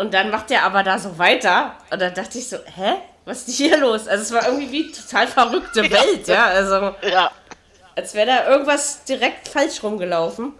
Und 0.00 0.14
dann 0.14 0.30
macht 0.30 0.50
er 0.50 0.62
aber 0.62 0.82
da 0.82 0.98
so 0.98 1.18
weiter. 1.18 1.74
Und 1.90 2.00
dann 2.00 2.14
dachte 2.14 2.38
ich 2.38 2.48
so, 2.48 2.56
hä? 2.56 2.94
Was 3.26 3.46
ist 3.46 3.56
hier 3.58 3.76
los? 3.76 4.08
Also 4.08 4.22
es 4.22 4.32
war 4.32 4.46
irgendwie 4.48 4.72
wie 4.72 4.90
total 4.92 5.28
verrückte 5.28 5.82
Welt, 5.90 6.26
ja. 6.26 6.46
Also 6.46 6.94
Ja. 7.02 7.30
als 7.94 8.14
wäre 8.14 8.26
da 8.26 8.48
irgendwas 8.50 9.04
direkt 9.04 9.48
falsch 9.48 9.82
rumgelaufen. 9.82 10.54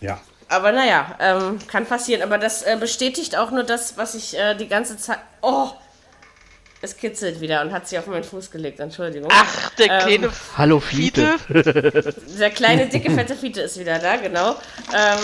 Ja. 0.00 0.20
Aber 0.50 0.70
naja, 0.72 1.16
ähm, 1.18 1.58
kann 1.66 1.86
passieren. 1.86 2.22
Aber 2.22 2.36
das 2.36 2.62
äh, 2.62 2.76
bestätigt 2.78 3.36
auch 3.36 3.50
nur 3.50 3.64
das, 3.64 3.96
was 3.96 4.14
ich 4.14 4.38
äh, 4.38 4.54
die 4.54 4.68
ganze 4.68 4.98
Zeit. 4.98 5.18
Oh! 5.40 5.70
Es 6.82 6.98
kitzelt 6.98 7.40
wieder 7.40 7.62
und 7.62 7.72
hat 7.72 7.88
sie 7.88 7.98
auf 7.98 8.06
meinen 8.06 8.24
Fuß 8.24 8.50
gelegt. 8.50 8.78
Entschuldigung. 8.78 9.30
Ach, 9.32 9.70
der 9.78 9.90
Ähm, 9.90 10.00
kleine 10.00 10.30
Hallo 10.58 10.80
Fiete. 10.80 11.38
Fiete. 11.38 12.14
Der 12.38 12.50
kleine, 12.50 12.86
dicke, 12.88 13.10
fette 13.14 13.34
Fiete 13.34 13.62
ist 13.62 13.78
wieder 13.78 13.98
da, 13.98 14.16
genau. 14.16 14.50
Ähm, 14.94 15.18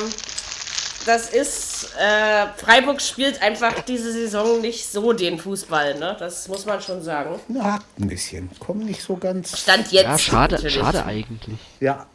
das 1.06 1.30
ist. 1.30 1.94
Äh, 1.98 2.46
Freiburg 2.56 3.00
spielt 3.00 3.42
einfach 3.42 3.80
diese 3.82 4.12
Saison 4.12 4.60
nicht 4.60 4.86
so 4.90 5.12
den 5.12 5.38
Fußball, 5.38 5.98
ne? 5.98 6.16
Das 6.18 6.48
muss 6.48 6.66
man 6.66 6.80
schon 6.80 7.02
sagen. 7.02 7.40
Na, 7.48 7.74
hakt 7.74 7.98
ein 7.98 8.08
bisschen. 8.08 8.50
Komm 8.58 8.80
nicht 8.80 9.02
so 9.02 9.16
ganz. 9.16 9.58
Stand 9.58 9.90
jetzt. 9.92 10.04
Ja, 10.04 10.18
schade, 10.18 10.56
natürlich. 10.56 10.76
schade 10.76 11.04
eigentlich. 11.04 11.58
Ja. 11.80 12.06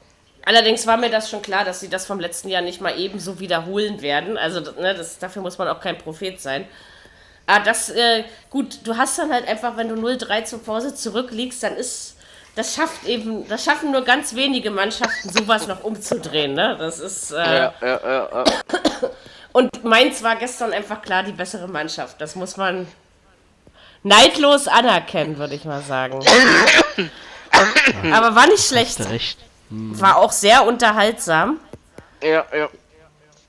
Allerdings 0.46 0.86
war 0.86 0.98
mir 0.98 1.10
das 1.10 1.30
schon 1.30 1.42
klar, 1.42 1.66
dass 1.66 1.80
sie 1.80 1.90
das 1.90 2.06
vom 2.06 2.20
letzten 2.20 2.50
Jahr 2.50 2.62
nicht 2.62 2.80
mal 2.80 3.00
ebenso 3.00 3.40
wiederholen 3.40 4.02
werden. 4.02 4.38
Also, 4.38 4.60
ne, 4.60 4.94
das, 4.94 5.18
dafür 5.18 5.42
muss 5.42 5.58
man 5.58 5.68
auch 5.68 5.80
kein 5.80 5.98
Prophet 5.98 6.40
sein. 6.40 6.66
Aber 7.48 7.64
das, 7.64 7.90
äh, 7.90 8.24
gut, 8.50 8.80
du 8.84 8.96
hast 8.98 9.18
dann 9.18 9.32
halt 9.32 9.48
einfach, 9.48 9.78
wenn 9.78 9.90
du 9.90 9.96
0-3 9.96 10.46
zur 10.46 10.64
Pause 10.64 10.94
zurückliegst, 10.96 11.62
dann 11.64 11.76
ist, 11.76 12.15
das 12.56 12.74
schafft 12.76 13.06
eben, 13.06 13.48
das 13.48 13.64
schaffen 13.64 13.92
nur 13.92 14.04
ganz 14.04 14.34
wenige 14.36 14.72
Mannschaften, 14.72 15.30
sowas 15.30 15.68
noch 15.68 15.84
umzudrehen, 15.84 16.54
ne? 16.54 16.76
Das 16.80 17.00
ist, 17.00 17.32
äh, 17.32 17.36
Ja, 17.36 17.74
ja, 17.82 18.00
ja, 18.04 18.30
ja. 18.32 18.44
und 19.52 19.84
Mainz 19.84 20.24
war 20.24 20.36
gestern 20.38 20.72
einfach 20.74 21.02
klar 21.02 21.24
die 21.24 21.34
bessere 21.34 21.68
Mannschaft. 21.68 22.20
Das 22.22 22.36
muss 22.36 22.58
man 22.58 22.88
neidlos 24.04 24.68
anerkennen, 24.68 25.38
würde 25.38 25.56
ich 25.56 25.66
mal 25.66 25.82
sagen. 25.82 26.20
Aber 28.14 28.36
war 28.36 28.48
nicht 28.48 28.66
schlecht. 28.66 29.00
Recht. 29.10 29.40
War 29.70 30.18
auch 30.18 30.32
sehr 30.32 30.66
unterhaltsam. 30.66 31.60
ja, 32.22 32.46
ja. 32.56 32.70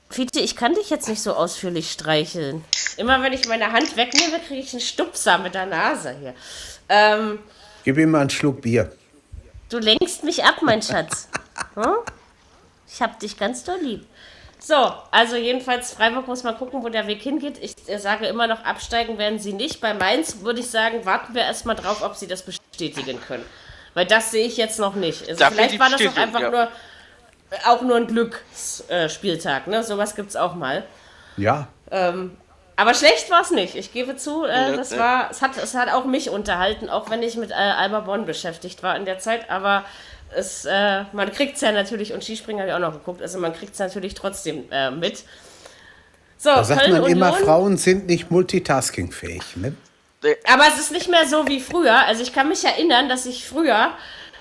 Fiete, 0.09 0.39
ich 0.39 0.55
kann 0.55 0.73
dich 0.73 0.89
jetzt 0.89 1.09
nicht 1.09 1.21
so 1.21 1.33
ausführlich 1.33 1.91
streicheln. 1.91 2.63
Immer 2.95 3.21
wenn 3.21 3.33
ich 3.33 3.45
meine 3.47 3.73
Hand 3.73 3.97
wegnehme, 3.97 4.39
kriege 4.39 4.61
ich 4.61 4.71
einen 4.71 4.79
Stupser 4.79 5.37
mit 5.37 5.53
der 5.53 5.65
Nase 5.65 6.15
hier. 6.21 6.33
Ähm, 6.87 7.39
Gib 7.87 7.97
ihm 7.97 8.11
mal 8.11 8.19
einen 8.19 8.29
Schluck 8.29 8.63
Bier. 8.63 8.91
du 9.69 9.79
lenkst 9.79 10.25
mich 10.25 10.43
ab, 10.43 10.55
mein 10.61 10.81
Schatz. 10.81 11.29
Hm? 11.75 11.95
Ich 12.87 13.01
hab 13.01 13.19
dich 13.19 13.37
ganz 13.37 13.63
doll 13.63 13.79
lieb. 13.81 14.05
So, 14.59 14.91
also 15.11 15.37
jedenfalls 15.37 15.93
Freiburg 15.93 16.27
muss 16.27 16.43
mal 16.43 16.53
gucken, 16.53 16.83
wo 16.83 16.89
der 16.89 17.07
Weg 17.07 17.21
hingeht. 17.21 17.57
Ich 17.61 17.75
äh, 17.87 17.97
sage 17.97 18.25
immer 18.25 18.45
noch, 18.47 18.65
absteigen 18.65 19.17
werden 19.17 19.39
sie 19.39 19.53
nicht. 19.53 19.79
Bei 19.79 19.93
Mainz 19.93 20.41
würde 20.41 20.59
ich 20.59 20.69
sagen, 20.69 21.05
warten 21.05 21.33
wir 21.33 21.43
erstmal 21.43 21.77
drauf, 21.77 22.01
ob 22.03 22.15
sie 22.15 22.27
das 22.27 22.43
bestätigen 22.43 23.19
können. 23.25 23.45
Weil 23.93 24.05
das 24.05 24.31
sehe 24.31 24.45
ich 24.45 24.57
jetzt 24.57 24.79
noch 24.79 24.95
nicht. 24.95 25.29
Also 25.29 25.45
vielleicht 25.45 25.79
war 25.79 25.89
das 25.89 26.05
auch 26.05 26.17
einfach 26.17 26.41
ja. 26.41 26.51
nur 26.51 26.67
auch 27.65 27.81
nur 27.83 27.95
ein 27.95 28.07
Glücksspieltag. 28.07 29.67
Ne? 29.67 29.81
Sowas 29.83 30.13
gibt 30.13 30.31
es 30.31 30.35
auch 30.35 30.55
mal. 30.55 30.83
Ja. 31.37 31.69
Aber 32.77 32.93
schlecht 32.93 33.29
war 33.31 33.41
es 33.41 33.51
nicht. 33.51 33.75
Ich 33.75 33.91
gebe 33.91 34.15
zu, 34.15 34.45
äh, 34.45 34.71
Ja, 34.71 34.77
das 34.77 34.91
ja. 34.91 34.99
war, 34.99 35.31
es 35.31 35.41
hat, 35.41 35.57
es 35.57 35.73
hat 35.73 35.89
auch 35.91 36.05
mich 36.05 36.29
unterhalten, 36.29 36.89
auch 36.89 37.09
wenn 37.09 37.23
ich 37.23 37.35
mit 37.35 37.49
äh, 37.51 37.55
Alba 37.55 38.01
Bonn 38.01 38.25
beschäftigt 38.25 38.83
war 38.83 38.95
in 38.95 39.03
der 39.05 39.17
Zeit. 39.19 39.49
Aber 39.49 39.83
es, 40.35 40.63
äh, 40.65 41.03
man 41.11 41.31
kriegt 41.31 41.55
es 41.55 41.61
ja 41.61 41.71
natürlich, 41.71 42.13
und 42.13 42.23
Skispringen 42.23 42.61
habe 42.61 42.69
ich 42.69 42.75
auch 42.75 42.79
noch 42.79 42.93
geguckt, 42.93 43.21
also 43.21 43.39
man 43.39 43.53
kriegt 43.53 43.73
es 43.73 43.79
natürlich 43.79 44.13
trotzdem 44.13 44.65
äh, 44.71 44.91
mit. 44.91 45.23
So, 46.37 46.49
Da 46.51 46.63
sagt 46.63 46.81
Köln 46.81 47.01
man 47.01 47.11
immer, 47.11 47.31
Union. 47.31 47.45
Frauen 47.45 47.77
sind 47.77 48.05
nicht 48.05 48.29
multitaskingfähig. 48.29 49.55
Ne? 49.55 49.75
Aber 50.47 50.67
es 50.67 50.77
ist 50.79 50.91
nicht 50.91 51.09
mehr 51.09 51.25
so 51.27 51.47
wie 51.47 51.59
früher. 51.59 52.05
Also 52.05 52.21
ich 52.21 52.31
kann 52.31 52.47
mich 52.47 52.63
erinnern, 52.63 53.09
dass 53.09 53.25
ich 53.25 53.47
früher, 53.47 53.91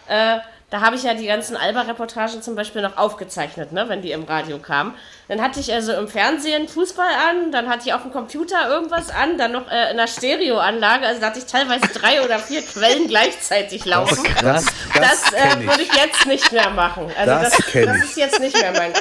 äh, 0.08 0.38
da 0.76 0.82
habe 0.82 0.96
ich 0.96 1.04
ja 1.04 1.14
die 1.14 1.26
ganzen 1.26 1.56
Alba-Reportagen 1.56 2.42
zum 2.42 2.54
Beispiel 2.54 2.82
noch 2.82 2.98
aufgezeichnet, 2.98 3.72
ne, 3.72 3.88
wenn 3.88 4.02
die 4.02 4.12
im 4.12 4.24
Radio 4.24 4.58
kamen. 4.58 4.92
Dann 5.26 5.40
hatte 5.40 5.58
ich 5.58 5.72
also 5.72 5.94
im 5.94 6.06
Fernsehen 6.06 6.68
Fußball 6.68 7.08
an, 7.30 7.50
dann 7.50 7.70
hatte 7.70 7.88
ich 7.88 7.94
auf 7.94 8.02
dem 8.02 8.12
Computer 8.12 8.68
irgendwas 8.68 9.08
an, 9.08 9.38
dann 9.38 9.52
noch 9.52 9.70
äh, 9.70 9.90
in 9.90 9.98
einer 9.98 10.06
Stereoanlage. 10.06 11.06
Also 11.06 11.22
da 11.22 11.28
hatte 11.28 11.38
ich 11.38 11.46
teilweise 11.46 11.86
drei 11.94 12.22
oder 12.22 12.38
vier 12.38 12.60
Quellen 12.60 13.08
gleichzeitig 13.08 13.86
laufen. 13.86 14.22
Das, 14.42 14.66
das, 14.92 15.22
Das 15.30 15.32
äh, 15.32 15.66
würde 15.66 15.82
ich. 15.82 15.94
jetzt 15.94 16.26
nicht 16.26 16.52
mehr 16.52 16.68
machen. 16.68 17.10
Also 17.18 17.30
Das 17.30 17.56
das, 17.56 17.72
das 17.72 17.96
ist 18.04 18.16
jetzt 18.18 18.40
nicht 18.40 18.60
mehr 18.60 18.72
mein. 18.72 18.92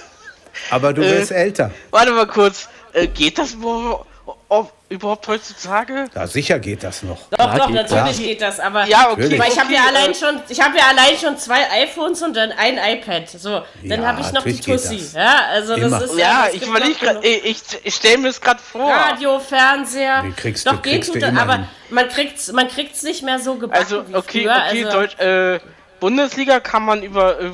Aber 0.69 0.93
du 0.93 1.01
wirst 1.01 1.32
älter. 1.32 1.71
Warte 1.91 2.11
mal 2.11 2.28
kurz. 2.28 2.69
Äh, 2.93 3.07
geht 3.07 3.38
das 3.38 3.61
wo, 3.61 4.05
ob, 4.48 4.72
überhaupt 4.89 5.28
heutzutage? 5.28 6.06
Ja, 6.14 6.28
sicher 6.28 6.60
geht 6.60 6.84
das 6.84 7.02
noch. 7.04 7.18
Doch, 7.32 7.39
Ja, 7.39 7.58
doch, 7.58 7.68
geht 7.68 7.76
natürlich 7.76 8.04
das. 8.06 8.18
geht 8.20 8.41
das, 8.41 8.60
aber. 8.60 8.86
Ja, 8.86 9.10
okay. 9.12 9.39
Weil 9.39 9.50
ich 9.52 9.60
habe 9.60 9.68
okay, 9.70 9.76
ja 9.76 9.86
allein 9.88 10.12
äh, 10.12 10.16
schon, 10.16 10.41
ich 10.48 10.62
habe 10.62 10.78
ja 10.78 10.84
allein 10.89 11.18
schon 11.20 11.38
zwei 11.38 11.68
iPhones 11.84 12.22
und 12.22 12.36
dann 12.36 12.52
ein 12.52 12.78
iPad. 12.78 13.28
So, 13.30 13.64
dann 13.84 14.02
Ja, 14.02 14.08
habe 14.08 14.22
ich 14.22 14.32
noch 14.32 14.43
die 14.43 14.60
Tussi. 14.60 14.98
das. 14.98 15.14
Ja, 15.14 15.41
also 15.50 15.74
Immer. 15.74 16.00
das 16.00 16.12
ist 16.12 16.20
Ja, 16.20 16.46
das 16.46 16.54
ich 16.56 16.66
überlege 16.68 16.93
gerade, 16.96 17.20
genug. 17.22 17.46
ich, 17.46 17.46
ich, 17.46 17.62
ich 17.86 17.96
stelle 17.96 18.18
mir 18.20 18.28
das 18.28 18.39
gerade 18.39 18.60
vor. 18.62 18.91
Radio, 18.91 19.39
Fernseher. 19.39 20.22
Die 20.24 20.32
kriegst 20.34 20.68
doch 20.68 20.74
du- 20.74 20.82
geht 20.82 21.04
kriegst 21.04 21.16
du 21.16 21.28
aber 21.39 21.54
hin. 21.54 21.68
man 21.89 22.08
kriegt's, 22.10 22.52
man 22.52 22.68
kriegt's 22.68 23.02
nicht 23.04 23.24
mehr 23.24 23.39
so 23.39 23.56
gebacken 23.56 23.84
Also, 23.84 24.08
wie 24.08 24.16
okay, 24.16 24.41
früher. 24.43 24.64
okay, 24.68 24.86
also, 24.86 24.98
Deutsch, 25.00 25.20
äh, 25.20 25.60
Bundesliga 26.00 26.60
kann 26.60 26.84
man 26.84 27.02
über, 27.04 27.39
äh, 27.39 27.52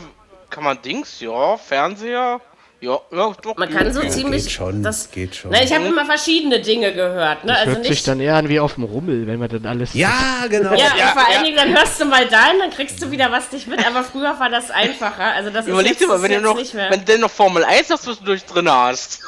kann 0.50 0.64
man 0.66 0.82
Dings, 0.82 1.20
ja, 1.22 1.56
Fernseher, 1.58 2.42
ja, 2.82 2.99
ja, 3.11 3.32
doch. 3.41 3.55
man 3.57 3.69
kann 3.69 3.93
so 3.93 4.01
Ja, 4.01 4.09
ziemlich. 4.09 4.43
geht 4.43 4.51
schon, 4.51 4.84
das, 4.84 5.09
geht 5.11 5.36
schon. 5.36 5.51
Na, 5.51 5.61
ich 5.63 5.73
habe 5.73 5.86
immer 5.86 6.05
verschiedene 6.05 6.59
Dinge 6.59 6.91
gehört. 6.93 7.43
Ne? 7.45 7.51
Das 7.53 7.59
Also 7.59 7.71
hört 7.73 7.84
sich 7.84 7.89
nicht. 7.91 8.07
dann 8.07 8.19
eher 8.19 8.36
an 8.36 8.49
wie 8.49 8.59
auf 8.59 8.73
dem 8.73 8.84
Rummel, 8.84 9.27
wenn 9.27 9.39
man 9.39 9.49
dann 9.49 9.65
alles. 9.65 9.93
Ja, 9.93 10.11
genau. 10.49 10.71
ja, 10.73 10.95
Ja, 10.97 11.07
vor 11.13 11.21
allen 11.27 11.36
ja. 11.38 11.43
Dingen, 11.43 11.55
dann 11.57 11.75
hörst 11.77 12.01
du 12.01 12.05
mal 12.05 12.27
dahin, 12.27 12.59
dann 12.59 12.71
kriegst 12.71 13.01
du 13.01 13.11
wieder 13.11 13.32
was 13.32 13.49
dich 13.49 13.67
mit. 13.67 13.86
Aber 13.86 14.03
früher 14.03 14.38
war 14.39 14.49
das 14.49 14.71
einfacher. 14.71 15.25
Also 15.36 15.49
das 15.51 15.67
Überleg 15.67 15.91
ist 15.93 16.01
dir 16.01 16.07
mal, 16.07 16.21
wenn 16.21 16.32
du 16.32 16.41
noch, 16.41 16.55
nicht 16.55 16.73
mehr. 16.73 16.89
wenn 16.89 17.05
du 17.05 17.17
noch 17.19 17.32
Formel 17.32 17.63
1 17.63 17.89
noch 17.89 17.99
zwischendurch 17.99 18.43
drin 18.45 18.69
hast. 18.71 19.21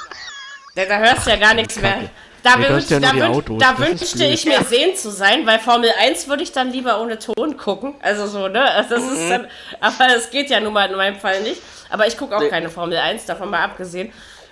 Da, 0.75 0.85
da 0.85 0.97
hörst 0.97 1.25
du 1.27 1.29
ja 1.29 1.35
gar 1.37 1.53
nichts 1.53 1.79
mehr. 1.79 2.09
da, 2.41 2.57
Nee, 2.57 2.65
hast 2.69 2.89
wünsch, 2.89 3.03
ja 3.03 3.13
da, 3.13 3.27
Autos, 3.29 3.59
da 3.59 3.73
das 3.73 3.87
wünschte 3.87 4.25
ich 4.25 4.45
mir 4.45 4.63
sehen 4.63 4.95
zu 4.97 5.11
sein, 5.11 5.45
weil 5.45 5.59
Formel 5.59 5.89
1 6.01 6.27
würde 6.27 6.41
ich 6.43 6.51
dann 6.51 6.71
lieber 6.71 6.99
ohne 6.99 7.19
Ton 7.19 7.55
gucken. 7.57 7.93
Also 8.01 8.25
so, 8.27 8.47
ne? 8.47 8.63
Also 8.71 8.95
das 8.95 9.03
Mhm. 9.03 9.13
ist 9.13 9.29
dann, 9.29 9.47
aber 9.79 10.15
es 10.17 10.29
geht 10.31 10.49
ja 10.49 10.59
nun 10.59 10.73
mal 10.73 10.89
in 10.89 10.95
meinem 10.97 11.19
Fall 11.19 11.41
nicht. 11.43 11.61
Aber 11.93 12.07
ich 12.07 12.17
gucke 12.17 12.35
auch 12.35 12.49
keine 12.49 12.69
Formel 12.71 12.97
1, 12.97 13.25
davon 13.27 13.51
mal 13.51 13.63
abgesehen. 13.63 14.11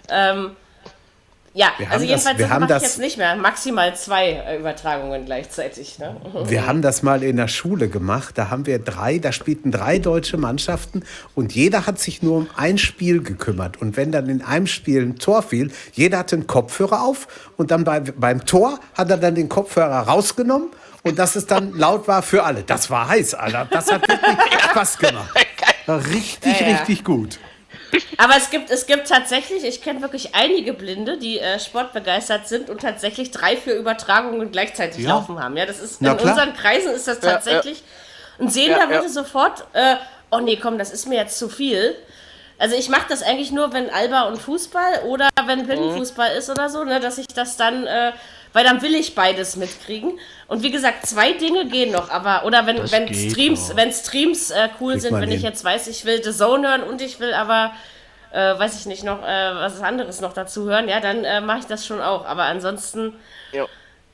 Ähm, 0.10 0.52
ja, 1.54 1.70
Wir 1.80 1.92
also 1.92 2.06
jedenfalls 2.06 2.38
wir 2.38 2.48
das 2.48 2.54
mache 2.60 2.64
ich 2.64 2.70
das- 2.70 2.84
jetzt 2.84 3.00
nicht 3.00 3.18
mehr. 3.18 3.36
Maximal 3.36 3.94
zwei 3.96 4.58
Übertragungen 4.60 5.26
gleichzeitig. 5.26 5.98
Ne? 6.00 6.16
Wir 6.46 6.66
haben 6.68 6.82
das 6.82 7.02
mal 7.04 7.24
in 7.24 7.36
der 7.38 7.48
Schule 7.50 7.90
gemacht. 7.90 8.38
Da 8.38 8.50
haben 8.50 8.66
wir 8.68 8.80
drei, 8.80 9.18
da 9.18 9.32
spielten 9.34 9.70
drei 9.72 9.98
deutsche 10.00 10.38
Mannschaften 10.38 11.04
und 11.36 11.52
jeder 11.54 11.88
hat 11.88 12.00
sich 12.00 12.22
nur 12.24 12.38
um 12.38 12.50
ein 12.56 12.78
Spiel 12.78 13.22
gekümmert. 13.24 13.82
Und 13.82 13.98
wenn 13.98 14.12
dann 14.14 14.30
in 14.30 14.42
einem 14.44 14.68
Spiel 14.68 15.02
ein 15.02 15.18
Tor 15.18 15.42
fiel, 15.42 15.72
jeder 15.94 16.20
hatte 16.20 16.38
einen 16.38 16.48
Kopfhörer 16.48 17.02
auf 17.02 17.28
und 17.58 17.72
dann 17.72 17.84
bei, 17.84 18.00
beim 18.00 18.46
Tor 18.46 18.80
hat 18.94 19.10
er 19.10 19.18
dann 19.18 19.36
den 19.36 19.50
Kopfhörer 19.50 20.08
rausgenommen 20.08 20.70
und 21.04 21.20
dass 21.20 21.36
es 21.36 21.48
dann 21.48 21.74
laut 21.74 22.08
war 22.08 22.22
für 22.22 22.44
alle. 22.46 22.64
Das 22.64 22.90
war 22.90 23.10
heiß, 23.10 23.34
Alter. 23.34 23.68
Das 23.70 23.92
hat 23.92 24.08
wirklich 24.08 24.38
Spaß 24.70 24.98
gemacht. 25.00 25.34
War 25.92 26.06
Richtig, 26.06 26.60
Ja, 26.62 26.68
ja. 26.68 26.78
richtig 26.78 27.04
gut. 27.04 27.38
Aber 28.18 28.38
es 28.38 28.50
gibt, 28.50 28.70
es 28.70 28.86
gibt 28.86 29.08
tatsächlich, 29.10 29.66
ich 29.66 29.82
kenne 29.82 30.02
wirklich 30.02 30.34
einige 30.34 30.72
Blinde, 30.74 31.18
die 31.18 31.40
äh, 31.40 31.60
sportbegeistert 31.60 32.48
sind 32.48 32.70
und 32.70 32.80
tatsächlich 32.82 33.32
drei, 33.32 33.58
vier 33.58 33.76
Übertragungen 33.76 34.52
gleichzeitig 34.52 35.04
Ja. 35.04 35.10
laufen 35.10 35.38
haben. 35.44 35.58
Ja, 35.58 35.66
das 35.66 35.80
ist 35.80 36.02
Na 36.02 36.12
in 36.14 36.18
klar. 36.18 36.34
unseren 36.34 36.54
Kreisen 36.56 36.94
ist 36.94 37.08
das 37.10 37.20
tatsächlich. 37.20 37.84
Ein 38.40 38.48
Sehender 38.50 38.78
Ja, 38.78 38.84
ja. 38.86 38.90
würde 38.92 39.10
sofort, 39.10 39.66
äh, 39.74 39.96
oh 40.32 40.40
nee, 40.40 40.56
komm, 40.56 40.78
das 40.78 40.92
ist 40.92 41.08
mir 41.08 41.16
jetzt 41.16 41.38
zu 41.38 41.50
viel. 41.50 41.96
Also 42.58 42.76
ich 42.78 42.88
mache 42.88 43.08
das 43.10 43.24
eigentlich 43.24 43.52
nur, 43.52 43.74
wenn 43.74 43.90
Alba 43.90 44.22
und 44.30 44.38
Fußball 44.42 45.04
oder 45.08 45.28
wenn 45.46 45.66
Blindenfußball 45.66 46.32
ist 46.38 46.50
oder 46.50 46.70
so, 46.70 46.86
ne, 46.86 47.00
dass 47.02 47.18
ich 47.18 47.28
das 47.28 47.58
dann, 47.58 47.86
äh, 47.86 48.14
weil 48.54 48.64
dann 48.64 48.82
will 48.82 48.94
ich 48.96 49.16
beides 49.16 49.56
mitkriegen. 49.56 50.20
Und 50.48 50.64
wie 50.64 50.72
gesagt, 50.72 51.06
zwei 51.06 51.32
Dinge 51.34 51.66
gehen 51.68 51.92
noch, 51.92 52.10
aber 52.10 52.46
oder 52.46 52.66
wenn, 52.66 52.78
Das 52.78 52.92
wenn 52.92 53.08
Streams, 53.14 53.70
doch. 53.70 53.76
wenn 53.78 53.92
Streams 53.94 54.52
äh, 54.52 54.70
cool 54.80 54.92
Kriegt 54.94 55.04
sind, 55.04 55.14
wenn 55.22 55.30
ich 55.32 55.42
hin. 55.42 55.50
jetzt 55.50 55.64
weiß, 55.64 55.88
ich 55.88 56.04
will 56.06 56.24
The 56.24 56.32
Zone 56.32 56.68
hören 56.68 56.84
und 56.84 57.02
ich 57.02 57.20
will 57.20 57.34
aber 57.34 57.72
äh, 58.34 58.58
weiß 58.58 58.80
ich 58.80 58.86
nicht, 58.86 59.04
noch 59.04 59.22
äh, 59.24 59.56
was 59.56 59.82
anderes 59.82 60.22
noch 60.22 60.32
dazu 60.34 60.66
hören, 60.70 60.88
ja, 60.88 61.00
dann 61.02 61.24
äh, 61.26 61.42
mache 61.42 61.60
ich 61.60 61.66
das 61.66 61.86
schon 61.86 62.02
auch. 62.02 62.26
Aber 62.26 62.44
ansonsten 62.44 63.14
Ja. 63.52 63.66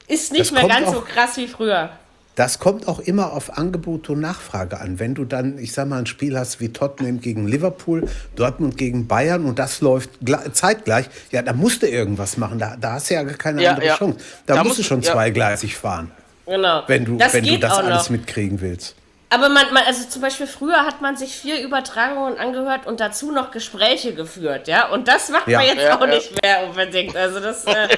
ist 0.07 0.31
nicht 0.31 0.41
Das 0.45 0.51
mehr 0.51 0.67
ganz 0.67 0.91
so 0.91 0.99
auch- 0.99 1.05
krass 1.05 1.37
wie 1.37 1.47
früher. 1.47 1.89
Das 2.37 2.59
kommt 2.59 2.87
auch 2.87 2.99
immer 2.99 3.33
auf 3.33 3.57
Angebot 3.57 4.09
und 4.11 4.19
Nachfrage 4.19 4.79
an. 4.79 4.99
Wenn 4.99 5.15
du 5.15 5.25
dann, 5.25 5.57
ich 5.57 5.73
sag 5.73 5.87
mal, 5.87 5.97
ein 5.97 6.05
Spiel 6.05 6.37
hast 6.37 6.59
wie 6.59 6.69
Tottenham 6.69 7.19
gegen 7.19 7.47
Liverpool, 7.47 8.07
Dortmund 8.35 8.77
gegen 8.77 9.07
Bayern 9.07 9.45
und 9.45 9.57
das 9.57 9.81
läuft 9.81 10.11
gle- 10.23 10.51
zeitgleich, 10.53 11.09
ja, 11.31 11.41
da 11.41 11.53
musst 11.53 11.81
du 11.81 11.87
irgendwas 11.87 12.37
machen. 12.37 12.59
Da, 12.59 12.77
da 12.79 12.93
hast 12.93 13.09
du 13.09 13.15
ja 13.15 13.23
keine 13.23 13.63
Ja, 13.63 13.71
andere 13.71 13.87
ja. 13.87 13.95
Chance. 13.97 14.19
Da, 14.45 14.53
Da 14.53 14.59
musst 14.63 14.67
musst 14.67 14.79
du 14.79 14.83
schon 14.83 15.01
zweigleisig 15.01 15.75
fahren, 15.75 16.11
Genau. 16.45 16.83
wenn 16.85 17.05
du 17.05 17.17
das 17.17 17.33
wenn 17.33 17.43
du 17.43 17.57
das 17.57 17.73
alles 17.73 18.03
noch. 18.03 18.09
mitkriegen 18.11 18.61
willst. 18.61 18.93
Aber 19.29 19.49
man, 19.49 19.73
man, 19.73 19.83
also 19.85 20.07
zum 20.07 20.21
Beispiel 20.21 20.47
früher 20.47 20.85
hat 20.85 21.01
man 21.01 21.17
sich 21.17 21.33
vier 21.35 21.61
Übertragungen 21.61 22.37
angehört 22.37 22.87
und 22.87 23.01
dazu 23.01 23.31
noch 23.31 23.51
Gespräche 23.51 24.13
geführt, 24.13 24.67
ja. 24.69 24.87
Und 24.89 25.07
das 25.09 25.27
macht 25.29 25.47
Ja. 25.49 25.59
man 25.59 25.67
jetzt 25.67 25.81
Ja, 25.83 25.97
auch 25.97 26.01
ja. 26.01 26.07
nicht 26.07 26.41
mehr 26.41 26.63
unbedingt. 26.65 27.15
Also 27.15 27.39
das 27.41 27.65
äh, 27.65 27.89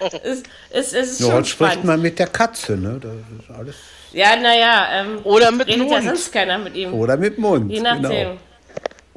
ist, 0.22 0.46
ist, 0.70 0.92
ist 0.94 1.20
Nur 1.20 1.28
schon 1.30 1.38
heute 1.38 1.48
spricht 1.48 1.70
spannend. 1.72 1.84
man 1.84 2.00
mit 2.00 2.18
der 2.18 2.28
Katze, 2.28 2.76
ne? 2.78 2.98
Das 3.00 3.12
ist 3.12 3.50
alles. 3.58 3.76
Ja, 4.12 4.36
naja, 4.36 4.88
ähm, 4.92 5.20
Oder 5.24 5.50
mit 5.52 5.68
dem 5.68 5.82
redet 5.82 5.90
ja 5.90 5.96
Hund. 5.98 6.06
sonst 6.08 6.32
keiner 6.32 6.56
mit 6.58 6.74
ihm. 6.74 6.94
Oder 6.94 7.16
mit 7.18 7.36
Mund. 7.38 7.70
Je 7.70 7.80
nachdem. 7.80 8.02
Genau. 8.02 8.36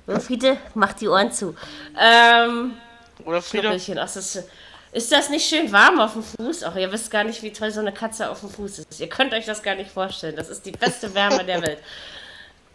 So, 0.05 0.20
Fiete, 0.20 0.57
mach 0.76 0.93
die 0.93 1.07
Ohren 1.07 1.32
zu. 1.32 1.55
Ähm, 1.99 2.74
Oder? 3.26 3.41
Schnuppelchen. 3.41 3.97
Ach, 3.97 4.03
das 4.03 4.18
ist, 4.36 4.49
ist 4.94 5.12
das 5.12 5.30
nicht 5.30 5.48
schön 5.48 5.72
warm 5.72 6.00
auf 6.00 6.14
dem 6.14 6.24
Fuß? 6.24 6.64
Ach, 6.64 6.76
ihr 6.76 6.91
wisst 6.91 7.10
gar 7.10 7.24
nicht, 7.24 7.41
wie 7.41 7.52
toll 7.52 7.72
so 7.72 7.80
eine 7.80 7.91
Katze 7.91 8.30
auf 8.30 8.41
dem 8.41 8.50
Fuß 8.50 8.80
ist. 8.80 9.00
Ihr 9.00 9.10
könnt 9.10 9.34
euch 9.34 9.46
das 9.46 9.64
gar 9.64 9.76
nicht 9.76 9.91
vorstellen. 9.91 10.36
Das 10.36 10.50
ist 10.50 10.66
die 10.66 10.72
beste 10.72 11.14
Wärme 11.16 11.44
der 11.44 11.62
Welt. 11.64 11.80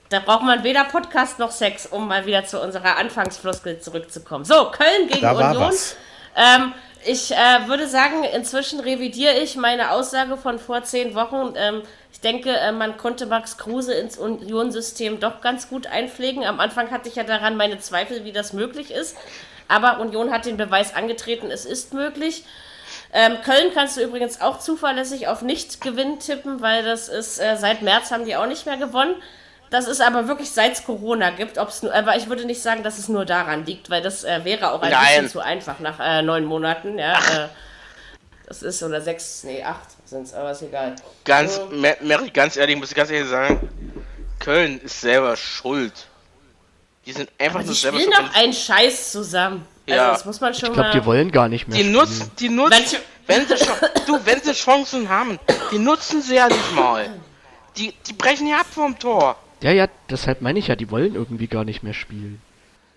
Da 0.09 0.21
braucht 0.21 0.43
man 0.43 0.64
weder 0.64 0.85
Podcast 0.85 1.39
noch 1.39 1.51
Sex, 1.51 1.87
um 1.87 2.09
mal 2.09 2.27
wieder 2.27 2.45
zu 2.45 2.61
unserer 2.61 2.97
Anfangsfloskel 2.97 3.81
zurückzukommen. 3.81 4.45
So, 4.45 4.71
Köln 4.71 5.09
gegen 5.09 5.27
Union. 5.27 5.73
Ähm, 6.35 6.73
ich 7.05 7.31
äh, 7.33 7.69
würde 7.69 7.87
sagen, 7.87 8.25
inzwischen 8.25 8.81
revidiere 8.81 9.35
ich 9.35 9.57
meine 9.57 9.93
Aussage 9.93 10.37
von 10.37 10.59
vor 10.59 10.83
zehn 10.83 11.14
Wochen. 11.14 11.55
Ähm, 11.57 11.83
ich 12.12 12.21
denke, 12.21 12.51
äh, 12.51 12.73
man 12.73 12.97
konnte 12.97 13.27
Max 13.27 13.59
Kruse 13.59 13.95
ins 13.95 14.19
Union-System 14.19 15.21
doch 15.21 15.41
ganz 15.41 15.69
gut 15.69 15.87
einpflegen. 15.87 16.45
Am 16.45 16.59
Anfang 16.59 16.91
hatte 16.91 17.09
ich 17.09 17.14
ja 17.14 17.23
daran 17.23 17.57
meine 17.57 17.79
Zweifel, 17.79 18.25
wie 18.25 18.33
das 18.33 18.53
möglich 18.53 18.91
ist. 18.91 19.16
Aber 19.69 20.01
Union 20.01 20.33
hat 20.33 20.47
den 20.47 20.57
Beweis 20.57 20.95
angetreten, 20.95 21.51
es 21.51 21.64
ist 21.64 21.93
möglich. 21.95 22.45
Ähm, 23.12 23.37
Köln 23.45 23.71
kannst 23.75 23.97
du 23.97 24.03
übrigens 24.03 24.41
auch 24.41 24.59
zuverlässig 24.59 25.29
auf 25.29 25.43
Nicht-Gewinn 25.43 26.19
tippen, 26.21 26.61
weil 26.61 26.83
das 26.83 27.09
ist, 27.09 27.39
äh, 27.39 27.57
seit 27.57 27.83
März 27.83 28.11
haben 28.11 28.25
die 28.25 28.37
auch 28.37 28.47
nicht 28.47 28.66
mehr 28.66 28.77
gewonnen. 28.77 29.14
Das 29.71 29.87
ist 29.87 30.01
aber 30.01 30.29
wirklich 30.29 30.51
seit 30.51 30.73
es 30.73 30.85
Corona 30.85 31.31
gibt. 31.31 31.59
Ob's 31.59 31.83
nur, 31.83 31.95
aber 31.95 32.16
ich 32.16 32.29
würde 32.29 32.47
nicht 32.47 32.62
sagen, 32.62 32.83
dass 32.83 32.99
es 32.99 33.09
nur 33.09 33.27
daran 33.27 33.66
liegt, 33.66 33.91
weil 33.91 34.01
das 34.01 34.25
äh, 34.25 34.43
wäre 34.45 34.73
auch 34.73 34.81
ein 34.81 34.91
Nein. 34.91 35.03
bisschen 35.07 35.29
zu 35.29 35.41
einfach 35.41 35.79
nach 35.81 36.01
äh, 36.01 36.23
neun 36.23 36.47
Monaten. 36.47 36.99
Ja, 36.99 37.12
äh, 37.14 37.49
das 38.47 38.62
ist 38.62 38.83
oder 38.83 39.03
sechs, 39.03 39.45
nee, 39.45 39.62
acht 39.62 39.89
sind 40.07 40.23
es, 40.23 40.33
aber 40.33 40.53
ist 40.53 40.62
egal. 40.62 40.97
Ganz, 41.27 41.61
Mer- 41.71 41.99
Mary, 42.01 42.31
ganz 42.31 42.57
ehrlich, 42.57 42.77
muss 42.77 42.89
ich 42.91 42.97
ganz 42.97 43.11
ehrlich 43.11 43.29
sagen, 43.29 43.69
Köln 44.39 44.81
ist 44.81 45.03
selber 45.03 45.37
schuld. 45.37 46.08
Die 47.09 47.15
sind 47.15 47.31
einfach 47.39 47.61
Die 47.61 47.67
nur 47.67 47.75
selber 47.75 47.99
spielen 47.99 48.13
schuld. 48.13 48.29
doch 48.29 48.35
einen 48.39 48.53
Scheiß 48.53 49.13
zusammen. 49.13 49.67
Also 49.89 49.99
Ja. 49.99 50.11
das 50.13 50.25
muss 50.27 50.41
man 50.43 50.53
schon 50.53 50.69
Ich 50.69 50.75
glaube, 50.75 50.91
die 50.93 51.05
wollen 51.07 51.33
gar 51.33 51.49
nicht 51.49 51.67
mehr 51.67 51.79
Die 51.79 51.85
spielen. 51.85 51.97
nutzen, 51.97 52.31
die 52.39 52.49
nutzen, 52.51 52.71
Manche- 52.79 53.01
wenn 53.27 53.47
sie, 53.49 53.55
du, 54.07 54.19
wenn 54.27 54.43
sie 54.43 54.53
Chancen 54.53 55.09
haben, 55.09 55.39
die 55.73 55.79
nutzen 55.79 56.21
sie 56.21 56.35
ja 56.35 56.49
nicht 56.49 56.75
mal. 56.77 57.09
Die, 57.79 57.95
die 58.07 58.13
brechen 58.13 58.47
ja 58.47 58.57
ab 58.59 58.67
vom 58.71 58.99
Tor. 58.99 59.37
Ja, 59.63 59.71
ja, 59.71 59.87
deshalb 60.11 60.43
meine 60.43 60.59
ich 60.59 60.67
ja, 60.69 60.77
die 60.77 60.91
wollen 60.91 61.15
irgendwie 61.15 61.47
gar 61.47 61.65
nicht 61.65 61.83
mehr 61.83 61.95
spielen. 61.95 62.43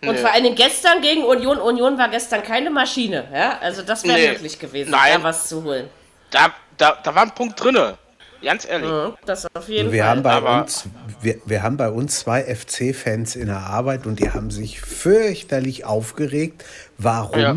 Und 0.05 0.19
vor 0.19 0.31
allen 0.33 0.43
Dingen 0.43 0.55
gestern 0.57 0.99
gegen 1.01 1.23
Union. 1.23 1.57
Union 1.59 1.97
war 1.97 2.09
gestern 2.09 2.43
keine 2.43 2.69
Maschine. 2.69 3.29
Ja, 3.33 3.59
also 3.61 3.81
das 3.81 4.03
wäre 4.03 4.19
Nee. 4.19 4.27
möglich 4.31 4.59
gewesen, 4.59 4.91
Nein. 4.91 5.13
da 5.13 5.23
was 5.23 5.47
zu 5.47 5.63
holen. 5.63 5.87
Da, 6.31 6.51
da, 6.77 6.97
da 7.01 7.15
war 7.15 7.21
ein 7.23 7.31
Punkt 7.31 7.63
drinne. 7.63 7.97
Ganz 8.43 8.65
ehrlich. 8.67 8.89
Mhm, 8.89 9.13
Das 9.25 9.47
auf 9.55 9.69
jeden 9.69 9.91
Wir 9.91 10.01
Fall. 10.01 10.09
haben, 10.09 10.23
bei 10.23 10.31
aber- 10.33 10.61
uns, 10.63 10.85
wir, 11.21 11.35
wir 11.45 11.63
haben 11.63 11.77
bei 11.77 11.89
uns 11.89 12.19
zwei 12.19 12.43
FC-Fans 12.43 13.35
in 13.35 13.47
der 13.47 13.59
Arbeit 13.59 14.05
und 14.05 14.19
die 14.19 14.31
haben 14.31 14.51
sich 14.51 14.81
fürchterlich 14.81 15.85
aufgeregt. 15.85 16.63
Warum? 16.97 17.39
Ja. 17.39 17.55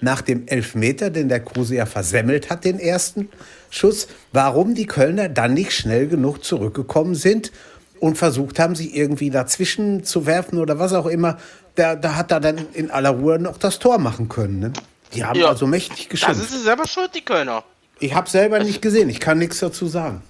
Nach 0.00 0.20
dem 0.20 0.48
Elfmeter, 0.48 1.10
den 1.10 1.28
der 1.28 1.38
Kruse 1.40 1.76
ja 1.76 1.86
versemmelt 1.86 2.50
hat, 2.50 2.64
den 2.64 2.80
ersten 2.80 3.28
Schuss, 3.70 4.08
warum 4.32 4.74
die 4.74 4.86
Kölner 4.86 5.28
dann 5.28 5.54
nicht 5.54 5.72
schnell 5.72 6.08
genug 6.08 6.42
zurückgekommen 6.44 7.14
sind 7.14 7.52
und 8.00 8.18
versucht 8.18 8.58
haben, 8.58 8.74
sie 8.74 8.96
irgendwie 8.96 9.30
dazwischen 9.30 10.02
zu 10.02 10.26
werfen 10.26 10.58
oder 10.58 10.80
was 10.80 10.92
auch 10.92 11.06
immer. 11.06 11.38
Da, 11.76 11.94
da 11.94 12.16
hat 12.16 12.32
er 12.32 12.40
dann 12.40 12.66
in 12.74 12.90
aller 12.90 13.10
Ruhe 13.10 13.38
noch 13.38 13.58
das 13.58 13.78
Tor 13.78 13.98
machen 13.98 14.28
können. 14.28 14.58
Ne? 14.58 14.72
Die 15.14 15.24
haben 15.24 15.38
Ja. 15.38 15.48
also 15.48 15.68
mächtig 15.68 16.08
Da 16.08 16.16
sind 16.16 16.30
geschimpft. 16.32 16.50
sie 16.50 16.58
selber 16.64 16.88
schuld, 16.88 17.10
die 17.14 17.24
Kölner. 17.24 17.62
Ich 18.00 18.12
habe 18.14 18.28
selber 18.28 18.58
nicht 18.58 18.82
gesehen, 18.82 19.08
ich 19.08 19.20
kann 19.20 19.38
nichts 19.38 19.60
dazu 19.60 19.86
sagen. 19.86 20.22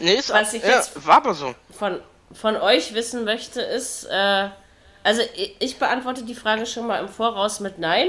Nee, 0.00 0.14
ist, 0.14 0.30
Was 0.32 0.52
ich 0.54 0.62
ja, 0.62 0.76
jetzt- 0.76 1.06
war 1.06 1.16
aber 1.16 1.34
so. 1.34 1.54
von, 1.76 2.00
von 2.32 2.56
euch 2.56 2.94
wissen 2.94 3.24
möchte, 3.24 3.60
ist, 3.60 4.04
äh, 4.04 4.48
also 5.04 5.22
ich, 5.34 5.56
ich 5.58 5.78
beantworte 5.78 6.22
die 6.24 6.34
Frage 6.34 6.66
schon 6.66 6.86
mal 6.86 6.98
im 7.00 7.08
Voraus 7.08 7.60
mit 7.60 7.78
Nein. 7.78 8.08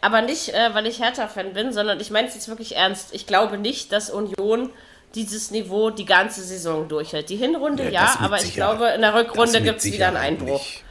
Aber 0.00 0.20
nicht, 0.20 0.50
äh, 0.52 0.74
weil 0.74 0.86
ich 0.86 1.00
Hertha-Fan 1.00 1.54
bin, 1.54 1.72
sondern 1.72 1.98
ich 1.98 2.10
meine 2.10 2.28
es 2.28 2.34
jetzt 2.34 2.48
wirklich 2.48 2.76
ernst. 2.76 3.14
Ich 3.14 3.26
glaube 3.26 3.56
nicht, 3.56 3.90
dass 3.90 4.10
Union 4.10 4.70
dieses 5.14 5.50
Niveau 5.50 5.88
die 5.90 6.04
ganze 6.04 6.42
Saison 6.42 6.88
durchhält. 6.88 7.30
Die 7.30 7.36
Hinrunde 7.36 7.90
ja, 7.90 8.02
mit 8.02 8.20
aber 8.20 8.36
ich 8.42 8.52
glaube, 8.54 8.88
in 8.88 9.00
der 9.00 9.14
Rückrunde 9.14 9.62
gibt 9.62 9.78
es 9.78 9.84
wieder 9.86 10.08
einen 10.08 10.16
Einbruch. 10.18 10.58
nicht. 10.58 10.83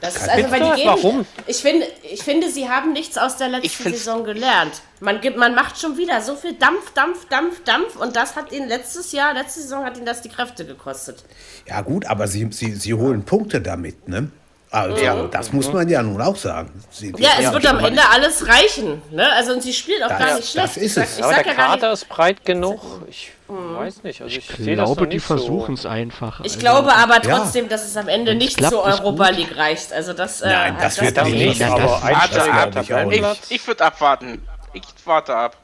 Das 0.00 0.16
ist 0.16 0.28
also, 0.28 0.50
weil 0.50 0.60
die 0.60 0.82
gehen? 0.82 0.88
Warum? 0.88 1.26
Ich 1.46 1.56
finde, 1.58 1.86
ich 2.02 2.22
finde, 2.22 2.50
sie 2.50 2.68
haben 2.68 2.92
nichts 2.92 3.16
aus 3.16 3.36
der 3.36 3.48
letzten 3.48 3.92
Saison 3.92 4.24
gelernt. 4.24 4.82
Man, 5.00 5.20
gibt, 5.20 5.36
man 5.38 5.54
macht 5.54 5.80
schon 5.80 5.96
wieder 5.96 6.20
so 6.20 6.36
viel 6.36 6.52
Dampf, 6.52 6.92
Dampf, 6.92 7.26
Dampf, 7.28 7.62
Dampf 7.64 7.96
und 7.96 8.14
das 8.14 8.36
hat 8.36 8.52
ihnen 8.52 8.68
letztes 8.68 9.12
Jahr, 9.12 9.32
letzte 9.32 9.60
Saison 9.62 9.84
hat 9.84 9.96
ihnen 9.96 10.06
das 10.06 10.22
die 10.22 10.28
Kräfte 10.28 10.66
gekostet. 10.66 11.24
Ja 11.66 11.80
gut, 11.80 12.06
aber 12.06 12.28
sie, 12.28 12.48
sie, 12.50 12.74
sie 12.74 12.94
holen 12.94 13.24
Punkte 13.24 13.60
damit, 13.60 14.08
ne? 14.08 14.30
Also, 14.70 15.28
das 15.28 15.52
muss 15.52 15.72
man 15.72 15.88
ja 15.88 16.02
nun 16.02 16.20
auch 16.20 16.36
sagen. 16.36 16.82
Sie, 16.90 17.12
Ja, 17.18 17.30
es 17.40 17.52
wird 17.52 17.64
am 17.66 17.78
Ende 17.84 18.02
alles 18.12 18.46
reichen. 18.48 19.00
Ne? 19.10 19.30
Also 19.32 19.52
und 19.52 19.62
sie 19.62 19.72
spielt 19.72 20.02
auch 20.02 20.08
Das- 20.08 20.18
gar 20.18 20.34
nicht 20.34 20.56
das 20.56 20.72
schlecht. 20.72 20.76
ist 20.78 20.82
ich 20.82 20.92
sag, 20.94 21.04
es. 21.04 21.18
ich 21.18 21.24
Aber 21.24 21.34
der 21.34 21.46
ja 21.46 21.54
Kader 21.54 21.92
ist 21.92 22.08
breit 22.08 22.44
genug. 22.44 22.80
Ich 23.08 23.30
weiß 23.48 24.02
nicht. 24.02 24.20
Also 24.22 24.36
ich, 24.36 24.50
Ich 24.50 24.56
das 24.56 24.66
glaube, 24.66 25.06
die 25.06 25.20
versuchen 25.20 25.76
so. 25.76 25.80
es 25.80 25.86
einfach. 25.86 26.40
ich 26.40 26.46
Also, 26.46 26.58
glaube 26.58 26.92
aber 26.94 27.14
Ja. 27.24 27.38
trotzdem, 27.38 27.68
dass 27.68 27.84
es 27.84 27.96
am 27.96 28.08
Ende 28.08 28.32
Wenn's 28.32 28.44
nicht 28.44 28.56
klappt, 28.58 28.72
zur 28.74 28.82
Europa 28.82 29.28
gut. 29.28 29.36
League 29.36 29.56
reicht. 29.56 29.92
Also 29.92 30.12
das, 30.12 30.40
äh, 30.42 30.48
Nein, 30.48 30.76
das 30.80 31.00
wird 31.00 31.16
Das 31.16 31.28
nicht. 31.28 31.60
Ja, 31.60 31.68
aber 31.72 31.80
das- 31.80 31.90
Warte 32.02 32.04
einstelliger 32.06 32.66
glaub 32.70 32.82
ich. 32.82 32.88
Tabellenplatz. 32.88 33.38
Ich 33.50 33.66
würde 33.68 33.84
abwarten. 33.84 34.42
Ich 34.72 34.82
warte 35.04 35.36
ab. 35.36 35.56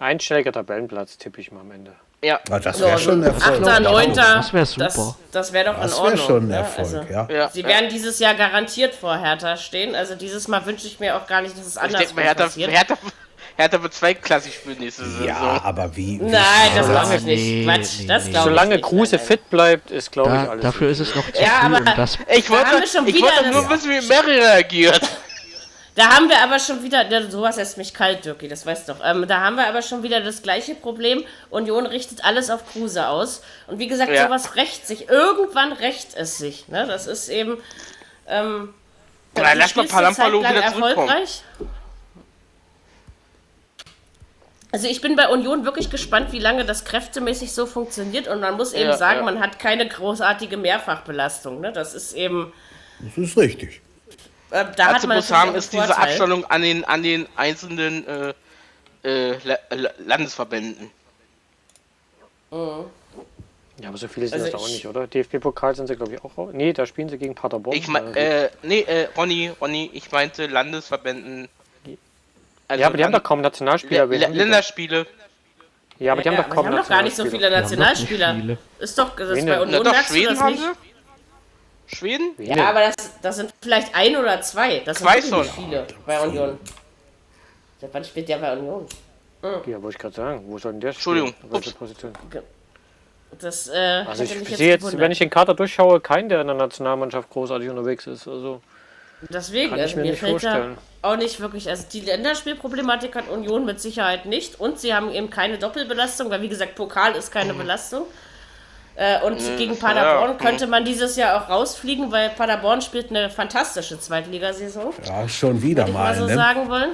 Einstelliger 0.00 0.52
Tabellenplatz 0.52 1.18
tippe 1.18 1.40
ich 1.40 1.52
mal 1.52 1.60
am 1.60 1.70
Ende. 1.70 1.92
Ja. 2.26 2.40
Ja, 2.50 2.58
das 2.58 2.78
so, 2.78 2.84
wäre 2.86 2.98
schon 2.98 3.20
ein 3.22 3.22
so 3.22 3.28
Erfolg. 3.46 3.60
Achter, 3.68 3.80
Neunter, 3.80 4.34
Das 4.36 4.52
wär 4.52 4.66
super. 4.66 4.84
Das, 4.84 5.14
das 5.32 5.52
wäre 5.52 5.64
doch 5.72 5.80
Das 5.80 5.92
in 5.92 5.96
wäre 5.98 6.04
Ordnung. 6.10 6.26
schon 6.26 6.42
ein 6.44 6.48
ne? 6.48 6.56
Erfolg, 6.56 6.78
Also, 6.78 7.00
ja. 7.12 7.28
Ja. 7.30 7.48
Sie 7.50 7.64
werden 7.64 7.88
dieses 7.88 8.18
Jahr 8.18 8.34
garantiert 8.34 8.94
vor 8.94 9.16
Hertha 9.16 9.56
stehen. 9.56 9.94
Also 9.94 10.14
dieses 10.16 10.48
Mal 10.48 10.64
wünsche 10.66 10.86
ich 10.86 10.98
mir 10.98 11.16
auch 11.16 11.26
gar 11.26 11.42
nicht, 11.42 11.56
dass 11.56 11.66
es 11.66 11.76
Ich 11.76 11.80
anders 11.82 12.00
denke 12.00 12.14
mal, 12.14 12.24
Hertha, 12.24 12.44
passiert. 12.44 12.70
Hertha, 12.70 12.94
Hertha 13.58 13.82
wird 13.82 13.94
zweiklassig 13.94 14.54
spielen 14.54 14.78
nächste 14.80 15.04
Saison. 15.04 15.26
Ja, 15.28 15.60
aber 15.64 15.96
wie? 15.96 16.20
wie 16.20 16.24
Nein, 16.24 16.70
das 16.76 16.88
glaube 16.88 17.14
ich 17.16 17.22
nicht. 17.22 17.42
Nee, 17.42 17.64
Quatsch, 17.64 17.88
nee, 18.00 18.06
das 18.06 18.24
nee. 18.24 18.30
glaube 18.32 18.48
ich 18.50 18.52
Solange 18.54 18.74
nicht. 18.74 18.84
Kruse 18.84 19.18
fit 19.18 19.48
bleibt, 19.48 19.90
ist, 19.90 20.12
glaube 20.12 20.30
ich, 20.36 20.42
Da, 20.42 20.50
alles. 20.50 20.62
dafür 20.62 20.88
ist 20.90 21.00
es 21.00 21.14
noch 21.14 21.24
zu 21.32 21.40
Ja, 21.42 21.48
früh, 21.60 21.76
aber- 21.76 21.80
das 21.96 22.18
Ich 22.28 22.50
wollte, 22.50 22.82
ich 22.84 23.22
wollte 23.22 23.50
nur 23.50 23.62
das- 23.62 23.70
wissen, 23.70 23.90
wie 23.90 24.06
Mary 24.08 24.38
reagiert. 24.40 25.00
Da 25.96 26.14
haben 26.14 26.28
wir 26.28 26.42
aber 26.42 26.58
schon 26.58 26.82
wieder, 26.82 27.06
sowas 27.30 27.56
lässt 27.56 27.78
mich 27.78 27.94
kalt, 27.94 28.26
Dirki, 28.26 28.48
das 28.48 28.66
weißt 28.66 28.86
du 28.86 28.92
doch. 28.92 29.00
Ähm, 29.02 29.26
da 29.26 29.40
haben 29.40 29.56
wir 29.56 29.66
aber 29.66 29.80
schon 29.80 30.02
wieder 30.02 30.20
das 30.20 30.42
gleiche 30.42 30.74
Problem. 30.74 31.24
Union 31.48 31.86
richtet 31.86 32.22
alles 32.22 32.50
auf 32.50 32.70
Kruse 32.70 33.08
aus. 33.08 33.40
Und 33.66 33.78
wie 33.78 33.86
gesagt, 33.86 34.12
Ja. 34.12 34.24
sowas 34.26 34.56
rächt 34.56 34.86
sich. 34.86 35.08
Irgendwann 35.08 35.72
rächt 35.72 36.14
es 36.14 36.36
sich. 36.36 36.68
Ne? 36.68 36.86
Das 36.86 37.06
ist 37.06 37.30
eben. 37.30 37.56
Ähm, 38.28 38.74
Na, 39.34 39.54
lass 39.54 39.74
mal 39.74 39.86
Palampalo 39.86 40.40
wieder 40.40 40.54
erfolgreich. 40.62 41.42
Also 44.72 44.88
ich 44.88 45.00
bin 45.00 45.16
bei 45.16 45.28
Union 45.28 45.64
wirklich 45.64 45.88
gespannt, 45.88 46.32
wie 46.32 46.38
lange 46.40 46.66
das 46.66 46.84
kräftemäßig 46.84 47.52
so 47.52 47.64
funktioniert. 47.64 48.28
Und 48.28 48.40
man 48.40 48.54
muss 48.58 48.74
eben 48.74 48.90
Ja, 48.90 48.96
sagen, 48.98 49.20
ja. 49.20 49.24
man 49.24 49.40
hat 49.40 49.58
keine 49.58 49.88
großartige 49.88 50.58
Mehrfachbelastung. 50.58 51.62
Ne? 51.62 51.72
Das 51.72 51.94
ist 51.94 52.12
eben. 52.12 52.52
Das 53.00 53.16
ist 53.16 53.38
richtig. 53.38 53.80
Äh, 54.50 54.64
da 54.76 54.86
hat 54.86 54.96
Dazu 54.96 55.06
man 55.08 55.18
ist 55.18 55.72
diese 55.72 55.84
Vorteil. 55.84 56.04
Abstellung 56.04 56.44
an 56.46 56.62
den, 56.62 56.84
an 56.84 57.02
den 57.02 57.26
einzelnen 57.36 58.06
äh, 58.06 58.34
äh, 59.02 59.38
La 59.44 59.58
La 59.70 59.90
Landesverbänden. 59.98 60.90
Ja, 63.78 63.88
aber 63.88 63.98
so 63.98 64.08
viele 64.08 64.28
sind 64.28 64.34
Also 64.40 64.44
das 64.46 64.52
da 64.52 64.58
auch 64.58 64.68
ich- 64.68 64.74
nicht, 64.74 64.86
oder? 64.86 65.06
DFB-Pokal 65.06 65.74
sind 65.74 65.86
sie, 65.88 65.96
glaube 65.96 66.14
ich, 66.14 66.24
auch 66.24 66.36
raus. 66.38 66.50
Nee, 66.54 66.72
da 66.72 66.86
spielen 66.86 67.08
sie 67.08 67.18
gegen 67.18 67.34
Paderborn. 67.34 67.76
Ich 67.76 67.88
mein, 67.88 68.14
Äh, 68.14 68.44
äh, 68.46 68.50
nee, 68.62 68.80
äh, 68.80 69.08
Ronny, 69.16 69.52
Ronny, 69.60 69.90
ich 69.92 70.10
meinte 70.12 70.46
Landesverbänden. 70.46 71.48
Also 72.68 72.80
ja, 72.80 72.86
aber 72.88 72.96
die 72.96 73.04
haben 73.04 73.12
doch 73.12 73.22
kaum 73.22 73.42
Nationalspieler. 73.42 74.02
L 74.04 74.10
Wen 74.10 74.22
haben 74.24 74.32
die 74.32 74.38
denn? 74.38 74.48
Länderspiele. 74.48 75.06
Ja, 75.98 76.12
aber 76.12 76.22
die 76.22 76.28
haben 76.28 76.36
Ja, 76.36 76.42
doch 76.42 76.46
aber 76.46 76.54
kaum 76.54 76.64
die 76.64 76.70
haben 76.72 76.82
doch 76.82 76.88
gar 76.88 77.02
nicht 77.02 77.16
so 77.16 77.24
viele 77.26 77.46
haben 77.46 77.52
doch 77.52 77.60
Nationalspieler. 77.60 78.56
Ist 78.78 78.98
doch, 78.98 79.14
das 79.14 79.36
Wen 79.36 79.46
bei? 79.46 79.60
Union 79.60 79.82
Na 79.84 79.92
doch, 79.92 80.02
Schweden 80.04 80.34
das 80.34 80.40
haben 80.42 80.52
nicht. 80.54 80.62
sie. 80.64 80.85
Schweden? 81.86 82.32
Ja, 82.38 82.54
denn? 82.54 82.64
aber 82.64 82.80
das, 82.80 82.94
das 83.22 83.36
sind 83.36 83.52
vielleicht 83.62 83.94
ein 83.94 84.16
oder 84.16 84.40
zwei. 84.42 84.80
Das 84.80 84.98
sind 84.98 85.06
Zwei 85.06 85.16
wirklich 85.16 85.32
nicht 85.32 85.54
schon. 85.54 85.64
viele 85.64 85.86
bei 86.04 86.20
Union. 86.20 86.58
Seit 87.80 87.94
wann 87.94 88.04
spielt 88.04 88.28
der 88.28 88.38
bei 88.38 88.52
Union? 88.56 88.86
Ja, 89.42 89.80
wollte 89.82 89.96
ich 89.96 89.98
gerade 89.98 90.14
sagen. 90.14 90.44
Wo 90.46 90.58
soll 90.58 90.72
denn 90.72 90.80
der 90.80 90.90
Entschuldigung. 90.90 91.32
Position? 91.78 92.12
Das, 93.38 93.68
äh, 93.68 94.04
Also 94.06 94.24
ich 94.24 94.30
sehe 94.30 94.68
jetzt, 94.68 94.80
gewundert. 94.80 95.00
wenn 95.00 95.12
ich 95.12 95.18
den 95.18 95.30
Kader 95.30 95.54
durchschaue, 95.54 96.00
keinen, 96.00 96.28
der 96.28 96.40
in 96.40 96.46
der 96.46 96.56
Nationalmannschaft 96.56 97.28
großartig 97.30 97.68
unterwegs 97.68 98.06
ist. 98.06 98.26
Also 98.26 98.60
Deswegen, 99.28 99.70
kann 99.70 99.78
ich 99.78 99.84
also 99.84 99.96
mir 99.96 100.02
mir 100.04 100.10
nicht 100.12 100.20
vorstellen. 100.20 100.78
auch 101.02 101.16
nicht 101.16 101.40
wirklich, 101.40 101.68
also 101.68 101.84
die 101.92 102.00
Länderspielproblematik 102.00 103.14
hat 103.14 103.28
Union 103.28 103.64
mit 103.64 103.80
Sicherheit 103.80 104.26
nicht 104.26 104.58
und 104.60 104.78
sie 104.78 104.94
haben 104.94 105.10
eben 105.10 105.30
keine 105.30 105.58
Doppelbelastung, 105.58 106.30
weil 106.30 106.42
wie 106.42 106.48
gesagt, 106.48 106.74
Pokal 106.74 107.14
ist 107.14 107.30
keine 107.30 107.54
Belastung. 107.54 108.06
Äh, 108.96 109.20
und 109.22 109.38
gegen 109.58 109.78
Paderborn 109.78 110.30
ja. 110.30 110.36
könnte 110.38 110.66
man 110.66 110.84
dieses 110.84 111.16
Jahr 111.16 111.42
auch 111.42 111.50
rausfliegen, 111.50 112.10
weil 112.10 112.30
Paderborn 112.30 112.80
spielt 112.80 113.10
eine 113.10 113.28
fantastische 113.28 114.00
Zweitligasaison. 114.00 114.94
Ja, 115.04 115.28
schon 115.28 115.60
wieder 115.60 115.82
Würde 115.82 115.90
ich 115.90 115.94
mal 115.96 116.12
mal, 116.12 116.18
so 116.18 116.26
ne? 116.26 116.34
sagen 116.34 116.68
wollen. 116.68 116.92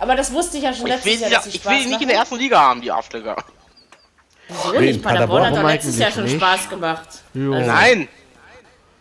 Aber 0.00 0.16
das 0.16 0.32
wusste 0.32 0.56
ich 0.56 0.64
ja 0.64 0.72
schon 0.74 0.86
Ich 0.86 0.92
letztes 0.94 1.12
will, 1.12 1.20
Jahr, 1.20 1.30
dass 1.30 1.46
ich 1.46 1.54
Spaß 1.54 1.72
will 1.72 1.82
die 1.84 1.88
nicht 1.90 2.02
in 2.02 2.08
der 2.08 2.16
ersten 2.18 2.36
Liga 2.36 2.58
haben, 2.60 2.80
die 2.80 2.90
Arschlöcher. 2.90 3.36
Wieso 4.48 4.72
Wen? 4.74 4.80
nicht? 4.84 5.02
Paderborn 5.02 5.46
hat 5.46 5.56
doch 5.56 5.62
letztes 5.62 5.96
Jahr 5.98 6.10
schon 6.10 6.28
Spaß 6.28 6.68
gemacht. 6.68 7.08
Also, 7.34 7.50
Nein, 7.50 8.08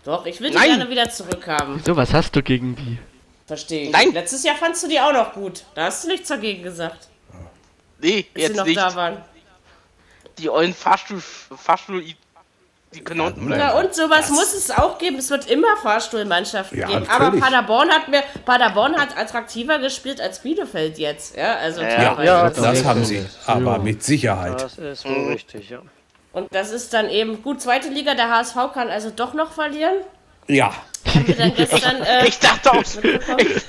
Doch, 0.03 0.25
ich 0.27 0.39
will 0.39 0.51
die 0.51 0.55
Nein. 0.57 0.77
gerne 0.77 0.89
wieder 0.89 1.09
zurückhaben. 1.09 1.81
So, 1.83 1.95
was 1.97 2.13
hast 2.13 2.35
du 2.35 2.43
gegen 2.43 2.75
die? 2.75 2.99
Verstehe 3.47 3.85
ich. 3.87 3.91
Nein. 3.91 4.13
Letztes 4.13 4.43
Jahr 4.43 4.55
fandst 4.55 4.83
du 4.83 4.87
die 4.87 4.99
auch 4.99 5.11
noch 5.11 5.33
gut. 5.33 5.63
Da 5.75 5.85
hast 5.85 6.03
du 6.03 6.09
nichts 6.09 6.29
dagegen 6.29 6.61
gesagt, 6.63 7.07
nee, 7.99 8.17
als 8.17 8.25
sie 8.35 8.41
jetzt 8.41 8.55
noch 8.55 8.65
nicht. 8.65 8.77
da 8.77 8.93
waren. 8.95 9.17
Die 10.39 10.49
ollen 10.49 10.73
Fahrstuhl, 10.73 11.21
Fahrstuhl, 11.21 12.03
die 12.93 13.03
können 13.03 13.21
unten 13.21 13.45
bleiben. 13.47 13.63
Na 13.65 13.79
und 13.79 13.93
sowas 13.95 14.29
muss 14.29 14.53
es 14.53 14.69
auch 14.71 14.97
geben. 14.97 15.17
Es 15.17 15.29
wird 15.29 15.49
immer 15.49 15.75
Fahrstuhlmannschaften 15.81 16.77
Ja, 16.79 16.87
geben. 16.87 17.07
Aber 17.09 17.25
natürlich. 17.25 17.43
Paderborn 17.43 17.89
hat 17.89 18.07
mir 18.07 18.23
Paderborn 18.45 18.95
hat 18.99 19.17
attraktiver 19.17 19.79
gespielt 19.79 20.21
als 20.21 20.39
Bielefeld 20.39 20.97
jetzt. 20.99 21.35
Ja, 21.35 21.55
also 21.55 21.81
Ja, 21.81 22.21
ja, 22.23 22.49
Das 22.49 22.83
haben 22.83 23.03
sie. 23.03 23.25
Aber 23.47 23.73
Ja. 23.73 23.77
mit 23.79 24.03
Sicherheit. 24.03 24.61
das 24.61 24.77
ist 24.77 25.05
wohl 25.05 25.31
richtig, 25.31 25.69
ja. 25.69 25.79
Und 26.33 26.53
das 26.53 26.71
ist 26.71 26.93
dann 26.93 27.09
eben 27.09 27.41
gut. 27.43 27.61
Zweite 27.61 27.89
Liga, 27.89 28.15
der 28.15 28.29
HSV 28.29 28.55
kann 28.73 28.89
also 28.89 29.11
doch 29.11 29.33
noch 29.33 29.51
verlieren. 29.53 29.95
Ja. 30.47 30.73
Gestern 31.55 32.01
äh, 32.01 32.27
Ich 32.27 32.39
dachte 32.39 32.71
auch, 32.71 32.81
ich, 32.81 33.61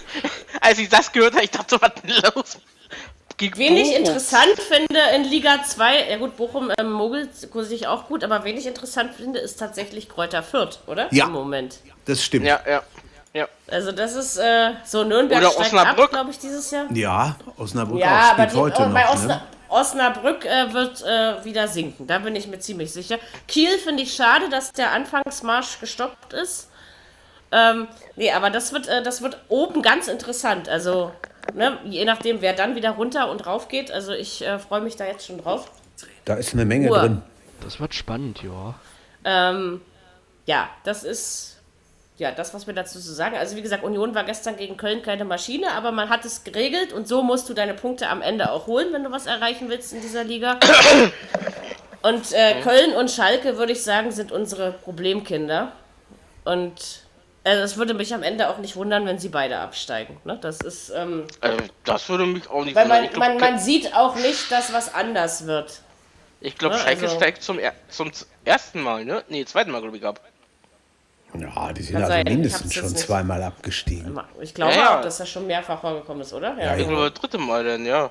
als 0.60 0.78
ich 0.78 0.88
das 0.88 1.12
gehört 1.12 1.34
habe, 1.34 1.44
ich 1.44 1.50
dachte, 1.50 1.78
was 1.80 1.90
ist 1.94 2.04
denn 2.04 2.32
los? 2.34 2.58
Gegen 3.36 3.58
Wen 3.58 3.76
ich 3.76 3.88
Bochum. 3.88 3.98
interessant 4.04 4.60
finde 4.60 5.00
in 5.14 5.24
Liga 5.24 5.62
2, 5.64 6.10
ja 6.10 6.16
gut, 6.18 6.36
Bochum 6.36 6.70
ähm, 6.78 6.92
mogelt 6.92 7.34
sich 7.34 7.86
auch 7.86 8.06
gut, 8.06 8.22
aber 8.22 8.44
wen 8.44 8.56
ich 8.56 8.66
interessant 8.66 9.14
finde, 9.14 9.40
ist 9.40 9.58
tatsächlich 9.58 10.08
Kräuter 10.08 10.42
Fürth, 10.42 10.78
oder? 10.86 11.12
Ja. 11.12 11.26
Im 11.26 11.32
Moment. 11.32 11.78
Das 12.04 12.22
stimmt. 12.22 12.46
Ja, 12.46 12.60
ja. 12.68 12.82
Ja, 13.32 13.48
Also 13.66 13.90
das 13.90 14.14
ist 14.14 14.36
äh, 14.36 14.74
so 14.84 15.02
Nürnberg 15.02 15.40
Oder 15.40 15.50
steigt 15.50 15.66
Osnabrück. 15.74 16.04
ab, 16.04 16.10
glaube 16.10 16.30
ich, 16.30 16.38
dieses 16.38 16.70
Jahr. 16.70 16.86
Ja, 16.92 17.34
Osnabrück 17.56 17.98
Ja, 17.98 18.06
auch 18.06 18.22
aber 18.30 18.42
spielt 18.44 18.52
die, 18.52 18.56
heute 18.56 18.82
oh, 18.88 18.92
bei 18.92 19.02
noch. 19.02 19.12
Osna 19.12 19.34
Ne? 19.34 19.42
Osnabrück 19.68 20.44
äh, 20.44 20.72
wird 20.72 21.02
äh, 21.02 21.44
wieder 21.44 21.66
sinken. 21.66 22.06
Da 22.06 22.20
bin 22.20 22.36
ich 22.36 22.46
mir 22.46 22.60
ziemlich 22.60 22.92
sicher. 22.92 23.18
Kiel 23.48 23.76
finde 23.78 24.04
ich 24.04 24.14
schade, 24.14 24.48
dass 24.48 24.70
der 24.72 24.92
Anfangsmarsch 24.92 25.80
gestoppt 25.80 26.32
ist. 26.32 26.70
Ähm, 27.50 27.88
nee, 28.14 28.30
aber 28.30 28.50
das 28.50 28.72
wird, 28.72 28.86
äh, 28.86 29.02
das 29.02 29.20
wird 29.20 29.36
oben 29.48 29.82
ganz 29.82 30.06
interessant. 30.06 30.68
Also, 30.68 31.10
ne, 31.52 31.78
je 31.84 32.04
nachdem, 32.04 32.40
wer 32.40 32.54
dann 32.54 32.76
wieder 32.76 32.92
runter 32.92 33.30
und 33.30 33.46
rauf 33.46 33.68
geht. 33.68 33.90
Also, 33.90 34.12
ich 34.12 34.44
äh, 34.44 34.58
freue 34.58 34.80
mich 34.80 34.96
da 34.96 35.06
jetzt 35.06 35.26
schon 35.26 35.38
drauf. 35.38 35.70
Da 36.24 36.34
ist 36.34 36.54
eine 36.54 36.64
Menge 36.64 36.90
Uhr. 36.90 36.98
drin. 37.00 37.22
Das 37.62 37.80
wird 37.80 37.94
spannend, 37.94 38.42
ja. 38.42 38.74
Ähm, 39.24 39.80
ja, 40.46 40.68
das 40.84 41.04
ist 41.04 41.54
ja 42.18 42.30
das, 42.30 42.54
was 42.54 42.66
wir 42.66 42.74
dazu 42.74 43.00
zu 43.00 43.12
sagen. 43.12 43.36
Also 43.36 43.56
wie 43.56 43.62
gesagt, 43.62 43.82
Union 43.82 44.14
war 44.14 44.24
gestern 44.24 44.56
gegen 44.56 44.76
Köln 44.76 45.02
keine 45.02 45.24
Maschine, 45.24 45.72
aber 45.72 45.90
man 45.90 46.08
hat 46.10 46.24
es 46.24 46.44
geregelt 46.44 46.92
und 46.92 47.08
so 47.08 47.22
musst 47.22 47.48
du 47.48 47.54
deine 47.54 47.74
Punkte 47.74 48.08
am 48.08 48.22
Ende 48.22 48.52
auch 48.52 48.66
holen, 48.66 48.92
wenn 48.92 49.04
du 49.04 49.10
was 49.10 49.26
erreichen 49.26 49.68
willst 49.68 49.92
in 49.92 50.00
dieser 50.00 50.24
Liga. 50.24 50.58
Und 52.02 52.32
äh, 52.32 52.60
Köln 52.60 52.92
und 52.92 53.10
Schalke, 53.10 53.56
würde 53.56 53.72
ich 53.72 53.82
sagen, 53.82 54.12
sind 54.12 54.30
unsere 54.30 54.72
Problemkinder. 54.72 55.72
Und 56.44 57.03
also 57.44 57.62
es 57.62 57.76
würde 57.76 57.94
mich 57.94 58.12
am 58.14 58.22
Ende 58.22 58.48
auch 58.48 58.58
nicht 58.58 58.74
wundern, 58.76 59.06
wenn 59.06 59.18
sie 59.18 59.28
beide 59.28 59.58
absteigen. 59.58 60.16
Ne? 60.24 60.38
Das 60.40 60.60
ist, 60.60 60.90
ähm, 60.90 61.26
äh, 61.42 61.56
das 61.84 62.08
würde 62.08 62.26
mich 62.26 62.48
auch 62.50 62.64
nicht 62.64 62.74
weil 62.74 62.84
wundern. 62.84 62.98
man, 62.98 63.04
Ich 63.04 63.10
glaube, 63.12 63.28
man, 63.34 63.38
man 63.52 63.58
sieht 63.58 63.94
auch 63.94 64.16
nicht, 64.16 64.50
dass 64.50 64.72
was 64.72 64.92
anders 64.94 65.46
wird. 65.46 65.80
ich 66.40 66.56
glaub, 66.56 66.72
ne, 66.72 66.78
Schalke 66.78 67.02
also- 67.02 67.16
steigt 67.16 67.42
zum, 67.42 67.58
er 67.58 67.72
zum 67.88 68.10
ersten 68.44 68.80
Mal, 68.82 69.04
ne? 69.04 69.22
Nee, 69.28 69.44
zweiten 69.44 69.70
Mal, 69.70 69.80
glaube 69.80 69.96
ich, 69.96 70.04
ab. 70.04 70.20
Ja, 71.36 71.72
die 71.72 71.82
sind 71.82 71.94
Kann 71.94 72.02
also 72.04 72.12
sein, 72.14 72.26
ich 72.28 72.32
mindestens 72.32 72.72
schon 72.74 72.84
nicht. 72.84 72.98
zweimal 72.98 73.42
abgestiegen. 73.42 74.20
Ich 74.40 74.54
glaube 74.54 74.72
Ja, 74.72 74.78
ja. 74.78 74.98
auch, 74.98 75.02
dass 75.02 75.18
das 75.18 75.28
schon 75.28 75.46
mehrfach 75.48 75.80
vorgekommen 75.80 76.22
ist, 76.22 76.32
oder? 76.32 76.56
Ja, 76.56 76.74
Ich 76.76 76.82
ja. 76.82 76.88
glaube, 76.88 77.10
dritte 77.10 77.38
Mal 77.38 77.64
dann, 77.64 77.84
ja. 77.84 78.10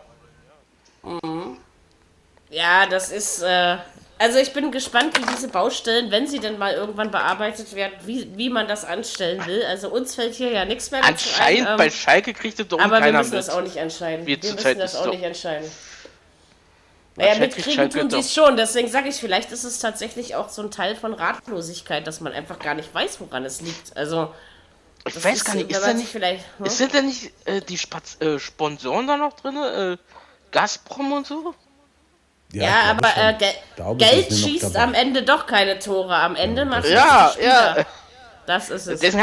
Ja, 2.50 2.86
das 2.86 3.12
ist. 3.12 3.42
Äh, 3.42 3.78
also 4.20 4.38
ich 4.40 4.54
bin 4.54 4.72
gespannt, 4.72 5.18
wie 5.20 5.26
diese 5.34 5.48
Baustellen, 5.50 6.12
wenn 6.12 6.28
sie 6.28 6.40
denn 6.40 6.58
mal 6.58 6.74
irgendwann 6.74 7.12
bearbeitet 7.12 7.74
werden, 7.76 7.94
wie, 8.06 8.32
wie 8.38 8.50
man 8.50 8.68
das 8.68 8.86
anstellen 8.86 9.46
will. 9.46 9.64
Also 9.66 9.90
uns 9.90 10.16
fällt 10.16 10.34
hier 10.36 10.52
ja 10.52 10.66
nichts 10.66 10.92
mehr 10.92 11.02
dazu 11.02 11.30
Anscheinend 11.30 11.68
ein. 11.68 11.78
bei 11.78 11.86
Ähm, 11.86 11.92
Schalke 11.92 12.34
kriegt 12.34 12.60
es 12.60 12.68
doch 12.68 12.80
aber 12.80 13.04
wir 13.04 13.12
müssen 13.12 13.32
mit. 13.32 13.40
das 13.40 13.50
auch 13.50 13.62
nicht 13.62 13.76
entscheiden. 13.76 14.26
Wir 14.26 14.42
Wir, 14.42 14.54
müssen 14.54 14.78
das 14.80 14.94
ist 14.94 15.00
auch 15.00 15.08
nicht 15.12 15.24
entscheiden. 15.24 15.70
Naja, 17.16 17.36
mitkriegen 17.40 17.74
Schalke 17.74 18.00
tun 18.00 18.10
doch. 18.10 18.20
es 18.20 18.34
schon. 18.34 18.58
Deswegen 18.58 18.88
sage 18.88 19.10
ich, 19.10 19.16
vielleicht 19.16 19.52
ist 19.52 19.64
es 19.66 19.80
tatsächlich 19.80 20.36
auch 20.36 20.50
so 20.50 20.62
ein 20.64 20.72
Teil 20.72 20.96
von 20.96 21.14
Ratlosigkeit, 21.14 22.08
dass 22.08 22.22
man 22.22 22.34
einfach 22.34 22.60
gar 22.60 22.74
nicht 22.76 22.94
weiß, 22.94 23.20
woran 23.20 23.46
es 23.46 23.62
liegt. 23.62 23.96
Also, 23.96 24.34
Ich 25.06 25.14
das 25.14 25.24
weiß 25.24 25.44
gar 25.44 25.56
nicht, 25.56 25.70
ist 25.70 25.82
da 25.86 25.94
nicht, 25.94 26.10
vielleicht. 26.10 26.46
Hm? 26.58 26.66
sind 26.68 26.94
da 26.96 27.02
nicht 27.02 27.32
äh, 27.46 27.62
die 27.62 27.78
Spaz 27.78 28.18
äh, 28.22 28.40
Sponsoren 28.40 29.06
da 29.06 29.18
noch 29.18 29.34
drin? 29.34 29.58
Äh, 29.58 29.98
Gazprom 30.52 31.12
und 31.14 31.28
so? 31.28 31.54
Ja, 32.62 32.94
glaube 32.94 33.08
aber 33.08 33.30
äh, 33.30 33.34
Ge 33.38 33.48
Glaube, 33.76 33.98
Geld 34.06 34.28
schießt 34.34 34.64
dabei. 34.76 34.80
am 34.84 34.94
Ende 34.94 35.24
doch 35.24 35.46
keine 35.48 35.80
Tore. 35.80 36.16
Am 36.16 36.36
Ende 36.36 36.66
macht 36.66 36.86
Ja, 36.88 37.32
ja. 37.42 37.76
Das 38.46 38.70
ist 38.70 38.88
es. 38.88 39.00
Dessen, 39.00 39.22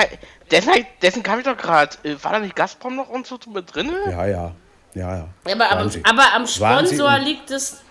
dessen, 0.50 0.72
dessen 1.02 1.22
kam 1.22 1.38
ich 1.38 1.44
doch 1.44 1.56
gerade. 1.56 1.96
Äh, 2.02 2.16
war 2.22 2.32
da 2.32 2.38
nicht 2.38 2.56
Gazprom 2.56 2.96
noch 2.96 3.08
und 3.08 3.26
so 3.26 3.38
mit 3.52 3.74
drin? 3.74 3.90
Ja, 4.06 4.26
ja. 4.26 4.52
Ja, 4.94 5.16
ja. 5.16 5.28
Ja, 5.46 5.54
aber, 5.54 5.70
am, 5.70 5.90
aber 6.04 6.32
am. 6.34 6.46
Sponsor 6.46 7.18
liegt 7.18 7.50
es, 7.52 7.82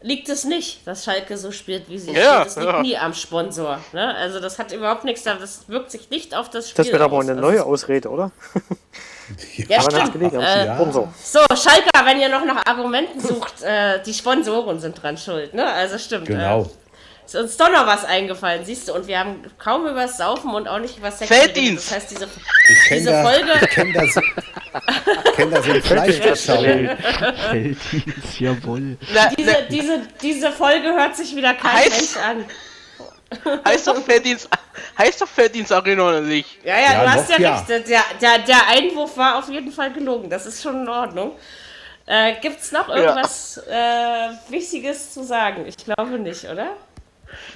liegt 0.00 0.28
es 0.30 0.44
nicht, 0.44 0.86
dass 0.86 1.04
Schalke 1.04 1.36
so 1.36 1.50
spielt, 1.52 1.90
wie 1.90 1.98
sie 1.98 2.12
Ja, 2.12 2.36
spielt. 2.40 2.46
Es 2.46 2.56
liegt 2.56 2.68
ja. 2.72 2.80
nie 2.82 2.96
am 2.96 3.12
Sponsor. 3.12 3.78
Ne? 3.92 4.14
Also 4.14 4.40
das 4.40 4.58
hat 4.58 4.72
überhaupt 4.72 5.04
nichts, 5.04 5.24
da- 5.24 5.34
das 5.34 5.68
wirkt 5.68 5.90
sich 5.90 6.08
nicht 6.08 6.34
auf 6.34 6.48
das 6.48 6.70
Spiel 6.70 6.84
Das 6.84 6.92
wird 6.92 7.02
aber 7.02 7.16
aus. 7.18 7.24
eine 7.24 7.32
Also- 7.32 7.42
neue 7.42 7.64
Ausrede, 7.64 8.08
oder? 8.08 8.30
Ja, 9.68 9.78
Aber 9.78 9.88
das 9.88 9.94
stimmt. 10.08 10.12
gelegen 10.12 10.40
Äh, 10.40 10.74
Sponsor. 10.74 11.14
so, 11.22 11.40
Schalke, 11.56 11.88
wenn 12.04 12.20
ihr 12.20 12.28
noch 12.28 12.44
nach 12.44 12.64
Argumenten 12.66 13.20
sucht, 13.20 13.62
äh, 13.62 14.02
die 14.04 14.14
Sponsoren 14.14 14.80
sind 14.80 15.00
dran 15.02 15.16
schuld. 15.16 15.54
Ne? 15.54 15.64
Also 15.66 15.98
stimmt. 15.98 16.26
Genau. 16.26 16.62
Äh, 16.62 16.66
ist 17.24 17.36
uns 17.36 17.56
doch 17.56 17.70
noch 17.70 17.86
was 17.86 18.04
eingefallen, 18.04 18.64
siehst 18.64 18.88
du. 18.88 18.94
Und 18.94 19.06
wir 19.06 19.18
haben 19.18 19.42
kaum 19.58 19.82
über 19.86 20.02
das 20.02 20.18
Saufen 20.18 20.52
und 20.54 20.66
auch 20.68 20.80
nicht 20.80 20.98
über 20.98 21.10
Sex 21.10 21.28
Felddienst. 21.28 21.86
Das 21.90 21.94
heißt, 21.96 22.10
diese, 22.10 22.24
Ich 22.68 22.88
kenne 22.88 23.00
diese 23.00 23.10
da, 23.10 23.22
Folge, 23.24 23.52
ich 23.62 23.70
kenn 23.70 23.92
da, 23.92 24.06
so- 24.06 24.20
ich 24.20 25.32
kenn 25.36 25.50
da 25.50 25.62
so 25.62 25.70
ein 25.72 25.82
Fleischbeschauung. 25.82 26.88
Felddienst, 27.50 28.40
jawohl. 28.40 28.98
Na, 29.14 29.28
diese, 29.38 29.56
diese, 29.70 30.00
diese 30.20 30.50
Folge 30.52 30.88
hört 30.92 31.16
sich 31.16 31.34
wieder 31.34 31.54
kein 31.54 31.70
Heißt- 31.76 31.90
Mensch 31.90 32.16
an. 32.16 32.44
Heißt 33.66 33.86
doch 33.86 34.02
Felddienst, 34.02 34.48
heißt 34.98 35.20
doch 35.20 35.28
Felddienst 35.28 35.72
Arena 35.72 36.08
oder 36.08 36.20
nicht? 36.20 36.64
Ja, 36.64 36.76
ja, 36.78 36.92
Ja, 36.92 37.02
du 37.02 37.10
hast 37.12 37.30
ja, 37.30 37.38
ja. 37.38 37.54
recht. 37.56 37.68
Der, 37.68 38.02
der, 38.20 38.38
der 38.46 38.68
Einwurf 38.68 39.16
war 39.16 39.38
auf 39.38 39.48
jeden 39.48 39.72
Fall 39.72 39.92
gelogen. 39.92 40.30
Das 40.30 40.46
ist 40.46 40.62
schon 40.62 40.82
in 40.82 40.88
Ordnung. 40.88 41.32
Äh, 42.06 42.34
gibt's 42.40 42.72
noch 42.72 42.88
irgendwas 42.88 43.58
äh, 43.58 44.30
Wichtiges 44.50 45.12
zu 45.14 45.22
sagen? 45.22 45.66
Ich 45.66 45.76
glaube 45.76 46.18
nicht, 46.18 46.44
oder? 46.44 46.70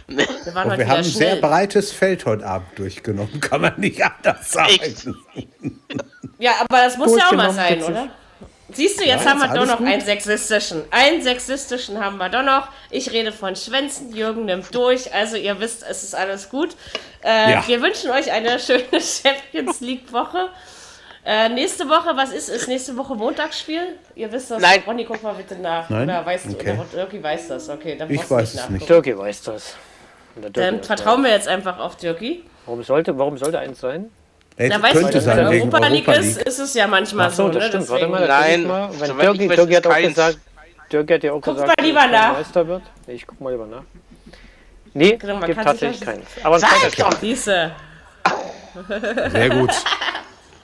Nee. 0.07 0.27
Wir 0.45 0.55
waren 0.55 0.65
Und 0.65 0.71
heute 0.73 0.79
wir 0.79 0.89
haben 0.89 0.99
ein 0.99 1.05
sehr 1.05 1.37
breites 1.37 1.93
Feld 1.93 2.25
heute 2.25 2.47
Abend 2.47 2.79
durchgenommen, 2.79 3.41
kann 3.41 3.61
man 3.61 3.75
nicht 3.79 4.03
anders 4.03 4.55
Echt? 4.57 4.99
sagen. 5.01 5.17
Ja, 6.39 6.53
aber 6.61 6.83
das 6.83 6.97
muss 6.97 7.17
ja 7.17 7.29
auch 7.29 7.33
mal 7.33 7.53
sein, 7.53 7.83
oder? 7.83 8.09
Siehst 8.69 8.99
du, 9.01 9.05
jetzt 9.05 9.25
Ja, 9.25 9.31
haben 9.31 9.41
wir 9.41 9.49
doch 9.49 9.67
noch 9.67 9.79
gut. 9.79 9.87
einen 9.87 10.01
sexistischen. 10.01 10.83
Einen 10.91 11.23
sexistischen 11.23 12.03
haben 12.05 12.17
wir 12.17 12.29
doch 12.29 12.43
noch. 12.43 12.69
Ich 12.91 13.13
rede 13.13 13.31
von 13.33 13.55
Schwänzen, 13.55 14.15
Jürgen 14.15 14.45
nimmt 14.47 14.75
durch. 14.75 15.13
Also 15.15 15.37
ihr 15.37 15.59
wisst, 15.61 15.85
es 15.89 16.03
ist 16.03 16.15
alles 16.17 16.49
gut. 16.49 16.71
Äh, 17.23 17.53
Ja. 17.53 17.65
Wir 17.69 17.81
wünschen 17.81 18.11
euch 18.11 18.31
eine 18.33 18.59
schöne 18.59 18.83
Champions 19.01 19.81
League 19.81 20.13
Woche. 20.13 20.49
Äh, 21.25 21.49
nächste 21.49 21.89
Woche, 21.89 22.17
was 22.17 22.31
ist? 22.33 22.49
Ist 22.49 22.67
nächste 22.69 22.97
Woche 22.97 23.15
Montagsspiel? 23.15 23.99
Ihr 24.17 24.31
wisst 24.33 24.51
das. 24.51 24.61
Nein. 24.63 24.83
Ronny, 24.87 25.05
guck 25.05 25.23
mal 25.23 25.35
bitte 25.35 25.57
nach. 25.57 25.89
Nein? 25.91 26.05
Oder 26.05 26.25
weißt 26.27 26.47
du, 26.47 26.51
Okay. 26.51 26.73
oder 26.73 26.85
Dirkie 27.05 27.23
weiß 27.23 27.49
das. 27.49 27.69
Okay, 27.69 27.97
dann 27.97 28.11
Ich 28.11 28.21
du 28.21 28.31
weiß 28.31 28.49
es 28.49 28.55
nachgucken. 28.57 28.75
nicht. 28.75 28.89
Dirkie 28.89 29.17
weiß 29.19 29.43
das. 29.43 29.75
Dirkie 30.37 30.53
Dann 30.53 30.83
vertrauen 30.83 31.23
das. 31.23 31.31
wir 31.31 31.37
jetzt 31.37 31.49
einfach 31.49 31.79
auf 31.79 31.97
Dirkie. 31.97 32.45
Warum 32.65 32.83
sollte, 32.83 33.17
warum 33.19 33.39
sollte 33.39 33.59
eins 33.61 33.81
sein? 33.81 34.11
Ey, 34.59 34.69
Na, 34.71 34.83
weißt 34.83 34.95
könnte 34.95 35.13
du, 35.13 35.21
sein, 35.21 35.37
wenn 35.37 35.51
wegen 35.51 35.63
Europa 35.73 35.87
League 35.89 36.09
ist, 36.09 36.43
ist 36.43 36.59
es 36.59 36.75
ja 36.75 36.87
manchmal 36.87 37.27
Ach 37.29 37.33
so, 37.33 37.47
so. 37.47 37.53
das 37.53 37.63
ne? 37.65 37.69
stimmt. 37.69 37.89
Warte 37.91 38.07
Deswegen- 38.07 38.11
mal, 38.21 38.27
Nein, 38.29 38.67
mal. 38.67 38.89
Wenn 39.01 39.19
weiß, 39.19 39.57
Dirkie 39.57 39.77
hat 39.77 39.87
ist 39.87 39.93
auch 39.93 39.97
gesagt, 40.09 40.39
Dirkie 40.93 41.15
hat 41.15 41.23
ja 41.25 41.33
auch 41.33 41.41
Guck 41.43 41.55
gesagt, 41.55 41.79
mal 41.79 41.87
lieber 41.87 42.01
er 42.01 42.09
nach. 42.09 42.33
Meister 42.33 42.67
wird. 42.69 42.83
Nee, 43.07 43.15
ich 43.15 43.27
guck 43.27 43.41
mal 43.41 43.51
lieber 43.53 43.67
nach. 43.67 43.83
Nee, 44.95 45.17
Genau, 45.19 45.41
gibt 45.41 45.63
tatsächlich 45.63 46.01
keins. 46.01 46.25
Aber 46.43 46.59
Sag 46.59 46.71
zweiter 46.71 47.11
doch! 47.11 47.19
Siehste. 47.21 47.73
Sehr 49.31 49.51
gut. 49.51 49.71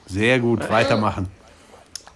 Sehr 0.07 0.39
gut, 0.39 0.69
weitermachen. 0.69 1.29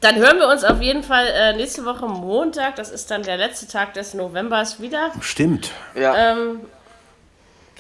Dann 0.02 0.16
hören 0.16 0.38
wir 0.38 0.48
uns 0.48 0.64
auf 0.64 0.82
jeden 0.82 1.04
Fall 1.04 1.26
äh, 1.28 1.54
nächste 1.56 1.86
Woche 1.86 2.08
Montag. 2.08 2.76
Das 2.76 2.90
ist 2.91 3.10
dann 3.12 3.24
der 3.24 3.38
letzte 3.38 3.68
Tag 3.68 3.94
des 3.94 4.14
Novembers 4.14 4.80
wieder. 4.80 5.12
Stimmt. 5.22 5.72
Ja. 5.95 6.32
Ähm, 6.34 6.60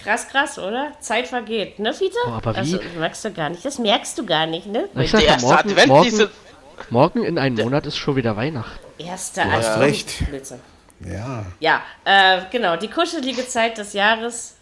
krass, 0.07 0.27
krass, 0.29 0.57
oder? 0.57 0.93
Zeit 0.99 1.27
vergeht, 1.27 1.79
ne, 1.79 1.93
Fiete? 1.93 2.15
Oh, 2.27 2.31
aber 2.31 2.55
wie? 2.55 2.59
Also, 2.59 2.79
merkst 2.97 3.25
du 3.25 3.31
gar 3.33 3.49
nicht. 3.49 3.65
Das 3.65 3.77
merkst 3.77 4.17
du 4.17 4.25
gar 4.25 4.45
nicht, 4.45 4.65
ne? 4.65 4.87
Ich 4.95 5.11
sag 5.11 5.19
Der 5.19 5.27
ja, 5.27 5.33
erste 5.33 5.47
morgen, 5.47 5.69
Advent, 5.69 5.87
morgen, 5.87 6.03
diese. 6.03 6.29
morgen 6.89 7.23
in 7.23 7.37
einem 7.37 7.55
Monat 7.57 7.85
ist 7.85 7.97
schon 7.97 8.15
wieder 8.15 8.37
Weihnachten. 8.37 8.79
Erster 8.97 9.43
Du 9.43 9.51
hast 9.51 9.79
recht. 9.79 10.23
Ja. 11.01 11.45
Ja, 11.59 11.81
äh, 12.05 12.41
genau. 12.51 12.77
Die 12.77 12.87
kuschelige 12.87 13.47
Zeit 13.47 13.77
des 13.77 13.93
Jahres. 13.93 14.56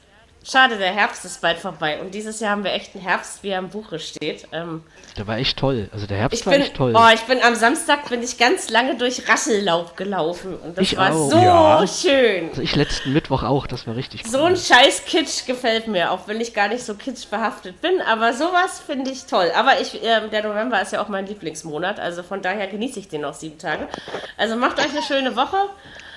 Schade, 0.47 0.77
der 0.77 0.91
Herbst 0.93 1.25
ist 1.25 1.41
bald 1.41 1.57
vorbei. 1.57 1.99
Und 1.99 2.13
dieses 2.13 2.39
Jahr 2.39 2.51
haben 2.51 2.63
wir 2.63 2.71
echt 2.71 2.93
einen 2.93 3.03
Herbst, 3.03 3.41
wie 3.41 3.49
er 3.49 3.57
im 3.59 3.69
Buche 3.69 3.97
steht. 3.97 4.47
Ähm, 4.51 4.83
Der 5.17 5.25
war 5.25 5.37
echt 5.37 5.57
toll. 5.57 5.89
Also 5.91 6.05
der 6.05 6.17
Herbst 6.17 6.39
Ich 6.39 6.45
war 6.45 6.53
bin, 6.53 6.61
echt 6.61 6.75
toll. 6.75 6.93
oh, 6.95 7.07
ich 7.13 7.21
bin 7.21 7.41
am 7.41 7.55
Samstag 7.55 8.07
bin 8.09 8.21
ich 8.21 8.37
ganz 8.37 8.69
lange 8.69 8.95
durch 8.95 9.27
Rassellaub 9.27 9.97
gelaufen 9.97 10.55
und 10.57 10.77
das 10.77 10.83
Ich 10.83 10.97
war 10.97 11.11
auch. 11.13 11.31
so 11.31 11.37
Ja. 11.37 11.85
schön. 11.87 12.49
also 12.49 12.61
ich 12.61 12.75
letzten 12.75 13.11
Mittwoch 13.13 13.41
auch, 13.41 13.65
das 13.65 13.87
war 13.87 13.95
richtig 13.95 14.23
So 14.27 14.43
ein 14.43 14.55
scheiß 14.55 15.05
Kitsch 15.05 15.47
gefällt 15.47 15.87
mir, 15.87 16.11
auch 16.11 16.27
wenn 16.27 16.39
ich 16.39 16.53
gar 16.53 16.67
nicht 16.67 16.83
so 16.83 16.93
kitsch 16.93 17.27
behaftet 17.31 17.81
bin, 17.81 17.99
aber 18.01 18.33
sowas 18.33 18.79
finde 18.85 19.09
ich 19.09 19.25
toll. 19.25 19.51
Aber 19.55 19.81
ich, 19.81 20.03
ähm, 20.03 20.29
der 20.29 20.43
November 20.43 20.79
ist 20.79 20.91
ja 20.93 21.01
auch 21.01 21.07
mein 21.07 21.25
Lieblingsmonat, 21.25 21.99
also 21.99 22.21
von 22.21 22.43
daher 22.43 22.67
genieße 22.67 22.99
ich 22.99 23.07
den 23.07 23.21
noch 23.21 23.33
sieben 23.33 23.57
Tage. 23.57 23.87
Also 24.37 24.55
macht 24.55 24.77
euch 24.79 24.91
eine 24.91 25.01
schöne 25.01 25.35
Woche. 25.35 25.57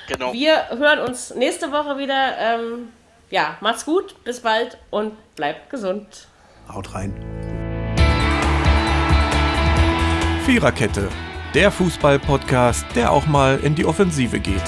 Genau. 0.08 0.32
Wir 0.34 0.68
hören 0.76 1.00
uns 1.00 1.34
nächste 1.34 1.72
Woche 1.72 1.96
wieder. 1.98 2.36
Ähm, 2.38 2.88
ja, 3.30 3.56
macht's 3.60 3.84
gut, 3.84 4.14
bis 4.24 4.40
bald 4.40 4.78
und 4.90 5.12
bleibt 5.36 5.70
gesund. 5.70 6.26
Haut 6.72 6.94
rein. 6.94 7.14
Viererkette, 10.44 11.08
der 11.54 11.70
Fußball-Podcast, 11.70 12.86
der 12.94 13.12
auch 13.12 13.26
mal 13.26 13.58
in 13.60 13.74
die 13.74 13.84
Offensive 13.84 14.40
geht. 14.40 14.62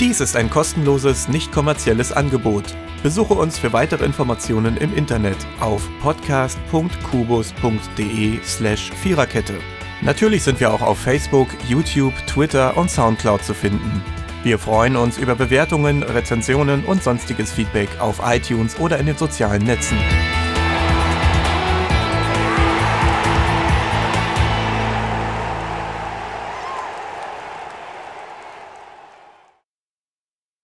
Dies 0.00 0.20
ist 0.20 0.36
ein 0.36 0.50
kostenloses, 0.50 1.28
nicht 1.28 1.52
kommerzielles 1.52 2.12
Angebot. 2.12 2.64
Besuche 3.02 3.34
uns 3.34 3.58
für 3.58 3.72
weitere 3.72 4.04
Informationen 4.04 4.76
im 4.76 4.94
Internet 4.94 5.38
auf 5.60 5.88
podcast.kubus.de 6.02 8.42
slash 8.42 8.92
Viererkette. 8.92 9.54
Natürlich 10.02 10.42
sind 10.42 10.60
wir 10.60 10.70
auch 10.72 10.82
auf 10.82 10.98
Facebook, 10.98 11.48
YouTube, 11.68 12.14
Twitter 12.26 12.76
und 12.76 12.90
Soundcloud 12.90 13.42
zu 13.42 13.54
finden. 13.54 14.02
Wir 14.46 14.60
freuen 14.60 14.94
uns 14.94 15.18
über 15.18 15.34
Bewertungen, 15.34 16.04
Rezensionen 16.04 16.84
und 16.84 17.02
sonstiges 17.02 17.52
Feedback 17.52 17.88
auf 17.98 18.20
iTunes 18.24 18.78
oder 18.78 18.96
in 19.00 19.06
den 19.06 19.16
sozialen 19.16 19.64
Netzen. 19.64 19.98